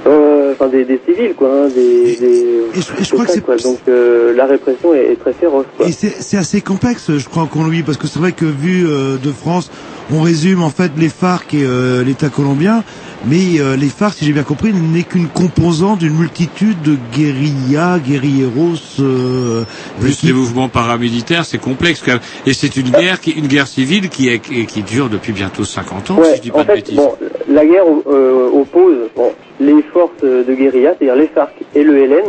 enfin 0.05 0.67
des, 0.69 0.85
des 0.85 0.99
civils 1.07 1.34
quoi. 1.35 1.49
hein, 1.51 1.67
des, 1.73 2.15
des- 2.17 2.55
c'est 2.73 3.05
ça, 3.15 3.41
quoi. 3.41 3.55
Donc 3.57 3.80
euh, 3.88 4.34
la 4.35 4.45
répression 4.45 4.93
est, 4.93 5.11
est 5.11 5.15
très 5.15 5.34
féroce. 5.34 5.65
Quoi. 5.77 5.88
Et 5.88 5.91
c'est 5.91 6.13
c'est 6.21 6.38
assez 6.38 6.61
complexe, 6.61 7.11
je 7.17 7.27
crois, 7.30 7.47
qu'on 7.51 7.65
lui, 7.67 7.84
parce 7.84 7.97
que 7.97 8.07
c'est 8.07 8.19
vrai 8.19 8.31
que 8.31 8.45
vu 8.45 8.88
euh, 8.88 9.17
de 9.17 9.31
France, 9.31 9.71
on 10.13 10.21
résume 10.21 10.61
en 10.63 10.69
fait 10.69 10.91
les 10.97 11.09
FARC 11.09 11.53
et 11.53 11.63
euh, 11.63 12.03
l'État 12.03 12.30
colombien, 12.30 12.84
mais 13.25 13.59
euh, 13.59 13.75
les 13.75 13.87
FARC, 13.89 14.13
si 14.17 14.25
j'ai 14.25 14.31
bien 14.33 14.43
compris, 14.43 14.71
n'est 14.73 15.03
qu'une 15.03 15.27
composante 15.27 15.99
d'une 15.99 16.17
multitude 16.17 16.81
de 16.81 16.95
guérillas, 17.15 17.99
guérilleros. 17.99 18.75
Euh, 18.99 19.63
plus 19.99 20.23
les 20.23 20.33
mouvements 20.33 20.69
paramilitaires 20.69 21.45
c'est 21.45 21.57
complexe 21.57 22.01
quand 22.03 22.11
même 22.13 22.21
et 22.45 22.53
c'est 22.53 22.75
une 22.77 22.89
guerre 22.89 23.19
qui 23.19 23.31
une 23.31 23.47
guerre 23.47 23.67
civile 23.67 24.09
qui 24.09 24.29
est 24.29 24.39
qui, 24.39 24.65
qui 24.65 24.81
dure 24.83 25.09
depuis 25.09 25.31
bientôt 25.33 25.63
50 25.63 26.11
ans 26.11 26.19
si 26.23 26.37
je 26.37 26.41
dis 26.41 26.51
pas 26.51 26.59
en 26.59 26.61
de 26.61 26.67
fait, 26.67 26.75
bêtises 26.75 26.95
bon, 26.97 27.15
la 27.49 27.65
guerre 27.65 27.83
euh, 28.07 28.49
oppose 28.53 29.09
bon, 29.15 29.31
les 29.59 29.81
forces 29.93 30.21
de 30.23 30.53
guérilla, 30.53 30.95
c'est-à-dire 30.97 31.15
les 31.21 31.27
FARC 31.27 31.51
et 31.75 31.83
le 31.83 32.05
LN, 32.05 32.23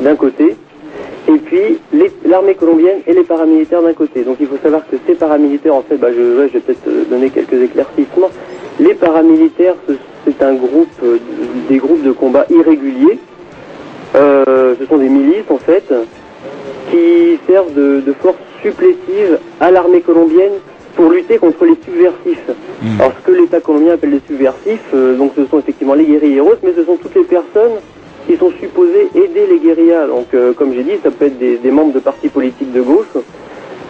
d'un 0.00 0.14
côté, 0.16 0.56
et 1.28 1.38
puis 1.38 1.78
les- 1.92 2.10
l'armée 2.24 2.54
colombienne 2.54 2.98
et 3.06 3.12
les 3.12 3.24
paramilitaires 3.24 3.82
d'un 3.82 3.92
côté. 3.92 4.22
Donc 4.24 4.36
il 4.40 4.46
faut 4.46 4.58
savoir 4.62 4.82
que 4.88 4.96
ces 5.06 5.14
paramilitaires, 5.14 5.74
en 5.74 5.82
fait, 5.82 5.96
bah, 5.96 6.08
je, 6.16 6.38
ouais, 6.40 6.48
je 6.48 6.54
vais 6.54 6.60
peut-être 6.60 6.86
euh, 6.88 7.04
donner 7.10 7.30
quelques 7.30 7.60
éclaircissements. 7.62 8.30
Les 8.80 8.94
paramilitaires, 8.94 9.76
ce- 9.88 9.92
c'est 10.26 10.42
un 10.42 10.54
groupe, 10.54 10.88
euh, 11.04 11.18
des 11.68 11.76
groupes 11.78 12.02
de 12.02 12.12
combat 12.12 12.46
irréguliers. 12.50 13.18
Euh, 14.16 14.74
ce 14.80 14.86
sont 14.86 14.98
des 14.98 15.08
milices, 15.08 15.48
en 15.50 15.58
fait, 15.58 15.84
qui 16.90 17.38
servent 17.48 17.72
de, 17.74 18.00
de 18.00 18.12
force 18.14 18.36
supplétive 18.62 19.38
à 19.60 19.70
l'armée 19.70 20.00
colombienne 20.00 20.54
pour 20.96 21.10
lutter 21.10 21.38
contre 21.38 21.64
les 21.64 21.76
subversifs. 21.84 22.50
Alors 22.98 23.12
ce 23.20 23.26
que 23.30 23.36
l'État 23.38 23.60
colombien 23.60 23.92
appelle 23.94 24.10
les 24.10 24.20
subversifs, 24.26 24.80
euh, 24.94 25.14
donc 25.16 25.32
ce 25.36 25.44
sont 25.46 25.58
effectivement 25.60 25.94
les 25.94 26.04
guérilleros, 26.04 26.54
mais 26.62 26.72
ce 26.74 26.84
sont 26.84 26.96
toutes 26.96 27.14
les 27.14 27.24
personnes 27.24 27.78
qui 28.26 28.36
sont 28.36 28.50
supposés 28.60 29.08
aider 29.14 29.46
les 29.48 29.58
guérillas. 29.58 30.06
Donc, 30.08 30.26
euh, 30.34 30.52
comme 30.52 30.72
j'ai 30.74 30.82
dit, 30.82 30.92
ça 31.02 31.10
peut 31.10 31.26
être 31.26 31.38
des, 31.38 31.56
des 31.58 31.70
membres 31.70 31.92
de 31.92 32.00
partis 32.00 32.28
politiques 32.28 32.72
de 32.72 32.80
gauche, 32.82 33.06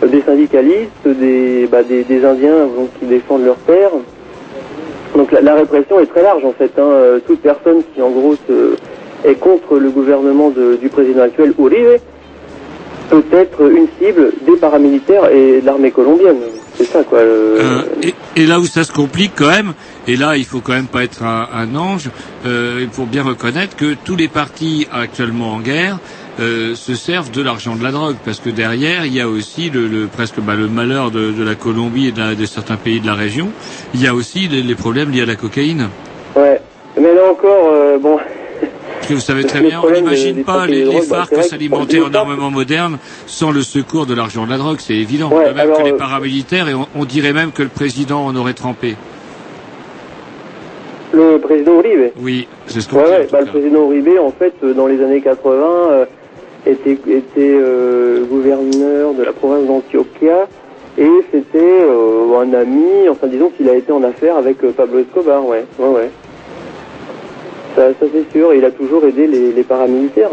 des 0.07 0.21
syndicalistes, 0.23 1.07
des, 1.07 1.67
bah, 1.71 1.83
des, 1.83 2.03
des 2.05 2.25
Indiens 2.25 2.67
donc, 2.77 2.91
qui 2.99 3.07
défendent 3.07 3.45
leur 3.45 3.57
terre. 3.59 3.91
Donc, 5.17 5.33
la, 5.33 5.55
répression 5.55 5.99
est 6.01 6.07
très 6.07 6.23
large, 6.23 6.45
en 6.45 6.53
fait. 6.53 6.71
Hein. 6.79 6.83
Euh, 6.83 7.19
Toute 7.27 7.41
personne 7.41 7.83
qui, 7.95 8.01
en 8.03 8.11
gros, 8.11 8.37
se- 8.49 8.77
est 9.29 9.35
contre 9.35 9.79
le 9.79 9.91
gouvernement 9.91 10.51
de- 10.51 10.77
du 10.77 10.89
président 10.89 11.23
actuel, 11.23 11.53
Uribe, 11.59 12.01
peut 13.11 13.25
être 13.33 13.61
une 13.71 13.89
cible 14.01 14.31
des 14.47 14.57
paramilitaires 14.57 15.29
et 15.31 15.61
de 15.61 15.67
l'armée 15.67 15.91
colombienne. 15.91 16.39
C'est 16.77 16.85
ça, 16.85 17.03
quoi. 17.03 17.23
le- 17.23 17.29
Euh, 17.61 17.83
et, 18.03 18.15
et 18.43 18.47
là 18.47 18.61
où 18.61 18.65
ça 18.67 18.85
se 18.85 18.93
complique 18.93 19.33
quand 19.37 19.49
même, 19.51 19.73
et 20.07 20.17
là 20.17 20.37
il 20.37 20.45
faut 20.47 20.61
quand 20.61 20.73
même 20.73 20.87
pas 20.87 21.03
être 21.03 21.23
un, 21.25 21.47
un 21.53 21.75
ange, 21.77 22.09
euh, 22.47 22.79
il 22.81 22.89
faut 22.89 23.05
bien 23.05 23.23
reconnaître 23.25 23.77
que 23.77 23.95
tous 24.05 24.17
les 24.17 24.29
partis 24.29 24.87
actuellement 24.93 25.53
en 25.55 25.61
guerre 25.61 25.99
euh, 26.39 26.75
se 26.75 26.95
servent 26.95 27.31
de 27.31 27.43
l'argent 27.43 27.75
de 27.77 27.83
la 27.83 27.91
drogue, 27.91 28.17
parce 28.25 28.39
que 28.41 28.51
derrière 28.51 29.05
il 29.05 29.13
y 29.15 29.21
a 29.21 29.29
aussi 29.29 29.69
le, 29.71 29.89
le- 29.89 30.07
presque 30.07 30.39
bah, 30.41 30.55
le 30.55 30.69
malheur 30.69 31.11
de, 31.11 31.33
de 31.33 31.43
la 31.45 31.55
Colombie 31.55 32.07
et 32.09 32.13
de, 32.13 32.21
la- 32.21 32.35
de 32.35 32.45
certains 32.47 32.77
pays 32.77 33.01
de 33.01 33.07
la 33.07 33.15
région. 33.15 33.49
Il 33.95 34.03
y 34.03 34.07
a 34.07 34.15
aussi 34.15 34.47
les, 34.49 34.63
les 34.63 34.75
problèmes 34.75 35.11
liés 35.11 35.23
à 35.23 35.27
la 35.27 35.35
cocaïne. 35.37 35.89
Ouais. 36.37 36.61
Mais 36.97 37.13
là 37.15 37.23
encore, 37.31 37.71
euh, 37.73 37.99
bon, 37.99 38.19
Parce 38.97 39.09
que 39.09 39.15
vous 39.15 39.21
savez 39.21 39.45
très 39.45 39.61
bien, 39.61 39.81
on 39.85 39.91
n'imagine 39.91 40.45
pas 40.45 40.67
les, 40.67 40.85
les 40.85 40.95
bah, 41.09 41.25
FARC 41.27 41.31
que- 41.31 41.43
s'alimenter 41.43 42.01
en 42.01 42.13
armement 42.15 42.51
moderne 42.51 42.99
sans 43.27 43.51
le 43.51 43.63
secours 43.63 44.07
de 44.07 44.15
l'argent 44.15 44.45
de 44.47 44.51
la 44.51 44.59
drogue, 44.59 44.79
c'est 44.81 44.95
évident. 44.95 45.31
Ouais, 45.31 45.45
de 45.49 45.51
même 45.51 45.59
alors, 45.59 45.79
que 45.79 45.83
les 45.83 45.93
euh, 45.93 45.97
paramilitaires, 45.97 46.69
et 46.69 46.75
on, 46.75 46.87
on 46.95 47.05
dirait 47.05 47.33
même 47.33 47.53
que 47.53 47.63
le 47.63 47.69
président 47.69 48.25
en 48.27 48.35
aurait 48.37 48.55
trempé. 48.55 48.97
le 51.13 51.39
président 51.39 51.75
Uribe. 51.81 52.13
Oui, 52.21 52.47
c'est 52.67 52.81
ce 52.81 52.89
qu'on 52.89 52.99
Ouais, 52.99 53.25
dit. 53.27 53.33
bah, 53.33 53.41
le 53.41 53.47
président 53.47 53.91
Uribe, 53.91 54.19
en 54.23 54.31
fait, 54.33 54.53
dans 54.77 54.87
les 54.87 55.03
années 55.03 55.21
80, 55.21 55.57
euh, 55.91 56.05
était, 56.67 56.99
était 57.09 57.39
euh, 57.39 58.25
gouverneur 58.25 59.15
de 59.15 59.23
la 59.23 59.33
province 59.33 59.67
d'Antioquia 59.67 60.49
et 60.99 61.09
c'était 61.33 61.59
euh, 61.59 62.39
un 62.41 62.53
ami, 62.53 63.09
enfin 63.09 63.27
disons 63.27 63.51
qu'il 63.51 63.69
a 63.69 63.75
été 63.75 63.93
en 63.93 64.03
affaire 64.03 64.37
avec 64.37 64.63
euh, 64.65 64.73
Pablo 64.73 64.99
Escobar, 64.99 65.47
ouais, 65.47 65.65
ouais, 65.79 65.89
ouais. 65.89 66.11
Ça, 67.77 67.89
ça 68.01 68.07
c'est 68.13 68.39
sûr, 68.39 68.53
et 68.53 68.59
il 68.59 68.65
a 68.65 68.71
toujours 68.71 69.05
aidé 69.05 69.27
les, 69.27 69.63
paramilitaires. 69.63 70.31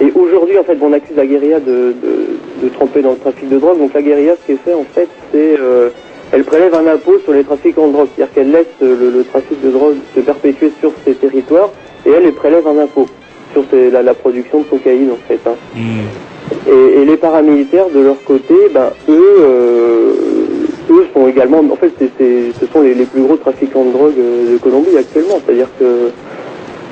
Et 0.00 0.10
aujourd'hui, 0.14 0.58
en 0.58 0.64
fait, 0.64 0.78
on 0.80 0.92
accuse 0.94 1.14
la 1.14 1.26
guérilla 1.26 1.60
de, 1.60 1.94
de, 2.02 2.62
de 2.62 2.68
tremper 2.70 3.02
dans 3.02 3.10
le 3.10 3.18
trafic 3.18 3.48
de 3.50 3.58
drogue. 3.58 3.78
Donc 3.78 3.92
la 3.92 4.00
guérilla, 4.00 4.34
ce 4.40 4.46
qu'elle 4.46 4.58
fait, 4.58 4.72
en 4.72 4.84
fait, 4.84 5.08
c'est 5.30 5.56
euh, 5.60 5.90
elle 6.32 6.44
prélève 6.44 6.74
un 6.74 6.86
impôt 6.86 7.18
sur 7.18 7.32
les 7.32 7.44
trafiquants 7.44 7.88
de 7.88 7.92
drogue, 7.92 8.08
c'est-à-dire 8.16 8.34
qu'elle 8.34 8.50
laisse 8.50 8.66
le, 8.80 8.94
le 8.94 9.24
trafic 9.24 9.60
de 9.60 9.70
drogue 9.70 9.96
se 10.14 10.20
perpétuer 10.20 10.72
sur 10.80 10.92
ses 11.04 11.14
territoires 11.14 11.70
et 12.06 12.10
elle, 12.10 12.24
elle 12.24 12.34
prélève 12.34 12.66
un 12.66 12.78
impôt 12.78 13.06
sur 13.52 13.64
la, 13.72 14.02
la 14.02 14.14
production 14.14 14.60
de 14.60 14.64
cocaïne, 14.64 15.10
en 15.10 15.18
fait. 15.28 15.40
hein. 15.46 15.54
Et, 16.68 17.00
et 17.00 17.04
les 17.04 17.16
paramilitaires, 17.16 17.88
de 17.90 18.00
leur 18.00 18.22
côté, 18.24 18.54
ben, 18.72 18.90
eux, 19.08 19.36
euh, 19.40 20.12
eux 20.90 21.06
sont 21.14 21.28
également, 21.28 21.58
en 21.58 21.76
fait, 21.76 21.92
c'est- 21.98 22.10
c'est- 22.18 22.52
ce 22.60 22.66
sont 22.72 22.82
les, 22.82 22.94
les 22.94 23.04
plus 23.06 23.22
gros 23.22 23.36
trafiquants 23.36 23.84
de 23.84 23.92
drogue 23.92 24.14
euh, 24.18 24.52
de 24.52 24.58
Colombie 24.58 24.96
actuellement. 24.98 25.38
C'est-à-dire 25.44 25.68
que 25.78 26.10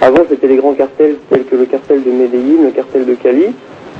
avant, 0.00 0.22
c'était 0.30 0.46
les 0.46 0.56
grands 0.56 0.74
cartels 0.74 1.16
tels 1.30 1.44
que 1.44 1.56
le 1.56 1.64
cartel 1.66 2.02
de 2.04 2.10
Medellín, 2.10 2.64
le 2.64 2.70
cartel 2.70 3.04
de 3.04 3.14
Cali. 3.14 3.46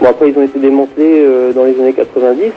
Bon, 0.01 0.07
après, 0.09 0.31
ils 0.31 0.39
ont 0.39 0.43
été 0.45 0.59
démantelés 0.61 1.25
euh, 1.27 1.53
dans 1.53 1.65
les 1.65 1.79
années 1.81 1.93
90. 1.93 2.53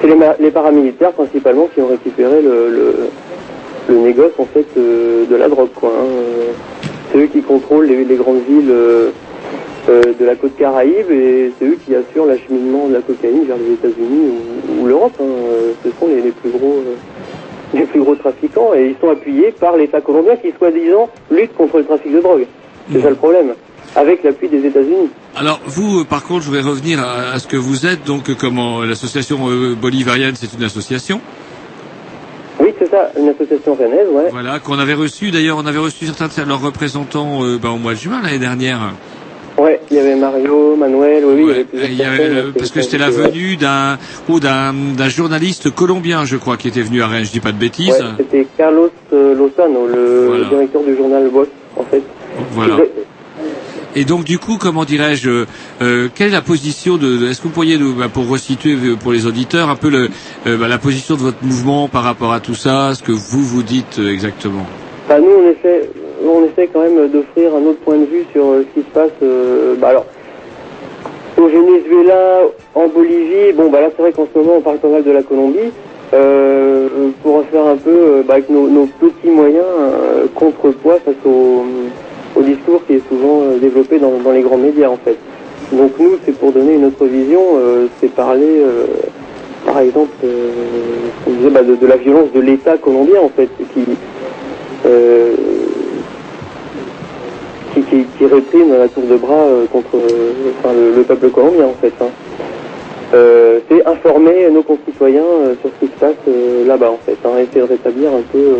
C'est 0.00 0.06
les, 0.06 0.14
ma- 0.14 0.36
les 0.40 0.50
paramilitaires 0.50 1.12
principalement 1.12 1.68
qui 1.74 1.80
ont 1.82 1.88
récupéré 1.88 2.40
le, 2.40 2.70
le, 2.70 2.94
le 3.90 3.94
négoce 4.00 4.32
en 4.38 4.44
fait 4.46 4.64
euh, 4.78 5.26
de 5.26 5.36
la 5.36 5.48
drogue, 5.48 5.68
quoi. 5.74 5.90
hein. 5.90 6.06
C'est 7.12 7.18
eux 7.18 7.26
qui 7.26 7.42
contrôlent 7.42 7.86
les, 7.86 8.16
grandes 8.16 8.42
villes 8.48 8.70
euh, 8.70 9.10
euh, 9.88 10.02
de 10.18 10.24
la 10.24 10.34
côte 10.36 10.56
Caraïbe 10.56 11.10
et 11.10 11.52
c'est 11.58 11.64
eux 11.66 11.78
qui 11.86 11.94
assurent 11.94 12.26
l'acheminement 12.26 12.88
de 12.88 12.94
la 12.94 13.00
cocaïne 13.00 13.44
vers 13.46 13.56
les 13.56 13.72
États-Unis 13.74 14.32
ou, 14.80 14.86
l'Europe. 14.86 15.12
hein. 15.20 15.24
Euh, 15.24 15.72
Ce 15.84 15.90
sont 15.98 16.06
les, 16.08 16.30
plus 16.30 16.50
gros. 16.50 16.82
les 17.74 17.82
plus 17.82 18.00
gros 18.00 18.14
trafiquants 18.14 18.72
et 18.74 18.88
ils 18.90 18.96
sont 19.00 19.10
appuyés 19.10 19.52
par 19.58 19.76
l'État 19.76 20.00
colombien 20.00 20.36
qui 20.36 20.48
soi-disant 20.58 21.08
lutte 21.30 21.54
contre 21.54 21.78
le 21.78 21.84
trafic 21.84 22.12
de 22.12 22.20
drogue. 22.20 22.46
C'est 22.92 23.02
ça 23.02 23.10
le 23.10 23.16
problème. 23.16 23.52
Avec 23.96 24.22
l'appui 24.22 24.48
des 24.48 24.66
États-Unis. 24.66 25.08
Alors 25.36 25.60
vous, 25.66 26.04
par 26.04 26.24
contre, 26.24 26.44
je 26.44 26.50
vais 26.50 26.60
revenir 26.60 27.00
à, 27.00 27.32
à 27.34 27.38
ce 27.38 27.46
que 27.46 27.56
vous 27.56 27.86
êtes. 27.86 28.04
Donc, 28.04 28.34
comment 28.38 28.82
l'association 28.82 29.38
bolivarienne, 29.80 30.34
c'est 30.34 30.52
une 30.54 30.64
association. 30.64 31.20
Oui, 32.68 32.74
c'est 32.78 32.90
ça, 32.90 33.10
une 33.18 33.30
association 33.30 33.74
rennaise, 33.74 34.08
ouais. 34.12 34.28
Voilà, 34.30 34.58
qu'on 34.58 34.78
avait 34.78 34.92
reçu. 34.92 35.30
D'ailleurs, 35.30 35.56
on 35.56 35.64
avait 35.64 35.78
reçu 35.78 36.04
certains 36.04 36.42
de 36.42 36.48
leurs 36.48 36.60
représentants 36.60 37.42
euh, 37.42 37.56
bah, 37.56 37.70
au 37.70 37.78
mois 37.78 37.94
de 37.94 37.98
juin 37.98 38.20
l'année 38.22 38.38
dernière. 38.38 38.92
Ouais, 39.56 39.80
il 39.90 39.96
y 39.96 40.00
avait 40.00 40.14
Mario, 40.16 40.76
Manuel, 40.76 41.24
oui, 41.24 41.32
oui, 41.34 41.42
il 41.42 41.48
y 41.48 41.50
avait 41.52 41.64
plusieurs 41.64 41.90
Il 41.90 41.96
y 41.96 42.02
avait, 42.04 42.16
personnes, 42.18 42.36
euh, 42.36 42.52
parce 42.58 42.70
que 42.70 42.82
c'était 42.82 42.98
la 42.98 43.08
venue 43.10 43.56
d'un 43.56 43.96
ou 44.28 44.38
d'un 44.38 44.74
d'un 44.96 45.08
journaliste 45.08 45.70
colombien, 45.74 46.26
je 46.26 46.36
crois, 46.36 46.58
qui 46.58 46.68
était 46.68 46.82
venu 46.82 47.00
à 47.02 47.06
Rennes. 47.06 47.24
Je 47.24 47.32
dis 47.32 47.40
pas 47.40 47.52
de 47.52 47.56
bêtises. 47.58 47.88
Ouais, 47.88 48.06
c'était 48.18 48.46
Carlos 48.58 48.90
euh, 49.14 49.34
Lozano, 49.34 49.86
le 49.86 50.26
Voilà. 50.26 50.44
directeur 50.50 50.82
du 50.82 50.94
journal 50.94 51.28
Boss, 51.32 51.48
en 51.74 51.84
fait. 51.84 52.02
Voilà. 52.52 52.76
Et 53.98 54.04
donc 54.04 54.22
du 54.22 54.38
coup, 54.38 54.58
comment 54.60 54.84
dirais-je, 54.84 55.44
euh, 55.82 56.08
quelle 56.14 56.28
est 56.28 56.30
la 56.30 56.40
position 56.40 56.98
de, 56.98 57.28
est-ce 57.28 57.40
que 57.40 57.48
vous 57.48 57.52
pourriez, 57.52 57.78
nous, 57.78 57.94
bah, 57.94 58.06
pour 58.08 58.28
resituer 58.28 58.74
euh, 58.74 58.94
pour 58.94 59.10
les 59.10 59.26
auditeurs, 59.26 59.70
un 59.70 59.74
peu 59.74 59.90
euh, 59.92 60.56
bah, 60.56 60.68
la 60.68 60.78
position 60.78 61.16
de 61.16 61.20
votre 61.20 61.42
mouvement 61.42 61.88
par 61.88 62.04
rapport 62.04 62.32
à 62.32 62.38
tout 62.38 62.54
ça, 62.54 62.94
ce 62.94 63.02
que 63.02 63.10
vous 63.10 63.42
vous 63.42 63.64
dites 63.64 63.98
exactement? 63.98 64.66
Bah, 65.08 65.18
nous, 65.18 65.26
on 65.26 65.50
essaie, 65.50 65.90
on 66.24 66.44
essaie 66.44 66.70
quand 66.72 66.82
même 66.82 67.08
d'offrir 67.08 67.52
un 67.56 67.66
autre 67.66 67.80
point 67.80 67.96
de 67.96 68.04
vue 68.04 68.24
sur 68.32 68.44
ce 68.60 68.80
qui 68.80 68.86
se 68.86 68.94
passe. 68.94 69.10
alors, 69.82 70.06
au 71.36 71.48
Venezuela, 71.48 72.42
en 72.76 72.86
Bolivie, 72.86 73.52
bon, 73.56 73.68
bah 73.68 73.80
là, 73.80 73.88
c'est 73.96 74.02
vrai 74.02 74.12
qu'en 74.12 74.28
ce 74.32 74.38
moment, 74.38 74.58
on 74.58 74.60
parle 74.60 74.78
pas 74.78 74.90
mal 74.90 75.02
de 75.02 75.10
la 75.10 75.24
Colombie. 75.24 75.72
Pour 77.24 77.34
en 77.34 77.42
faire 77.50 77.66
un 77.66 77.76
peu, 77.76 78.22
avec 78.28 78.48
nos, 78.48 78.86
petits 79.00 79.30
moyens, 79.30 79.66
contrepoids 80.36 81.00
face 81.04 81.14
au, 81.26 81.64
au 82.38 82.42
discours 82.42 82.84
qui 82.86 82.94
est 82.94 83.08
souvent 83.08 83.42
euh, 83.42 83.58
développé 83.58 83.98
dans, 83.98 84.12
les 84.32 84.42
grands 84.42 84.58
médias, 84.58 84.88
en 84.88 84.96
fait. 84.96 85.16
Donc 85.72 85.92
nous, 85.98 86.18
c'est 86.24 86.36
pour 86.38 86.52
donner 86.52 86.74
une 86.74 86.86
autre 86.86 87.04
vision, 87.04 87.42
euh, 87.56 87.86
c'est 88.00 88.10
parler, 88.12 88.60
euh, 88.60 88.86
par 89.66 89.80
exemple, 89.80 90.10
bah, 91.52 91.62
de, 91.62 91.86
la 91.86 91.96
violence 91.96 92.32
de 92.34 92.40
l'État 92.40 92.78
colombien, 92.78 93.20
en 93.20 93.28
fait, 93.28 93.48
qui, 93.74 93.84
qui, 97.74 98.04
qui, 98.18 98.26
réprime 98.26 98.72
la 98.72 98.88
tour 98.88 99.04
de 99.04 99.16
bras 99.16 99.46
contre 99.70 99.96
le, 99.96 100.96
le 100.96 101.02
peuple 101.02 101.28
colombien 101.30 101.66
en 101.66 101.74
fait. 101.80 101.92
hein. 102.00 102.08
C'est 103.68 103.86
informer 103.86 104.48
nos 104.50 104.62
concitoyens 104.62 105.22
sur 105.60 105.70
ce 105.70 105.86
qui 105.86 105.92
se 105.92 105.98
passe 106.00 106.34
là-bas 106.66 106.90
en 106.90 106.98
fait, 107.04 107.16
hein, 107.24 107.38
essayer 107.38 107.60
de 107.60 107.70
rétablir 107.70 108.08
un 108.08 108.22
peu 108.32 108.54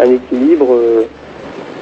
un 0.00 0.10
équilibre. 0.10 0.76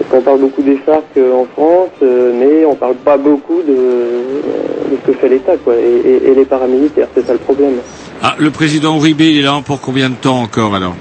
Euh, 0.00 0.04
parce 0.08 0.10
qu'on 0.10 0.22
parle 0.22 0.40
beaucoup 0.40 0.62
des 0.62 0.76
FARC 0.76 1.04
euh, 1.16 1.32
en 1.34 1.46
France, 1.46 1.90
euh, 2.02 2.32
mais 2.38 2.64
on 2.64 2.74
parle 2.74 2.94
pas 2.96 3.16
beaucoup 3.16 3.62
de, 3.62 3.72
de 3.72 4.96
ce 5.06 5.06
que 5.06 5.18
fait 5.18 5.28
l'État 5.28 5.56
quoi, 5.64 5.74
et, 5.76 6.08
et- 6.08 6.30
et 6.30 6.34
les 6.34 6.44
paramilitaires, 6.44 7.08
c'est 7.14 7.26
ça 7.26 7.32
le 7.32 7.38
problème. 7.38 7.74
Ah, 8.22 8.34
le 8.38 8.50
président 8.50 8.96
Uribe, 8.96 9.20
il 9.20 9.38
est 9.38 9.42
là 9.42 9.60
pour 9.64 9.80
combien 9.80 10.10
de 10.10 10.14
temps 10.16 10.40
encore 10.42 10.74
alors 10.74 10.94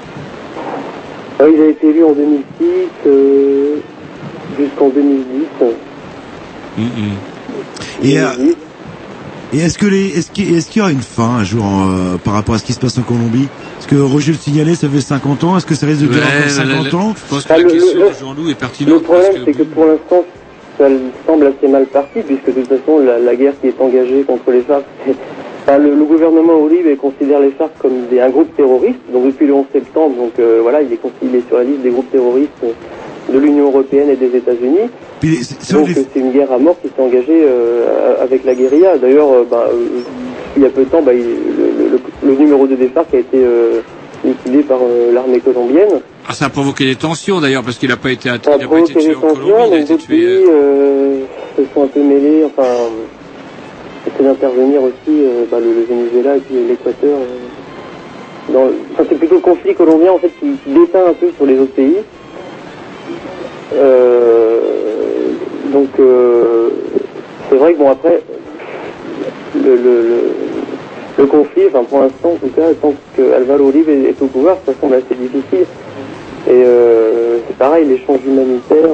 Euh, 1.42 1.52
il 1.54 1.62
a 1.62 1.68
été 1.68 1.88
élu 1.88 2.04
en 2.04 2.12
2006 2.12 2.66
euh, 3.08 3.76
jusqu'en 4.60 4.90
2010. 4.90 5.46
Et, 8.04 8.20
euh, 8.20 8.26
et 9.54 9.60
est-ce 9.60 9.78
que 9.78 9.86
les, 9.88 10.08
est-ce 10.10 10.30
qu'il, 10.32 10.56
est-ce 10.56 10.70
qu'il 10.70 10.80
y 10.80 10.82
aura 10.84 10.92
une 10.92 11.02
fin 11.02 11.38
un 11.40 11.44
jour 11.44 11.64
euh, 11.66 12.18
par 12.24 12.34
rapport 12.34 12.56
à 12.56 12.60
ce 12.60 12.64
qui 12.64 12.74
se 12.74 12.80
passe 12.80 12.98
en 12.98 13.02
Colombie? 13.02 13.48
Parce 13.76 13.88
que 13.88 13.96
Roger 13.96 14.32
le 14.34 14.38
signalait, 14.38 14.76
ça 14.76 14.88
fait 14.88 15.02
50 15.02 15.44
ans? 15.44 15.58
Est-ce 15.58 15.66
que 15.66 15.76
ça 15.76 15.86
risque 15.88 16.02
de 16.02 16.08
durer 16.08 16.20
Ouais, 16.20 16.26
bah, 16.28 16.36
encore 16.36 16.66
la- 16.66 16.74
50 16.76 16.92
la- 16.94 17.00
ans? 17.00 17.14
Je 17.16 17.30
pense 17.30 17.44
que 17.46 17.54
Ah, 17.54 17.58
la 17.58 17.64
le- 17.64 17.70
question 17.72 18.00
le- 18.00 18.10
de 18.10 18.14
Jean-Loup 18.20 18.50
est 18.50 18.56
pertinente. 18.56 18.94
Le 18.94 19.00
problème, 19.02 19.32
c'est 19.46 19.54
que 19.54 19.64
pour 19.64 19.86
l'instant, 19.86 20.24
ça 20.78 20.86
semble 21.28 21.48
assez 21.48 21.68
mal 21.68 21.86
parti, 21.88 22.20
puisque 22.26 22.48
de 22.48 22.62
toute 22.62 22.68
façon, 22.80 23.00
la, 23.00 23.20
la 23.20 23.36
guerre 23.36 23.54
qui 23.60 23.68
est 23.68 23.82
engagée 23.82 24.24
contre 24.24 24.52
les 24.52 24.62
FARC, 24.62 24.84
enfin, 25.68 25.78
le, 25.78 25.96
le 25.96 26.04
gouvernement 26.06 26.66
Uribe 26.68 26.96
considère 26.98 27.40
les 27.40 27.50
FARC 27.52 27.72
comme 27.80 28.06
des, 28.12 28.20
un 28.22 28.30
groupe 28.30 28.56
terroriste, 28.56 29.00
donc 29.12 29.26
depuis 29.26 29.48
le 29.48 29.54
11 29.54 29.66
septembre, 29.74 30.16
donc 30.16 30.34
euh, 30.40 30.60
voilà, 30.62 30.82
est, 30.82 30.88
il 31.24 31.36
est 31.36 31.48
sur 31.48 31.58
la 31.58 31.64
liste 31.64 31.82
des 31.82 31.90
groupes 31.90 32.12
terroristes 32.12 32.50
euh, 32.64 32.72
de 33.32 33.38
l'Union 33.40 33.66
Européenne 33.68 34.10
et 34.10 34.16
des 34.16 34.36
États-Unis. 34.38 34.90
Donc 35.72 35.88
c'est 35.94 36.20
une 36.20 36.32
guerre 36.32 36.52
à 36.52 36.58
mort 36.58 36.78
qui 36.82 36.88
s'est 36.88 37.02
engagée 37.02 37.42
euh, 37.44 38.22
avec 38.22 38.44
la 38.46 38.56
guérilla. 38.56 38.98
D'ailleurs, 38.98 39.32
euh, 39.32 39.44
bah, 39.50 39.68
euh, 39.72 40.02
il 40.58 40.64
y 40.64 40.66
a 40.66 40.70
peu 40.70 40.84
de 40.84 40.90
temps, 40.90 41.02
bah, 41.02 41.14
il- 41.14 41.20
le, 41.24 41.90
le- 41.92 42.00
le 42.32 42.36
numéro 42.36 42.66
2 42.68 42.76
des 42.76 42.88
FARC 42.88 43.08
a 43.14 43.18
été 43.18 43.38
euh, 43.38 43.82
liquidé 44.26 44.64
par 44.64 44.80
euh, 44.82 45.12
l'armée 45.14 45.40
colombienne. 45.40 46.00
Ah, 46.28 46.34
ça 46.34 46.46
a 46.46 46.50
provoqué 46.50 46.86
des 46.86 46.96
tensions 46.96 47.40
d'ailleurs 47.42 47.64
parce 47.64 47.78
qu'il 47.78 47.90
n'a 47.90 47.98
pas 47.98 48.12
été, 48.12 48.30
att- 48.30 48.44
Ça 48.46 48.54
a 48.54 48.58
il 48.58 48.64
a 48.64 48.68
pas 48.68 48.80
été 48.80 48.94
provoqué 48.94 48.94
tué 48.94 49.10
des 49.10 49.16
en 49.16 49.20
Colombie, 49.20 49.40
tensions, 49.42 49.58
il 49.58 49.62
a 49.62 49.66
donc 49.70 49.74
été 49.80 49.94
d'autres 49.94 50.06
tué. 50.06 50.16
pays 50.16 50.46
euh, 50.50 51.20
se 51.58 51.64
sont 51.74 51.84
un 51.84 51.88
peu 51.88 52.02
mêlés, 52.02 52.44
enfin, 52.46 52.70
essaient 54.08 54.24
d'intervenir 54.24 54.82
aussi 54.84 54.94
euh, 55.10 55.46
bah, 55.52 55.58
le, 55.60 55.68
le 55.74 55.84
Venezuela 55.90 56.38
et 56.38 56.40
puis 56.40 56.56
l'Équateur. 56.68 57.18
euh, 57.18 58.54
dans- 58.54 58.70
enfin, 58.94 59.04
c'est 59.10 59.18
plutôt 59.20 59.36
le 59.36 59.42
conflit 59.42 59.76
colombien 59.76 60.12
en 60.12 60.18
fait 60.18 60.32
qui, 60.40 60.48
qui 60.64 60.72
déteint 60.72 61.06
un 61.08 61.14
peu 61.14 61.28
sur 61.36 61.46
les 61.46 61.60
autres 61.60 61.74
pays. 61.74 61.98
Euh, 63.74 64.60
donc 65.72 65.90
euh, 66.00 66.70
c'est 67.50 67.56
vrai 67.58 67.74
que 67.74 67.78
bon 67.80 67.92
après 67.92 68.22
le, 69.56 69.76
le, 69.76 70.02
le, 70.02 70.20
le 71.20 71.26
conflit, 71.28 71.64
enfin 71.68 71.84
pour 71.84 72.00
l'instant 72.00 72.32
en 72.32 72.36
tout 72.38 72.50
cas, 72.56 72.74
tant 72.82 72.94
que 73.16 73.34
Alvaro 73.34 73.70
Uribe 73.70 73.90
est, 73.90 74.22
au 74.22 74.28
pouvoir, 74.28 74.58
ça 74.66 74.72
semble 74.80 74.96
assez 74.96 75.16
difficile. 75.16 75.66
Et 76.48 76.52
euh, 76.52 77.38
c'est 77.48 77.58
pareil, 77.58 77.86
l'échange 77.86 78.20
humanitaire, 78.26 78.90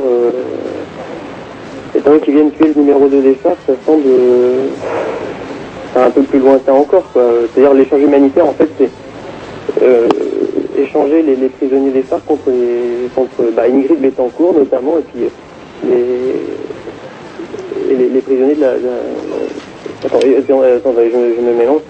étant 1.96 2.10
donné 2.10 2.22
qu'ils 2.22 2.34
viennent 2.34 2.52
tuer 2.52 2.68
le 2.76 2.82
numéro 2.82 3.08
2 3.08 3.22
des 3.22 3.36
FARC, 3.36 3.58
ça 3.68 3.74
semble 3.86 4.04
un 5.96 6.10
peu 6.10 6.24
plus 6.24 6.40
lointain 6.40 6.74
encore. 6.74 7.06
C'est-à-dire 7.14 7.74
l'échange 7.74 8.02
humanitaire, 8.02 8.46
en 8.46 8.54
fait, 8.54 8.68
c'est 8.78 8.90
euh, 9.84 10.08
échanger 10.78 11.22
les, 11.24 11.36
les 11.36 11.50
prisonniers 11.50 11.92
des 11.92 12.04
FARC 12.04 12.26
contre, 12.26 12.50
les, 12.50 13.08
contre 13.16 13.52
bah, 13.56 13.64
Ingrid 13.68 14.00
Betancourt 14.02 14.54
notamment, 14.54 14.98
et 15.00 15.02
puis 15.04 15.24
euh, 15.26 16.34
les, 17.90 17.96
les, 17.96 18.10
les 18.10 18.22
prisonniers 18.22 18.56
de 18.56 18.62
la... 18.62 18.78
de 18.78 18.86
la- 18.86 18.90
Attends, 20.06 20.20
euh, 20.62 20.78
attends, 20.78 20.94
je, 20.98 21.18
me- 21.18 21.36
je 21.36 21.42
me 21.42 21.54
mélange. 21.58 21.82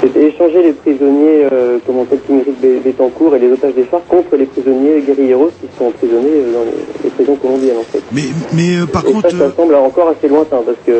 C'était 0.00 0.28
échanger 0.28 0.62
les 0.62 0.72
prisonniers, 0.72 1.46
euh, 1.52 1.76
comment 1.84 2.00
on 2.00 2.02
appelle, 2.04 2.20
Ingrid 2.30 2.54
Be- 2.62 2.82
Betancourt 2.82 3.36
et 3.36 3.38
les 3.38 3.52
otages 3.52 3.74
des 3.74 3.84
FARC 3.84 4.06
contre 4.08 4.34
les 4.36 4.46
prisonniers 4.46 5.02
guerrilleros 5.02 5.50
qui 5.60 5.66
sont 5.78 5.86
emprisonnés 5.88 6.30
euh, 6.36 6.52
dans 6.54 6.64
les, 6.64 6.70
les 7.04 7.10
prisons 7.10 7.36
colombiennes 7.36 7.76
en 7.78 7.82
fait. 7.82 8.00
Mais, 8.12 8.22
mais 8.54 8.78
euh, 8.80 8.86
par 8.86 9.06
et 9.06 9.12
contre, 9.12 9.30
ça, 9.30 9.36
ça 9.50 9.52
semble 9.54 9.74
encore 9.74 10.08
assez 10.08 10.26
lointain 10.28 10.62
parce 10.64 10.78
que 10.86 10.92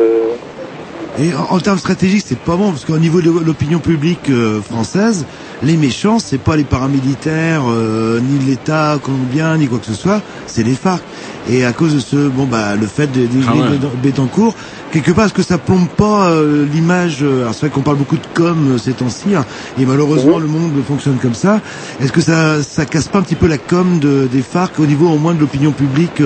Et 1.19 1.33
en, 1.33 1.55
en 1.55 1.59
termes 1.59 1.79
stratégiques, 1.79 2.25
c'est 2.27 2.37
pas 2.37 2.55
bon 2.55 2.69
parce 2.69 2.85
qu'au 2.85 2.99
niveau 2.99 3.21
de 3.21 3.31
l'opinion 3.43 3.79
publique 3.79 4.29
euh, 4.29 4.61
française, 4.61 5.25
les 5.63 5.77
méchants, 5.77 6.17
c'est 6.19 6.39
pas 6.39 6.55
les 6.55 6.63
paramilitaires, 6.63 7.63
euh, 7.69 8.19
ni 8.19 8.39
l'État 8.39 8.97
colombien, 9.01 9.57
ni 9.57 9.67
quoi 9.67 9.79
que 9.79 9.85
ce 9.85 9.93
soit, 9.93 10.21
c'est 10.47 10.63
les 10.63 10.73
FARC. 10.75 11.03
Et 11.49 11.65
à 11.65 11.73
cause 11.73 11.93
de 11.93 11.99
ce, 11.99 12.27
bon 12.29 12.45
bah, 12.45 12.75
le 12.75 12.87
fait 12.87 13.07
de, 13.11 13.21
de, 13.21 13.43
Ah 13.47 13.55
ouais. 13.55 13.77
de- 13.77 13.87
Bettencourt, 14.01 14.55
quelque 14.91 15.11
part, 15.11 15.25
est-ce 15.25 15.33
que 15.33 15.43
ça 15.43 15.57
plombe 15.57 15.87
pas 15.87 16.29
euh, 16.31 16.65
l'image 16.71 17.19
euh, 17.21 17.41
Alors 17.41 17.53
c'est 17.53 17.61
vrai 17.61 17.69
qu'on 17.69 17.81
parle 17.81 17.97
beaucoup 17.97 18.15
de 18.17 18.27
com 18.33 18.71
euh, 18.73 18.77
ces 18.77 18.93
temps-ci, 18.93 19.35
hein, 19.35 19.45
et 19.79 19.85
malheureusement 19.85 20.39
le 20.39 20.47
monde 20.47 20.71
fonctionne 20.87 21.17
comme 21.17 21.35
ça. 21.35 21.61
Est-ce 21.99 22.11
que 22.11 22.21
ça, 22.21 22.63
ça 22.63 22.85
casse 22.85 23.07
pas 23.07 23.19
un 23.19 23.23
petit 23.23 23.35
peu 23.35 23.47
la 23.47 23.57
com 23.57 23.99
de, 23.99 24.27
des 24.31 24.41
FARC 24.41 24.79
au 24.79 24.85
niveau 24.85 25.09
au 25.09 25.17
moins 25.17 25.33
de 25.33 25.39
l'opinion 25.39 25.71
publique 25.71 26.21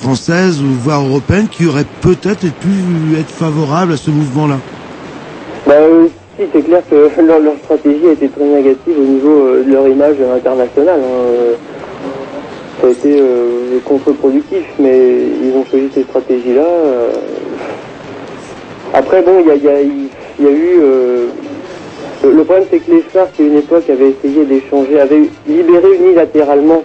française 0.00 0.60
ou 0.62 0.66
voire 0.82 1.00
européenne, 1.02 1.48
qui 1.48 1.66
aurait 1.66 1.86
peut-être 2.00 2.50
pu 2.52 3.16
être 3.18 3.30
favorable 3.30 3.92
à 3.92 3.96
ce 3.96 4.10
mouvement-là? 4.10 4.60
Si, 6.38 6.44
c'est 6.52 6.62
clair 6.62 6.82
que 6.90 6.94
leur, 7.20 7.40
stratégie 7.64 8.08
a 8.08 8.12
été 8.12 8.28
très 8.28 8.44
négative 8.44 8.94
au 8.98 9.04
niveau 9.04 9.46
euh, 9.46 9.64
de 9.64 9.72
leur 9.72 9.88
image 9.88 10.16
internationale. 10.20 11.00
hein. 11.00 11.26
Euh, 11.26 11.54
Ça 12.80 12.88
a 12.88 12.90
été 12.90 13.16
euh, 13.18 13.78
contre-productif, 13.84 14.64
mais 14.78 14.98
ils 15.42 15.52
ont 15.56 15.64
choisi 15.70 15.88
cette 15.94 16.06
stratégie-là. 16.08 16.66
Après, 18.92 19.22
bon, 19.22 19.40
il 19.40 19.46
y 19.64 19.68
a, 19.68 19.82
eu... 19.82 20.80
Le 22.24 22.42
problème, 22.44 22.64
c'est 22.70 22.78
que 22.80 22.90
les 22.90 23.02
FARC, 23.02 23.30
à 23.38 23.42
une 23.42 23.56
époque, 23.58 23.88
avaient 23.90 24.10
essayé 24.10 24.44
d'échanger, 24.44 24.98
avaient 25.00 25.28
libéré 25.46 25.94
unilatéralement 25.96 26.82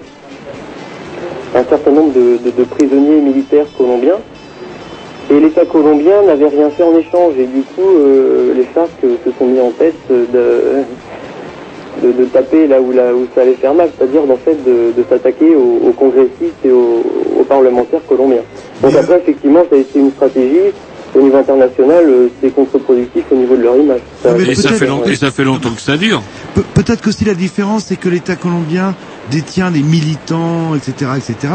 un 1.56 1.64
certain 1.64 1.92
nombre 1.92 2.14
de 2.14 2.64
prisonniers 2.66 3.22
militaires 3.22 3.66
colombiens. 3.78 4.20
Et 5.32 5.40
l'État 5.40 5.66
colombien 5.66 6.24
n'avait 6.24 6.48
rien 6.48 6.70
fait 6.72 6.84
en 6.84 6.96
échange. 6.98 7.34
Et 7.38 7.46
du 7.46 7.62
coup, 7.62 7.82
euh, 7.88 8.54
les 8.56 8.64
FARC 8.64 8.90
se 9.02 9.32
sont 9.38 9.46
mis 9.46 9.60
en 9.60 9.72
tête 9.72 9.96
de, 10.10 10.26
de, 12.02 12.12
de 12.12 12.26
taper 12.26 12.68
là 12.68 12.82
où, 12.82 12.92
là 12.92 13.14
où 13.14 13.28
ça 13.36 13.42
allait 13.42 13.56
faire 13.56 13.74
mal, 13.74 13.90
c'est-à-dire 13.98 14.22
en 14.24 14.38
fait 14.38 14.58
de, 14.64 14.92
de 14.98 15.06
s'attaquer 15.10 15.56
aux, 15.56 15.88
aux 15.90 15.94
congressistes 15.94 16.64
et 16.66 16.72
aux, 16.72 17.04
aux 17.40 17.44
parlementaires 17.44 18.02
colombiens. 18.08 18.42
Donc 18.82 18.96
après, 18.96 19.18
effectivement, 19.20 19.64
ça 19.70 19.76
a 19.76 19.80
été 19.80 20.00
une 20.00 20.12
stratégie. 20.12 20.74
Au 21.16 21.22
niveau 21.22 21.38
international, 21.38 22.06
euh, 22.08 22.28
c'est 22.40 22.54
contre-productif 22.54 23.24
au 23.32 23.36
niveau 23.36 23.56
de 23.56 23.64
leur 23.64 23.76
image. 23.76 24.02
Ça- 24.22 24.30
Et 24.52 24.54
ça, 24.56 24.70
fait 24.78 24.86
long- 24.86 25.04
et 25.12 25.16
ça 25.16 25.32
fait 25.32 25.44
longtemps 25.44 25.72
que 25.76 25.82
ça 25.82 25.98
dure. 25.98 26.22
Pe- 26.54 26.62
Peut-être 26.76 27.02
qu'aussi 27.02 27.26
la 27.26 27.34
différence, 27.34 27.86
c'est 27.86 27.96
que 27.96 28.10
l'État 28.10 28.36
colombien 28.36 28.94
détient 29.32 29.72
des 29.72 29.82
militants, 29.82 30.76
etc., 30.76 31.12
etc., 31.18 31.54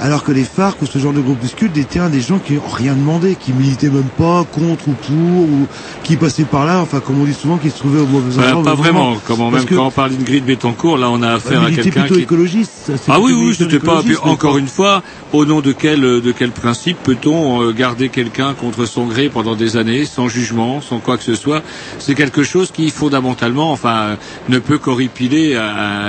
alors 0.00 0.24
que 0.24 0.32
les 0.32 0.44
FARC 0.44 0.80
ou 0.82 0.86
ce 0.86 0.98
genre 0.98 1.12
de 1.12 1.20
groupuscule 1.20 1.70
détient 1.70 2.08
des 2.08 2.20
gens 2.20 2.38
qui 2.38 2.54
n'ont 2.54 2.62
rien 2.66 2.94
demandé, 2.94 3.36
qui 3.38 3.52
militaient 3.52 3.90
même 3.90 4.08
pas 4.16 4.44
contre 4.50 4.88
ou 4.88 4.92
pour, 4.92 5.42
ou 5.42 5.66
qui 6.02 6.16
passaient 6.16 6.44
par 6.44 6.64
là, 6.64 6.80
enfin, 6.80 7.00
comme 7.00 7.20
on 7.20 7.24
dit 7.24 7.34
souvent, 7.34 7.58
qui 7.58 7.70
se 7.70 7.78
trouvaient 7.78 8.00
au 8.00 8.06
mauvais 8.06 8.34
Bah, 8.36 8.56
endroit. 8.56 8.60
au 8.60 8.64
pas 8.64 8.74
vraiment. 8.82 9.16
Comment 9.26 9.50
même 9.50 9.66
quand 9.66 9.86
on 9.86 9.90
parle 9.90 10.12
d'Ingrid 10.12 10.44
Betancourt, 10.44 10.96
là 10.96 11.10
on 11.10 11.22
a 11.22 11.34
affaire 11.34 11.60
Ouais, 11.60 11.66
à 11.66 11.70
quelqu'un 11.70 12.00
plutôt 12.02 12.14
qui 12.14 12.22
écologiste. 12.22 12.92
Ah 13.08 13.20
oui, 13.20 13.32
oui, 13.32 13.54
c'était 13.54 13.78
pas. 13.78 14.02
encore 14.22 14.52
quoi. 14.52 14.60
une 14.60 14.68
fois, 14.68 15.02
au 15.32 15.44
nom 15.44 15.60
de 15.60 15.72
quel 15.72 16.00
de 16.00 16.32
quel 16.32 16.50
principe 16.50 16.96
peut-on 17.02 17.62
euh, 17.62 17.72
garder 17.72 18.08
quelqu'un 18.08 18.54
contre 18.54 18.86
son 18.86 19.06
gré 19.06 19.28
pendant 19.28 19.54
des 19.54 19.76
années, 19.76 20.04
sans 20.04 20.28
jugement, 20.28 20.80
sans 20.80 20.98
quoi 20.98 21.16
que 21.18 21.24
ce 21.24 21.34
soit? 21.34 21.62
C'est 21.98 22.14
quelque 22.14 22.42
chose 22.42 22.70
qui 22.70 22.90
fondamentalement, 22.90 23.70
enfin, 23.72 24.16
ne 24.48 24.58
peut 24.58 24.78
qu'horripiler, 24.78 25.58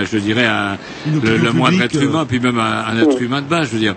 je 0.09 0.17
dirais, 0.17 0.45
à 0.45 0.77
le, 1.05 1.51
moindre 1.51 1.81
être 1.81 1.95
euh, 1.95 2.05
humain, 2.05 2.25
puis 2.27 2.39
même 2.39 2.59
à 2.59 2.87
un 2.87 2.97
être 2.97 3.21
humain 3.21 3.41
de 3.41 3.47
base, 3.47 3.69
je 3.71 3.77
dire. 3.81 3.95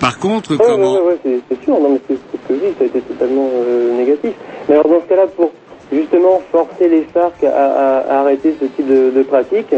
Par 0.00 0.18
contre, 0.18 0.52
Ouais, 0.52 0.58
comment 0.58 0.94
ouais, 0.94 1.00
ouais, 1.24 1.40
c'est 1.50 1.64
sûr, 1.64 1.78
non, 1.80 1.90
mais 1.90 2.00
c'est 2.08 2.14
ce 2.14 2.48
que 2.48 2.54
je 2.54 2.66
dis, 2.68 2.74
ça 2.78 2.84
a 2.84 2.86
été 2.86 3.00
totalement 3.00 3.48
euh, 3.52 3.96
négatif. 3.96 4.32
Mais 4.68 4.74
alors 4.74 4.88
dans 4.88 5.00
ce 5.00 5.08
cas-là, 5.08 5.26
pour 5.36 5.50
justement 5.92 6.40
forcer 6.50 6.88
les 6.88 7.02
FARC 7.12 7.42
à, 7.44 7.48
à- 7.48 7.98
à 8.16 8.20
arrêter 8.20 8.54
ce 8.60 8.64
type 8.66 8.86
de, 8.88 9.10
de 9.10 9.22
pratique, 9.22 9.74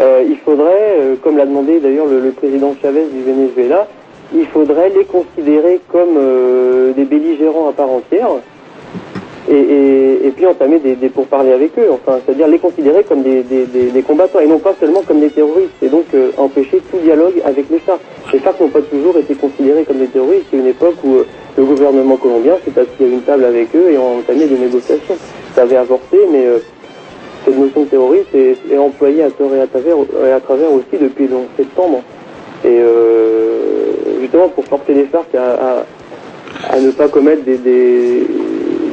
euh, 0.00 0.22
il 0.28 0.36
faudrait, 0.38 0.96
euh, 0.98 1.14
comme 1.22 1.36
l'a 1.36 1.46
demandé 1.46 1.78
d'ailleurs 1.80 2.06
le, 2.06 2.20
le 2.20 2.30
président 2.30 2.74
Chavez 2.82 3.04
du 3.12 3.22
Venezuela, 3.22 3.86
il 4.34 4.46
faudrait 4.46 4.90
les 4.90 5.04
considérer 5.04 5.80
comme 5.92 6.16
des 6.96 7.04
belligérants 7.04 7.68
à 7.68 7.72
part 7.72 7.90
entière 7.90 8.28
et, 9.50 10.32
puis 10.34 10.46
entamer 10.46 10.78
des, 10.78 10.96
des 10.96 11.08
pourparlers 11.08 11.52
avec 11.52 11.78
eux, 11.78 11.88
enfin, 11.90 12.18
c'est-à-dire 12.24 12.48
les 12.48 12.58
considérer 12.58 13.04
comme 13.04 13.22
des, 13.22 14.02
combattants 14.06 14.40
et 14.40 14.46
non 14.46 14.58
pas 14.58 14.74
seulement 14.80 15.02
comme 15.06 15.20
des 15.20 15.30
terroristes, 15.30 15.70
et 15.82 15.88
donc 15.88 16.06
euh, 16.14 16.30
empêcher 16.38 16.80
tout 16.90 16.98
dialogue 16.98 17.34
avec 17.44 17.66
les 17.70 17.78
FARC. 17.78 18.00
Les 18.32 18.38
FARC 18.38 18.60
n'ont 18.60 18.68
pas 18.68 18.80
toujours 18.82 19.16
été 19.18 19.34
considérés 19.34 19.84
comme 19.84 19.98
des 19.98 20.06
terroristes, 20.06 20.46
a 20.52 20.56
une 20.56 20.66
époque 20.66 20.96
où 21.04 21.16
euh, 21.16 21.26
le 21.56 21.64
gouvernement 21.64 22.16
colombien 22.16 22.54
s'est 22.64 22.78
assis 22.80 23.04
à 23.04 23.06
une 23.06 23.20
table 23.20 23.44
avec 23.44 23.68
eux 23.76 23.90
et 23.90 23.98
ont 23.98 24.18
entamé 24.18 24.46
des 24.46 24.58
négociations. 24.58 25.16
Ça 25.54 25.62
avait 25.62 25.76
avorté, 25.76 26.18
mais 26.32 26.46
euh, 26.46 26.58
cette 27.44 27.58
notion 27.58 27.82
de 27.82 27.88
terroriste 27.88 28.34
est, 28.34 28.78
employée 28.78 29.22
à 29.22 29.30
tort 29.30 29.54
et 29.54 29.60
à 29.60 29.66
travers, 30.40 30.72
aussi 30.72 30.98
depuis 31.00 31.26
le 31.26 31.36
11 31.36 31.42
septembre. 31.56 32.02
Et 32.64 32.80
justement 34.22 34.48
pour 34.48 34.64
forcer 34.64 34.94
les 34.94 35.04
FARC 35.04 35.26
à, 35.34 36.80
ne 36.80 36.90
pas 36.92 37.08
commettre 37.08 37.44
des, 37.44 37.58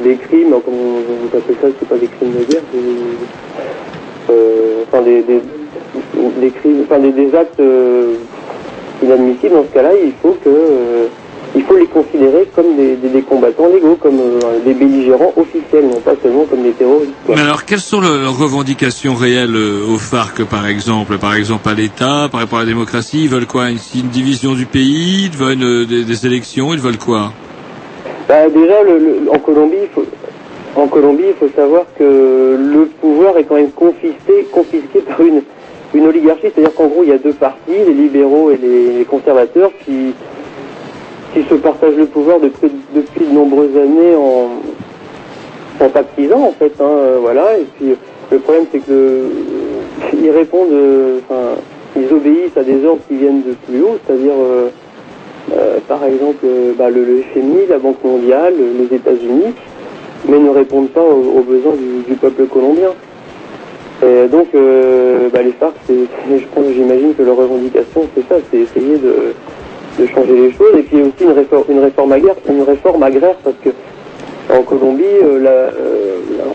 des 0.02 0.16
crimes, 0.16 0.50
comme 0.64 0.74
on, 0.74 1.00
vous 1.00 1.36
appelez 1.36 1.56
ça, 1.60 1.68
c'est 1.78 1.88
pas 1.88 1.96
des 1.96 2.06
crimes 2.08 2.32
de 2.32 2.44
guerre, 2.44 2.62
des, 2.72 4.32
euh, 4.32 4.84
enfin 4.88 5.02
des, 5.02 5.22
des, 5.22 6.50
crimes, 6.50 6.82
enfin 6.84 6.98
des, 7.00 7.12
des 7.12 7.34
actes 7.34 7.60
euh, 7.60 8.14
inadmissibles. 9.02 9.54
Dans 9.54 9.64
ce 9.64 9.74
cas-là, 9.74 9.90
il 10.04 10.12
faut 10.22 10.36
que 10.44 10.48
euh, 10.48 11.06
il 11.54 11.62
faut 11.64 11.76
les 11.76 11.86
considérer 11.86 12.48
comme 12.54 12.76
des, 12.76 12.96
des, 12.96 13.22
combattants 13.22 13.68
légaux, 13.68 13.96
comme 14.00 14.18
des 14.64 14.72
belligérants 14.72 15.34
officiels, 15.36 15.86
non 15.86 16.00
pas 16.00 16.14
seulement 16.22 16.44
comme 16.44 16.62
des 16.62 16.70
terroristes. 16.72 17.12
Mais 17.28 17.40
alors, 17.40 17.64
quelles 17.66 17.80
sont 17.80 18.00
le- 18.00 18.22
leurs 18.22 18.38
revendications 18.38 19.14
réelles 19.14 19.54
euh, 19.54 19.86
aux 19.86 19.98
FARC, 19.98 20.44
par 20.44 20.66
exemple? 20.66 21.18
Par 21.18 21.34
exemple, 21.34 21.68
à 21.68 21.74
l'État, 21.74 22.28
par 22.30 22.40
rapport 22.40 22.58
à 22.58 22.62
la 22.62 22.68
démocratie, 22.68 23.24
ils 23.24 23.28
veulent 23.28 23.46
quoi? 23.46 23.68
Une, 23.70 24.08
division 24.08 24.54
du 24.54 24.64
pays 24.66 25.24
Ils 25.30 25.36
veulent 25.36 25.86
des 25.86 26.26
élections 26.26 26.72
Ils 26.72 26.80
veulent 26.80 26.98
quoi? 26.98 27.32
Bah, 28.32 28.48
déjà, 28.48 28.82
le, 28.82 29.28
en 29.30 29.38
Colombie, 29.40 29.76
il 29.82 29.88
faut, 29.88 30.06
en 30.74 30.86
Colombie, 30.88 31.24
il 31.28 31.34
faut 31.34 31.54
savoir 31.54 31.84
que 31.98 32.02
le 32.58 32.86
pouvoir 32.98 33.36
est 33.36 33.44
quand 33.44 33.56
même 33.56 33.72
confisqué, 33.72 34.46
confisqué 34.50 35.00
par 35.00 35.20
une, 35.20 35.42
une 35.92 36.06
oligarchie. 36.06 36.44
C'est-à-dire 36.44 36.74
qu'en 36.74 36.86
gros, 36.86 37.02
il 37.02 37.10
y 37.10 37.12
a 37.12 37.18
deux 37.18 37.34
partis, 37.34 37.58
les 37.86 37.92
libéraux 37.92 38.50
et 38.50 38.56
les, 38.56 39.04
conservateurs, 39.04 39.70
qui, 39.84 40.14
qui 41.34 41.42
se 41.46 41.56
partagent 41.56 41.96
le 41.96 42.06
pouvoir 42.06 42.40
depuis, 42.40 42.70
de 43.26 43.34
nombreuses 43.34 43.76
années 43.76 44.14
en, 44.14 44.48
en 45.84 45.88
en 46.44 46.52
fait. 46.52 46.72
Hein, 46.80 46.84
euh, 46.88 47.18
voilà. 47.20 47.58
Et 47.58 47.66
puis, 47.76 47.94
le 48.30 48.38
problème, 48.38 48.64
c'est 48.72 48.78
que 48.78 48.90
le- 48.90 49.30
ils 50.22 50.30
répondent, 50.30 50.72
euh, 50.72 51.18
enfin, 51.28 51.60
ils 51.96 52.10
obéissent 52.10 52.56
à 52.56 52.62
des 52.62 52.82
ordres 52.86 53.02
qui 53.08 53.16
viennent 53.16 53.42
de 53.42 53.52
plus 53.68 53.82
haut, 53.82 53.98
c'est-à-dire. 54.06 54.32
euh, 54.38 54.70
euh, 55.50 55.78
par 55.88 56.04
exemple 56.04 56.44
euh, 56.44 56.72
bah, 56.78 56.88
le, 56.88 57.22
FMI, 57.34 57.66
la 57.68 57.78
Banque 57.78 58.02
mondiale, 58.04 58.54
euh, 58.58 58.72
les 58.78 58.96
États-Unis, 58.96 59.54
mais 60.28 60.38
ne 60.38 60.50
répondent 60.50 60.90
pas 60.90 61.02
aux, 61.02 61.42
besoins 61.42 61.74
du, 61.74 62.14
peuple 62.14 62.46
colombien. 62.46 62.90
Et 64.04 64.26
donc, 64.28 64.48
bah, 65.32 65.42
les 65.42 65.52
FARC, 65.52 65.74
j'imagine 65.88 67.14
que 67.14 67.22
leur 67.22 67.36
revendication, 67.36 68.02
c'est 68.14 68.28
ça, 68.28 68.40
c'est 68.50 68.58
essayer 68.58 68.98
de, 68.98 70.06
changer 70.06 70.34
les 70.34 70.52
choses. 70.52 70.76
Et 70.76 70.82
puis 70.82 71.02
aussi 71.02 71.22
une 71.22 71.30
réforme, 71.30 71.64
une 71.70 72.12
agraire, 72.12 72.34
une 72.48 72.62
réforme 72.62 73.02
agraire, 73.02 73.36
parce 73.44 73.56
que 73.62 73.70
en 74.52 74.62
Colombie, 74.62 75.04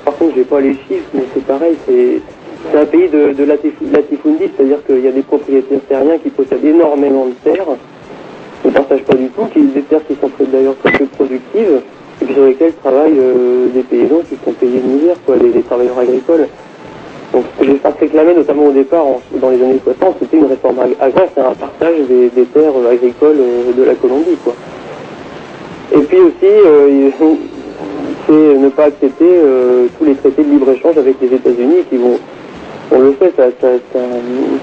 par 0.03 0.15
contre, 0.17 0.33
j'ai 0.35 0.43
pas 0.43 0.59
les 0.59 0.73
chiffres, 0.73 1.09
mais 1.13 1.23
c'est 1.33 1.45
pareil, 1.45 1.75
c'est 1.85 2.77
un 2.77 2.85
pays 2.85 3.07
de, 3.09 3.33
de 3.33 3.45
latif- 3.45 3.91
latifundistes, 3.93 4.51
c'est-à-dire 4.57 4.85
qu'il 4.85 5.03
y 5.03 5.07
a 5.07 5.11
des 5.11 5.21
propriétaires 5.21 5.79
terriens 5.87 6.17
qui 6.17 6.29
possèdent 6.29 6.65
énormément 6.65 7.27
de 7.27 7.33
terres 7.49 7.77
ne 8.67 8.71
partagent 8.71 9.03
pas 9.03 9.15
du 9.15 9.29
tout, 9.29 9.45
qui, 9.53 9.61
des 9.61 9.81
terres 9.83 10.05
qui 10.07 10.15
sont 10.15 10.29
d'ailleurs 10.51 10.75
très 10.83 10.91
peu 10.97 11.05
productives, 11.05 11.81
et 12.21 12.25
puis 12.25 12.33
sur 12.33 12.45
lesquelles 12.45 12.73
travaillent 12.83 13.19
euh, 13.19 13.67
des 13.73 13.81
paysans 13.81 14.21
qui 14.29 14.35
sont 14.43 14.51
payés 14.53 14.79
de 14.79 14.87
misère, 14.87 15.15
quoi, 15.25 15.35
les, 15.37 15.61
travailleurs 15.61 15.99
agricoles. 15.99 16.47
Donc 17.33 17.43
ce 17.59 17.65
que 17.65 17.75
FARC 17.75 17.99
réclamaient, 17.99 18.35
notamment 18.35 18.65
au 18.65 18.71
départ, 18.71 19.05
dans 19.35 19.49
les 19.49 19.61
années 19.61 19.79
60, 19.83 20.15
c'était 20.19 20.37
une 20.37 20.45
réforme 20.45 20.79
ag- 20.79 20.95
agraire, 20.99 21.29
c'est 21.35 21.41
un 21.41 21.53
partage 21.53 21.95
des, 22.07 22.29
terres 22.45 22.71
euh, 22.75 22.91
agricoles 22.91 23.37
euh, 23.39 23.73
de 23.77 23.83
la 23.83 23.95
Colombie, 23.95 24.37
quoi. 24.43 24.53
Et 25.95 25.99
puis 26.01 26.17
aussi, 26.17 26.45
c'est 28.27 28.33
ne 28.57 28.69
pas 28.69 28.85
accepter 28.85 29.25
tous 29.97 30.03
les 30.03 30.15
traités 30.15 30.43
de 30.43 30.49
libre-échange 30.49 30.97
avec 30.97 31.15
les 31.21 31.33
États-Unis 31.33 31.85
qui 31.89 31.95
vont, 31.95 32.19
on 32.91 32.99
le 32.99 33.15
sait, 33.19 33.33
ça, 33.35 33.43
ça, 33.61 33.67
ça, 33.93 33.99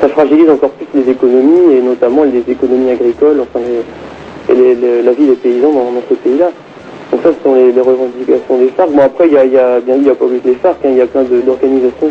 ça 0.01 0.09
fragilise 0.09 0.49
encore 0.49 0.71
plus 0.71 0.87
les 0.95 1.11
économies 1.13 1.75
et 1.75 1.83
notamment 1.83 2.25
les 2.25 2.43
économies 2.51 2.91
agricoles, 2.91 3.41
enfin 3.41 3.61
les- 3.61 3.85
et 4.53 4.57
les- 4.57 4.75
les- 4.75 5.03
la 5.03 5.13
vie 5.13 5.27
des 5.27 5.37
paysans 5.37 5.73
dans, 5.73 5.93
dans 5.93 6.03
ce 6.09 6.15
pays-là. 6.15 6.51
Donc 7.13 7.21
ça, 7.23 7.31
ce 7.37 7.43
sont 7.49 7.55
les, 7.55 7.71
revendications 7.81 8.59
des 8.59 8.69
FARC. 8.77 8.91
Bon 8.91 9.03
après, 9.03 9.27
il 9.29 9.35
y 9.35 9.39
a, 9.39 9.45
y 9.45 9.57
a 9.59 9.81
bien 9.81 9.97
il 9.97 10.07
y 10.07 10.11
a 10.11 10.15
pas 10.15 10.25
que 10.27 10.49
les 10.49 10.55
FARC, 10.55 10.77
hein, 10.85 10.89
il 10.91 10.97
y 10.97 11.01
a 11.01 11.07
plein 11.07 11.23
de- 11.25 11.41
d'organisations, 11.43 12.11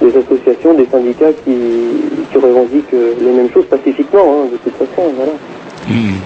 des 0.00 0.08
associations, 0.08 0.74
des 0.74 0.86
syndicats 0.90 1.32
qui, 1.44 1.54
qui 2.32 2.38
revendiquent 2.38 2.94
euh, 2.94 3.14
les 3.20 3.30
mêmes 3.32 3.50
choses 3.50 3.66
pacifiquement, 3.66 4.24
hein, 4.42 4.46
de 4.52 4.56
toute 4.58 4.74
façon, 4.74 5.10
voilà. 5.16 5.32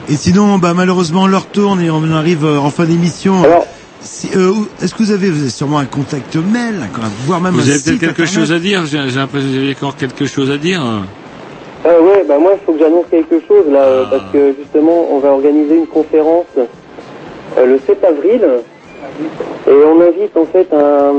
Et 0.09 0.15
sinon, 0.17 0.59
bah, 0.59 0.73
malheureusement, 0.75 1.27
l'heure 1.27 1.47
tourne 1.47 1.81
et 1.81 1.91
on 1.91 2.03
arrive 2.13 2.45
euh, 2.45 2.59
en 2.59 2.71
fin 2.71 2.85
d'émission. 2.85 3.35
Si- 3.61 3.82
euh, 4.37 4.53
Est-ce 4.83 4.95
que 4.95 5.03
vous 5.03 5.11
avez, 5.13 5.31
vous 5.31 5.41
avez 5.43 5.51
sûrement 5.51 5.79
un 5.79 5.85
contact 5.87 6.35
mail, 6.37 6.75
un- 6.83 7.09
voire 7.27 7.41
même 7.41 7.55
Vous 7.55 7.61
un 7.61 7.63
avez 7.63 7.73
peut-être 7.81 7.99
quelque 8.01 8.23
internet 8.23 8.35
chose 8.35 8.53
à 8.53 8.59
dire 8.59 8.85
J'ai 8.87 8.99
l'impression 8.99 9.49
que 9.49 9.53
vous 9.55 9.59
avez 9.59 9.75
encore 9.77 9.97
quelque 9.97 10.27
chose 10.27 10.51
à 10.51 10.57
dire. 10.59 10.83
Euh, 11.87 12.01
ouais, 12.01 12.25
bah 12.29 12.39
moi, 12.39 12.53
il 12.55 12.65
faut 12.65 12.73
que 12.73 12.79
j'annonce 12.79 13.07
quelque 13.11 13.41
chose 13.49 13.65
là, 13.71 13.81
euh, 13.83 14.05
parce 14.11 14.23
que 14.33 14.55
justement, 14.59 15.07
on 15.11 15.19
va 15.19 15.31
organiser 15.31 15.77
une 15.77 15.87
conférence 15.87 16.47
euh, 16.57 17.67
le 17.67 17.79
7 17.87 18.05
avril, 18.05 18.41
et 19.67 19.71
on 19.71 20.01
invite 20.01 20.37
en 20.37 20.47
fait 20.47 20.69
un, 20.73 21.13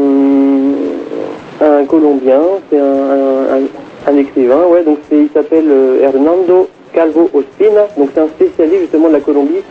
un 1.65 1.85
Colombien, 1.85 2.39
c'est 2.69 2.80
un, 2.80 3.60
un, 4.07 4.18
écrivain, 4.18 4.65
ouais, 4.72 4.84
donc 4.84 4.99
c'est, 5.10 5.18
il 5.18 5.30
s'appelle 5.34 5.69
euh, 5.69 6.01
Hernando 6.01 6.69
Calvo 6.93 7.30
Ospina, 7.34 7.88
donc 7.97 8.10
c'est 8.14 8.22
un 8.22 8.27
spécialiste 8.30 8.81
justement 8.84 9.07
de 9.10 9.14
la 9.14 9.19
Colombie 9.22 9.61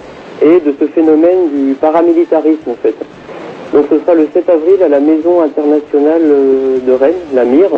et 0.42 0.60
de 0.60 0.74
ce 0.78 0.86
phénomène 0.86 1.48
du 1.54 1.74
paramilitarisme 1.74 2.70
en 2.70 2.76
fait. 2.82 2.94
Donc 3.72 3.86
ce 3.90 3.98
sera 4.00 4.14
le 4.14 4.28
7 4.32 4.48
avril 4.50 4.82
à 4.82 4.88
la 4.88 5.00
Maison 5.00 5.40
internationale 5.42 6.20
euh, 6.22 6.78
de 6.86 6.92
Rennes, 6.92 7.14
la 7.32 7.44
MIR, 7.44 7.70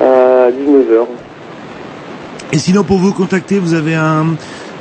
à 0.00 0.50
19h. 0.50 1.06
Et 2.52 2.58
sinon, 2.58 2.84
pour 2.84 2.98
vous 2.98 3.12
contacter, 3.12 3.58
vous 3.58 3.74
avez 3.74 3.94
un, 3.94 4.26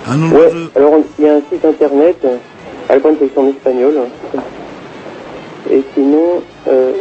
un 0.08 0.18
nom 0.18 0.30
Ouais, 0.36 0.52
de... 0.52 0.70
alors 0.76 1.00
il 1.18 1.26
y 1.26 1.28
a 1.28 1.36
un 1.36 1.42
site 1.52 1.66
internet, 1.66 2.18
une 2.90 3.20
section 3.20 3.42
en 3.42 3.48
espagnol. 3.50 3.94
Et 5.70 5.84
sinon, 5.94 6.42
euh, 6.70 6.92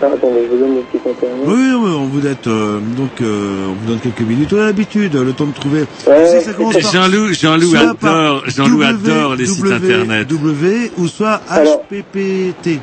ah, 0.00 0.06
attendez, 0.06 0.40
je 0.44 0.54
vous 0.54 0.58
donne 0.60 0.74
le 0.76 0.82
site 0.92 1.06
internet. 1.06 1.44
Oui, 1.46 1.72
on 1.74 2.06
vous 2.06 2.20
donne, 2.20 2.36
euh, 2.46 2.78
donc, 2.96 3.20
euh, 3.20 3.66
on 3.68 3.72
vous 3.74 3.86
donne 3.88 3.98
quelques 4.00 4.20
minutes. 4.20 4.52
On 4.52 4.60
a 4.60 4.66
l'habitude, 4.66 5.14
le 5.14 5.32
temps 5.32 5.46
de 5.46 5.52
trouver. 5.54 5.84
Ouais. 6.06 6.80
Jean-Loup, 6.92 7.32
Jean-Loup 7.32 7.74
adore, 7.76 8.42
Jean-Loup 8.46 8.78
W, 8.82 9.10
adore 9.12 9.34
les 9.36 9.46
sites 9.46 9.64
W, 9.64 9.74
internet. 9.94 10.28
W 10.28 10.90
ou 10.98 11.08
soit 11.08 11.40
Alors- 11.48 11.82
HPPT. 11.90 12.80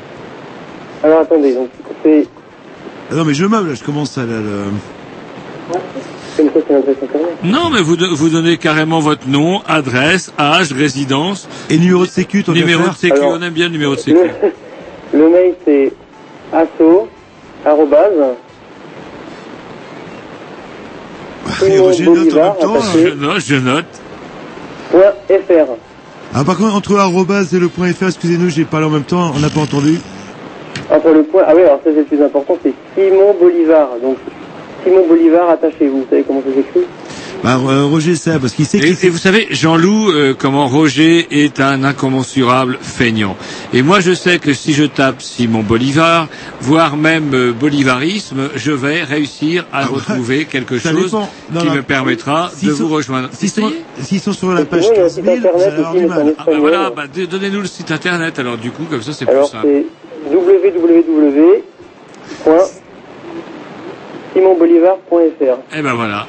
Alors 1.02 1.20
attendez, 1.20 1.54
donc 1.54 1.68
c'est 2.02 2.26
Ah 3.10 3.14
Non, 3.14 3.24
mais 3.24 3.34
je 3.34 3.44
meuble, 3.46 3.76
je 3.76 3.84
commence 3.84 4.16
à 4.18 4.22
la... 4.22 4.38
le-. 4.40 4.64
Non, 7.44 7.70
mais 7.72 7.80
vous, 7.80 7.96
do- 7.96 8.14
vous 8.14 8.28
donnez 8.28 8.56
carrément 8.56 9.00
votre 9.00 9.28
nom, 9.28 9.62
adresse, 9.66 10.32
âge, 10.38 10.72
résidence. 10.72 11.48
Et 11.70 11.78
numéro 11.78 12.04
de 12.04 12.10
sécu, 12.10 12.42
qu'à 12.42 12.52
Numéro 12.52 12.88
de 12.88 12.94
sécu, 12.94 13.16
Alors, 13.16 13.36
on 13.38 13.42
aime 13.42 13.52
bien 13.52 13.66
le 13.66 13.72
numéro 13.72 13.94
de 13.94 14.00
sécu. 14.00 14.18
Le, 15.12 15.18
le 15.18 15.28
mail 15.30 15.54
c'est 15.64 15.92
asso 16.52 17.08
arrobase 17.64 18.36
note 21.60 22.00
en 22.00 22.14
même 22.14 22.28
temps. 22.28 22.80
Je 22.94 23.08
note, 23.14 23.40
je 23.40 23.56
note. 23.56 23.84
point 24.90 25.12
fr. 25.28 25.72
Ah, 26.34 26.44
par 26.44 26.56
contre, 26.56 26.74
entre 26.74 26.96
arrobase 26.96 27.54
et 27.54 27.58
le 27.58 27.68
point 27.68 27.92
.fr, 27.92 28.06
excusez-nous, 28.06 28.50
j'ai 28.50 28.64
parlé 28.64 28.86
en 28.86 28.90
même 28.90 29.04
temps, 29.04 29.32
on 29.34 29.38
n'a 29.38 29.48
pas 29.48 29.60
entendu. 29.60 30.00
Entre 30.90 31.10
le 31.10 31.22
point, 31.22 31.44
ah 31.46 31.52
oui, 31.54 31.62
alors 31.62 31.80
ça 31.84 31.90
c'est 31.90 31.94
le 31.94 32.04
plus 32.04 32.22
important, 32.22 32.58
c'est 32.62 32.74
Simon 32.94 33.34
Bolivar. 33.40 33.88
Donc 34.02 34.18
Simon 34.84 35.06
Bolivar, 35.08 35.50
attachez-vous. 35.50 36.00
Vous 36.00 36.06
savez 36.10 36.24
comment 36.24 36.42
ça 36.42 36.54
s'écrit? 36.54 36.86
Bah, 37.46 37.60
euh, 37.64 37.84
Roger 37.84 38.16
sait, 38.16 38.40
parce 38.40 38.54
qu'il 38.54 38.66
sait 38.66 38.78
Et, 38.78 38.94
qu'il 38.96 39.06
et 39.06 39.08
vous 39.08 39.18
savez, 39.18 39.46
Jean-Loup, 39.52 40.10
euh, 40.10 40.34
comment 40.36 40.66
Roger 40.66 41.28
est 41.30 41.60
un 41.60 41.84
incommensurable 41.84 42.76
feignant. 42.82 43.36
Et 43.72 43.82
moi, 43.82 44.00
je 44.00 44.14
sais 44.14 44.40
que 44.40 44.52
si 44.52 44.72
je 44.72 44.82
tape 44.82 45.22
Simon 45.22 45.62
Bolivar, 45.62 46.26
voire 46.60 46.96
même 46.96 47.32
euh, 47.34 47.52
bolivarisme, 47.52 48.48
je 48.56 48.72
vais 48.72 49.04
réussir 49.04 49.64
à 49.72 49.86
retrouver 49.86 50.46
quelque 50.46 50.74
Ah 50.78 50.80
ça 50.80 50.90
chose. 50.90 51.12
Non, 51.12 51.60
qui 51.60 51.66
non. 51.68 51.74
me 51.74 51.82
permettra 51.82 52.50
de 52.60 52.72
sont- 52.72 52.88
vous 52.88 52.88
rejoindre. 52.94 53.28
S'ils 53.32 53.48
sont, 53.50 53.72
s'ils 54.02 54.20
sont 54.20 54.32
sur 54.32 54.52
la 54.52 54.62
Et 54.62 54.64
page 54.64 54.82
sinon, 54.82 54.94
il 54.94 54.98
y 54.98 55.00
a 55.00 55.04
un 55.04 55.06
15 55.06 55.14
site 55.14 55.24
000, 55.24 55.36
vous 55.36 55.46
internet 55.46 55.62
allez 55.62 55.76
avoir 55.76 55.90
aussi, 55.92 56.00
du 56.00 56.06
mais 56.06 56.08
c'est 56.16 56.24
mal. 56.24 56.28
en 56.28 56.32
Ah 56.38 56.44
bah 56.46 56.52
voilà, 56.58 56.90
bah, 56.90 57.04
d- 57.06 57.26
donnez-nous 57.28 57.60
le 57.60 57.66
site 57.68 57.90
internet 57.92 58.38
alors 58.40 58.56
du 58.58 58.72
coup, 58.72 58.84
comme 58.90 59.02
ça 59.02 59.12
c'est 59.12 59.24
plus 59.24 59.34
Alors 59.34 59.48
simple. 59.48 59.68
c'est 59.68 59.86
www.simonbolivar.fr. 64.36 65.58
Eh 65.76 65.82
ben 65.82 65.94
voilà. 65.94 66.26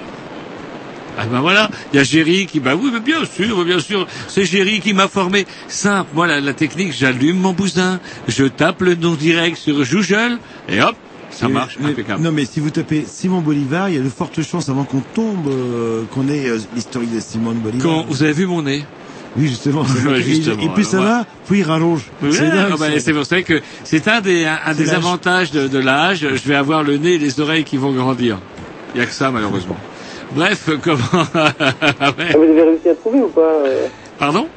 Ah 1.19 1.25
ben 1.31 1.39
voilà, 1.41 1.69
il 1.93 1.97
y 1.97 1.99
a 1.99 2.03
Géry 2.03 2.45
qui, 2.45 2.59
bah 2.59 2.75
oui, 2.79 2.91
mais 2.93 2.99
bien 2.99 3.25
sûr, 3.25 3.65
bien 3.65 3.79
sûr, 3.79 4.05
c'est 4.27 4.45
Géry 4.45 4.79
qui 4.81 4.93
m'a 4.93 5.07
formé. 5.07 5.47
Simple, 5.67 6.09
moi 6.13 6.27
la, 6.27 6.53
technique, 6.53 6.93
j'allume 6.93 7.37
mon 7.39 7.53
bousin, 7.53 7.99
je 8.27 8.45
tape 8.45 8.81
le 8.81 8.95
nom 8.95 9.15
direct 9.15 9.57
sur 9.57 9.83
Joujol, 9.83 10.37
et 10.69 10.81
hop, 10.81 10.95
ça 11.31 11.47
marche 11.47 11.77
mais- 11.79 11.89
impeccable. 11.89 12.21
Non, 12.23 12.31
mais 12.31 12.45
si 12.45 12.59
vous 12.59 12.69
tapez 12.69 13.03
Simon 13.07 13.41
Bolivar, 13.41 13.89
il 13.89 13.95
y 13.95 13.97
a 13.99 14.01
de 14.01 14.09
fortes 14.09 14.41
chances 14.43 14.69
avant 14.69 14.83
qu'on 14.83 15.01
tombe, 15.01 15.47
euh, 15.47 16.03
qu'on 16.13 16.27
ait 16.29 16.47
euh, 16.49 16.59
l'historique 16.75 17.13
de 17.15 17.19
Simon 17.19 17.53
Bolivar. 17.53 17.83
Quand 17.87 18.05
vous 18.07 18.21
avez 18.21 18.33
vu 18.33 18.45
mon 18.45 18.61
nez 18.61 18.85
Oui, 19.37 19.47
justement. 19.47 19.83
Ouais, 20.07 20.21
justement, 20.21 20.61
et 20.61 20.69
plus 20.69 20.83
ça 20.83 20.97
alors, 20.97 21.09
va, 21.09 21.25
plus 21.47 21.59
il 21.59 21.63
rallonge. 21.63 22.03
C'est 22.31 22.49
dingue, 22.49 22.69
ah 22.73 22.75
bah, 22.79 22.91
ça. 22.93 22.99
c'est 22.99 23.13
pour 23.13 23.25
ça 23.25 23.41
que 23.41 23.61
c'est 23.83 24.07
un 24.07 24.21
des, 24.21 24.45
un, 24.45 24.53
un 24.65 24.73
C'est 24.73 24.79
des 24.83 24.85
l'âge. 24.85 24.95
avantages 24.95 25.51
de, 25.51 25.67
de 25.67 25.79
l'âge. 25.79 26.19
Je 26.21 26.47
vais 26.47 26.55
avoir 26.55 26.83
le 26.83 26.97
nez 26.97 27.13
et 27.13 27.17
les 27.17 27.39
oreilles 27.39 27.63
qui 27.63 27.77
vont 27.77 27.91
grandir. 27.91 28.37
Il 28.95 28.99
y 29.01 29.03
a 29.03 29.05
que 29.07 29.11
ça 29.13 29.29
malheureusement. 29.31 29.77
Bref, 30.31 30.69
comment 30.83 30.97
Ouais. 30.97 31.51
Ah, 31.99 32.11
Vous 32.35 32.43
avez 32.43 32.61
réussi 32.63 32.89
à 32.89 32.95
trouver 32.95 33.19
ou 33.21 33.27
pas 33.29 33.41
euh 33.41 33.87
Pardon 34.19 34.47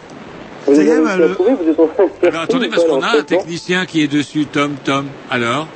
Vous 0.67 0.79
avez 0.79 0.93
réussi 0.93 1.11
à 1.11 1.17
le- 1.17 1.35
trouver 1.35 1.53
Vous 1.63 1.69
êtes 1.71 1.81
en 1.81 1.87
train 1.87 2.05
de 2.05 2.27
Alors 2.29 2.43
attendez 2.43 2.69
parce 2.69 2.85
qu'on 2.85 3.01
a 3.03 3.09
un 3.09 3.17
non 3.19 3.23
technicien 3.23 3.87
qui 3.87 4.03
est 4.03 4.09
dessus. 4.09 4.47
Tom, 4.47 4.73
Tom. 4.85 5.07
Alors, 5.31 5.67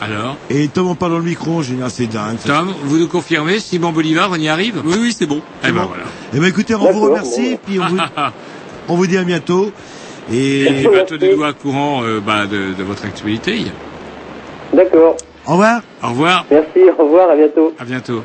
alors. 0.00 0.36
Et 0.50 0.68
Tom 0.68 0.88
en 0.88 0.94
parle 0.94 1.12
dans 1.12 1.18
le 1.18 1.24
micro, 1.24 1.58
en 1.58 1.62
général, 1.62 1.90
c'est 1.90 2.06
dingue. 2.06 2.38
ça. 2.38 2.54
Tom, 2.60 2.72
vous 2.84 2.98
nous 2.98 3.08
confirmez 3.08 3.58
Simon 3.60 3.92
Bolivar, 3.92 4.30
on 4.32 4.36
y 4.36 4.48
arrive? 4.48 4.80
Oui, 4.84 4.94
oui, 5.00 5.12
c'est 5.16 5.26
bon. 5.26 5.40
Eh 5.62 5.66
ben 5.72 5.80
bon. 5.82 5.86
voilà. 5.88 6.04
Eh 6.34 6.38
ben 6.38 6.46
écoutez, 6.46 6.74
on 6.74 6.90
vous 6.90 7.00
remercie, 7.00 7.52
bon. 7.52 7.58
puis 7.66 7.78
on 7.80 7.86
vous, 7.86 7.98
on 8.88 8.94
vous 8.94 9.06
dit 9.06 9.18
à 9.18 9.24
bientôt. 9.24 9.70
Et 10.32 10.60
Et 10.82 10.84
bah, 10.84 11.02
tenez-nous 11.06 11.42
à 11.42 11.52
courant 11.52 12.02
euh, 12.04 12.20
bah, 12.24 12.46
de, 12.46 12.72
de 12.78 12.82
votre 12.84 13.04
actualité. 13.04 13.64
D'accord. 14.72 15.16
au 15.46 15.50
revoir. 15.52 15.82
Au 16.02 16.08
revoir, 16.08 16.46
Merci, 16.50 16.78
au 16.98 17.02
revoir, 17.02 17.30
à 17.30 17.36
bientôt. 17.36 17.74
à 17.78 17.84
bientôt. 17.84 18.22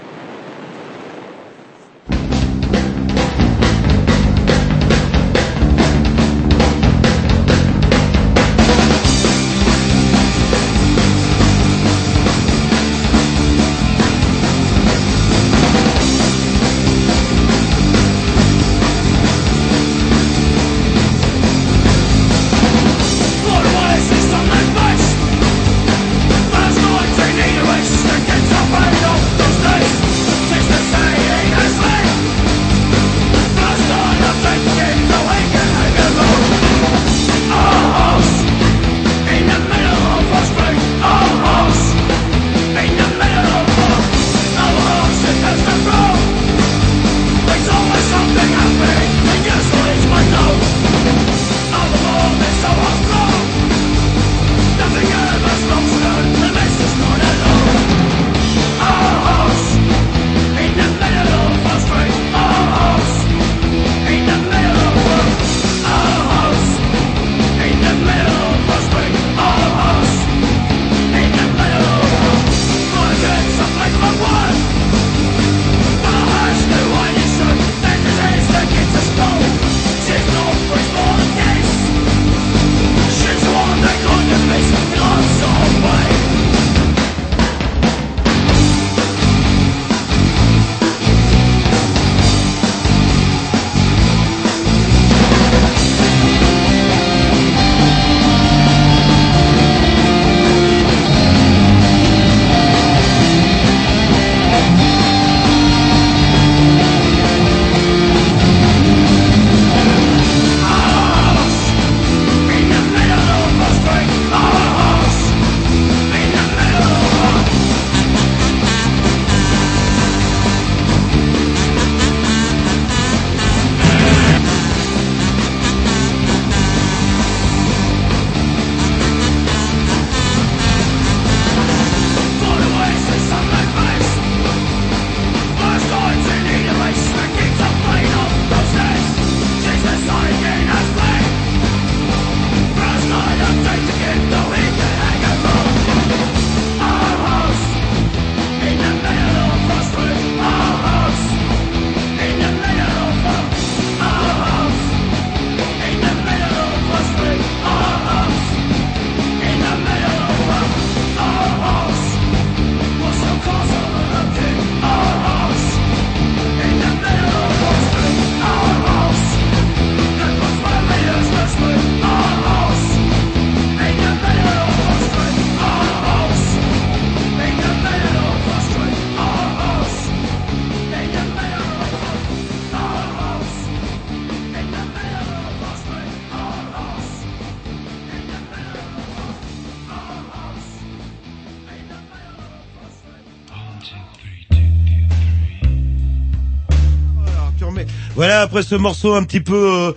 Après 198.56 198.64
ce 198.64 198.76
morceau 198.76 199.14
un 199.14 199.24
petit 199.24 199.42
peu 199.42 199.70
euh, 199.74 199.92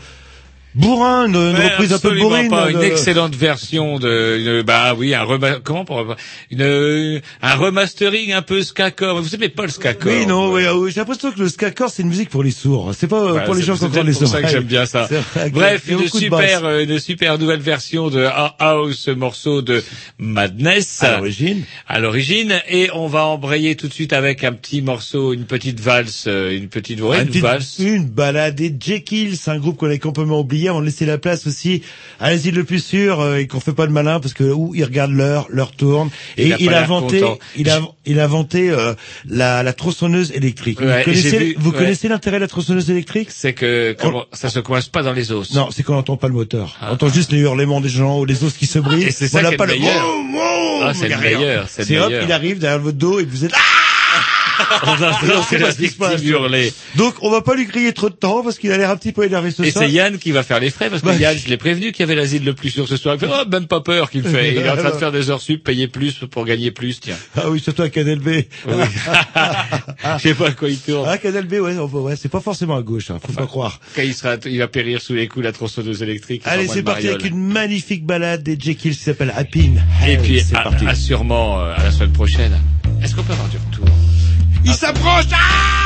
bourrin, 0.79 1.27
une, 1.27 1.35
une 1.35 1.57
reprise 1.57 1.93
un 1.93 1.99
peu 1.99 2.17
bourrine. 2.19 2.49
pas, 2.49 2.71
une 2.71 2.79
de- 2.79 2.85
excellente 2.85 3.35
version 3.35 3.99
de, 3.99 4.39
une- 4.39 4.63
bah 4.63 4.95
oui, 4.97 5.15
un 5.15 5.25
rema- 5.25 5.61
comment 5.63 5.85
pour, 5.85 6.17
une, 6.51 7.21
un 7.43 7.55
remastering 7.55 8.33
un 8.33 8.43
peu 8.43 8.63
skacore. 8.63 9.21
Vous 9.21 9.35
aimez 9.35 9.49
pas 9.49 9.65
le 9.65 9.71
skacore 9.71 10.13
Oui, 10.13 10.27
non, 10.27 10.53
oui, 10.53 10.63
oui, 10.75 10.91
j'ai 10.93 11.01
l'impression 11.01 11.31
que 11.33 11.41
le 11.41 11.49
skacore 11.49 11.91
c'est 11.91 12.03
une 12.03 12.09
musique 12.09 12.31
pour 12.31 12.43
les 12.43 12.51
sourds. 12.51 12.93
C'est 12.97 13.07
pas 13.09 13.21
euh, 13.21 13.33
Ouais, 13.35 13.45
pour 13.45 13.55
les 13.55 13.61
c'est- 13.61 13.67
gens 13.67 13.73
qui 13.75 13.79
c'est 13.81 13.85
ont 13.87 13.91
peut-être 13.91 14.07
les 14.07 14.13
pour 14.13 14.27
ça 14.29 14.43
que 14.43 14.49
j'aime 14.49 14.65
bien 14.65 14.87
ça. 14.87 15.09
C'est 15.35 15.51
Bref, 15.53 15.83
a 15.89 15.93
une 15.93 16.09
super, 16.09 16.65
euh, 16.65 16.85
une 16.85 16.99
super 16.99 17.39
nouvelle 17.39 17.61
version 17.61 18.09
de 18.11 18.27
House, 18.59 19.09
morceau 19.09 19.63
de 19.63 19.83
Madness. 20.19 21.03
À 21.03 21.17
l'origine. 21.17 21.63
À 21.87 21.99
l'origine. 22.01 22.61
Et 22.69 22.91
on 22.95 23.07
va 23.07 23.25
embrayer 23.27 23.77
tout 23.77 23.89
de 23.89 23.93
suite 23.93 24.13
avec 24.13 24.45
un 24.45 24.53
petit 24.53 24.83
morceau, 24.83 25.33
une 25.33 25.45
petite 25.45 25.81
valse, 25.81 26.25
euh, 26.27 26.57
une 26.57 26.69
petite, 26.69 27.01
ouais, 27.01 27.09
Ah, 27.13 27.17
une 27.17 27.23
une, 27.23 27.29
petite- 27.29 27.43
valse. 27.43 27.77
une 27.79 28.05
balade 28.07 28.55
des 28.57 28.75
Jekyll, 28.79 29.37
c'est 29.37 29.51
un 29.51 29.59
groupe 29.59 29.77
qu'on 29.77 29.87
avait 29.87 29.99
complètement 29.99 30.41
oublié. 30.41 30.68
On 30.75 30.81
laissait 30.81 31.07
la 31.07 31.19
place 31.19 31.47
aussi 31.47 31.83
à 32.21 32.31
l'asile 32.31 32.55
le 32.55 32.65
plus 32.65 32.85
sûr 32.85 33.21
euh, 33.21 33.37
et 33.39 33.47
qu'on 33.47 33.61
fait 33.61 33.73
pas 33.73 33.87
de 33.87 33.93
malin 33.93 34.21
parce 34.21 34.35
que 34.35 34.45
où 34.45 34.75
ils 34.75 34.85
regardent 34.85 35.13
l'heure, 35.13 35.47
l'heure 35.51 35.73
tourne. 35.73 36.11
Il 36.37 36.53
Et 36.53 36.57
il 36.61 36.73
a 36.75 36.83
inventé, 36.83 37.23
il 37.57 37.69
a, 37.71 37.81
il 38.07 38.21
a 38.21 38.25
inventé 38.25 38.71
euh, 38.71 38.95
la, 39.29 39.63
la 39.63 39.73
tronçonneuse 39.73 40.33
électrique. 40.33 40.81
Ouais, 40.81 40.99
vous 40.99 41.05
connaissez, 41.05 41.39
vu- 41.39 41.55
vous 41.59 41.71
ouais. 41.71 41.77
connaissez 41.79 42.09
l'intérêt 42.09 42.37
de 42.39 42.43
la 42.43 42.49
tronçonneuse 42.49 42.91
électrique? 42.91 43.29
C'est 43.31 43.53
que 43.53 43.97
comment, 43.99 44.25
ça 44.33 44.49
se 44.51 44.59
coince 44.61 44.89
pas 44.89 45.03
dans 45.03 45.13
les 45.13 45.33
os. 45.33 45.53
Non, 45.55 45.69
c'est 45.71 45.83
qu'on 45.83 45.95
n'entend 45.95 46.17
pas 46.17 46.29
le 46.29 46.35
moteur. 46.35 46.77
On 46.83 46.93
entend 46.93 47.09
juste 47.09 47.33
les 47.33 47.39
hurlements 47.39 47.81
des 47.81 47.89
gens 47.89 48.19
ou 48.21 48.25
les 48.25 48.45
os 48.45 48.53
qui 48.55 48.67
se 48.67 48.79
brisent. 48.79 49.07
Et 49.07 49.11
c'est 49.11 49.29
ça 49.29 49.41
On 49.45 49.49
qui 49.49 49.55
est 49.55 49.57
pas 49.57 49.67
le 49.67 49.75
le 49.75 49.79
meilleur. 49.81 50.05
Ah, 50.83 50.93
c'est 50.95 51.07
il 51.07 51.13
le 51.15 51.19
meilleur, 51.21 51.67
c'est 51.69 51.99
hop, 51.99 52.13
il 52.23 52.33
arrive 52.33 52.59
derrière 52.59 52.79
votre 52.81 52.97
dos 52.99 53.19
et 53.21 53.25
vous 53.25 53.45
êtes. 53.45 53.53
On 54.83 54.97
c'est 54.97 55.43
c'est 55.49 55.59
la 55.59 55.71
victime 55.71 56.29
hurler. 56.29 56.73
Donc, 56.97 57.15
on 57.23 57.31
va 57.31 57.43
pas 57.43 57.55
lui 57.55 57.67
crier 57.67 57.93
trop 57.93 58.09
de 58.09 58.15
temps 58.15 58.43
parce 58.43 58.59
qu'il 58.59 58.73
a 58.73 58.79
l'air 58.79 58.91
un 58.91 58.97
petit 58.97 59.13
peu 59.13 59.25
énervé 59.25 59.51
ce 59.51 59.63
Et 59.63 59.71
soir. 59.71 59.85
c'est 59.85 59.91
Yann 59.91 60.19
qui 60.19 60.33
va 60.33 60.43
faire 60.43 60.61
les 60.61 60.71
frais 60.71 60.91
parce 60.91 61.03
que 61.03 61.07
Bah, 61.07 61.15
Yann, 61.15 61.37
je 61.37 61.49
l'ai 61.49 61.57
prévenu 61.57 61.93
qu'il 61.93 62.01
y 62.01 62.03
avait 62.05 62.15
l'asile 62.15 62.45
le 62.45 62.55
plus 62.55 62.71
sûr 62.71 62.89
ce 62.89 62.97
soir. 62.97 63.15
Il 63.15 63.21
fait, 63.21 63.29
oh, 63.29 63.49
même 63.49 63.67
pas 63.67 63.81
peur 63.81 64.11
qu'il 64.11 64.23
fait. 64.23 64.53
Il 64.53 64.59
est 64.59 64.71
en 64.71 64.77
train 64.77 64.91
de 64.91 64.97
faire 64.97 65.13
des 65.13 65.31
heures 65.31 65.41
sup, 65.41 65.63
payer 65.65 65.89
plus 65.89 66.25
pour 66.31 66.45
gagner 66.45 66.71
plus, 66.71 67.01
tiens. 67.01 67.17
Ah 67.37 67.51
oui, 67.51 67.61
surtout 67.61 67.83
à 67.83 67.89
Canal 67.89 68.19
B. 68.19 68.29
Oui. 68.29 68.45
Je 70.19 70.23
sais 70.23 70.35
pas 70.35 70.49
à 70.49 70.53
quoi 70.53 70.69
il 70.69 70.79
tourne. 70.79 71.09
Ah, 71.09 71.19
Canal 71.19 71.47
B, 71.47 71.55
ouais, 71.55 71.77
ouais, 71.77 72.17
c'est 72.17 72.29
pas 72.29 72.41
forcément 72.41 72.77
à 72.77 72.83
gauche, 72.83 73.11
hein, 73.11 73.19
faut 73.25 73.33
pas 73.33 73.47
croire. 73.47 73.81
Quand 73.95 74.03
il 74.03 74.15
sera, 74.15 74.37
il 74.47 74.59
va 74.59 74.69
périr 74.69 75.01
sous 75.01 75.15
les 75.15 75.29
coups 75.29 75.43
de 75.43 75.49
la 75.49 75.53
tronçonneuse 75.53 76.03
électrique. 76.03 76.43
Allez, 76.45 76.69
c'est 76.69 76.83
parti 76.83 77.09
avec 77.09 77.25
une 77.25 77.39
magnifique 77.39 78.05
balade 78.05 78.43
des 78.43 78.59
Jekyll 78.59 78.97
qui 78.97 79.03
s'appelle 79.03 79.33
Happy. 79.37 79.71
Et 80.07 80.17
puis, 80.17 80.41
c'est 80.41 80.57
à, 80.57 80.63
parti. 80.63 80.87
à 80.87 80.95
sûrement, 80.95 81.61
euh, 81.61 81.75
à 81.77 81.85
la 81.85 81.91
semaine 81.91 82.13
prochaine. 82.13 82.59
Est-ce 83.03 83.15
qu'on 83.15 83.23
peut 83.23 83.33
avoir 83.33 83.49
du 83.49 83.57
retour? 83.57 83.87
Il 84.65 84.75
s'approche. 84.75 85.27
Ah 85.33 85.78